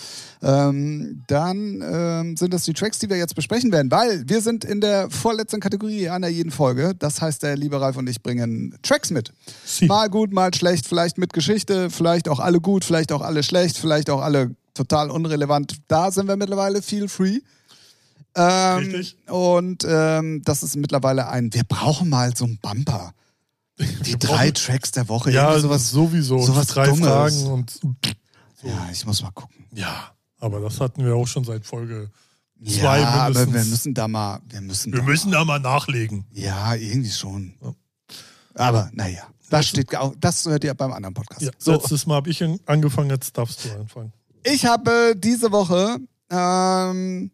ähm, 0.43 1.23
dann 1.29 1.83
ähm, 1.83 2.37
sind 2.37 2.53
das 2.53 2.65
die 2.65 2.73
Tracks, 2.73 2.99
die 2.99 3.09
wir 3.09 3.17
jetzt 3.17 3.35
besprechen 3.35 3.71
werden, 3.73 3.91
weil 3.91 4.29
wir 4.29 4.41
sind 4.41 4.65
in 4.65 4.81
der 4.81 5.09
vorletzten 5.11 5.61
Kategorie 5.61 6.09
einer 6.09 6.29
jeden 6.29 6.51
Folge. 6.51 6.95
Das 6.99 7.21
heißt, 7.21 7.43
der 7.43 7.57
liebe 7.57 7.81
Ralf 7.81 7.97
und 7.97 8.09
ich 8.09 8.23
bringen 8.23 8.77
Tracks 8.83 9.11
mit. 9.11 9.33
Sie. 9.65 9.87
Mal 9.87 10.09
gut, 10.11 10.33
mal 10.33 10.53
schlecht, 10.55 10.87
vielleicht 10.89 11.19
mit 11.19 11.33
Geschichte, 11.33 11.91
vielleicht 11.91 12.29
auch 12.29 12.41
alle 12.41 12.61
gut, 12.61 12.85
vielleicht 12.85 13.13
auch 13.13 13.23
alle 13.23 13.43
schlecht, 13.43 13.79
vielleicht 13.79 14.11
auch 14.11 14.21
alle 14.21 14.55
total 14.75 15.11
unrelevant. 15.11 15.77
Da 15.89 16.11
sind 16.11 16.29
wir 16.29 16.37
mittlerweile 16.37 16.83
feel 16.83 17.09
free. 17.09 17.41
Ähm, 18.35 18.79
Richtig. 18.79 19.17
Und 19.29 19.85
ähm, 19.87 20.43
das 20.45 20.63
ist 20.63 20.77
mittlerweile 20.77 21.29
ein, 21.29 21.53
wir 21.53 21.65
brauchen 21.65 22.09
mal 22.09 22.35
so 22.37 22.45
einen 22.45 22.59
Bumper. 22.59 23.13
Die 23.79 24.07
Wir 24.07 24.17
drei 24.19 24.51
brauchen- 24.51 24.55
Tracks 24.55 24.93
der 24.93 25.09
Woche. 25.09 25.31
ja, 25.33 25.59
sowas. 25.59 25.91
sowieso. 25.91 26.39
Sowas 26.41 26.67
drei 26.69 26.87
Dummes. 26.87 27.07
Fragen 27.07 27.47
und 27.47 27.81
Ja, 28.63 28.89
ich 28.93 29.05
muss 29.07 29.23
mal 29.23 29.31
gucken. 29.33 29.67
ja, 29.75 30.13
aber 30.39 30.61
das 30.61 30.81
hatten 30.81 31.05
wir 31.05 31.15
auch 31.15 31.27
schon 31.27 31.45
seit 31.45 31.67
Folge 31.67 32.11
zwei 32.65 33.01
ja, 33.01 33.09
aber 33.27 33.53
wir 33.53 33.65
müssen 33.65 33.93
da 33.93 34.07
mal, 34.09 34.41
wir 34.49 34.61
müssen, 34.61 34.93
wir 34.93 35.01
da 35.01 35.05
müssen 35.05 35.31
mal, 35.31 35.39
da 35.39 35.45
mal 35.45 35.59
nachlegen. 35.59 36.25
Ja, 36.31 36.75
irgendwie 36.75 37.11
schon. 37.11 37.55
Ja. 37.61 37.75
Aber 38.55 38.89
naja, 38.93 39.23
das 39.51 39.67
steht 39.67 39.97
auch, 39.97 40.15
das 40.21 40.45
hört 40.47 40.63
ihr 40.63 40.73
beim 40.75 40.93
anderen 40.93 41.15
Podcast. 41.15 41.43
Ja, 41.43 41.51
so, 41.59 41.73
Letztes 41.73 42.07
Mal 42.07 42.15
habe 42.17 42.31
ich 42.31 42.43
an- 42.45 42.61
angefangen, 42.67 43.11
jetzt 43.11 43.37
darfst 43.37 43.65
du 43.65 43.73
anfangen. 43.73 44.13
ich 44.45 44.65
habe 44.65 45.15
diese 45.17 45.51
Woche 45.51 45.97
ähm, 46.31 47.31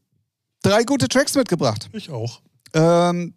drei 0.62 0.84
gute 0.84 1.08
Tracks 1.08 1.34
mitgebracht. 1.34 1.88
Ich 1.92 2.10
auch. 2.10 2.40
Ähm, 2.74 3.34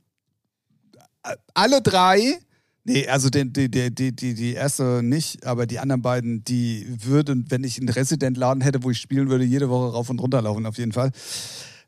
alle 1.54 1.82
drei, 1.82 2.40
nee, 2.84 3.08
also 3.08 3.30
die, 3.30 3.52
die, 3.52 3.70
die, 3.70 3.92
die, 3.92 4.34
die, 4.34 4.54
erste 4.54 5.02
nicht, 5.04 5.46
aber 5.46 5.68
die 5.68 5.80
anderen 5.80 6.02
beiden, 6.02 6.44
die 6.44 6.88
würden, 6.88 7.46
wenn 7.50 7.64
ich 7.64 7.78
einen 7.78 7.90
Resident-Laden 7.90 8.62
hätte, 8.62 8.84
wo 8.84 8.90
ich 8.90 9.00
spielen 9.00 9.30
würde, 9.30 9.44
jede 9.44 9.70
Woche 9.70 9.94
rauf 9.94 10.10
und 10.10 10.20
runter 10.20 10.42
laufen, 10.42 10.66
auf 10.66 10.78
jeden 10.78 10.92
Fall. 10.92 11.12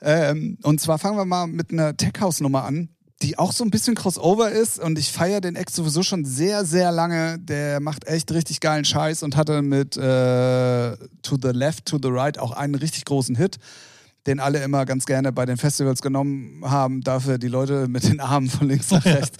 Ähm, 0.02 0.58
und 0.64 0.82
zwar 0.82 1.00
fangen 1.00 1.18
wir 1.18 1.26
mal 1.26 1.48
mit 1.48 1.72
einer 1.72 1.96
Tech-House-Nummer 1.98 2.64
an, 2.64 2.90
die 3.22 3.40
auch 3.40 3.54
so 3.54 3.64
ein 3.64 3.72
bisschen 3.72 3.96
Crossover 3.96 4.52
ist 4.52 4.80
und 4.80 5.00
ich 5.00 5.12
feiere 5.12 5.40
den 5.40 5.56
Ex 5.56 5.76
sowieso 5.76 6.04
schon 6.04 6.26
sehr, 6.26 6.66
sehr 6.66 6.92
lange. 6.92 7.40
Der 7.40 7.80
macht 7.80 8.06
echt 8.06 8.32
richtig 8.34 8.60
geilen 8.60 8.84
Scheiß 8.84 9.24
und 9.24 9.38
hatte 9.38 9.62
mit 9.62 9.96
äh, 9.96 10.98
To 11.22 11.38
the 11.42 11.50
Left, 11.52 11.86
To 11.86 11.98
the 12.02 12.10
Right 12.10 12.38
auch 12.38 12.52
einen 12.52 12.76
richtig 12.76 13.06
großen 13.06 13.36
Hit 13.36 13.58
den 14.26 14.40
alle 14.40 14.64
immer 14.64 14.86
ganz 14.86 15.06
gerne 15.06 15.32
bei 15.34 15.46
den 15.46 15.58
Festivals 15.58 16.02
genommen 16.02 16.62
haben, 16.64 17.02
dafür 17.02 17.38
die 17.38 17.48
Leute 17.50 17.88
mit 17.88 18.04
den 18.04 18.20
Armen 18.20 18.50
von 18.50 18.68
links 18.70 18.90
nach 18.92 19.04
rechts 19.04 19.38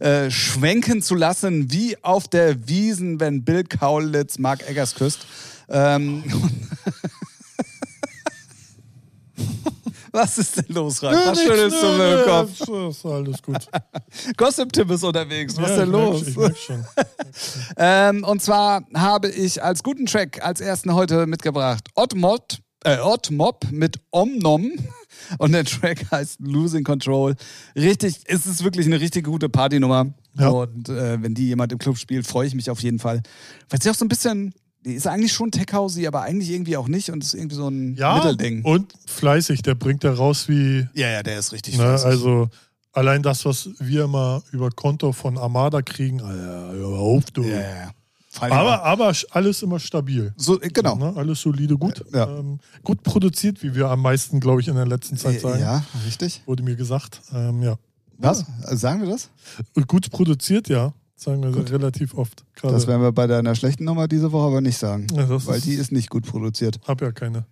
äh, 0.00 0.30
schwenken 0.30 1.02
zu 1.02 1.14
lassen, 1.14 1.70
wie 1.72 2.02
auf 2.02 2.26
der 2.28 2.68
Wiesen, 2.68 3.20
wenn 3.20 3.44
Bill 3.44 3.64
Kaulitz 3.64 4.38
Mark 4.38 4.66
Eggers 4.68 4.94
küsst. 4.94 5.26
Ähm, 5.68 6.24
Was 10.14 10.36
ist 10.36 10.58
denn 10.58 10.66
los, 10.74 11.02
Ralf? 11.02 11.16
Was 11.26 11.38
du 11.42 11.86
mir 11.96 12.20
im 12.20 12.28
Kopf? 12.28 12.90
Ist 12.90 13.06
alles 13.06 13.42
gut. 13.42 13.66
Gossip-Tim 14.36 14.90
ist 14.90 15.04
unterwegs. 15.04 15.56
Was 15.56 15.70
ist 15.70 15.76
Ja, 15.78 15.86
denn 15.86 15.94
ich 15.94 16.00
merk- 16.00 16.12
los? 16.12 16.28
Ich 16.28 16.36
merk 16.36 16.56
schon. 16.58 16.84
Ähm, 17.78 18.22
und 18.24 18.42
zwar 18.42 18.82
habe 18.94 19.28
ich 19.30 19.62
als 19.62 19.82
guten 19.82 20.04
Track 20.04 20.44
als 20.44 20.60
ersten 20.60 20.92
heute 20.92 21.26
mitgebracht 21.26 21.88
Odd 21.94 22.14
Mod, 22.14 22.60
äh, 22.84 22.98
Odd 22.98 23.30
Mob 23.32 23.66
mit 23.70 24.00
Omnom 24.10 24.70
Und 25.38 25.52
der 25.52 25.64
Track 25.64 26.04
heißt 26.10 26.40
Losing 26.40 26.84
Control. 26.84 27.34
Richtig, 27.76 28.20
es 28.26 28.44
ist 28.46 28.64
wirklich 28.64 28.86
eine 28.86 29.00
richtig 29.00 29.24
gute 29.24 29.48
Partynummer. 29.48 30.12
Ja. 30.38 30.48
Und 30.48 30.88
äh, 30.88 31.22
wenn 31.22 31.34
die 31.34 31.46
jemand 31.48 31.72
im 31.72 31.78
Club 31.78 31.96
spielt, 31.98 32.26
freue 32.26 32.46
ich 32.46 32.54
mich 32.54 32.70
auf 32.70 32.80
jeden 32.82 32.98
Fall. 32.98 33.22
Weil 33.68 33.80
sie 33.80 33.90
auch 33.90 33.94
so 33.94 34.04
ein 34.04 34.08
bisschen, 34.08 34.52
die 34.84 34.94
ist 34.94 35.06
eigentlich 35.06 35.32
schon 35.32 35.50
Tech-Housey, 35.50 36.06
aber 36.06 36.22
eigentlich 36.22 36.50
irgendwie 36.50 36.76
auch 36.76 36.88
nicht. 36.88 37.10
Und 37.10 37.22
ist 37.22 37.34
irgendwie 37.34 37.56
so 37.56 37.68
ein 37.68 37.94
Ja, 37.94 38.16
Mittelding. 38.16 38.64
und 38.64 38.92
fleißig, 39.06 39.62
der 39.62 39.74
bringt 39.74 40.02
da 40.04 40.12
raus 40.12 40.48
wie, 40.48 40.88
Ja, 40.94 41.08
ja, 41.08 41.22
der 41.22 41.38
ist 41.38 41.52
richtig 41.52 41.76
ne, 41.76 41.84
fleißig. 41.84 42.06
also 42.06 42.48
allein 42.92 43.22
das, 43.22 43.44
was 43.44 43.70
wir 43.78 44.04
immer 44.04 44.42
über 44.50 44.70
Konto 44.70 45.12
von 45.12 45.38
Armada 45.38 45.82
kriegen, 45.82 46.20
Alter, 46.20 46.72
hör 46.72 46.88
auf, 46.98 47.30
du. 47.30 47.42
Ja, 47.44 47.60
ja, 47.60 47.90
Aber, 48.40 48.82
aber 48.82 49.12
alles 49.30 49.62
immer 49.62 49.78
stabil. 49.78 50.32
so, 50.36 50.60
äh, 50.60 50.68
genau. 50.68 50.96
Ne? 50.96 51.12
Alles 51.16 51.40
solide, 51.42 51.76
gut. 51.76 52.04
Ja. 52.12 52.28
Ähm, 52.38 52.58
gut 52.82 53.02
produziert, 53.02 53.62
wie 53.62 53.74
wir 53.74 53.88
am 53.88 54.00
meisten, 54.00 54.40
glaube 54.40 54.60
ich, 54.60 54.68
in 54.68 54.74
der 54.74 54.86
letzten 54.86 55.16
Zeit 55.16 55.40
sagen. 55.40 55.60
Ja, 55.60 55.84
richtig. 56.06 56.42
Wurde 56.46 56.62
mir 56.62 56.76
gesagt. 56.76 57.20
Ähm, 57.34 57.62
ja. 57.62 57.76
Was? 58.18 58.44
Also 58.62 58.76
Sagen 58.76 59.02
wir 59.02 59.10
das? 59.10 59.28
Gut 59.86 60.10
produziert, 60.10 60.68
ja. 60.68 60.92
Sagen 61.16 61.42
wir 61.42 61.70
relativ 61.70 62.14
oft. 62.14 62.44
Gerade. 62.56 62.74
Das 62.74 62.86
werden 62.86 63.02
wir 63.02 63.12
bei 63.12 63.26
deiner 63.26 63.54
schlechten 63.54 63.84
Nummer 63.84 64.08
diese 64.08 64.32
Woche 64.32 64.46
aber 64.46 64.60
nicht 64.60 64.78
sagen. 64.78 65.06
Ja, 65.14 65.28
weil 65.46 65.58
ist- 65.58 65.66
die 65.66 65.74
ist 65.74 65.92
nicht 65.92 66.08
gut 66.10 66.24
produziert. 66.26 66.80
Hab 66.86 67.00
ja 67.00 67.12
keine. 67.12 67.46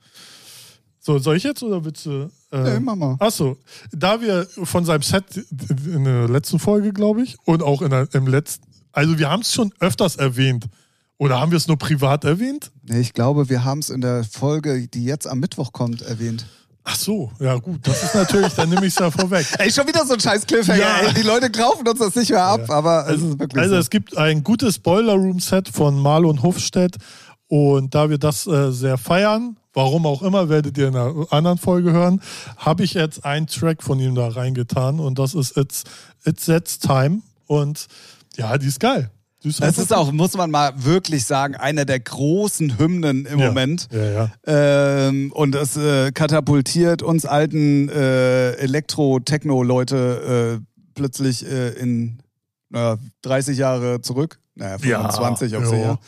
So, 1.03 1.18
soll 1.18 1.37
ich 1.37 1.45
jetzt 1.45 1.62
oder 1.62 1.85
willst 1.85 2.05
du? 2.07 2.31
Äh, 2.53 2.74
Nee, 2.74 2.81
mach 2.81 2.95
mal. 2.97 3.16
Achso, 3.20 3.57
da 3.91 4.20
wir 4.20 4.47
von 4.64 4.85
seinem 4.85 5.03
Set 5.03 5.24
in 5.87 6.05
der 6.05 6.28
letzten 6.28 6.59
Folge, 6.59 6.93
glaube 6.93 7.22
ich, 7.22 7.37
und 7.47 7.62
auch 7.62 7.81
in 7.81 7.91
der, 7.91 8.07
im 8.12 8.26
letzten, 8.26 8.66
also 8.93 9.18
wir 9.18 9.30
haben 9.30 9.43
es 9.43 9.53
schon 9.53 9.72
öfters 9.80 10.16
erwähnt. 10.16 10.66
Oder 11.18 11.38
haben 11.38 11.51
wir 11.51 11.59
es 11.59 11.68
nur 11.68 11.76
privat 11.76 12.24
erwähnt? 12.24 12.70
Nee, 12.82 13.01
ich 13.01 13.12
glaube, 13.12 13.49
wir 13.51 13.62
haben 13.64 13.80
es 13.80 13.91
in 13.91 14.01
der 14.01 14.24
Folge, 14.24 14.88
die 14.88 15.05
jetzt 15.05 15.26
am 15.26 15.38
Mittwoch 15.41 15.72
kommt, 15.72 16.01
erwähnt. 16.03 16.47
Ach 16.82 16.97
so, 16.97 17.30
ja 17.38 17.57
gut, 17.57 17.86
das 17.86 18.03
ist 18.03 18.14
natürlich, 18.14 18.55
dann 18.55 18.70
nehme 18.70 18.86
ich 18.86 18.95
es 18.95 18.99
ja 18.99 19.11
vorweg. 19.11 19.47
Ey, 19.59 19.70
schon 19.70 19.86
wieder 19.86 20.05
so 20.07 20.14
ein 20.14 20.20
scheiß 20.20 20.47
Cliffhanger. 20.47 20.80
Ja. 20.80 21.01
Ey, 21.09 21.12
die 21.14 21.20
Leute 21.22 21.51
kaufen 21.51 21.86
uns 21.86 21.99
das 21.99 22.14
nicht 22.16 22.30
mehr 22.30 22.43
ab, 22.43 22.62
Ja. 22.66 22.74
aber 22.74 23.07
es 23.11 23.20
ist 23.20 23.38
wirklich 23.38 23.61
Also 23.62 23.74
so. 23.74 23.80
es 23.80 23.91
gibt 23.91 24.16
ein 24.16 24.43
gutes 24.43 24.78
Boiler 24.78 25.12
Room 25.12 25.41
Set 25.41 25.68
von 25.68 25.99
Marlon 26.01 26.43
Hofstedt 26.43 26.97
und 27.49 27.95
da 27.95 28.09
wir 28.09 28.16
das 28.16 28.47
äh, 28.47 28.72
sehr 28.72 28.97
feiern, 28.97 29.59
warum 29.74 30.07
auch 30.07 30.22
immer, 30.22 30.49
werdet 30.49 30.78
ihr 30.78 30.88
in 30.88 30.97
einer 30.97 31.26
anderen 31.30 31.59
Folge 31.59 31.93
hören, 31.93 32.22
habe 32.57 32.82
ich 32.82 32.95
jetzt 32.95 33.26
einen 33.26 33.47
Track 33.47 33.82
von 33.82 34.01
ihm 34.01 34.14
da 34.14 34.28
reingetan 34.28 35.01
und 35.01 35.18
das 35.18 35.34
ist 35.34 35.59
It's, 35.59 35.84
It's 36.24 36.47
That's 36.47 36.78
Time 36.78 37.20
und 37.47 37.86
ja, 38.37 38.59
die 38.59 38.66
ist 38.66 38.81
geil. 38.81 39.11
Die 39.43 39.49
ist 39.49 39.62
Das 39.62 39.78
ist 39.78 39.95
auch, 39.95 40.12
muss 40.12 40.37
man 40.37 40.51
mal 40.51 40.72
wirklich 40.76 41.24
sagen, 41.24 41.55
einer 41.55 41.87
der 41.87 41.99
großen 42.01 42.78
Hymnen 42.78 43.24
im 43.24 43.39
Ja. 43.39 43.47
Moment. 43.47 43.89
Ja, 43.91 44.11
ja. 44.11 44.31
Ähm, 45.09 45.33
und 45.33 45.55
es 45.55 45.78
äh, 45.78 46.12
katapultiert 46.12 47.03
uns 47.03 47.24
alten 47.24 47.89
äh, 47.89 48.51
Elektro-Techno-Leute 48.57 50.61
äh, 50.61 50.64
plötzlich 50.95 51.47
äh, 51.47 51.70
in 51.70 52.18
naja, 52.68 52.99
30 53.22 53.57
Jahre 53.59 54.01
zurück. 54.03 54.39
Naja, 54.61 54.77
25 54.77 55.57
auf 55.57 55.63
ja, 55.63 55.69
sicher. 55.71 55.99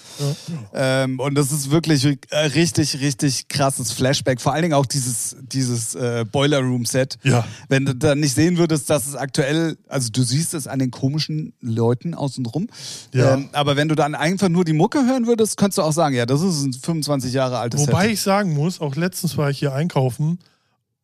ja. 0.75 1.05
Ähm, 1.05 1.19
und 1.19 1.35
das 1.37 1.51
ist 1.53 1.71
wirklich 1.71 2.05
äh, 2.05 2.37
richtig, 2.37 3.01
richtig 3.01 3.49
krasses 3.49 3.93
Flashback. 3.93 4.43
Vor 4.43 4.53
allen 4.53 4.61
Dingen 4.61 4.75
auch 4.75 4.85
dieses, 4.85 5.37
dieses 5.41 5.95
äh, 5.95 6.27
Boiler 6.31 6.61
Room 6.61 6.85
Set. 6.85 7.17
Ja. 7.23 7.47
Wenn 7.71 7.87
du 7.87 7.95
da 7.95 8.15
nicht 8.15 8.35
sehen 8.35 8.59
würdest, 8.59 8.91
dass 8.91 9.07
es 9.07 9.17
aktuell, 9.17 9.79
also 9.89 10.11
du 10.13 10.23
siehst 10.23 10.53
es 10.53 10.67
an 10.67 10.81
den 10.81 10.91
komischen 10.91 11.55
Leuten 11.63 12.13
außenrum. 12.13 12.69
Ja. 13.15 13.35
Ähm, 13.35 13.49
aber 13.53 13.77
wenn 13.77 13.89
du 13.89 13.95
dann 13.95 14.15
einfach 14.15 14.51
nur 14.51 14.67
die 14.67 14.75
Mucke 14.75 15.07
hören 15.07 15.27
würdest, 15.27 15.57
könntest 15.57 15.79
du 15.79 15.83
auch 15.83 15.93
sagen, 15.93 16.15
ja, 16.15 16.27
das 16.27 16.43
ist 16.43 16.63
ein 16.63 16.75
25 16.75 17.33
Jahre 17.33 17.59
altes 17.59 17.81
Wobei 17.81 18.03
Set. 18.03 18.13
ich 18.13 18.21
sagen 18.21 18.53
muss, 18.53 18.83
auch 18.83 18.97
letztens 18.97 19.39
war 19.39 19.49
ich 19.49 19.59
hier 19.61 19.73
einkaufen 19.73 20.41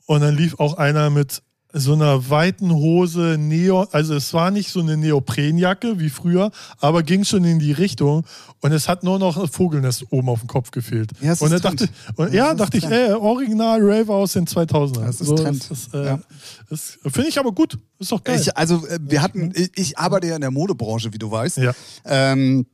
und 0.05 0.21
dann 0.21 0.37
lief 0.37 0.61
auch 0.61 0.75
einer 0.75 1.09
mit 1.09 1.43
so 1.79 1.93
einer 1.95 2.29
weiten 2.31 2.73
Hose, 2.73 3.37
Neo, 3.39 3.87
also 3.93 4.15
es 4.15 4.33
war 4.35 4.51
nicht 4.51 4.71
so 4.71 4.81
eine 4.81 4.97
Neoprenjacke 4.97 5.99
wie 5.99 6.11
früher, 6.11 6.51
aber 6.81 7.03
ging 7.03 7.25
schon 7.25 7.45
in 7.45 7.59
die 7.59 7.73
Richtung 7.73 8.25
und 8.61 8.73
es 8.73 8.89
hat 8.89 9.05
nur 9.05 9.19
noch 9.19 9.37
ein 9.37 9.49
Vogelnest 9.49 10.07
oben 10.11 10.29
auf 10.29 10.41
dem 10.41 10.49
Kopf 10.49 10.71
gefehlt. 10.71 11.11
Ja, 11.21 11.35
und 11.39 11.51
dann 11.51 11.61
Trend. 11.61 11.81
dachte, 11.83 11.89
und 12.17 12.33
Ja, 12.35 12.49
ja, 12.49 12.55
dachte 12.55 12.79
ich, 12.79 12.85
Trend. 12.85 12.95
ey, 13.11 13.13
Original 13.13 13.79
Raver 13.81 14.15
aus 14.15 14.33
den 14.33 14.47
2000ern. 14.47 15.05
Das 15.07 15.21
ist 15.21 15.35
Trend. 15.37 15.71
Das, 15.71 15.89
äh, 15.95 16.05
Ja. 16.07 16.19
Finde 17.11 17.29
ich 17.29 17.39
aber 17.39 17.53
gut. 17.53 17.79
Ist 17.99 18.13
doch 18.13 18.23
geil. 18.23 18.39
Ich, 18.41 18.57
also 18.57 18.87
äh, 18.87 18.99
wir 19.01 19.23
hatten, 19.23 19.53
ich, 19.55 19.71
ich 19.77 19.99
arbeite 19.99 20.27
ja 20.27 20.35
in 20.35 20.41
der 20.43 20.51
Modebranche, 20.51 21.13
wie 21.13 21.19
du 21.19 21.31
weißt. 21.31 21.59
ja. 21.59 21.73
Ähm, 22.05 22.67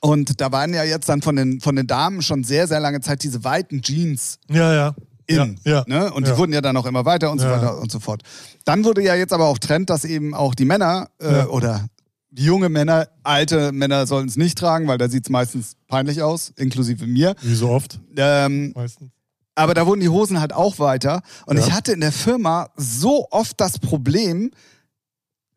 und 0.00 0.40
da 0.40 0.52
waren 0.52 0.74
ja 0.74 0.84
jetzt 0.84 1.08
dann 1.08 1.22
von 1.22 1.36
den, 1.36 1.60
von 1.60 1.74
den 1.74 1.86
Damen 1.86 2.20
schon 2.22 2.44
sehr, 2.44 2.68
sehr 2.68 2.80
lange 2.80 3.00
Zeit 3.00 3.22
diese 3.22 3.42
weiten 3.44 3.80
Jeans 3.82 4.38
ja, 4.50 4.72
ja. 4.74 4.94
In. 5.26 5.58
Ja. 5.64 5.84
Ne? 5.86 6.12
Und 6.12 6.26
die 6.26 6.36
wurden 6.36 6.52
ja 6.52 6.60
dann 6.60 6.76
auch 6.76 6.86
immer 6.86 7.04
weiter 7.04 7.30
und 7.30 7.38
so 7.38 7.46
weiter 7.46 7.78
und 7.80 7.90
so 7.90 8.00
fort. 8.00 8.22
Dann 8.64 8.84
wurde 8.84 9.02
ja 9.02 9.14
jetzt 9.14 9.32
aber 9.32 9.46
auch 9.46 9.58
Trend, 9.58 9.90
dass 9.90 10.04
eben 10.04 10.34
auch 10.34 10.54
die 10.54 10.64
Männer 10.64 11.08
äh, 11.20 11.44
oder 11.44 11.86
die 12.30 12.44
junge 12.44 12.68
Männer, 12.68 13.08
alte 13.22 13.72
Männer 13.72 14.06
sollen 14.06 14.28
es 14.28 14.36
nicht 14.36 14.58
tragen, 14.58 14.86
weil 14.88 14.98
da 14.98 15.08
sieht 15.08 15.24
es 15.24 15.30
meistens 15.30 15.76
peinlich 15.88 16.22
aus, 16.22 16.52
inklusive 16.56 17.06
mir. 17.06 17.34
Wie 17.40 17.54
so 17.54 17.70
oft 17.70 17.98
Ähm, 18.16 18.72
meistens. 18.74 19.10
aber 19.54 19.72
da 19.72 19.86
wurden 19.86 20.00
die 20.00 20.08
Hosen 20.10 20.38
halt 20.40 20.52
auch 20.52 20.78
weiter. 20.78 21.22
Und 21.46 21.58
ich 21.58 21.72
hatte 21.72 21.92
in 21.92 22.00
der 22.00 22.12
Firma 22.12 22.68
so 22.76 23.26
oft 23.30 23.58
das 23.60 23.78
Problem, 23.78 24.50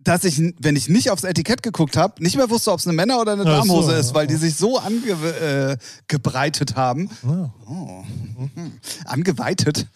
dass 0.01 0.23
ich, 0.23 0.41
wenn 0.59 0.75
ich 0.75 0.87
nicht 0.89 1.11
aufs 1.11 1.23
Etikett 1.23 1.61
geguckt 1.61 1.97
habe, 1.97 2.23
nicht 2.23 2.37
mehr 2.37 2.49
wusste, 2.49 2.71
ob 2.71 2.79
es 2.79 2.87
eine 2.87 2.95
Männer- 2.95 3.19
oder 3.19 3.33
eine 3.33 3.43
so, 3.43 3.49
Damenhose 3.49 3.93
ist, 3.93 4.13
weil 4.13 4.23
ja. 4.23 4.31
die 4.31 4.37
sich 4.37 4.55
so 4.55 4.79
angebreitet 4.79 6.71
äh, 6.71 6.75
haben. 6.75 7.09
Ja. 7.23 7.53
Oh. 7.67 8.03
Angeweitet, 9.05 9.87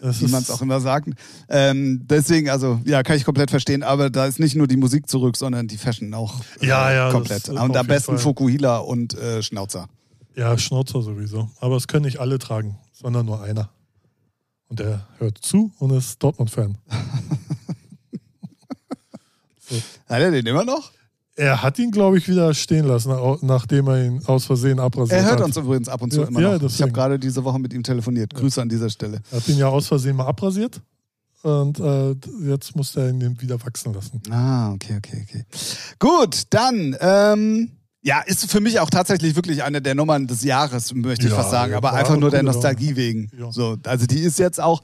Das 0.00 0.20
wie 0.20 0.26
man 0.26 0.42
es 0.42 0.50
auch 0.50 0.62
immer 0.62 0.80
sagt. 0.80 1.10
Ähm, 1.48 2.04
deswegen, 2.08 2.50
also, 2.50 2.80
ja, 2.84 3.04
kann 3.04 3.16
ich 3.16 3.24
komplett 3.24 3.50
verstehen, 3.50 3.84
aber 3.84 4.10
da 4.10 4.26
ist 4.26 4.40
nicht 4.40 4.56
nur 4.56 4.66
die 4.66 4.76
Musik 4.76 5.08
zurück, 5.08 5.36
sondern 5.36 5.68
die 5.68 5.78
Fashion 5.78 6.12
auch 6.12 6.40
äh, 6.60 6.66
Ja, 6.66 6.92
ja, 6.92 7.10
komplett. 7.12 7.48
Und 7.48 7.76
am 7.76 7.86
besten 7.86 8.12
Fall. 8.12 8.18
Fukuhila 8.18 8.78
und 8.78 9.14
äh, 9.14 9.42
Schnauzer. 9.42 9.88
Ja, 10.34 10.58
Schnauzer 10.58 11.02
sowieso. 11.02 11.50
Aber 11.60 11.76
es 11.76 11.86
können 11.86 12.04
nicht 12.04 12.18
alle 12.18 12.38
tragen, 12.38 12.78
sondern 12.92 13.26
nur 13.26 13.42
einer. 13.42 13.70
Und 14.68 14.80
der 14.80 15.06
hört 15.18 15.38
zu 15.38 15.70
und 15.78 15.90
ist 15.90 16.22
Dortmund-Fan. 16.22 16.78
Hat 20.08 20.20
er 20.20 20.30
den 20.30 20.46
immer 20.46 20.64
noch? 20.64 20.90
Er 21.34 21.62
hat 21.62 21.78
ihn, 21.78 21.90
glaube 21.90 22.18
ich, 22.18 22.28
wieder 22.28 22.52
stehen 22.52 22.84
lassen, 22.86 23.10
nachdem 23.40 23.88
er 23.88 24.04
ihn 24.04 24.22
aus 24.26 24.44
Versehen 24.44 24.78
abrasiert 24.78 25.18
Er 25.20 25.24
hört 25.26 25.38
hat. 25.40 25.46
uns 25.46 25.56
übrigens 25.56 25.88
ab 25.88 26.02
und 26.02 26.12
zu 26.12 26.20
Ja, 26.20 26.26
immer 26.28 26.40
ja, 26.40 26.48
noch. 26.48 26.54
ich 26.56 26.60
deswegen. 26.62 26.82
habe 26.82 26.92
gerade 26.92 27.18
diese 27.18 27.42
Woche 27.44 27.58
mit 27.58 27.72
ihm 27.72 27.82
telefoniert. 27.82 28.34
Grüße 28.34 28.60
an 28.60 28.68
dieser 28.68 28.90
Stelle. 28.90 29.20
Er 29.30 29.38
hat 29.38 29.48
ihn 29.48 29.56
ja 29.56 29.68
aus 29.68 29.86
Versehen 29.88 30.16
mal 30.16 30.26
abrasiert. 30.26 30.82
Und 31.42 31.80
äh, 31.80 32.14
jetzt 32.48 32.76
muss 32.76 32.94
er 32.96 33.08
ihn 33.08 33.40
wieder 33.40 33.60
wachsen 33.64 33.94
lassen. 33.94 34.20
Ah, 34.30 34.72
okay, 34.74 34.94
okay, 34.98 35.26
okay. 35.28 35.44
Gut, 35.98 36.42
dann, 36.50 36.94
ähm, 37.00 37.72
ja, 38.02 38.20
ist 38.20 38.48
für 38.50 38.60
mich 38.60 38.78
auch 38.78 38.90
tatsächlich 38.90 39.34
wirklich 39.34 39.62
eine 39.62 39.80
der 39.80 39.94
Nummern 39.94 40.26
des 40.26 40.44
Jahres, 40.44 40.92
möchte 40.94 41.24
ich 41.26 41.30
Ja, 41.32 41.38
fast 41.38 41.50
sagen, 41.50 41.72
ja, 41.72 41.78
aber 41.78 41.94
einfach 41.94 42.16
nur 42.16 42.30
der 42.30 42.40
ja. 42.40 42.44
Nostalgie 42.44 42.94
wegen. 42.94 43.30
Ja. 43.36 43.50
So, 43.50 43.76
also 43.86 44.06
die 44.06 44.20
ist 44.20 44.38
jetzt 44.38 44.60
auch. 44.60 44.82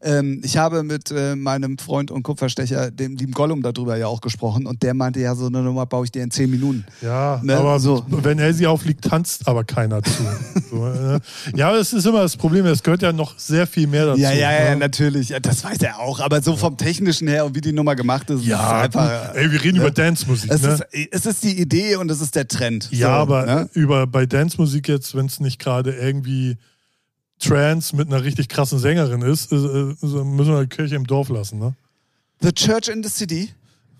Ähm, 0.00 0.40
ich 0.44 0.56
habe 0.56 0.82
mit 0.84 1.10
äh, 1.10 1.34
meinem 1.34 1.76
Freund 1.78 2.10
und 2.12 2.22
Kupferstecher, 2.22 2.90
dem 2.92 3.16
lieben 3.16 3.32
Gollum, 3.32 3.62
darüber 3.62 3.96
ja 3.96 4.06
auch 4.06 4.20
gesprochen 4.20 4.66
und 4.66 4.82
der 4.84 4.94
meinte, 4.94 5.18
ja, 5.20 5.34
so 5.34 5.46
eine 5.46 5.60
Nummer 5.62 5.86
baue 5.86 6.04
ich 6.04 6.12
dir 6.12 6.22
in 6.22 6.30
zehn 6.30 6.48
Minuten. 6.50 6.84
Ja, 7.02 7.40
Ne, 7.42 7.56
aber 7.56 7.80
so. 7.80 8.04
wenn 8.08 8.38
er 8.38 8.54
sie 8.54 8.66
aufliegt, 8.66 9.04
tanzt 9.04 9.48
aber 9.48 9.64
keiner 9.64 10.02
zu. 10.02 10.22
so, 10.70 10.86
äh, 10.86 11.18
ja, 11.56 11.72
das 11.72 11.92
ist 11.92 12.06
immer 12.06 12.20
das 12.22 12.36
Problem. 12.36 12.64
Es 12.66 12.82
gehört 12.82 13.02
ja 13.02 13.12
noch 13.12 13.38
sehr 13.38 13.66
viel 13.66 13.86
mehr 13.88 14.06
dazu. 14.06 14.20
Ja, 14.20 14.32
ja, 14.32 14.52
ja, 14.52 14.70
ne? 14.70 14.76
natürlich. 14.76 15.30
Ja, 15.30 15.40
das 15.40 15.64
weiß 15.64 15.78
er 15.82 15.98
auch. 15.98 16.20
Aber 16.20 16.40
so 16.42 16.56
vom 16.56 16.76
Technischen 16.76 17.26
her 17.26 17.44
und 17.44 17.54
wie 17.56 17.60
die 17.60 17.72
Nummer 17.72 17.96
gemacht 17.96 18.30
ist, 18.30 18.44
Ja, 18.44 18.84
ist 18.84 18.94
es 18.94 19.00
einfach. 19.00 19.34
ey, 19.34 19.50
wir 19.50 19.62
reden 19.64 19.78
ne? 19.78 19.82
über 19.84 19.90
Dance-Musik. 19.90 20.50
Es, 20.52 20.62
Ne? 20.62 20.68
ist, 20.92 21.08
es 21.12 21.26
ist 21.26 21.42
die 21.44 21.60
Idee 21.60 21.96
und 21.96 22.10
es 22.10 22.20
ist 22.20 22.34
der 22.36 22.46
Trend. 22.46 22.88
Ja, 22.92 23.08
so, 23.08 23.12
aber 23.14 23.46
Ne? 23.46 23.68
über 23.72 24.06
bei 24.06 24.26
Dance-Musik 24.26 24.88
jetzt, 24.88 25.14
wenn 25.16 25.26
es 25.26 25.40
nicht 25.40 25.58
gerade 25.58 25.92
irgendwie 25.92 26.56
Trance 27.38 27.94
mit 27.94 28.08
einer 28.08 28.22
richtig 28.22 28.48
krassen 28.48 28.78
Sängerin 28.78 29.22
ist, 29.22 29.50
müssen 29.52 29.96
wir 30.32 30.62
die 30.62 30.68
Kirche 30.68 30.96
im 30.96 31.06
Dorf 31.06 31.28
lassen, 31.28 31.58
ne? 31.58 31.74
The 32.40 32.52
Church 32.52 32.88
in 32.88 33.02
the 33.02 33.08
City. 33.08 33.50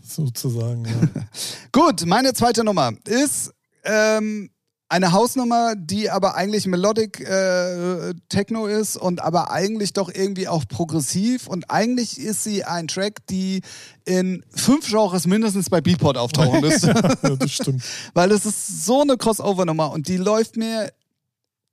Sozusagen. 0.03 0.85
Ja. 0.85 1.23
Gut, 1.73 2.07
meine 2.07 2.33
zweite 2.33 2.65
Nummer 2.65 2.93
ist 3.05 3.53
ähm, 3.85 4.51
eine 4.89 5.13
Hausnummer, 5.13 5.75
die 5.77 6.09
aber 6.09 6.35
eigentlich 6.35 6.67
Melodic 6.67 7.21
äh, 7.21 8.15
Techno 8.29 8.67
ist 8.67 8.97
und 8.97 9.21
aber 9.21 9.51
eigentlich 9.51 9.93
doch 9.93 10.11
irgendwie 10.13 10.49
auch 10.49 10.65
progressiv 10.67 11.47
und 11.47 11.71
eigentlich 11.71 12.19
ist 12.19 12.45
sie 12.45 12.65
ein 12.65 12.89
Track, 12.89 13.27
die 13.29 13.61
in 14.07 14.43
fünf 14.55 14.89
Genres 14.89 15.27
mindestens 15.27 15.69
bei 15.69 15.83
Beatport 15.83 16.17
auftauchen 16.17 16.61
müsste. 16.63 16.89
ja, 16.89 17.37
das 17.37 17.51
stimmt. 17.51 17.83
Weil 18.15 18.33
es 18.33 18.47
ist 18.47 18.87
so 18.87 19.03
eine 19.03 19.19
Crossover-Nummer 19.19 19.91
und 19.93 20.09
die 20.09 20.17
läuft 20.17 20.57
mir 20.57 20.91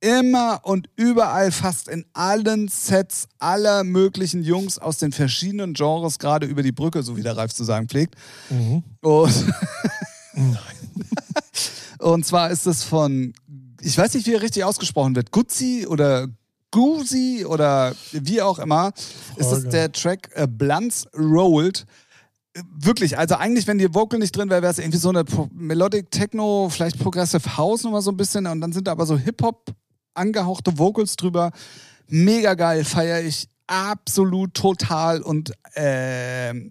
immer 0.00 0.60
und 0.62 0.88
überall 0.96 1.50
fast 1.50 1.88
in 1.88 2.04
allen 2.12 2.68
Sets 2.68 3.28
aller 3.38 3.84
möglichen 3.84 4.42
Jungs 4.42 4.78
aus 4.78 4.98
den 4.98 5.12
verschiedenen 5.12 5.74
Genres 5.74 6.18
gerade 6.18 6.46
über 6.46 6.62
die 6.62 6.72
Brücke, 6.72 7.02
so 7.02 7.16
wie 7.16 7.22
der 7.22 7.36
Ralf 7.36 7.54
zu 7.54 7.64
sagen 7.64 7.88
pflegt. 7.88 8.14
Mhm. 8.50 8.82
Und, 9.00 9.52
und 11.98 12.26
zwar 12.26 12.50
ist 12.50 12.66
es 12.66 12.84
von, 12.84 13.32
ich 13.80 13.96
weiß 13.96 14.14
nicht, 14.14 14.26
wie 14.26 14.34
er 14.34 14.42
richtig 14.42 14.64
ausgesprochen 14.64 15.16
wird, 15.16 15.30
Guzzi 15.30 15.86
oder 15.88 16.28
Goozy 16.70 17.46
oder 17.46 17.94
wie 18.12 18.42
auch 18.42 18.58
immer, 18.58 18.92
ist 19.36 19.50
es 19.50 19.68
der 19.68 19.92
Track 19.92 20.30
äh, 20.34 20.46
Blunts 20.46 21.06
Rolled. 21.16 21.86
Wirklich, 22.78 23.18
also 23.18 23.36
eigentlich, 23.36 23.66
wenn 23.66 23.78
die 23.78 23.94
Vocal 23.94 24.18
nicht 24.18 24.36
drin 24.36 24.50
wäre, 24.50 24.62
wäre 24.62 24.72
es 24.72 24.78
irgendwie 24.78 24.98
so 24.98 25.10
eine 25.10 25.24
Melodic 25.52 26.10
Techno, 26.10 26.68
vielleicht 26.70 26.98
Progressive 26.98 27.56
House 27.56 27.84
nochmal 27.84 28.02
so 28.02 28.10
ein 28.10 28.16
bisschen 28.16 28.46
und 28.46 28.60
dann 28.60 28.72
sind 28.72 28.88
da 28.88 28.92
aber 28.92 29.06
so 29.06 29.16
Hip-Hop 29.16 29.74
angehauchte 30.16 30.78
Vocals 30.78 31.16
drüber. 31.16 31.52
Mega 32.08 32.54
geil, 32.54 32.84
feiere 32.84 33.22
ich 33.22 33.48
absolut 33.66 34.54
total 34.54 35.22
und 35.22 35.52
äh, 35.74 36.50
äh, 36.50 36.62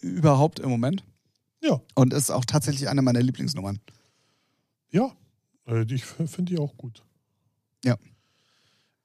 überhaupt 0.00 0.60
im 0.60 0.70
Moment. 0.70 1.04
Ja. 1.62 1.80
Und 1.94 2.12
ist 2.12 2.30
auch 2.30 2.44
tatsächlich 2.44 2.88
eine 2.88 3.02
meiner 3.02 3.22
Lieblingsnummern. 3.22 3.80
Ja, 4.90 5.12
äh, 5.66 5.84
ich 5.92 6.04
finde 6.04 6.52
die 6.52 6.58
auch 6.58 6.76
gut. 6.76 7.02
Ja. 7.84 7.96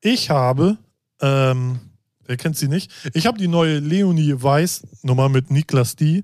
Ich 0.02 0.30
habe, 0.30 0.78
ähm, 1.22 1.80
wer 2.26 2.38
kennt 2.38 2.58
sie 2.58 2.68
nicht? 2.68 2.92
Ich 3.14 3.26
habe 3.26 3.38
die 3.38 3.48
neue 3.48 3.80
Leonie 3.80 4.34
Weiß 4.42 4.84
Nummer 5.02 5.30
mit 5.30 5.52
Niklas 5.52 5.96
D, 5.96 6.24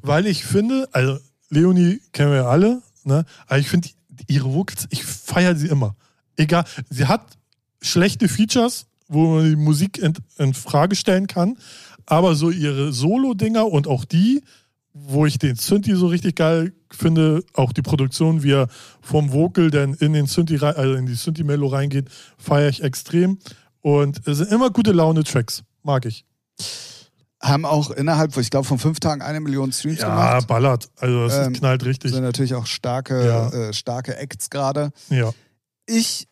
weil 0.00 0.26
ich 0.26 0.44
finde, 0.44 0.88
also 0.92 1.18
Leonie 1.48 2.00
kennen 2.12 2.30
wir 2.30 2.38
ja 2.38 2.48
alle, 2.48 2.82
ne? 3.04 3.24
Aber 3.46 3.58
ich 3.58 3.68
finde 3.68 3.88
ihre 4.26 4.52
Vocals, 4.52 4.86
ich 4.90 5.04
feiere 5.04 5.56
sie 5.56 5.68
immer. 5.68 5.96
Egal, 6.36 6.64
sie 6.90 7.06
hat 7.06 7.26
schlechte 7.80 8.28
Features, 8.28 8.86
wo 9.08 9.36
man 9.36 9.44
die 9.50 9.56
Musik 9.56 9.98
in, 9.98 10.14
in 10.38 10.54
Frage 10.54 10.96
stellen 10.96 11.26
kann, 11.26 11.56
aber 12.06 12.34
so 12.34 12.50
ihre 12.50 12.92
Solo-Dinger 12.92 13.66
und 13.66 13.86
auch 13.86 14.04
die, 14.04 14.42
wo 14.92 15.26
ich 15.26 15.38
den 15.38 15.56
Synthi 15.56 15.94
so 15.96 16.06
richtig 16.06 16.36
geil 16.36 16.72
finde, 16.90 17.42
auch 17.54 17.72
die 17.72 17.82
Produktion, 17.82 18.42
wie 18.42 18.52
er 18.52 18.68
vom 19.00 19.32
Vocal 19.32 19.70
dann 19.70 19.94
in 19.94 20.12
den 20.12 20.26
Synthi, 20.26 20.58
also 20.58 20.94
in 20.94 21.06
die 21.06 21.14
Synthi-Melo 21.14 21.66
reingeht, 21.66 22.08
feiere 22.38 22.68
ich 22.68 22.82
extrem. 22.82 23.38
Und 23.80 24.26
es 24.26 24.38
sind 24.38 24.50
immer 24.52 24.70
gute 24.70 24.92
Laune-Tracks. 24.92 25.62
Mag 25.82 26.06
ich. 26.06 26.24
Haben 27.42 27.66
auch 27.66 27.90
innerhalb, 27.90 28.34
ich 28.38 28.48
glaube, 28.48 28.66
von 28.66 28.78
fünf 28.78 29.00
Tagen 29.00 29.20
eine 29.20 29.40
Million 29.40 29.70
Streams 29.72 29.98
ja, 30.00 30.08
gemacht. 30.08 30.40
Ja, 30.42 30.46
ballert. 30.46 30.88
Also 30.98 31.28
das 31.28 31.46
Ähm, 31.46 31.52
knallt 31.52 31.84
richtig. 31.84 32.12
sind 32.12 32.22
natürlich 32.22 32.54
auch 32.54 32.64
starke, 32.66 33.26
Ja. 33.26 33.48
äh, 33.50 33.72
starke 33.74 34.16
Acts 34.16 34.48
gerade. 34.48 34.92
Ja. 35.10 35.30
Ich 35.86 36.28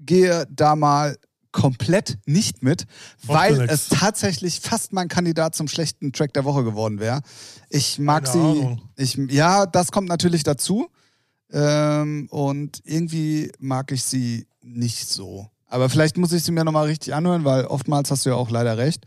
gehe 0.00 0.46
da 0.50 0.76
mal 0.76 1.16
komplett 1.50 2.18
nicht 2.26 2.62
mit, 2.62 2.86
weil 3.24 3.62
es 3.62 3.88
tatsächlich 3.88 4.60
fast 4.60 4.92
mein 4.92 5.08
Kandidat 5.08 5.54
zum 5.54 5.66
schlechten 5.66 6.12
Track 6.12 6.32
der 6.34 6.44
Woche 6.44 6.62
geworden 6.62 7.00
wäre. 7.00 7.20
Ich 7.68 7.98
mag 7.98 8.24
Keine 8.24 8.32
sie. 8.32 8.60
Ahnung. 8.60 8.82
Ich, 8.96 9.14
ja, 9.30 9.66
das 9.66 9.90
kommt 9.90 10.08
natürlich 10.08 10.42
dazu. 10.42 10.88
Ähm, 11.50 12.28
und 12.30 12.80
irgendwie 12.84 13.50
mag 13.58 13.90
ich 13.92 14.04
sie 14.04 14.46
nicht 14.62 15.08
so. 15.08 15.48
Aber 15.66 15.88
vielleicht 15.88 16.16
muss 16.16 16.32
ich 16.32 16.42
sie 16.44 16.52
mir 16.52 16.64
nochmal 16.64 16.86
richtig 16.86 17.14
anhören, 17.14 17.44
weil 17.44 17.64
oftmals 17.64 18.10
hast 18.10 18.26
du 18.26 18.30
ja 18.30 18.36
auch 18.36 18.50
leider 18.50 18.76
recht. 18.76 19.04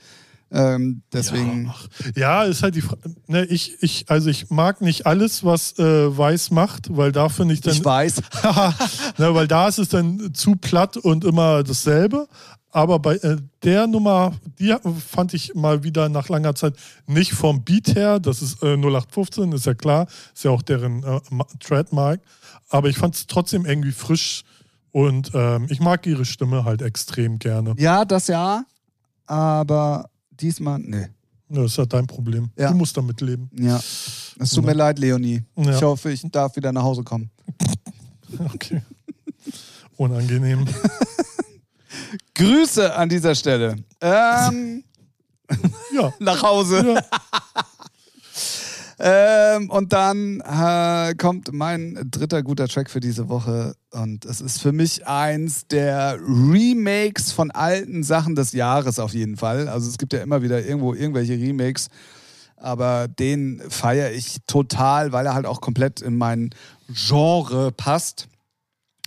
Ähm, 0.53 1.01
deswegen. 1.13 1.73
Ja, 2.15 2.43
ja, 2.43 2.43
ist 2.43 2.61
halt 2.61 2.75
die 2.75 2.81
Frage. 2.81 3.15
Ne, 3.27 3.45
ich, 3.45 3.81
ich, 3.81 4.05
also 4.09 4.29
ich 4.29 4.49
mag 4.49 4.81
nicht 4.81 5.05
alles, 5.05 5.45
was 5.45 5.79
äh, 5.79 6.17
Weiß 6.17 6.51
macht, 6.51 6.95
weil 6.95 7.11
da 7.13 7.29
finde 7.29 7.53
ich 7.53 7.61
dann. 7.61 7.73
ich 7.73 7.85
weiß. 7.85 8.17
ne, 9.17 9.33
weil 9.33 9.47
da 9.47 9.67
ist 9.69 9.79
es 9.79 9.89
dann 9.89 10.33
zu 10.33 10.55
platt 10.55 10.97
und 10.97 11.23
immer 11.23 11.63
dasselbe. 11.63 12.27
Aber 12.73 12.99
bei 12.99 13.15
äh, 13.15 13.37
der 13.63 13.87
Nummer, 13.87 14.33
die 14.59 14.73
fand 15.09 15.33
ich 15.33 15.53
mal 15.55 15.83
wieder 15.83 16.07
nach 16.09 16.29
langer 16.29 16.55
Zeit 16.55 16.75
nicht 17.05 17.33
vom 17.33 17.63
Beat 17.63 17.95
her, 17.95 18.19
das 18.19 18.41
ist 18.41 18.63
äh, 18.63 18.75
0815, 18.77 19.51
ist 19.51 19.65
ja 19.65 19.73
klar, 19.73 20.07
ist 20.33 20.43
ja 20.45 20.51
auch 20.51 20.61
deren 20.61 21.03
äh, 21.03 21.19
Ma- 21.29 21.47
Trademark. 21.59 22.21
Aber 22.69 22.87
ich 22.87 22.97
fand 22.97 23.15
es 23.15 23.27
trotzdem 23.27 23.65
irgendwie 23.65 23.91
frisch 23.91 24.43
und 24.91 25.31
ähm, 25.33 25.67
ich 25.69 25.81
mag 25.81 26.05
ihre 26.07 26.23
Stimme 26.23 26.63
halt 26.63 26.81
extrem 26.81 27.39
gerne. 27.39 27.73
Ja, 27.77 28.05
das 28.05 28.27
ja. 28.27 28.63
Aber 29.25 30.09
diesmal, 30.41 30.79
nee. 30.79 31.07
Ja, 31.49 31.61
das 31.63 31.71
ist 31.71 31.77
ja 31.77 31.85
dein 31.85 32.07
Problem. 32.07 32.49
Ja. 32.57 32.71
Du 32.71 32.77
musst 32.77 32.95
damit 32.95 33.19
leben. 33.21 33.49
Ja. 33.53 33.77
Es 34.39 34.51
tut 34.53 34.65
mir 34.65 34.73
leid, 34.73 34.97
Leonie. 34.99 35.43
Ja. 35.57 35.75
Ich 35.75 35.81
hoffe, 35.83 36.11
ich 36.11 36.21
darf 36.31 36.55
wieder 36.55 36.71
nach 36.71 36.83
Hause 36.83 37.03
kommen. 37.03 37.29
Okay. 38.53 38.81
Unangenehm. 39.97 40.65
Grüße 42.33 42.95
an 42.95 43.09
dieser 43.09 43.35
Stelle. 43.35 43.75
Ähm, 43.99 44.83
Ja. 45.93 46.13
nach 46.19 46.41
Hause. 46.41 46.93
ja. 46.95 47.01
Ähm, 49.03 49.71
und 49.71 49.93
dann 49.93 50.41
äh, 50.41 51.15
kommt 51.15 51.51
mein 51.51 51.97
dritter 52.11 52.43
guter 52.43 52.67
Track 52.67 52.87
für 52.87 52.99
diese 52.99 53.29
Woche. 53.29 53.73
Und 53.89 54.25
es 54.25 54.41
ist 54.41 54.61
für 54.61 54.71
mich 54.71 55.07
eins 55.07 55.65
der 55.65 56.19
Remakes 56.21 57.31
von 57.31 57.49
alten 57.49 58.03
Sachen 58.03 58.35
des 58.35 58.51
Jahres 58.51 58.99
auf 58.99 59.13
jeden 59.15 59.37
Fall. 59.37 59.67
Also 59.67 59.89
es 59.89 59.97
gibt 59.97 60.13
ja 60.13 60.21
immer 60.21 60.43
wieder 60.43 60.63
irgendwo 60.63 60.93
irgendwelche 60.93 61.33
Remakes. 61.33 61.87
Aber 62.57 63.07
den 63.07 63.59
feiere 63.69 64.11
ich 64.11 64.37
total, 64.45 65.11
weil 65.11 65.25
er 65.25 65.33
halt 65.33 65.47
auch 65.47 65.61
komplett 65.61 66.01
in 66.01 66.15
mein 66.15 66.51
Genre 66.87 67.71
passt. 67.71 68.27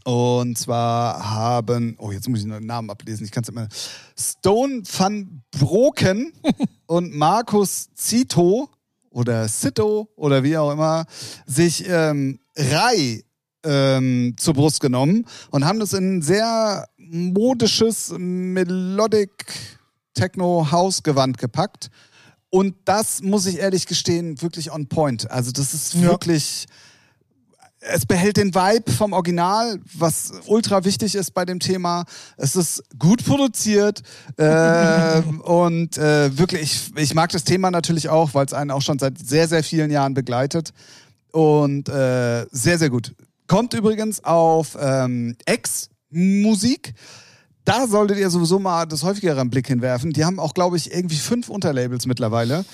Und 0.03 0.59
zwar 0.59 1.31
haben, 1.31 1.95
oh, 1.99 2.11
jetzt 2.11 2.29
muss 2.29 2.41
ich 2.41 2.47
noch 2.47 2.59
den 2.59 2.67
Namen 2.67 2.91
ablesen, 2.91 3.25
ich 3.25 3.31
kann 3.31 3.45
es 3.45 3.49
immer. 3.49 3.69
Stone 4.19 4.83
van 4.85 5.43
Broken 5.53 6.33
und 6.87 7.15
Markus 7.15 7.91
Zito 7.95 8.69
oder 9.15 9.49
Sito 9.49 10.09
oder 10.17 10.43
wie 10.43 10.57
auch 10.59 10.73
immer 10.73 11.07
sich 11.47 11.89
ähm, 11.89 12.41
Rai 12.57 13.23
ähm, 13.65 14.35
zur 14.37 14.55
Brust 14.55 14.81
genommen 14.81 15.27
und 15.51 15.65
haben 15.65 15.81
das 15.81 15.93
in 15.93 16.19
ein 16.19 16.23
sehr 16.23 16.87
modisches 16.97 18.13
Melodic 18.19 19.47
Techno 20.15 20.71
House 20.71 21.03
Gewand 21.03 21.39
gepackt. 21.39 21.91
Und 22.51 22.77
das 22.85 23.23
muss 23.23 23.47
ich 23.47 23.59
ehrlich 23.59 23.87
gestehen, 23.87 24.41
wirklich 24.43 24.71
on 24.71 24.87
point. 24.87 25.31
Also 25.31 25.51
das 25.51 25.75
ist 25.75 25.95
Ja. 25.95 26.11
Es 27.87 28.07
behält 28.07 28.37
den 28.37 28.55
Vibe 28.55 28.91
vom 28.91 29.13
Original, 29.13 29.79
was 29.95 30.33
ultra 30.47 30.85
wichtig 30.85 31.15
ist 31.15 31.33
bei 31.33 31.45
dem 31.45 31.61
Thema. 31.61 32.05
Es 32.37 32.57
ist 32.57 32.83
gut 32.99 33.25
produziert 33.25 34.03
äh, 34.37 35.21
und 35.43 35.99
äh, 35.99 36.37
wirklich, 36.37 36.63
ich, 36.63 36.97
ich 36.97 37.15
mag 37.15 37.31
das 37.31 37.45
Thema 37.45 37.71
natürlich 37.71 38.09
auch, 38.09 38.35
weil 38.35 38.47
es 38.47 38.55
einen 38.55 38.71
auch 38.71 38.83
schon 38.83 38.99
seit 38.99 39.19
sehr, 39.19 39.49
sehr 39.49 39.63
vielen 39.63 39.91
Jahren 39.91 40.15
begleitet. 40.15 40.73
Und 41.33 41.89
äh, 41.89 42.47
sehr, 42.53 42.79
sehr 42.79 42.91
gut. 42.91 43.13
Kommt 43.49 43.75
übrigens 43.75 44.23
auf 44.23 44.77
ähm, 44.81 45.37
X-Musik. 45.47 46.95
Da 47.65 47.87
solltet 47.87 48.19
ihr 48.19 48.31
sowieso 48.31 48.59
mal 48.59 48.87
das 48.87 49.03
häufigere 49.03 49.41
einen 49.41 49.51
Blick 49.51 49.67
hinwerfen. 49.67 50.13
Die 50.13 50.25
haben 50.25 50.39
auch, 50.39 50.55
glaube 50.55 50.77
ich, 50.77 50.95
irgendwie 50.95 51.17
fünf 51.17 51.49
Unterlabels 51.49 52.07
mittlerweile. 52.07 52.65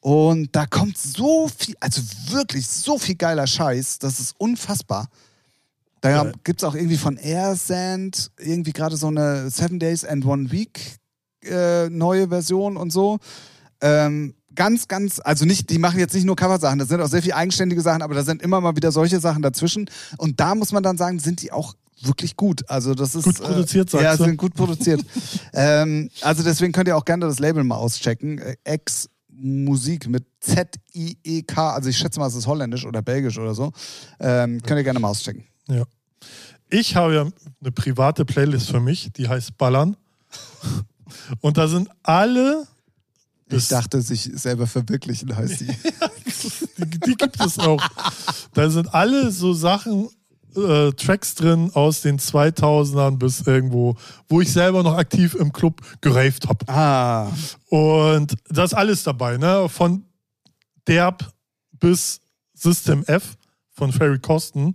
Und 0.00 0.48
da 0.56 0.66
kommt 0.66 0.96
so 0.96 1.48
viel, 1.56 1.74
also 1.80 2.00
wirklich 2.28 2.66
so 2.66 2.98
viel 2.98 3.16
geiler 3.16 3.46
Scheiß, 3.46 3.98
das 3.98 4.18
ist 4.18 4.34
unfassbar. 4.38 5.08
Da 6.00 6.10
Ja. 6.24 6.32
gibt 6.44 6.62
es 6.62 6.68
auch 6.68 6.74
irgendwie 6.74 6.96
von 6.96 7.18
Airsand 7.18 8.30
irgendwie 8.38 8.72
gerade 8.72 8.96
so 8.96 9.08
eine 9.08 9.50
Seven 9.50 9.78
Days 9.78 10.04
and 10.04 10.24
One 10.24 10.50
Week 10.50 10.96
äh, 11.44 11.88
neue 11.90 12.28
Version 12.28 12.76
und 12.78 12.90
so. 12.90 13.18
Ähm, 13.82 14.34
ganz, 14.54 14.88
ganz, 14.88 15.20
also 15.22 15.44
nicht, 15.44 15.68
die 15.70 15.78
machen 15.78 15.98
jetzt 15.98 16.14
nicht 16.14 16.24
nur 16.24 16.36
Coversachen, 16.36 16.78
das 16.78 16.88
sind 16.88 17.00
auch 17.00 17.08
sehr 17.08 17.22
viele 17.22 17.36
eigenständige 17.36 17.82
Sachen, 17.82 18.00
aber 18.02 18.14
da 18.14 18.24
sind 18.24 18.40
immer 18.42 18.60
mal 18.62 18.76
wieder 18.76 18.92
solche 18.92 19.20
Sachen 19.20 19.42
dazwischen. 19.42 19.90
Und 20.16 20.40
da 20.40 20.54
muss 20.54 20.72
man 20.72 20.82
dann 20.82 20.96
sagen, 20.96 21.18
sind 21.18 21.42
die 21.42 21.52
auch 21.52 21.74
wirklich 22.02 22.36
gut. 22.36 22.68
Also 22.70 22.94
das 22.94 23.14
ist 23.14 23.24
Gut 23.24 23.38
produziert, 23.38 23.92
äh, 23.92 24.02
Ja, 24.02 24.16
sind 24.16 24.38
gut 24.38 24.54
produziert. 24.54 25.04
ähm, 25.52 26.10
also 26.22 26.42
deswegen 26.42 26.72
könnt 26.72 26.88
ihr 26.88 26.96
auch 26.96 27.04
gerne 27.04 27.26
das 27.26 27.38
Label 27.38 27.62
mal 27.64 27.76
auschecken. 27.76 28.38
Äh, 28.38 28.56
Ex 28.64 29.08
Musik 29.40 30.08
mit 30.08 30.24
Z-I-E-K, 30.40 31.74
also 31.74 31.88
ich 31.88 31.98
schätze 31.98 32.20
mal, 32.20 32.26
es 32.26 32.34
ist 32.34 32.46
holländisch 32.46 32.84
oder 32.84 33.02
belgisch 33.02 33.38
oder 33.38 33.54
so. 33.54 33.72
Ähm, 34.18 34.60
könnt 34.62 34.78
ihr 34.78 34.84
gerne 34.84 35.00
mal 35.00 35.08
auschecken. 35.08 35.44
Ja. 35.68 35.84
Ich 36.68 36.94
habe 36.94 37.14
ja 37.14 37.26
eine 37.60 37.72
private 37.72 38.24
Playlist 38.24 38.70
für 38.70 38.80
mich, 38.80 39.10
die 39.12 39.28
heißt 39.28 39.56
Ballern. 39.58 39.96
Und 41.40 41.56
da 41.56 41.66
sind 41.66 41.88
alle, 42.02 42.66
Ich 43.48 43.68
dachte, 43.68 44.00
sich 44.00 44.30
selber 44.34 44.66
verwirklichen 44.66 45.34
heißt 45.34 45.60
die. 45.60 45.66
die, 46.78 47.00
die 47.00 47.14
gibt 47.16 47.40
es 47.40 47.58
auch. 47.58 47.82
Da 48.54 48.70
sind 48.70 48.94
alle 48.94 49.32
so 49.32 49.52
Sachen, 49.52 50.08
äh, 50.56 50.92
Tracks 50.92 51.34
drin 51.34 51.70
aus 51.74 52.02
den 52.02 52.18
2000ern 52.18 53.18
bis 53.18 53.42
irgendwo, 53.42 53.96
wo 54.28 54.40
ich 54.40 54.52
selber 54.52 54.82
noch 54.82 54.96
aktiv 54.96 55.34
im 55.34 55.52
Club 55.52 55.80
geraved 56.00 56.48
habe. 56.48 56.66
ah, 56.68 57.28
Und 57.68 58.34
da 58.48 58.64
ist 58.64 58.74
alles 58.74 59.02
dabei, 59.02 59.36
ne? 59.36 59.68
Von 59.68 60.04
Derb 60.86 61.32
bis 61.78 62.20
System 62.54 63.04
F 63.06 63.36
von 63.70 63.92
Ferry 63.92 64.18
Kosten 64.18 64.72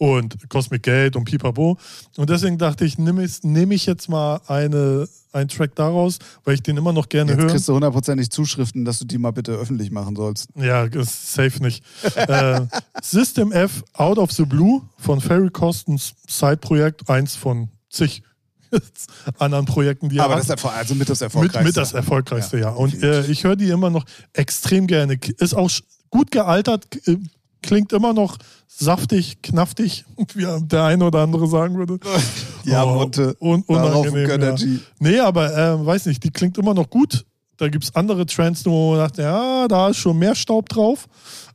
und 0.00 0.48
Cosmic 0.48 0.82
Gate 0.82 1.14
und 1.14 1.24
Pipapo. 1.24 1.76
Und 2.16 2.30
deswegen 2.30 2.56
dachte 2.56 2.86
ich, 2.86 2.96
nehme 2.96 3.22
ich, 3.22 3.42
nehm 3.42 3.70
ich 3.70 3.84
jetzt 3.84 4.08
mal 4.08 4.40
eine, 4.46 5.06
einen 5.30 5.48
Track 5.50 5.74
daraus, 5.74 6.18
weil 6.44 6.54
ich 6.54 6.62
den 6.62 6.78
immer 6.78 6.94
noch 6.94 7.10
gerne 7.10 7.32
jetzt 7.32 7.40
höre. 7.42 7.50
kriegst 7.50 7.68
du 7.68 7.74
hundertprozentig 7.74 8.30
Zuschriften, 8.30 8.86
dass 8.86 8.98
du 8.98 9.04
die 9.04 9.18
mal 9.18 9.32
bitte 9.32 9.52
öffentlich 9.52 9.90
machen 9.90 10.16
sollst. 10.16 10.48
Ja, 10.56 10.84
ist 10.84 11.34
safe 11.34 11.62
nicht. 11.62 11.84
äh, 12.16 12.62
System 13.02 13.52
F 13.52 13.84
Out 13.92 14.16
of 14.16 14.32
the 14.32 14.46
Blue 14.46 14.80
von 14.96 15.20
Ferry 15.20 15.50
Kostens 15.50 16.14
Side-Projekt, 16.26 17.10
eins 17.10 17.36
von 17.36 17.68
zig 17.90 18.22
anderen 19.38 19.66
Projekten, 19.66 20.08
die 20.08 20.18
Aber 20.18 20.34
er 20.36 20.42
das 20.42 20.48
hat. 20.48 20.64
also 20.64 20.94
mit 20.94 21.10
das 21.10 21.20
Mit, 21.20 21.26
erfolgreichste. 21.26 21.64
mit 21.64 21.76
das 21.76 21.92
erfolgreichste, 21.92 22.58
ja. 22.58 22.70
Und 22.70 23.02
äh, 23.02 23.26
ich 23.26 23.44
höre 23.44 23.56
die 23.56 23.68
immer 23.68 23.90
noch 23.90 24.06
extrem 24.32 24.86
gerne. 24.86 25.18
Ist 25.36 25.52
auch 25.52 25.70
gut 26.08 26.30
gealtert, 26.30 26.86
äh, 27.06 27.18
klingt 27.62 27.92
immer 27.92 28.12
noch 28.12 28.36
saftig, 28.68 29.42
knaftig, 29.42 30.04
wie 30.34 30.46
der 30.66 30.84
eine 30.84 31.04
oder 31.04 31.20
andere 31.20 31.46
sagen 31.48 31.76
würde. 31.76 31.98
ja, 32.64 32.84
Oh, 32.84 32.94
Monte. 32.94 33.36
un 33.40 33.64
Darauf 33.68 34.06
unangenehm, 34.06 34.40
ja. 34.40 34.78
Nee, 34.98 35.18
aber 35.18 35.56
äh, 35.56 35.86
weiß 35.86 36.06
nicht, 36.06 36.22
die 36.24 36.30
klingt 36.30 36.56
immer 36.58 36.74
noch 36.74 36.88
gut. 36.90 37.24
Da 37.56 37.68
gibt 37.68 37.84
es 37.84 37.94
andere 37.94 38.24
Trends, 38.24 38.64
wo 38.64 38.92
man 38.92 39.00
sagt, 39.00 39.18
ja, 39.18 39.68
da 39.68 39.90
ist 39.90 39.98
schon 39.98 40.18
mehr 40.18 40.34
Staub 40.34 40.70
drauf. 40.70 41.06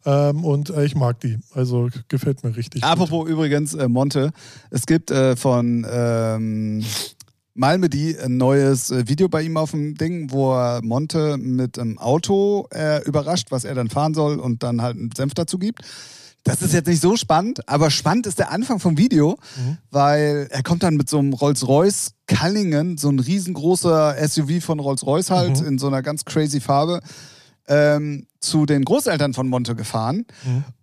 Ähm, 0.06 0.44
und 0.46 0.70
äh, 0.70 0.86
ich 0.86 0.94
mag 0.94 1.20
die. 1.22 1.40
Also 1.56 1.90
gefällt 2.10 2.44
mir 2.44 2.56
richtig. 2.56 2.84
gut. 2.84 2.92
Apropos 2.92 3.28
übrigens, 3.28 3.74
äh, 3.74 3.88
Monte, 3.88 4.32
es 4.70 4.86
gibt 4.86 5.10
äh, 5.10 5.36
von 5.36 5.84
ähm, 5.90 6.86
Malmedy 7.56 8.18
ein 8.20 8.38
neues 8.38 8.92
äh, 8.92 9.08
Video 9.08 9.30
bei 9.30 9.42
ihm 9.42 9.58
auf 9.58 9.72
dem 9.72 9.96
Ding, 9.96 10.32
wo 10.32 10.54
er 10.54 10.82
Monte 10.84 11.38
mit 11.38 11.80
einem 11.80 11.98
Auto 11.98 12.68
äh, 12.74 13.02
überrascht, 13.06 13.48
was 13.50 13.64
er 13.64 13.74
dann 13.76 13.90
fahren 13.90 14.14
soll 14.14 14.40
und 14.40 14.62
dann 14.62 14.82
halt 14.82 14.98
einen 14.98 15.12
Senf 15.16 15.34
dazu 15.34 15.58
gibt. 15.58 15.82
Das 16.44 16.62
ist 16.62 16.74
jetzt 16.74 16.86
nicht 16.86 17.02
so 17.02 17.16
spannend, 17.16 17.68
aber 17.68 17.90
spannend 17.90 18.28
ist 18.28 18.38
der 18.38 18.52
Anfang 18.52 18.80
vom 18.80 19.00
Video, 19.00 19.36
weil 19.90 20.48
er 20.52 20.62
kommt 20.62 20.84
dann 20.84 20.96
mit 20.96 21.10
so 21.10 21.18
einem 21.18 21.34
Rolls-Royce 21.34 22.12
Cullinan, 22.28 22.98
so 22.98 23.10
ein 23.10 23.18
riesengroßer 23.18 24.16
SUV 24.28 24.64
von 24.64 24.80
Rolls-Royce 24.80 25.32
halt, 25.32 25.62
in 25.62 25.80
so 25.80 25.88
einer 25.88 26.04
ganz 26.04 26.24
crazy 26.24 26.60
Farbe, 26.60 27.00
ähm, 27.68 28.28
zu 28.46 28.66
den 28.66 28.86
Großeltern 28.86 29.34
von 29.34 29.50
Monte 29.50 29.76
gefahren. 29.76 30.26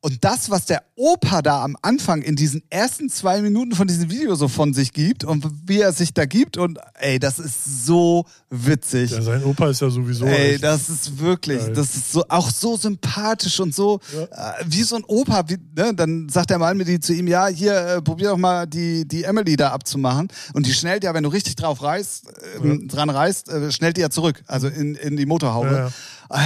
Und 0.01 0.25
das, 0.25 0.51
was 0.51 0.67
der 0.67 0.83
Opa 0.97 1.43
da 1.43 1.63
am 1.63 1.77
Anfang 1.81 2.23
in 2.23 2.37
diesen 2.37 2.63
ersten 2.71 3.09
zwei 3.09 3.41
Minuten 3.41 3.75
von 3.75 3.87
diesem 3.87 4.11
Video 4.11 4.35
so 4.35 4.49
von 4.49 4.75
sich 4.75 4.93
gibt 4.93 5.25
und 5.25 5.47
wie 5.65 5.81
er 5.81 5.93
sich 5.93 6.13
da 6.13 6.27
gibt 6.27 6.57
und 6.57 6.79
ey, 6.95 7.19
das 7.19 7.39
ist 7.39 7.87
so 7.87 8.27
witzig. 8.51 9.13
Ja, 9.13 9.23
sein 9.23 9.45
Opa 9.45 9.71
ist 9.71 9.81
ja 9.81 9.91
sowieso. 9.91 10.27
Ey, 10.27 10.59
das 10.59 10.89
ist 10.89 11.19
wirklich, 11.19 11.61
Geil. 11.61 11.73
das 11.73 11.95
ist 11.95 12.13
so 12.13 12.25
auch 12.29 12.51
so 12.51 12.77
sympathisch 12.77 13.61
und 13.61 13.75
so 13.75 14.01
äh, 14.13 14.65
wie 14.67 14.83
so 14.83 14.97
ein 14.97 15.05
Opa. 15.07 15.45
Wie, 15.49 15.59
ne? 15.77 15.95
Dann 15.95 16.29
sagt 16.29 16.51
der 16.51 16.75
die 16.75 17.01
zu 17.01 17.15
ihm, 17.15 17.29
ja, 17.29 17.47
hier 17.47 17.75
äh, 17.75 18.03
probier 18.03 18.31
doch 18.31 18.37
mal 18.37 18.67
die 18.67 19.07
die 19.07 19.25
Emily 19.25 19.57
da 19.57 19.71
abzumachen. 19.71 20.29
Und 20.53 20.67
die 20.67 20.73
schnellt 20.73 21.05
ja, 21.05 21.15
wenn 21.15 21.23
du 21.23 21.29
richtig 21.29 21.57
drauf 21.57 21.83
reißt, 21.83 22.27
äh, 22.63 22.87
dran 22.87 23.11
reißt, 23.11 23.49
äh, 23.49 23.73
schnellt 23.73 23.97
die 23.97 24.01
ja 24.01 24.11
zurück, 24.11 24.43
also 24.47 24.69
in, 24.69 24.95
in 24.97 25.17
die 25.17 25.27
Motorhaube. 25.27 25.71
Ja, 25.71 25.79
ja. 25.79 25.93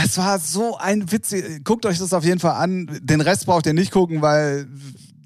Es 0.05 0.19
war 0.19 0.41
so 0.41 0.77
ein 0.79 1.06
witzig. 1.13 1.65
Guckt 1.65 1.87
euch 1.87 1.99
das 1.99 2.13
auf 2.13 2.25
jeden 2.25 2.41
Fall 2.41 2.53
an. 2.53 3.01
Den 3.03 3.21
Rest 3.21 3.47
braucht 3.47 3.67
ihr 3.67 3.75
nicht 3.75 3.93
gucken, 3.93 4.23
weil 4.23 4.67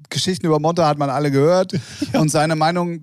Geschichten 0.09 0.45
über 0.45 0.59
Monte 0.59 0.85
hat 0.85 0.97
man 0.97 1.09
alle 1.09 1.31
gehört 1.31 1.73
und 2.13 2.29
seine 2.29 2.55
Meinung 2.55 2.99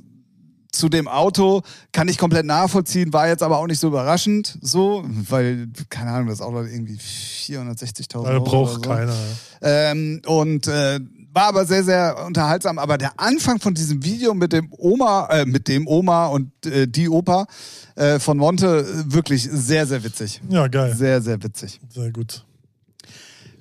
zu 0.70 0.88
dem 0.88 1.08
Auto 1.08 1.62
kann 1.92 2.08
ich 2.08 2.18
komplett 2.18 2.46
nachvollziehen, 2.46 3.12
war 3.12 3.26
jetzt 3.26 3.42
aber 3.42 3.58
auch 3.58 3.66
nicht 3.66 3.80
so 3.80 3.88
überraschend, 3.88 4.58
so, 4.60 5.04
weil, 5.06 5.68
keine 5.88 6.10
Ahnung, 6.10 6.28
das 6.28 6.40
Auto 6.40 6.58
hat 6.58 6.66
irgendwie 6.66 6.96
460.000 6.96 8.12
äh, 8.12 8.28
Euro. 8.28 8.44
braucht 8.44 8.74
so. 8.74 8.80
keiner. 8.80 9.14
Ähm, 9.62 10.20
und 10.26 10.68
äh, 10.68 11.00
war 11.32 11.48
aber 11.48 11.64
sehr, 11.64 11.84
sehr 11.84 12.24
unterhaltsam. 12.26 12.78
Aber 12.78 12.98
der 12.98 13.18
Anfang 13.18 13.58
von 13.60 13.74
diesem 13.74 14.04
Video 14.04 14.34
mit 14.34 14.52
dem 14.52 14.68
Oma, 14.76 15.28
äh, 15.30 15.44
mit 15.46 15.68
dem 15.68 15.86
Oma 15.86 16.26
und 16.26 16.50
äh, 16.66 16.86
die 16.86 17.08
Opa 17.08 17.46
äh, 17.94 18.18
von 18.18 18.36
Monte, 18.36 18.80
äh, 18.80 19.12
wirklich 19.12 19.48
sehr, 19.50 19.86
sehr 19.86 20.02
witzig. 20.04 20.40
Ja, 20.48 20.68
geil. 20.68 20.94
Sehr, 20.94 21.20
sehr 21.20 21.42
witzig. 21.42 21.80
Sehr 21.88 22.10
gut. 22.10 22.44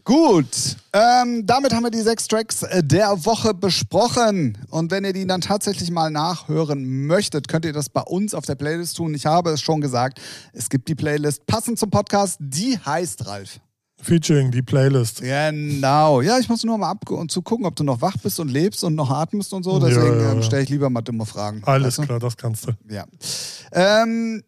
Gut, 0.08 0.78
ähm, 0.94 1.46
damit 1.46 1.74
haben 1.74 1.84
wir 1.84 1.92
die 1.92 2.00
sechs 2.02 2.30
Tracks 2.30 2.64
äh, 2.64 2.82
der 2.82 3.26
Woche 3.26 3.54
besprochen. 3.54 4.58
Und 4.70 4.90
wenn 4.90 5.04
ihr 5.04 5.12
die 5.12 5.28
dann 5.28 5.42
tatsächlich 5.42 5.92
mal 5.92 6.10
nachhören 6.10 7.06
möchtet, 7.08 7.50
könnt 7.50 7.66
ihr 7.66 7.74
das 7.74 7.90
bei 7.90 8.00
uns 8.00 8.34
auf 8.34 8.46
der 8.46 8.56
Playlist 8.56 8.96
tun. 8.96 9.14
Ich 9.14 9.26
habe 9.26 9.50
es 9.50 9.60
schon 9.60 9.82
gesagt, 9.82 10.22
es 10.54 10.70
gibt 10.70 10.88
die 10.88 10.96
Playlist 10.96 11.46
passend 11.46 11.78
zum 11.78 11.90
Podcast, 11.90 12.38
die 12.40 12.80
heißt 12.80 13.28
Ralf. 13.28 13.60
Featuring 14.02 14.50
die 14.50 14.62
Playlist. 14.62 15.20
Genau. 15.20 16.22
Ja, 16.22 16.40
ich 16.40 16.48
muss 16.48 16.64
nur 16.64 16.78
mal 16.78 16.92
ab 16.92 17.10
und 17.12 17.30
zu 17.30 17.42
gucken, 17.42 17.66
ob 17.66 17.76
du 17.76 17.84
noch 17.84 18.00
wach 18.00 18.16
bist 18.24 18.40
und 18.40 18.48
lebst 18.48 18.86
und 18.86 18.96
noch 18.96 19.12
atmest 19.12 19.52
und 19.52 19.64
so. 19.64 19.78
Deswegen 19.78 20.20
Ja, 20.20 20.22
ja, 20.22 20.32
ähm, 20.32 20.38
ja. 20.38 20.42
stelle 20.42 20.64
ich 20.64 20.70
lieber 20.70 20.90
mal 20.90 21.02
dumme 21.02 21.26
Fragen. 21.26 21.62
Alles 21.66 21.88
Weißt 21.88 21.98
du? 21.98 22.02
klar, 22.04 22.20
das 22.20 22.38
kannst 22.38 22.66
du. 22.66 22.72
Ja. 22.90 23.04
Ähm, 23.74 24.42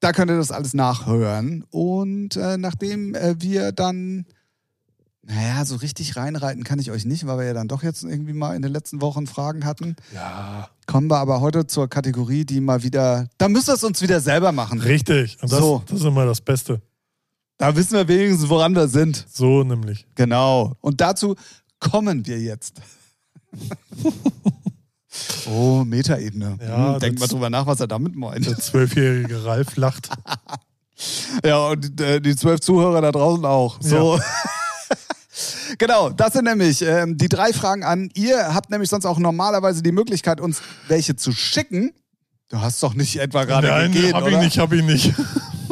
da 0.00 0.12
könnt 0.12 0.30
ihr 0.30 0.38
das 0.38 0.50
alles 0.50 0.72
nachhören. 0.72 1.62
Und 1.68 2.36
äh, 2.36 2.56
nachdem 2.56 3.14
äh, 3.14 3.34
wir 3.38 3.72
dann, 3.72 4.24
naja, 5.26 5.64
so 5.64 5.76
richtig 5.76 6.16
reinreiten 6.16 6.64
kann 6.64 6.78
ich 6.78 6.90
euch 6.90 7.04
nicht, 7.04 7.26
weil 7.26 7.38
wir 7.38 7.44
ja 7.46 7.54
dann 7.54 7.68
doch 7.68 7.82
jetzt 7.82 8.04
irgendwie 8.04 8.32
mal 8.34 8.54
in 8.56 8.62
den 8.62 8.72
letzten 8.72 9.00
Wochen 9.00 9.26
Fragen 9.26 9.64
hatten, 9.64 9.96
Ja. 10.14 10.68
kommen 10.86 11.08
wir 11.10 11.18
aber 11.18 11.40
heute 11.40 11.66
zur 11.66 11.88
Kategorie, 11.88 12.44
die 12.44 12.60
mal 12.60 12.82
wieder, 12.82 13.28
da 13.38 13.48
müssen 13.48 13.68
wir 13.68 13.74
es 13.74 13.84
uns 13.84 14.02
wieder 14.02 14.20
selber 14.20 14.52
machen. 14.52 14.80
Richtig. 14.80 15.38
Und 15.42 15.50
das, 15.52 15.58
So. 15.58 15.82
das 15.86 16.00
ist 16.00 16.04
immer 16.06 16.26
das 16.26 16.40
Beste. 16.40 16.82
Da 17.56 17.74
wissen 17.76 17.92
wir 17.94 18.06
wenigstens, 18.08 18.48
woran 18.48 18.74
wir 18.74 18.88
sind. 18.88 19.24
So 19.32 19.62
nämlich. 19.64 20.06
Genau. 20.14 20.72
Und 20.80 21.00
dazu 21.00 21.36
kommen 21.78 22.26
wir 22.26 22.40
jetzt. 22.40 22.80
oh, 25.48 25.84
Metaebene. 25.84 26.58
Ja, 26.60 26.94
hm, 26.94 27.00
denkt 27.00 27.20
mal 27.20 27.28
drüber 27.28 27.50
nach, 27.50 27.66
was 27.66 27.80
er 27.80 27.86
damit 27.86 28.16
meint. 28.16 28.46
Der 28.46 28.58
zwölfjährige 28.58 29.44
Ralf 29.44 29.76
lacht. 29.76 30.08
Ja, 31.44 31.66
und 31.66 32.00
äh, 32.00 32.20
die 32.20 32.36
zwölf 32.36 32.60
Zuhörer 32.60 33.00
da 33.00 33.10
draußen 33.10 33.44
auch. 33.44 33.78
So. 33.80 34.18
genau, 35.78 36.10
das 36.10 36.32
sind 36.32 36.44
nämlich 36.44 36.82
ähm, 36.82 37.16
die 37.16 37.28
drei 37.28 37.52
Fragen 37.52 37.84
an. 37.84 38.10
Ihr 38.14 38.54
habt 38.54 38.70
nämlich 38.70 38.90
sonst 38.90 39.06
auch 39.06 39.18
normalerweise 39.18 39.82
die 39.82 39.92
Möglichkeit, 39.92 40.40
uns 40.40 40.62
welche 40.88 41.16
zu 41.16 41.32
schicken. 41.32 41.92
Du 42.48 42.60
hast 42.60 42.82
doch 42.82 42.94
nicht 42.94 43.16
etwa 43.16 43.44
gerade 43.44 43.68
Nein, 43.68 43.92
gegeben, 43.92 44.14
hab 44.14 44.22
oder? 44.22 44.32
ich 44.32 44.38
nicht, 44.38 44.58
hab 44.58 44.72
ich 44.72 44.84
nicht. 44.84 45.14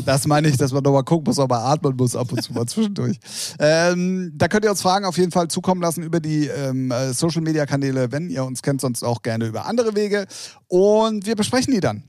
Das 0.04 0.26
meine 0.26 0.48
ich, 0.48 0.56
dass 0.56 0.72
man 0.72 0.82
nochmal 0.82 1.04
gucken 1.04 1.26
muss, 1.26 1.38
ob 1.38 1.50
man 1.50 1.60
atmen 1.60 1.94
muss 1.96 2.16
ab 2.16 2.32
und 2.32 2.42
zu 2.42 2.52
mal 2.52 2.66
zwischendurch. 2.66 3.18
Ähm, 3.60 4.32
da 4.34 4.48
könnt 4.48 4.64
ihr 4.64 4.70
uns 4.70 4.82
Fragen 4.82 5.04
auf 5.04 5.16
jeden 5.16 5.30
Fall 5.30 5.46
zukommen 5.46 5.80
lassen 5.80 6.02
über 6.02 6.18
die 6.18 6.46
ähm, 6.48 6.90
äh, 6.90 7.12
Social-Media-Kanäle, 7.12 8.10
wenn 8.10 8.28
ihr 8.28 8.44
uns 8.44 8.62
kennt, 8.62 8.80
sonst 8.80 9.04
auch 9.04 9.22
gerne 9.22 9.46
über 9.46 9.66
andere 9.66 9.94
Wege. 9.94 10.26
Und 10.66 11.26
wir 11.26 11.36
besprechen 11.36 11.72
die 11.72 11.80
dann. 11.80 12.02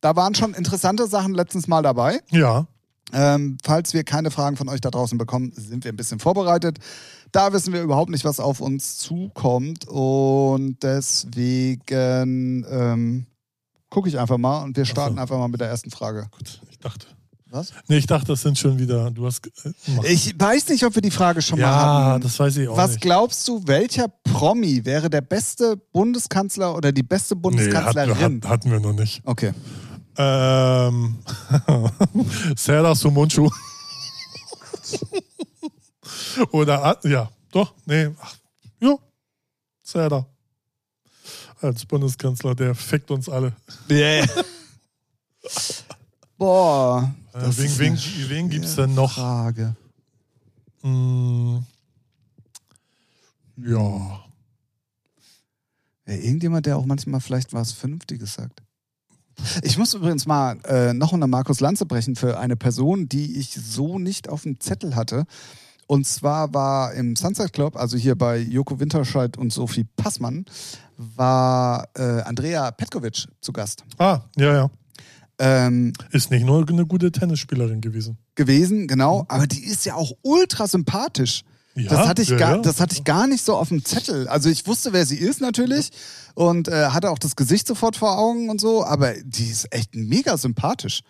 Da 0.00 0.16
waren 0.16 0.34
schon 0.34 0.54
interessante 0.54 1.06
Sachen 1.06 1.34
letztens 1.34 1.66
mal 1.66 1.82
dabei. 1.82 2.20
Ja. 2.30 2.66
Ähm, 3.12 3.58
falls 3.64 3.92
wir 3.94 4.04
keine 4.04 4.30
Fragen 4.30 4.56
von 4.56 4.68
euch 4.68 4.80
da 4.80 4.90
draußen 4.90 5.18
bekommen, 5.18 5.52
sind 5.56 5.84
wir 5.84 5.92
ein 5.92 5.96
bisschen 5.96 6.18
vorbereitet. 6.20 6.78
Da 7.32 7.52
wissen 7.52 7.72
wir 7.72 7.82
überhaupt 7.82 8.10
nicht, 8.10 8.24
was 8.24 8.40
auf 8.40 8.60
uns 8.60 8.98
zukommt. 8.98 9.86
Und 9.88 10.82
deswegen 10.82 12.64
ähm, 12.68 13.26
gucke 13.88 14.08
ich 14.08 14.18
einfach 14.18 14.38
mal 14.38 14.62
und 14.62 14.76
wir 14.76 14.84
starten 14.84 15.16
so. 15.16 15.20
einfach 15.22 15.38
mal 15.38 15.48
mit 15.48 15.60
der 15.60 15.68
ersten 15.68 15.90
Frage. 15.90 16.26
Gut, 16.36 16.60
ich 16.70 16.78
dachte. 16.78 17.06
Was? 17.52 17.72
Nee, 17.88 17.96
ich 17.96 18.06
dachte, 18.06 18.28
das 18.28 18.42
sind 18.42 18.56
schon 18.58 18.78
wieder. 18.78 19.10
Du 19.10 19.26
hast. 19.26 19.44
Äh, 19.64 19.72
mach. 19.96 20.04
Ich 20.04 20.38
weiß 20.38 20.68
nicht, 20.68 20.84
ob 20.84 20.94
wir 20.94 21.02
die 21.02 21.10
Frage 21.10 21.42
schon 21.42 21.58
mal 21.58 21.64
ja, 21.66 22.04
hatten. 22.12 22.22
das 22.22 22.38
weiß 22.38 22.56
ich 22.58 22.68
auch 22.68 22.76
Was 22.76 22.92
nicht. 22.92 23.00
glaubst 23.00 23.48
du, 23.48 23.60
welcher 23.66 24.06
Promi 24.22 24.84
wäre 24.84 25.10
der 25.10 25.20
beste 25.20 25.76
Bundeskanzler 25.76 26.76
oder 26.76 26.92
die 26.92 27.02
beste 27.02 27.34
Nee, 27.34 27.40
Bundeskanzlerin? 27.40 28.18
hatten, 28.20 28.42
hat, 28.44 28.48
hatten 28.50 28.70
wir 28.70 28.78
noch 28.78 28.92
nicht. 28.92 29.20
okay. 29.24 29.52
Ähm, 30.22 31.16
Serdar 32.56 32.94
Sumunchu. 32.94 33.48
Oder, 36.52 36.84
Ad- 36.84 37.08
ja, 37.08 37.30
doch, 37.50 37.72
nee, 37.86 38.10
ach, 38.20 38.36
ja, 38.80 38.96
Serdar. 39.82 40.26
Als 41.60 41.84
Bundeskanzler, 41.86 42.54
der 42.54 42.74
fickt 42.74 43.10
uns 43.10 43.28
alle. 43.28 43.54
Yeah. 43.90 44.26
Boah. 46.38 47.14
Äh, 47.34 47.38
wen 47.56 47.78
wen, 47.78 47.98
wen 48.28 48.50
gibt 48.50 48.64
es 48.64 48.76
denn 48.76 48.94
noch? 48.94 49.12
Frage. 49.12 49.74
Hm, 50.82 51.64
ja, 53.56 54.24
Ja, 56.06 56.14
irgendjemand, 56.14 56.64
der 56.66 56.76
auch 56.78 56.86
manchmal 56.86 57.20
vielleicht 57.20 57.52
was 57.52 57.72
Vernünftiges 57.72 58.34
sagt. 58.34 58.62
Ich 59.62 59.78
muss 59.78 59.94
übrigens 59.94 60.26
mal 60.26 60.58
äh, 60.64 60.92
noch 60.92 61.12
eine 61.12 61.26
Markus 61.26 61.60
Lanze 61.60 61.86
brechen 61.86 62.16
für 62.16 62.38
eine 62.38 62.56
Person, 62.56 63.08
die 63.08 63.38
ich 63.38 63.54
so 63.54 63.98
nicht 63.98 64.28
auf 64.28 64.42
dem 64.42 64.60
Zettel 64.60 64.96
hatte. 64.96 65.24
Und 65.86 66.06
zwar 66.06 66.54
war 66.54 66.94
im 66.94 67.16
Sunset 67.16 67.52
Club, 67.52 67.76
also 67.76 67.96
hier 67.96 68.16
bei 68.16 68.38
Joko 68.38 68.78
Winterscheid 68.78 69.36
und 69.36 69.52
Sophie 69.52 69.84
Passmann, 69.96 70.44
war 70.96 71.88
äh, 71.96 72.22
Andrea 72.22 72.70
Petkovic 72.70 73.26
zu 73.40 73.52
Gast. 73.52 73.84
ah, 73.98 74.20
ja, 74.36 74.54
ja. 74.54 74.70
Ähm, 75.40 75.94
Ist 76.10 76.30
nicht 76.30 76.44
nur 76.44 76.68
eine 76.68 76.86
gute 76.86 77.10
Tennisspielerin 77.10 77.80
gewesen. 77.80 78.18
gewesen, 78.34 78.86
genau. 78.86 79.24
Aber 79.28 79.46
die 79.46 79.64
ist 79.64 79.86
ja 79.86 79.94
auch 79.94 80.12
ultra 80.22 80.66
sympathisch. 80.66 81.42
Ja, 81.74 81.88
das, 81.88 82.08
hatte 82.08 82.22
ich 82.22 82.28
ja, 82.30 82.36
gar, 82.36 82.56
ja. 82.56 82.62
das 82.62 82.80
hatte 82.80 82.94
ich 82.94 83.04
gar 83.04 83.26
nicht 83.26 83.44
so 83.44 83.56
auf 83.56 83.68
dem 83.68 83.84
Zettel. 83.84 84.26
Also 84.28 84.48
ich 84.48 84.66
wusste, 84.66 84.92
wer 84.92 85.06
sie 85.06 85.16
ist 85.16 85.40
natürlich 85.40 85.90
und 86.34 86.68
äh, 86.68 86.88
hatte 86.88 87.10
auch 87.10 87.18
das 87.18 87.36
Gesicht 87.36 87.66
sofort 87.66 87.96
vor 87.96 88.18
Augen 88.18 88.50
und 88.50 88.60
so, 88.60 88.84
aber 88.84 89.14
die 89.22 89.48
ist 89.48 89.72
echt 89.72 89.94
mega 89.94 90.36
sympathisch. 90.36 91.02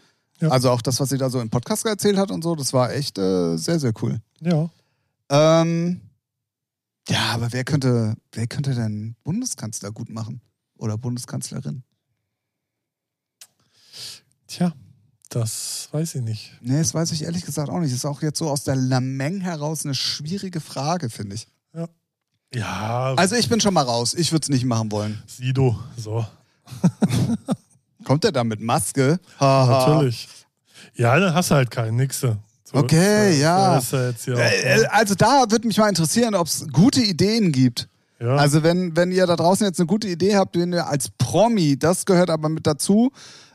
Also 0.49 0.70
auch 0.70 0.81
das, 0.81 0.99
was 1.01 1.11
sie 1.11 1.19
da 1.19 1.28
so 1.28 1.41
im 1.41 1.51
Podcast 1.51 1.85
erzählt 1.85 2.16
hat 2.16 2.31
und 2.31 2.43
so, 2.43 2.55
das 2.55 2.73
war 2.73 2.93
echt 2.93 3.19
äh, 3.19 3.57
sehr, 3.57 3.78
sehr 3.78 3.93
cool. 4.01 4.20
Ja. 4.41 4.70
Ähm, 5.28 6.01
ja, 7.09 7.32
aber 7.32 7.53
wer 7.53 7.65
könnte, 7.65 8.15
wer 8.32 8.47
könnte 8.47 8.74
denn 8.74 9.16
Bundeskanzler 9.23 9.93
gut 9.93 10.09
machen? 10.09 10.41
Oder 10.78 10.97
Bundeskanzlerin? 10.97 11.82
Das 15.31 15.89
weiß 15.93 16.16
ich 16.16 16.23
nicht. 16.23 16.52
Nee, 16.61 16.78
das 16.78 16.93
weiß 16.93 17.12
ich 17.12 17.23
ehrlich 17.23 17.44
gesagt 17.47 17.70
auch 17.70 17.78
nicht. 17.78 17.93
Das 17.93 17.98
ist 17.98 18.05
auch 18.05 18.20
jetzt 18.20 18.39
so 18.39 18.51
aus 18.51 18.65
der 18.65 18.77
Lameng 18.77 19.40
heraus 19.40 19.85
eine 19.85 19.94
schwierige 19.94 20.61
Frage, 20.61 21.09
finde 21.09 21.36
ich. 21.36 21.47
Ja, 22.52 23.15
Also 23.16 23.36
ich 23.36 23.48
bin 23.48 23.61
schon 23.61 23.73
mal 23.74 23.82
raus. 23.85 24.12
Ich 24.12 24.32
würde 24.32 24.43
es 24.43 24.48
nicht 24.48 24.65
machen 24.65 24.90
wollen. 24.90 25.23
Sido, 25.28 25.78
so. 25.97 26.27
Kommt 28.05 28.24
der 28.24 28.32
da 28.32 28.43
mit 28.44 28.61
Maske? 28.61 29.20
Haha. 29.39 29.86
Natürlich. 29.89 30.28
Ja, 30.94 31.19
dann 31.19 31.32
hast 31.35 31.51
du 31.51 31.55
halt 31.55 31.70
keinen, 31.70 31.97
nix. 31.97 32.20
So, 32.20 32.36
Okay, 32.73 33.31
das- 33.31 33.39
ja. 33.39 33.78
ja 33.78 34.07
jetzt 34.09 34.27
ja, 34.27 34.35
Äh, 34.36 34.86
Also 34.86 35.15
da 35.15 35.44
würde 35.48 35.66
mich 35.66 35.77
mal 35.78 35.89
interessieren, 35.89 36.35
ob 36.35 36.47
es 36.47 36.66
gute 36.73 37.01
Ideen 37.02 37.52
gibt. 37.52 37.89
ja. 38.19 38.36
Also 38.36 38.62
wenn, 38.62 38.97
wenn 38.97 39.12
ihr 39.12 39.27
da 39.27 39.36
draußen 39.36 39.66
jetzt 39.66 39.78
eine 39.78 39.86
gute 39.86 40.09
Idee 40.09 40.36
habt, 40.36 40.55
den 40.57 40.73
ihr 40.73 40.86
als 40.89 41.09
Promi, 41.19 41.77
das 41.78 42.05
gehört 42.05 42.31
aber 42.31 42.48
mit 42.48 42.66
dazu, 42.66 43.12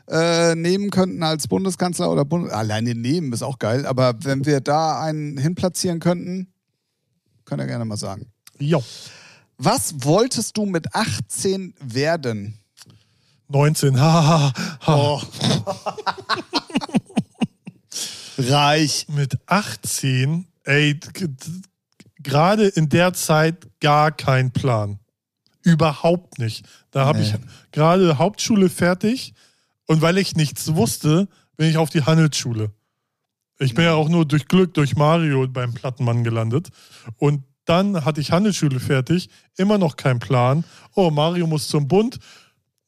äh, 0.08 0.54
nehmen 0.54 0.90
könnten 0.90 1.22
als 1.22 1.48
Bundeskanzler 1.48 2.10
oder 2.10 2.24
Bund 2.24 2.50
alleine 2.50 2.94
nehmen 2.94 3.32
ist 3.32 3.42
auch 3.42 3.58
geil, 3.58 3.86
aber 3.86 4.14
wenn 4.24 4.44
wir 4.46 4.60
da 4.60 5.00
einen 5.00 5.36
hinplatzieren 5.38 6.00
könnten, 6.00 6.48
könnt 7.44 7.60
ihr 7.60 7.66
gerne 7.66 7.84
mal 7.84 7.96
sagen. 7.96 8.26
Jo. 8.58 8.82
Was 9.58 9.94
wolltest 10.04 10.56
du 10.56 10.66
mit 10.66 10.94
18 10.94 11.74
werden? 11.80 12.58
19, 13.48 14.00
haha. 14.00 14.52
Ha, 14.86 14.96
Oh. 14.96 15.22
Reich. 18.38 19.06
Mit 19.08 19.38
18, 19.46 20.46
ey, 20.64 20.98
gerade 22.22 22.66
in 22.68 22.88
der 22.88 23.12
Zeit 23.14 23.66
gar 23.80 24.12
kein 24.12 24.50
Plan. 24.52 24.98
Überhaupt 25.62 26.38
nicht. 26.38 26.64
Da 26.90 27.06
habe 27.06 27.18
Nee. 27.20 27.24
ich 27.26 27.34
gerade 27.72 28.18
Hauptschule 28.18 28.68
fertig 28.68 29.34
und 29.86 30.02
weil 30.02 30.18
ich 30.18 30.36
nichts 30.36 30.74
wusste, 30.74 31.28
bin 31.56 31.68
ich 31.70 31.76
auf 31.78 31.90
die 31.90 32.02
Handelsschule. 32.02 32.72
Ich 33.58 33.74
bin 33.74 33.84
ja 33.84 33.94
auch 33.94 34.08
nur 34.08 34.26
durch 34.26 34.48
Glück, 34.48 34.74
durch 34.74 34.96
Mario 34.96 35.46
beim 35.48 35.72
Plattenmann 35.72 36.24
gelandet. 36.24 36.68
Und 37.16 37.42
dann 37.64 38.04
hatte 38.04 38.20
ich 38.20 38.30
Handelsschule 38.30 38.80
fertig, 38.80 39.30
immer 39.56 39.78
noch 39.78 39.96
kein 39.96 40.18
Plan. 40.18 40.64
Oh, 40.94 41.10
Mario 41.10 41.46
muss 41.46 41.68
zum 41.68 41.88
Bund. 41.88 42.18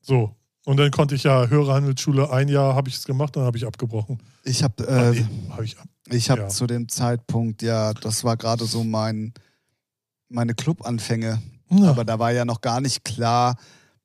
So. 0.01 0.35
Und 0.65 0.77
dann 0.77 0.91
konnte 0.91 1.15
ich 1.15 1.23
ja 1.23 1.47
höhere 1.47 1.73
Handelsschule, 1.73 2.31
ein 2.31 2.49
Jahr 2.49 2.75
habe 2.75 2.91
ich 2.91 2.97
es 2.97 3.05
gemacht, 3.05 3.35
dann 3.37 3.45
habe 3.45 3.57
ich 3.57 3.66
abgebrochen. 3.66 4.23
Ich 4.45 4.62
habe 4.62 4.87
äh, 4.87 5.12
nee, 5.12 5.27
hab 5.49 5.62
ich 5.62 5.79
ab. 5.79 5.87
Ich 6.11 6.29
habe 6.31 6.43
Ja. 6.43 6.49
zu 6.49 6.66
dem 6.66 6.89
Zeitpunkt, 6.89 7.62
ja, 7.62 7.95
das 7.95 8.23
war 8.25 8.37
gerade 8.37 8.66
so 8.66 8.85
mein, 8.85 9.33
meine 10.29 10.55
Clubanfänge. 10.55 11.41
Ja. 11.70 11.91
Aber 11.91 12.05
da 12.05 12.19
war 12.19 12.33
ja 12.33 12.45
noch 12.45 12.61
gar 12.61 12.81
nicht 12.83 13.05
klar, 13.05 13.57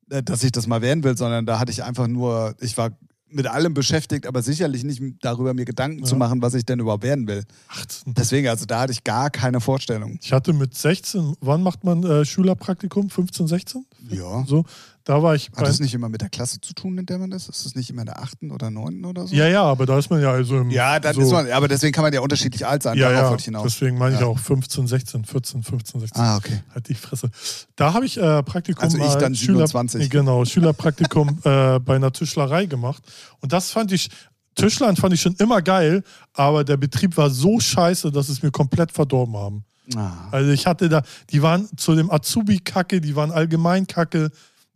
dass 0.08 0.42
ich 0.44 0.52
das 0.52 0.66
mal 0.66 0.82
werden 0.82 1.02
will, 1.04 1.16
sondern 1.16 1.46
da 1.46 1.58
hatte 1.58 1.72
ich 1.72 1.82
einfach 1.82 2.06
nur, 2.06 2.54
ich 2.60 2.76
war 2.76 2.90
mit 3.30 3.46
allem 3.48 3.74
beschäftigt, 3.74 4.26
aber 4.28 4.42
sicherlich 4.42 4.84
nicht 4.84 5.02
darüber 5.20 5.54
mir 5.54 5.64
Gedanken 5.64 6.00
Ja. 6.00 6.04
zu 6.04 6.14
machen, 6.14 6.40
was 6.40 6.54
ich 6.54 6.64
denn 6.64 6.78
überhaupt 6.78 7.02
werden 7.02 7.26
will. 7.26 7.42
18. 7.68 8.14
Deswegen, 8.14 8.46
also 8.48 8.64
da 8.64 8.80
hatte 8.80 8.92
ich 8.92 9.02
gar 9.02 9.28
keine 9.30 9.60
Vorstellung. 9.60 10.18
Ich 10.22 10.32
hatte 10.32 10.52
mit 10.52 10.74
16, 10.74 11.34
wann 11.40 11.62
macht 11.62 11.82
man 11.82 12.04
äh, 12.04 12.24
Schülerpraktikum? 12.24 13.10
15, 13.10 13.48
16? 13.48 13.86
Ja. 14.10 14.44
So, 14.46 14.64
da 15.04 15.22
war 15.22 15.34
ich 15.34 15.50
Hat 15.54 15.66
das 15.66 15.80
nicht 15.80 15.92
immer 15.92 16.08
mit 16.08 16.22
der 16.22 16.30
Klasse 16.30 16.60
zu 16.62 16.72
tun, 16.72 16.96
in 16.96 17.04
der 17.04 17.18
man 17.18 17.30
ist? 17.32 17.50
Ist 17.50 17.66
das 17.66 17.74
nicht 17.74 17.90
immer 17.90 18.00
in 18.02 18.06
der 18.06 18.22
achten 18.22 18.50
oder 18.50 18.70
neunten 18.70 19.04
oder 19.04 19.26
so? 19.26 19.34
Ja, 19.34 19.46
ja, 19.46 19.62
aber 19.62 19.84
da 19.84 19.98
ist 19.98 20.08
man 20.08 20.22
ja 20.22 20.30
also 20.30 20.58
im. 20.58 20.70
Ja, 20.70 20.98
dann 20.98 21.14
so, 21.14 21.20
ist 21.20 21.30
man, 21.30 21.50
aber 21.50 21.68
deswegen 21.68 21.92
kann 21.92 22.04
man 22.04 22.12
ja 22.14 22.20
unterschiedlich 22.20 22.66
alt 22.66 22.82
sein. 22.82 22.96
Ja, 22.96 23.10
Darauf 23.10 23.22
ja, 23.24 23.30
wollte 23.30 23.40
ich 23.42 23.44
hinaus. 23.44 23.64
deswegen 23.64 23.98
meine 23.98 24.14
ich 24.14 24.22
Ja. 24.22 24.26
auch 24.26 24.38
15, 24.38 24.86
16, 24.86 25.24
14, 25.26 25.62
15, 25.62 26.00
16. 26.00 26.22
Ah, 26.22 26.36
okay. 26.38 26.62
Halt 26.74 26.88
die 26.88 26.94
Fresse. 26.94 27.30
Da 27.76 27.92
habe 27.92 28.06
ich 28.06 28.16
äh, 28.16 28.42
Praktikum. 28.42 28.82
Also 28.82 28.96
ich 28.96 29.14
dann 29.16 29.34
Schüler, 29.34 29.66
27. 29.66 30.08
Genau, 30.08 30.44
Schülerpraktikum 30.46 31.28
äh, 31.44 31.78
bei 31.80 31.96
einer 31.96 32.10
Tischlerei 32.10 32.64
gemacht. 32.64 33.02
Und 33.40 33.52
das 33.52 33.70
fand 33.72 33.92
ich, 33.92 34.08
Tischlern 34.54 34.96
fand 34.96 35.12
ich 35.12 35.20
schon 35.20 35.34
immer 35.34 35.60
geil, 35.60 36.02
aber 36.32 36.64
der 36.64 36.78
Betrieb 36.78 37.16
war 37.18 37.28
so 37.28 37.60
scheiße, 37.60 38.10
dass 38.10 38.30
es 38.30 38.42
mir 38.42 38.50
komplett 38.50 38.90
verdorben 38.90 39.36
haben. 39.36 39.64
Ah. 39.96 40.28
Also 40.30 40.50
ich 40.50 40.66
hatte 40.66 40.88
da, 40.88 41.02
die 41.30 41.42
waren 41.42 41.68
zu 41.76 41.94
dem 41.94 42.10
Azubi 42.10 42.58
kacke, 42.60 43.02
die 43.02 43.14
waren 43.16 43.30
allgemein 43.30 43.86
kacke. 43.86 44.30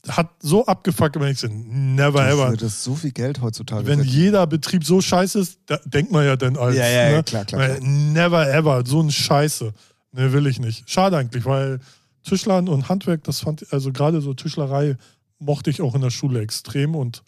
Hat 0.06 0.30
so 0.40 0.64
abgefuckt, 0.64 1.18
wenn 1.18 1.32
ich 1.32 1.38
so, 1.40 1.48
never 1.50 2.22
Du 2.22 2.28
ever. 2.34 2.50
würdest 2.50 2.82
so 2.84 2.94
viel 2.94 3.10
Geld 3.10 3.40
heutzutage 3.40 3.84
Wenn 3.86 3.98
verdienen. 3.98 4.16
jeder 4.22 4.46
Betrieb 4.46 4.84
so 4.84 5.00
scheiße 5.00 5.40
ist, 5.40 5.58
da 5.66 5.78
denkt 5.84 6.12
man 6.12 6.24
ja 6.24 6.36
dann 6.36 6.56
als. 6.56 6.76
Ja, 6.76 6.86
ja, 6.86 7.08
ja, 7.10 7.16
ne? 7.16 7.24
klar, 7.24 7.44
klar, 7.44 7.60
Weil 7.60 7.80
Never 7.80 8.48
ever, 8.52 8.84
so 8.86 9.00
ein 9.02 9.10
Scheiße. 9.10 9.72
Ne, 10.12 10.32
will 10.32 10.46
ich 10.46 10.60
nicht. 10.60 10.88
Schade 10.88 11.16
eigentlich, 11.18 11.44
weil 11.44 11.80
Tischlern 12.22 12.68
und 12.68 12.88
Handwerk, 12.88 13.24
das 13.24 13.40
fand 13.40 13.62
ich, 13.62 13.72
also 13.72 13.92
gerade 13.92 14.20
so 14.20 14.34
Tischlerei 14.34 14.96
mochte 15.38 15.68
ich 15.70 15.82
auch 15.82 15.94
in 15.94 16.00
der 16.00 16.10
Schule 16.10 16.40
extrem 16.40 16.94
und 16.94 17.22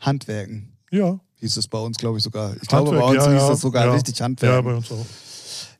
Handwerken. 0.00 0.76
ja. 0.90 1.18
hieß 1.40 1.56
es 1.56 1.68
bei 1.68 1.78
uns, 1.78 1.96
glaube 1.96 2.18
ich, 2.18 2.24
sogar. 2.24 2.54
Ich 2.60 2.68
glaube, 2.68 2.90
bei 2.90 2.96
Handwerk, 2.98 3.16
uns 3.16 3.24
ja, 3.26 3.32
hieß 3.32 3.42
ja, 3.42 3.48
das 3.48 3.60
sogar 3.60 3.86
ja. 3.86 3.92
richtig 3.94 4.18
Ja, 4.18 4.24
Handwerk. 4.26 4.64
bei 4.64 4.74
uns 4.74 4.92
auch. 4.92 5.06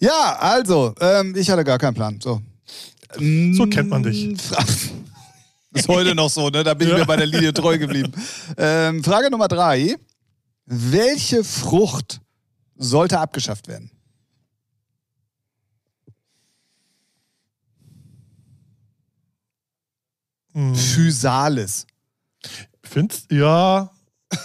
Ja, 0.01 0.37
also, 0.41 0.95
ähm, 1.01 1.35
ich 1.37 1.51
hatte 1.51 1.65
gar 1.65 1.79
keinen 1.79 1.95
Plan. 1.95 2.19
So, 2.21 2.41
So 3.53 3.67
kennt 3.67 3.91
man 3.91 4.03
dich. 4.03 4.35
Ist 5.77 5.89
heute 5.89 6.15
noch 6.15 6.31
so, 6.31 6.49
ne? 6.51 6.65
Da 6.65 6.75
bin 6.75 6.89
ich 6.89 6.93
Ja. 6.93 6.99
mir 7.01 7.07
bei 7.07 7.17
der 7.17 7.27
Linie 7.27 7.53
treu 7.53 7.79
geblieben. 7.79 8.13
Ähm, 8.57 9.03
Frage 9.05 9.31
Nummer 9.31 9.49
drei. 9.49 9.97
Welche 10.65 11.45
Frucht 11.45 12.21
sollte 12.77 13.19
abgeschafft 13.21 13.69
werden? 13.69 13.91
Hm. 20.53 20.75
Physalis. 20.75 21.87
Findest 22.83 23.31
ja. 23.31 23.91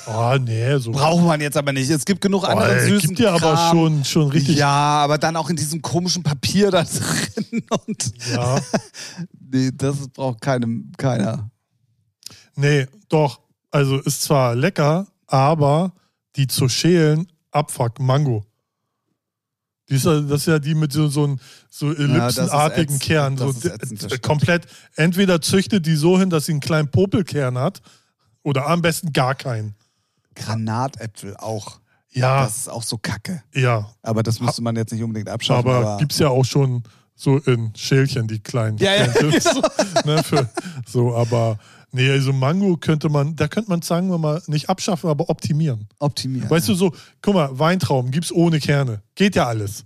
Oh, 0.08 0.38
nee, 0.40 0.78
so. 0.78 0.92
Braucht 0.92 1.24
man 1.26 1.42
jetzt 1.42 1.58
aber 1.58 1.74
nicht. 1.74 1.90
Es 1.90 2.06
gibt 2.06 2.22
genug 2.22 2.44
Oh, 2.44 2.48
anderen 2.48 2.78
ey, 2.78 2.88
süßen 2.88 3.10
gibt 3.10 3.20
ja 3.20 3.34
aber 3.34 3.72
schon, 3.72 4.06
schon 4.06 4.30
richtig. 4.30 4.58
Ja, 4.58 4.68
aber 4.70 5.18
dann 5.18 5.36
auch 5.36 5.50
in 5.50 5.56
diesem 5.56 5.82
komischen 5.82 6.22
Papier 6.22 6.70
da 6.70 6.84
drin. 6.84 7.64
Und 7.88 8.12
ja. 8.32 8.60
Nee, 9.52 9.72
das 9.74 10.08
braucht 10.10 10.42
keinem, 10.42 10.92
keiner. 10.98 11.50
Nee, 12.56 12.88
doch. 13.10 13.40
Also 13.70 14.00
ist 14.00 14.22
zwar 14.24 14.56
lecker, 14.56 15.08
aber 15.28 15.94
die 16.36 16.48
zu 16.48 16.68
schälen, 16.70 17.28
Abfuck, 17.52 18.00
Mango. 18.00 18.46
Die 19.90 19.96
ist, 19.96 20.06
ja- 20.06 20.22
das 20.22 20.42
ist 20.42 20.46
ja 20.48 20.60
die 20.60 20.76
mit 20.76 20.92
so, 20.94 21.08
so, 21.08 21.36
so 21.70 21.94
ellipsenartigen 21.94 22.96
ätzend. 22.96 23.02
Kern. 23.02 23.38
So, 23.38 23.50
ätzend, 23.50 24.22
komplett. 24.22 24.66
Entweder 24.96 25.42
züchtet 25.42 25.86
die 25.86 25.96
so 25.96 26.18
hin, 26.20 26.30
dass 26.30 26.46
sie 26.46 26.54
einen 26.54 26.62
kleinen 26.62 26.90
Popelkern 26.90 27.58
hat, 27.58 27.82
oder 28.44 28.68
am 28.68 28.82
besten 28.82 29.12
gar 29.14 29.36
keinen. 29.36 29.76
Granatäpfel 30.36 31.36
auch. 31.38 31.80
Ja, 32.14 32.44
Das 32.44 32.58
ist 32.58 32.70
auch 32.70 32.84
so 32.84 32.98
kacke. 32.98 33.42
ja. 33.54 33.90
Aber 34.02 34.24
das 34.24 34.40
müsste 34.40 34.62
man 34.62 34.76
jetzt 34.76 34.92
nicht 34.92 35.04
unbedingt 35.04 35.30
abschaffen. 35.30 35.70
Aber, 35.70 35.78
Aber, 35.88 35.98
gibt's 35.98 36.20
ja 36.20 36.28
auch 36.30 36.44
schon 36.46 36.84
so 37.22 37.38
in 37.38 37.72
Schälchen, 37.76 38.28
die 38.28 38.40
kleinen. 38.40 38.80
Ja, 38.80 38.96
ja, 38.96 39.08
genau. 39.08 39.32
ne, 40.06 40.24
für, 40.24 40.50
so, 40.88 41.16
aber 41.16 41.60
nee, 41.92 42.10
also 42.10 42.34
Mango 42.34 42.78
könnte 42.78 43.10
man, 43.10 43.36
da 43.36 43.48
könnte 43.48 43.70
man 43.70 43.84
sagen 43.84 44.10
wir 44.10 44.18
mal 44.18 44.42
nicht 44.48 44.70
abschaffen, 44.70 45.08
aber 45.08 45.30
optimieren. 45.30 45.88
optimieren. 46.00 46.50
Weißt 46.50 46.68
du 46.70 46.74
so, 46.74 46.92
guck 47.22 47.36
mal, 47.36 47.60
Weintrauben 47.60 48.10
gibt's 48.10 48.32
ohne 48.32 48.60
Kerne. 48.60 49.04
Geht 49.14 49.36
ja 49.36 49.46
alles. 49.46 49.86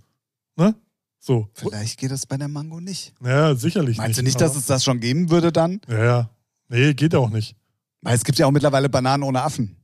Ne? 0.56 0.74
So. 1.18 1.50
Vielleicht 1.52 1.98
geht 1.98 2.10
das 2.10 2.24
bei 2.24 2.38
der 2.38 2.48
Mango 2.48 2.80
nicht. 2.80 3.12
Ja, 3.22 3.54
sicherlich 3.54 3.98
Meinst 3.98 4.16
nicht. 4.16 4.18
du 4.18 4.24
nicht, 4.24 4.40
dass 4.40 4.56
es 4.56 4.64
das 4.64 4.82
schon 4.82 5.00
geben 5.00 5.28
würde 5.28 5.52
dann? 5.52 5.82
Ja, 5.88 6.04
ja. 6.04 6.30
Nee, 6.70 6.94
geht 6.94 7.14
auch 7.14 7.28
nicht. 7.28 7.54
Weil 8.00 8.14
es 8.14 8.24
gibt 8.24 8.38
ja 8.38 8.46
auch 8.46 8.50
mittlerweile 8.50 8.88
Bananen 8.88 9.24
ohne 9.24 9.42
Affen. 9.42 9.76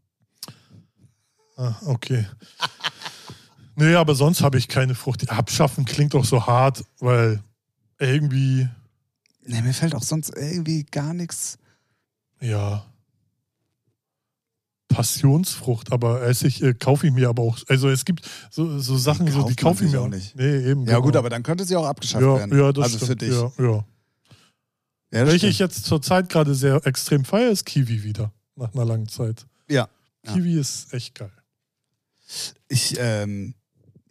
Ah, 1.58 1.74
okay. 1.84 2.26
Nee, 3.76 3.94
aber 3.94 4.14
sonst 4.14 4.42
habe 4.42 4.58
ich 4.58 4.68
keine 4.68 4.94
Frucht. 4.94 5.28
Abschaffen 5.30 5.84
klingt 5.84 6.14
auch 6.14 6.24
so 6.24 6.46
hart, 6.46 6.84
weil 6.98 7.42
irgendwie, 7.98 8.68
Nee, 9.44 9.62
mir 9.62 9.74
fällt 9.74 9.94
auch 9.94 10.02
sonst 10.02 10.30
irgendwie 10.36 10.84
gar 10.84 11.14
nichts. 11.14 11.58
ja. 12.40 12.86
Passionsfrucht, 14.88 15.90
aber 15.90 16.20
Essig 16.22 16.62
äh, 16.62 16.74
kaufe 16.74 17.06
ich 17.06 17.14
mir 17.14 17.30
aber 17.30 17.42
auch. 17.42 17.58
Also 17.66 17.88
es 17.88 18.04
gibt 18.04 18.28
so, 18.50 18.78
so 18.78 18.98
Sachen, 18.98 19.26
so, 19.30 19.48
die 19.48 19.56
kauft 19.56 19.56
man 19.56 19.56
kaufe 19.56 19.84
ich 19.86 19.92
mir 19.92 20.00
auch 20.02 20.08
nicht. 20.08 20.36
Nee, 20.36 20.70
eben. 20.70 20.82
Ja, 20.82 20.96
genau. 20.96 21.02
gut, 21.02 21.16
aber 21.16 21.30
dann 21.30 21.42
könnte 21.42 21.64
sie 21.64 21.74
auch 21.76 21.86
abgeschafft 21.86 22.22
ja, 22.22 22.36
werden. 22.36 22.58
ja, 22.58 22.72
das 22.72 22.84
also 22.84 22.96
stimmt. 22.98 23.08
für 23.08 23.16
dich. 23.16 23.32
Ja, 23.32 23.52
ja. 23.58 23.84
Ja, 25.12 25.26
Welche 25.26 25.46
ich 25.46 25.58
jetzt 25.58 25.84
zurzeit 25.84 26.28
gerade 26.28 26.54
sehr 26.54 26.86
extrem 26.86 27.24
feiere, 27.24 27.50
ist 27.50 27.64
Kiwi 27.64 28.02
wieder. 28.02 28.32
Nach 28.56 28.72
einer 28.74 28.84
langen 28.84 29.08
Zeit. 29.08 29.46
Ja. 29.68 29.88
Ja. 30.26 30.32
Kiwi 30.32 30.58
ist 30.58 30.92
echt 30.92 31.14
geil. 31.14 31.32
Ich, 32.68 32.96
ähm, 32.98 33.54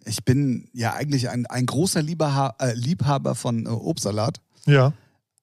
ich 0.06 0.24
bin 0.26 0.70
ja 0.74 0.94
eigentlich 0.94 1.30
ein, 1.30 1.46
ein 1.46 1.66
großer 1.66 2.02
Lieberha 2.02 2.56
äh, 2.60 2.74
Liebhaber 2.74 3.36
von 3.36 3.66
äh, 3.66 3.70
Obstsalat. 3.70 4.42
Ja. 4.66 4.94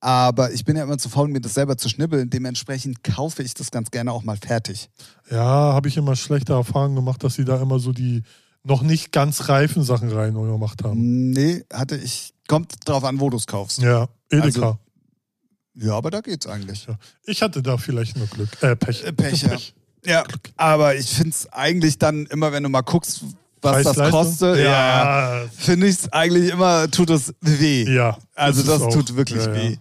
Aber 0.01 0.53
ich 0.53 0.65
bin 0.65 0.77
ja 0.77 0.85
immer 0.85 0.99
zu 0.99 1.09
faul, 1.09 1.29
mir 1.29 1.41
das 1.41 1.55
selber 1.55 1.77
zu 1.77 1.89
schnibbeln. 1.89 2.31
Dementsprechend 2.31 3.03
kaufe 3.03 3.43
ich 3.43 3.55
das 3.55 3.71
ganz 3.73 3.91
gerne 3.91 4.13
auch 4.13 4.23
mal 4.23 4.37
fertig. 4.37 4.91
Ja, 5.31 5.39
habe 5.75 5.89
ich 5.89 5.97
immer 5.97 6.15
schlechte 6.15 6.53
Erfahrungen 6.53 6.95
gemacht, 6.95 7.25
dass 7.25 7.35
sie 7.35 7.45
da 7.45 7.61
immer 7.61 7.81
so 7.81 7.93
die 7.93 8.23
noch 8.63 8.83
nicht 8.83 9.11
ganz 9.13 9.49
reifen 9.49 9.83
Sachen 9.83 10.11
rein 10.13 10.35
gemacht 10.35 10.85
haben. 10.85 11.31
Nee, 11.31 11.65
hatte 11.73 11.97
ich. 11.97 12.33
Kommt 12.47 12.75
drauf 12.89 13.05
an, 13.05 13.19
wo 13.21 13.29
du 13.29 13.37
es 13.37 13.47
kaufst. 13.47 13.79
Ja, 13.79 14.09
Edeka. 14.31 14.47
Also- 14.47 14.79
Ja, 15.75 15.95
aber 15.95 16.11
da 16.11 16.21
geht's 16.21 16.47
eigentlich. 16.47 16.87
ja. 16.87 16.97
Ich 17.25 17.43
hatte 17.43 17.63
da 17.63 17.77
vielleicht 17.77 18.17
nur 18.17 18.27
Glück. 18.27 18.51
Äh, 18.63 18.77
Pech. 18.77 19.05
Äh, 19.05 19.13
Pech, 19.13 19.43
ja. 19.43 19.57
Ja, 20.07 20.25
aber 20.57 20.95
ich 20.95 21.09
finde 21.11 21.31
es 21.31 21.53
eigentlich 21.53 21.99
dann 21.99 22.27
immer, 22.27 22.53
wenn 22.53 22.63
du 22.63 22.69
mal 22.69 22.83
guckst, 22.83 23.25
was 23.63 23.83
das 23.83 24.11
kostet, 24.11 24.59
ja, 24.59 25.41
Ja. 25.43 25.45
finde 25.57 25.87
ich 25.87 25.97
es 25.97 26.13
eigentlich 26.13 26.51
immer, 26.53 26.91
tut 26.91 27.11
es 27.11 27.35
weh. 27.41 27.85
Ja, 27.85 28.17
Also 28.35 28.63
das 28.63 28.71
das, 28.71 28.81
ist 28.81 28.87
auch- 28.87 28.93
tut 28.93 29.17
wirklich 29.17 29.45
ja, 29.45 29.55
ja. 29.55 29.71
weh. 29.71 29.77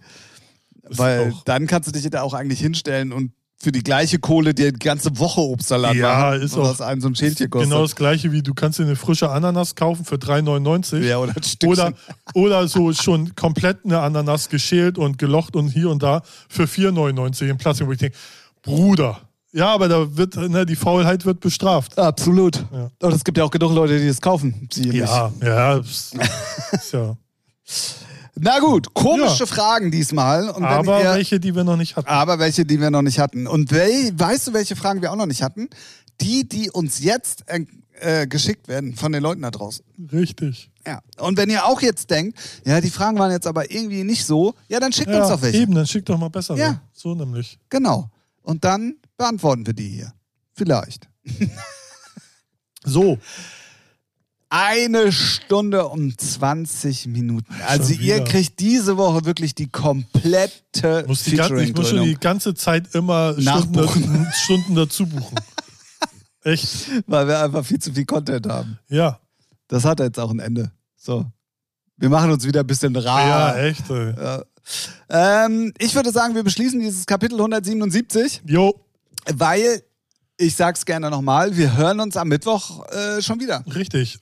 Das 0.82 0.98
Weil 0.98 1.34
dann 1.44 1.66
kannst 1.66 1.88
du 1.88 1.92
dich 1.92 2.08
da 2.10 2.22
auch 2.22 2.34
eigentlich 2.34 2.60
hinstellen 2.60 3.12
und 3.12 3.32
für 3.60 3.72
die 3.72 3.82
gleiche 3.82 4.20
Kohle 4.20 4.54
dir 4.54 4.70
die 4.70 4.78
ganze 4.78 5.18
Woche 5.18 5.40
Obstsalat 5.40 5.96
Ja, 5.96 6.30
machen, 6.30 6.42
ist 6.42 6.56
was 6.56 6.80
auch 6.80 6.86
einem 6.86 7.00
so 7.00 7.08
ein 7.08 7.16
Schälchen 7.16 7.50
kostet. 7.50 7.68
Genau 7.70 7.82
das 7.82 7.96
gleiche 7.96 8.30
wie 8.30 8.40
du 8.40 8.54
kannst 8.54 8.78
dir 8.78 8.84
eine 8.84 8.94
frische 8.94 9.30
Ananas 9.30 9.74
kaufen 9.74 10.04
für 10.04 10.14
3,99. 10.14 11.00
ja, 11.04 11.18
oder 11.18 11.36
ein 11.36 11.42
Stückchen. 11.42 11.68
Oder, 11.70 11.94
oder 12.34 12.68
so 12.68 12.92
schon 12.92 13.34
komplett 13.34 13.78
eine 13.84 13.98
Ananas 14.00 14.48
geschält 14.48 14.96
und 14.96 15.18
gelocht 15.18 15.56
und 15.56 15.68
hier 15.70 15.90
und 15.90 16.04
da 16.04 16.22
für 16.48 16.64
4,99 16.68 17.48
in 17.50 17.58
Plastik, 17.58 17.88
wo 17.88 17.92
ich 17.92 17.98
denke, 17.98 18.16
Bruder. 18.62 19.20
Ja, 19.52 19.68
aber 19.68 19.88
da 19.88 20.16
wird, 20.16 20.36
ne, 20.36 20.66
die 20.66 20.76
Faulheit 20.76 21.24
wird 21.24 21.40
bestraft. 21.40 21.98
Absolut. 21.98 22.56
Ja. 22.70 22.90
Und 23.02 23.14
es 23.14 23.24
gibt 23.24 23.38
ja 23.38 23.44
auch 23.44 23.50
genug 23.50 23.72
Leute, 23.72 23.98
die 23.98 24.06
das 24.06 24.20
kaufen. 24.20 24.68
Sie 24.72 24.82
nicht. 24.86 24.96
Ja, 24.96 25.32
ja, 25.42 25.80
ja. 26.92 27.16
Na 28.40 28.60
gut, 28.60 28.94
komische 28.94 29.40
Ja. 29.40 29.46
Fragen 29.46 29.90
diesmal. 29.90 30.48
Aber 30.50 31.02
ihr, 31.02 31.10
welche, 31.14 31.40
die 31.40 31.54
wir 31.54 31.64
noch 31.64 31.76
nicht 31.76 31.96
hatten. 31.96 32.08
aber 32.08 32.38
welche, 32.38 32.64
die 32.64 32.80
wir 32.80 32.90
noch 32.90 33.02
nicht 33.02 33.18
hatten. 33.18 33.46
Und 33.46 33.72
wel, 33.72 34.12
weißt 34.18 34.48
du, 34.48 34.52
welche 34.52 34.76
Fragen 34.76 35.02
wir 35.02 35.10
auch 35.12 35.16
noch 35.16 35.26
nicht 35.26 35.42
hatten? 35.42 35.68
Die, 36.20 36.48
die 36.48 36.70
uns 36.70 37.00
jetzt 37.00 37.44
äh, 37.48 37.64
äh, 38.00 38.26
geschickt 38.26 38.68
werden 38.68 38.94
von 38.96 39.12
den 39.12 39.22
Leuten 39.22 39.42
da 39.42 39.50
draußen. 39.50 39.84
Richtig. 40.12 40.70
Ja. 40.86 41.00
Und 41.18 41.36
wenn 41.36 41.50
ihr 41.50 41.64
auch 41.66 41.80
jetzt 41.82 42.10
denkt, 42.10 42.38
ja, 42.64 42.80
die 42.80 42.90
Fragen 42.90 43.18
waren 43.18 43.30
jetzt 43.32 43.46
aber 43.46 43.70
irgendwie 43.72 44.04
nicht 44.04 44.24
so, 44.24 44.54
ja, 44.68 44.78
dann 44.78 44.92
schickt 44.92 45.08
uns 45.08 45.16
Ja, 45.16 45.30
doch 45.30 45.42
welche. 45.42 45.58
eben, 45.58 45.74
dann 45.74 45.86
schick 45.86 46.04
doch 46.06 46.18
mal 46.18 46.28
besser. 46.30 46.54
Ja. 46.56 46.72
ne? 46.72 46.80
So 46.92 47.14
nämlich. 47.14 47.58
Genau. 47.70 48.08
Und 48.42 48.64
dann 48.64 48.94
beantworten 49.18 49.66
wir 49.66 49.74
die 49.74 49.88
hier. 49.88 50.14
Vielleicht. 50.54 51.08
So, 52.84 53.18
Eine 54.48 55.12
Stunde 55.12 55.88
und 55.88 56.18
20 56.18 57.06
Minuten. 57.08 57.54
Also 57.66 57.92
ihr 57.92 58.24
kriegt 58.24 58.60
diese 58.60 58.96
Woche 58.96 59.26
wirklich 59.26 59.54
die 59.54 59.68
komplette 59.68 61.04
muss 61.06 61.24
die 61.24 61.36
ganze, 61.36 61.62
ich 61.62 61.74
muss 61.74 61.90
schon 61.90 62.04
die 62.04 62.14
ganze 62.14 62.54
Zeit 62.54 62.94
immer 62.94 63.32
Stunden, 63.32 63.44
Nachbuchen. 63.44 64.26
Stunden 64.44 64.74
dazu 64.74 65.06
buchen. 65.06 65.36
Echt? 66.44 66.88
weil 67.06 67.26
wir 67.28 67.42
einfach 67.42 67.62
viel 67.64 67.78
zu 67.78 67.92
viel 67.92 68.06
Content 68.06 68.46
haben. 68.46 68.78
Ja. 68.88 69.20
Das 69.66 69.84
hat 69.84 70.00
jetzt 70.00 70.18
auch 70.18 70.30
ein 70.30 70.38
Ende. 70.38 70.72
So. 70.96 71.26
Wir 71.98 72.08
machen 72.08 72.30
uns 72.30 72.46
wieder 72.46 72.60
ein 72.60 72.66
bisschen 72.66 72.94
Ja, 72.94 73.00
rar. 73.00 73.58
echt. 73.58 73.90
Ey. 73.90 74.14
Ja. 74.16 74.44
Ähm, 75.10 75.74
ich 75.78 75.94
würde 75.94 76.10
sagen, 76.10 76.34
wir 76.34 76.44
beschließen 76.44 76.80
dieses 76.80 77.04
Kapitel 77.04 77.34
177, 77.34 78.42
Jo, 78.46 78.80
weil, 79.32 79.82
ich 80.36 80.54
sag's 80.54 80.84
gerne 80.84 81.10
nochmal, 81.10 81.56
wir 81.56 81.76
hören 81.76 82.00
uns 82.00 82.16
am 82.16 82.28
Mittwoch 82.28 82.86
äh, 82.88 83.22
schon 83.22 83.40
wieder. 83.40 83.64
richtig. 83.74 84.18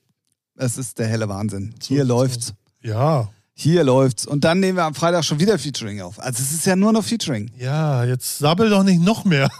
Es 0.58 0.78
ist 0.78 0.98
der 0.98 1.06
helle 1.06 1.28
Wahnsinn. 1.28 1.74
So 1.80 1.94
Hier 1.94 2.04
läuft's. 2.04 2.54
Ja. 2.80 3.28
Hier 3.52 3.84
läuft's. 3.84 4.26
Und 4.26 4.44
dann 4.44 4.60
nehmen 4.60 4.76
wir 4.78 4.84
am 4.84 4.94
Freitag 4.94 5.24
schon 5.24 5.38
wieder 5.38 5.58
Featuring 5.58 6.00
auf. 6.00 6.18
Also 6.18 6.42
es 6.42 6.52
ist 6.52 6.66
ja 6.66 6.76
nur 6.76 6.92
noch 6.92 7.04
Featuring. 7.04 7.50
Ja, 7.58 8.04
jetzt 8.04 8.38
sabbel 8.38 8.70
doch 8.70 8.82
nicht 8.82 9.02
noch 9.02 9.24
mehr. 9.24 9.50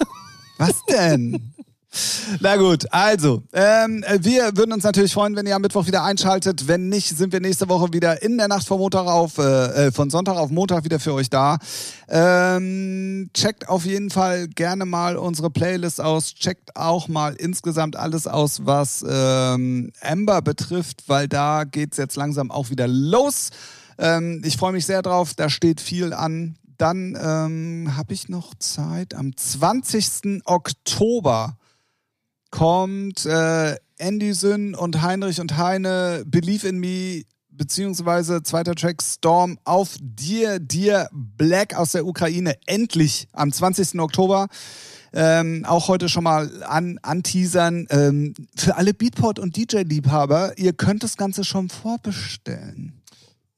Was 0.58 0.84
denn? 0.86 1.52
Na 2.40 2.56
gut, 2.56 2.86
also, 2.92 3.42
ähm, 3.52 4.04
wir 4.20 4.56
würden 4.56 4.72
uns 4.72 4.84
natürlich 4.84 5.12
freuen, 5.12 5.36
wenn 5.36 5.46
ihr 5.46 5.56
am 5.56 5.62
Mittwoch 5.62 5.86
wieder 5.86 6.04
einschaltet. 6.04 6.68
Wenn 6.68 6.88
nicht, 6.88 7.16
sind 7.16 7.32
wir 7.32 7.40
nächste 7.40 7.68
Woche 7.68 7.92
wieder 7.92 8.22
in 8.22 8.38
der 8.38 8.48
Nacht 8.48 8.66
von 8.66 8.78
Montag 8.78 9.06
auf, 9.06 9.38
äh, 9.38 9.86
äh, 9.86 9.92
von 9.92 10.10
Sonntag 10.10 10.36
auf 10.36 10.50
Montag 10.50 10.84
wieder 10.84 11.00
für 11.00 11.14
euch 11.14 11.30
da. 11.30 11.58
Ähm, 12.08 13.30
checkt 13.34 13.68
auf 13.68 13.84
jeden 13.84 14.10
Fall 14.10 14.48
gerne 14.48 14.84
mal 14.84 15.16
unsere 15.16 15.50
Playlist 15.50 16.00
aus. 16.00 16.34
Checkt 16.34 16.76
auch 16.76 17.08
mal 17.08 17.34
insgesamt 17.34 17.96
alles 17.96 18.26
aus, 18.26 18.66
was 18.66 19.04
ähm, 19.08 19.92
Amber 20.00 20.42
betrifft, 20.42 21.04
weil 21.08 21.28
da 21.28 21.64
geht's 21.64 21.96
jetzt 21.96 22.16
langsam 22.16 22.50
auch 22.50 22.70
wieder 22.70 22.88
los. 22.88 23.50
Ähm, 23.98 24.42
ich 24.44 24.56
freue 24.56 24.72
mich 24.72 24.86
sehr 24.86 25.02
drauf, 25.02 25.34
da 25.34 25.48
steht 25.48 25.80
viel 25.80 26.12
an. 26.12 26.56
Dann 26.78 27.16
ähm, 27.20 27.96
habe 27.96 28.12
ich 28.12 28.28
noch 28.28 28.54
Zeit. 28.58 29.14
Am 29.14 29.34
20. 29.34 30.42
Oktober 30.44 31.56
kommt 32.50 33.26
äh, 33.26 33.76
Anderson 34.00 34.74
und 34.74 35.02
Heinrich 35.02 35.40
und 35.40 35.56
Heine 35.56 36.24
Believe 36.26 36.66
in 36.68 36.78
Me 36.78 37.22
beziehungsweise 37.50 38.42
zweiter 38.42 38.74
Track 38.74 39.02
Storm 39.02 39.58
auf 39.64 39.96
Dear 40.00 40.58
Dear 40.58 41.08
Black 41.12 41.74
aus 41.74 41.92
der 41.92 42.06
Ukraine 42.06 42.56
endlich 42.66 43.28
am 43.32 43.52
20. 43.52 43.98
Oktober. 44.00 44.48
Ähm, 45.12 45.64
auch 45.66 45.88
heute 45.88 46.08
schon 46.08 46.24
mal 46.24 46.62
an, 46.64 46.98
anteasern. 47.02 47.86
Ähm, 47.90 48.34
für 48.54 48.76
alle 48.76 48.92
Beatport 48.92 49.38
und 49.38 49.56
DJ-Liebhaber, 49.56 50.58
ihr 50.58 50.74
könnt 50.74 51.02
das 51.02 51.16
Ganze 51.16 51.44
schon 51.44 51.70
vorbestellen. 51.70 53.00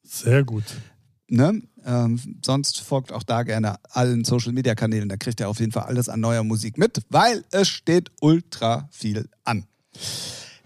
Sehr 0.04 0.44
gut. 0.44 0.64
Ne? 1.28 1.62
Ähm, 1.88 2.20
sonst 2.44 2.80
folgt 2.82 3.12
auch 3.12 3.22
da 3.22 3.44
gerne 3.44 3.76
allen 3.90 4.22
Social 4.22 4.52
Media 4.52 4.74
Kanälen. 4.74 5.08
Da 5.08 5.16
kriegt 5.16 5.40
ihr 5.40 5.48
auf 5.48 5.58
jeden 5.58 5.72
Fall 5.72 5.84
alles 5.84 6.10
an 6.10 6.20
neuer 6.20 6.44
Musik 6.44 6.76
mit, 6.76 7.00
weil 7.08 7.44
es 7.50 7.68
steht 7.68 8.10
ultra 8.20 8.88
viel 8.92 9.26
an. 9.44 9.64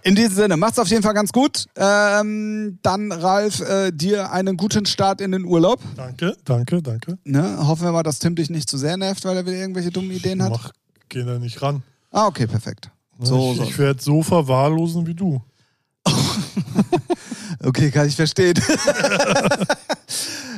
In 0.03 0.17
diesem 0.17 0.35
Sinne, 0.35 0.57
macht's 0.57 0.81
auf 0.81 0.89
jeden 0.89 1.05
Fall 1.05 1.15
ganz 1.15 1.31
gut. 1.31 1.67
Ähm, 1.77 2.81
dann, 2.83 3.13
Ralf, 3.13 3.61
äh, 3.61 3.93
dir 3.93 4.33
einen 4.33 4.57
guten 4.57 4.85
Start 4.85 5.21
in 5.21 5.31
den 5.31 5.45
Urlaub. 5.45 5.81
Danke, 5.95 6.37
danke, 6.45 6.83
danke. 6.83 7.19
Ne? 7.23 7.57
Hoffen 7.69 7.85
wir 7.85 7.93
mal, 7.93 8.03
dass 8.03 8.19
Tim 8.19 8.35
dich 8.35 8.51
nicht 8.51 8.69
zu 8.69 8.77
sehr 8.77 8.97
nervt, 8.97 9.25
weil 9.25 9.37
er 9.37 9.47
wieder 9.47 9.59
irgendwelche 9.59 9.93
dummen 9.93 10.11
Ideen 10.11 10.43
hat. 10.43 10.51
Mach, 10.51 10.73
geh 11.09 11.23
da 11.23 11.39
nicht 11.39 11.63
ran. 11.63 11.85
Ah, 12.11 12.27
okay, 12.27 12.49
perfekt. 12.49 12.91
So, 13.21 13.53
ich 13.53 13.59
so. 13.59 13.63
ich 13.63 13.79
werde 13.79 14.03
so 14.03 14.25
verwahrlosen 14.25 15.07
wie 15.07 15.15
du. 15.15 15.41
Okay, 17.63 17.91
kann 17.91 18.07
ich 18.09 18.17
verstehen. 18.17 18.55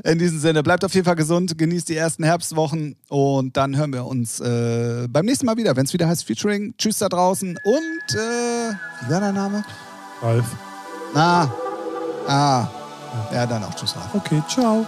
In 0.05 0.19
diesem 0.19 0.39
Sinne, 0.39 0.63
bleibt 0.63 0.85
auf 0.85 0.93
jeden 0.93 1.07
Fall 1.07 1.17
gesund, 1.17 1.57
genießt 1.57 1.89
die 1.89 1.97
ersten 1.97 2.25
Herbstwochen 2.25 2.97
und 3.09 3.57
dann 3.57 3.75
hören 3.75 3.93
wir 3.93 4.05
uns 4.05 4.39
äh, 4.41 5.07
beim 5.09 5.25
nächsten 5.25 5.47
Mal 5.47 5.57
wieder, 5.57 5.75
wenn 5.77 5.87
es 5.87 5.95
wieder 5.95 6.07
heißt 6.07 6.27
Featuring. 6.27 6.75
Tschüss 6.77 6.99
da 6.99 7.09
draußen 7.09 7.59
und 7.65 8.15
äh, 8.15 8.75
wie 9.07 9.11
war 9.11 9.21
dein 9.21 9.35
Name? 9.35 9.65
Ralf. 10.21 10.45
Ah, 11.15 11.49
ah, 12.29 12.69
ja, 13.33 13.47
dann 13.47 13.65
auch 13.65 13.75
Tschüss, 13.75 13.97
Ralf. 13.97 14.15
Okay, 14.15 14.43
ciao. 14.49 14.87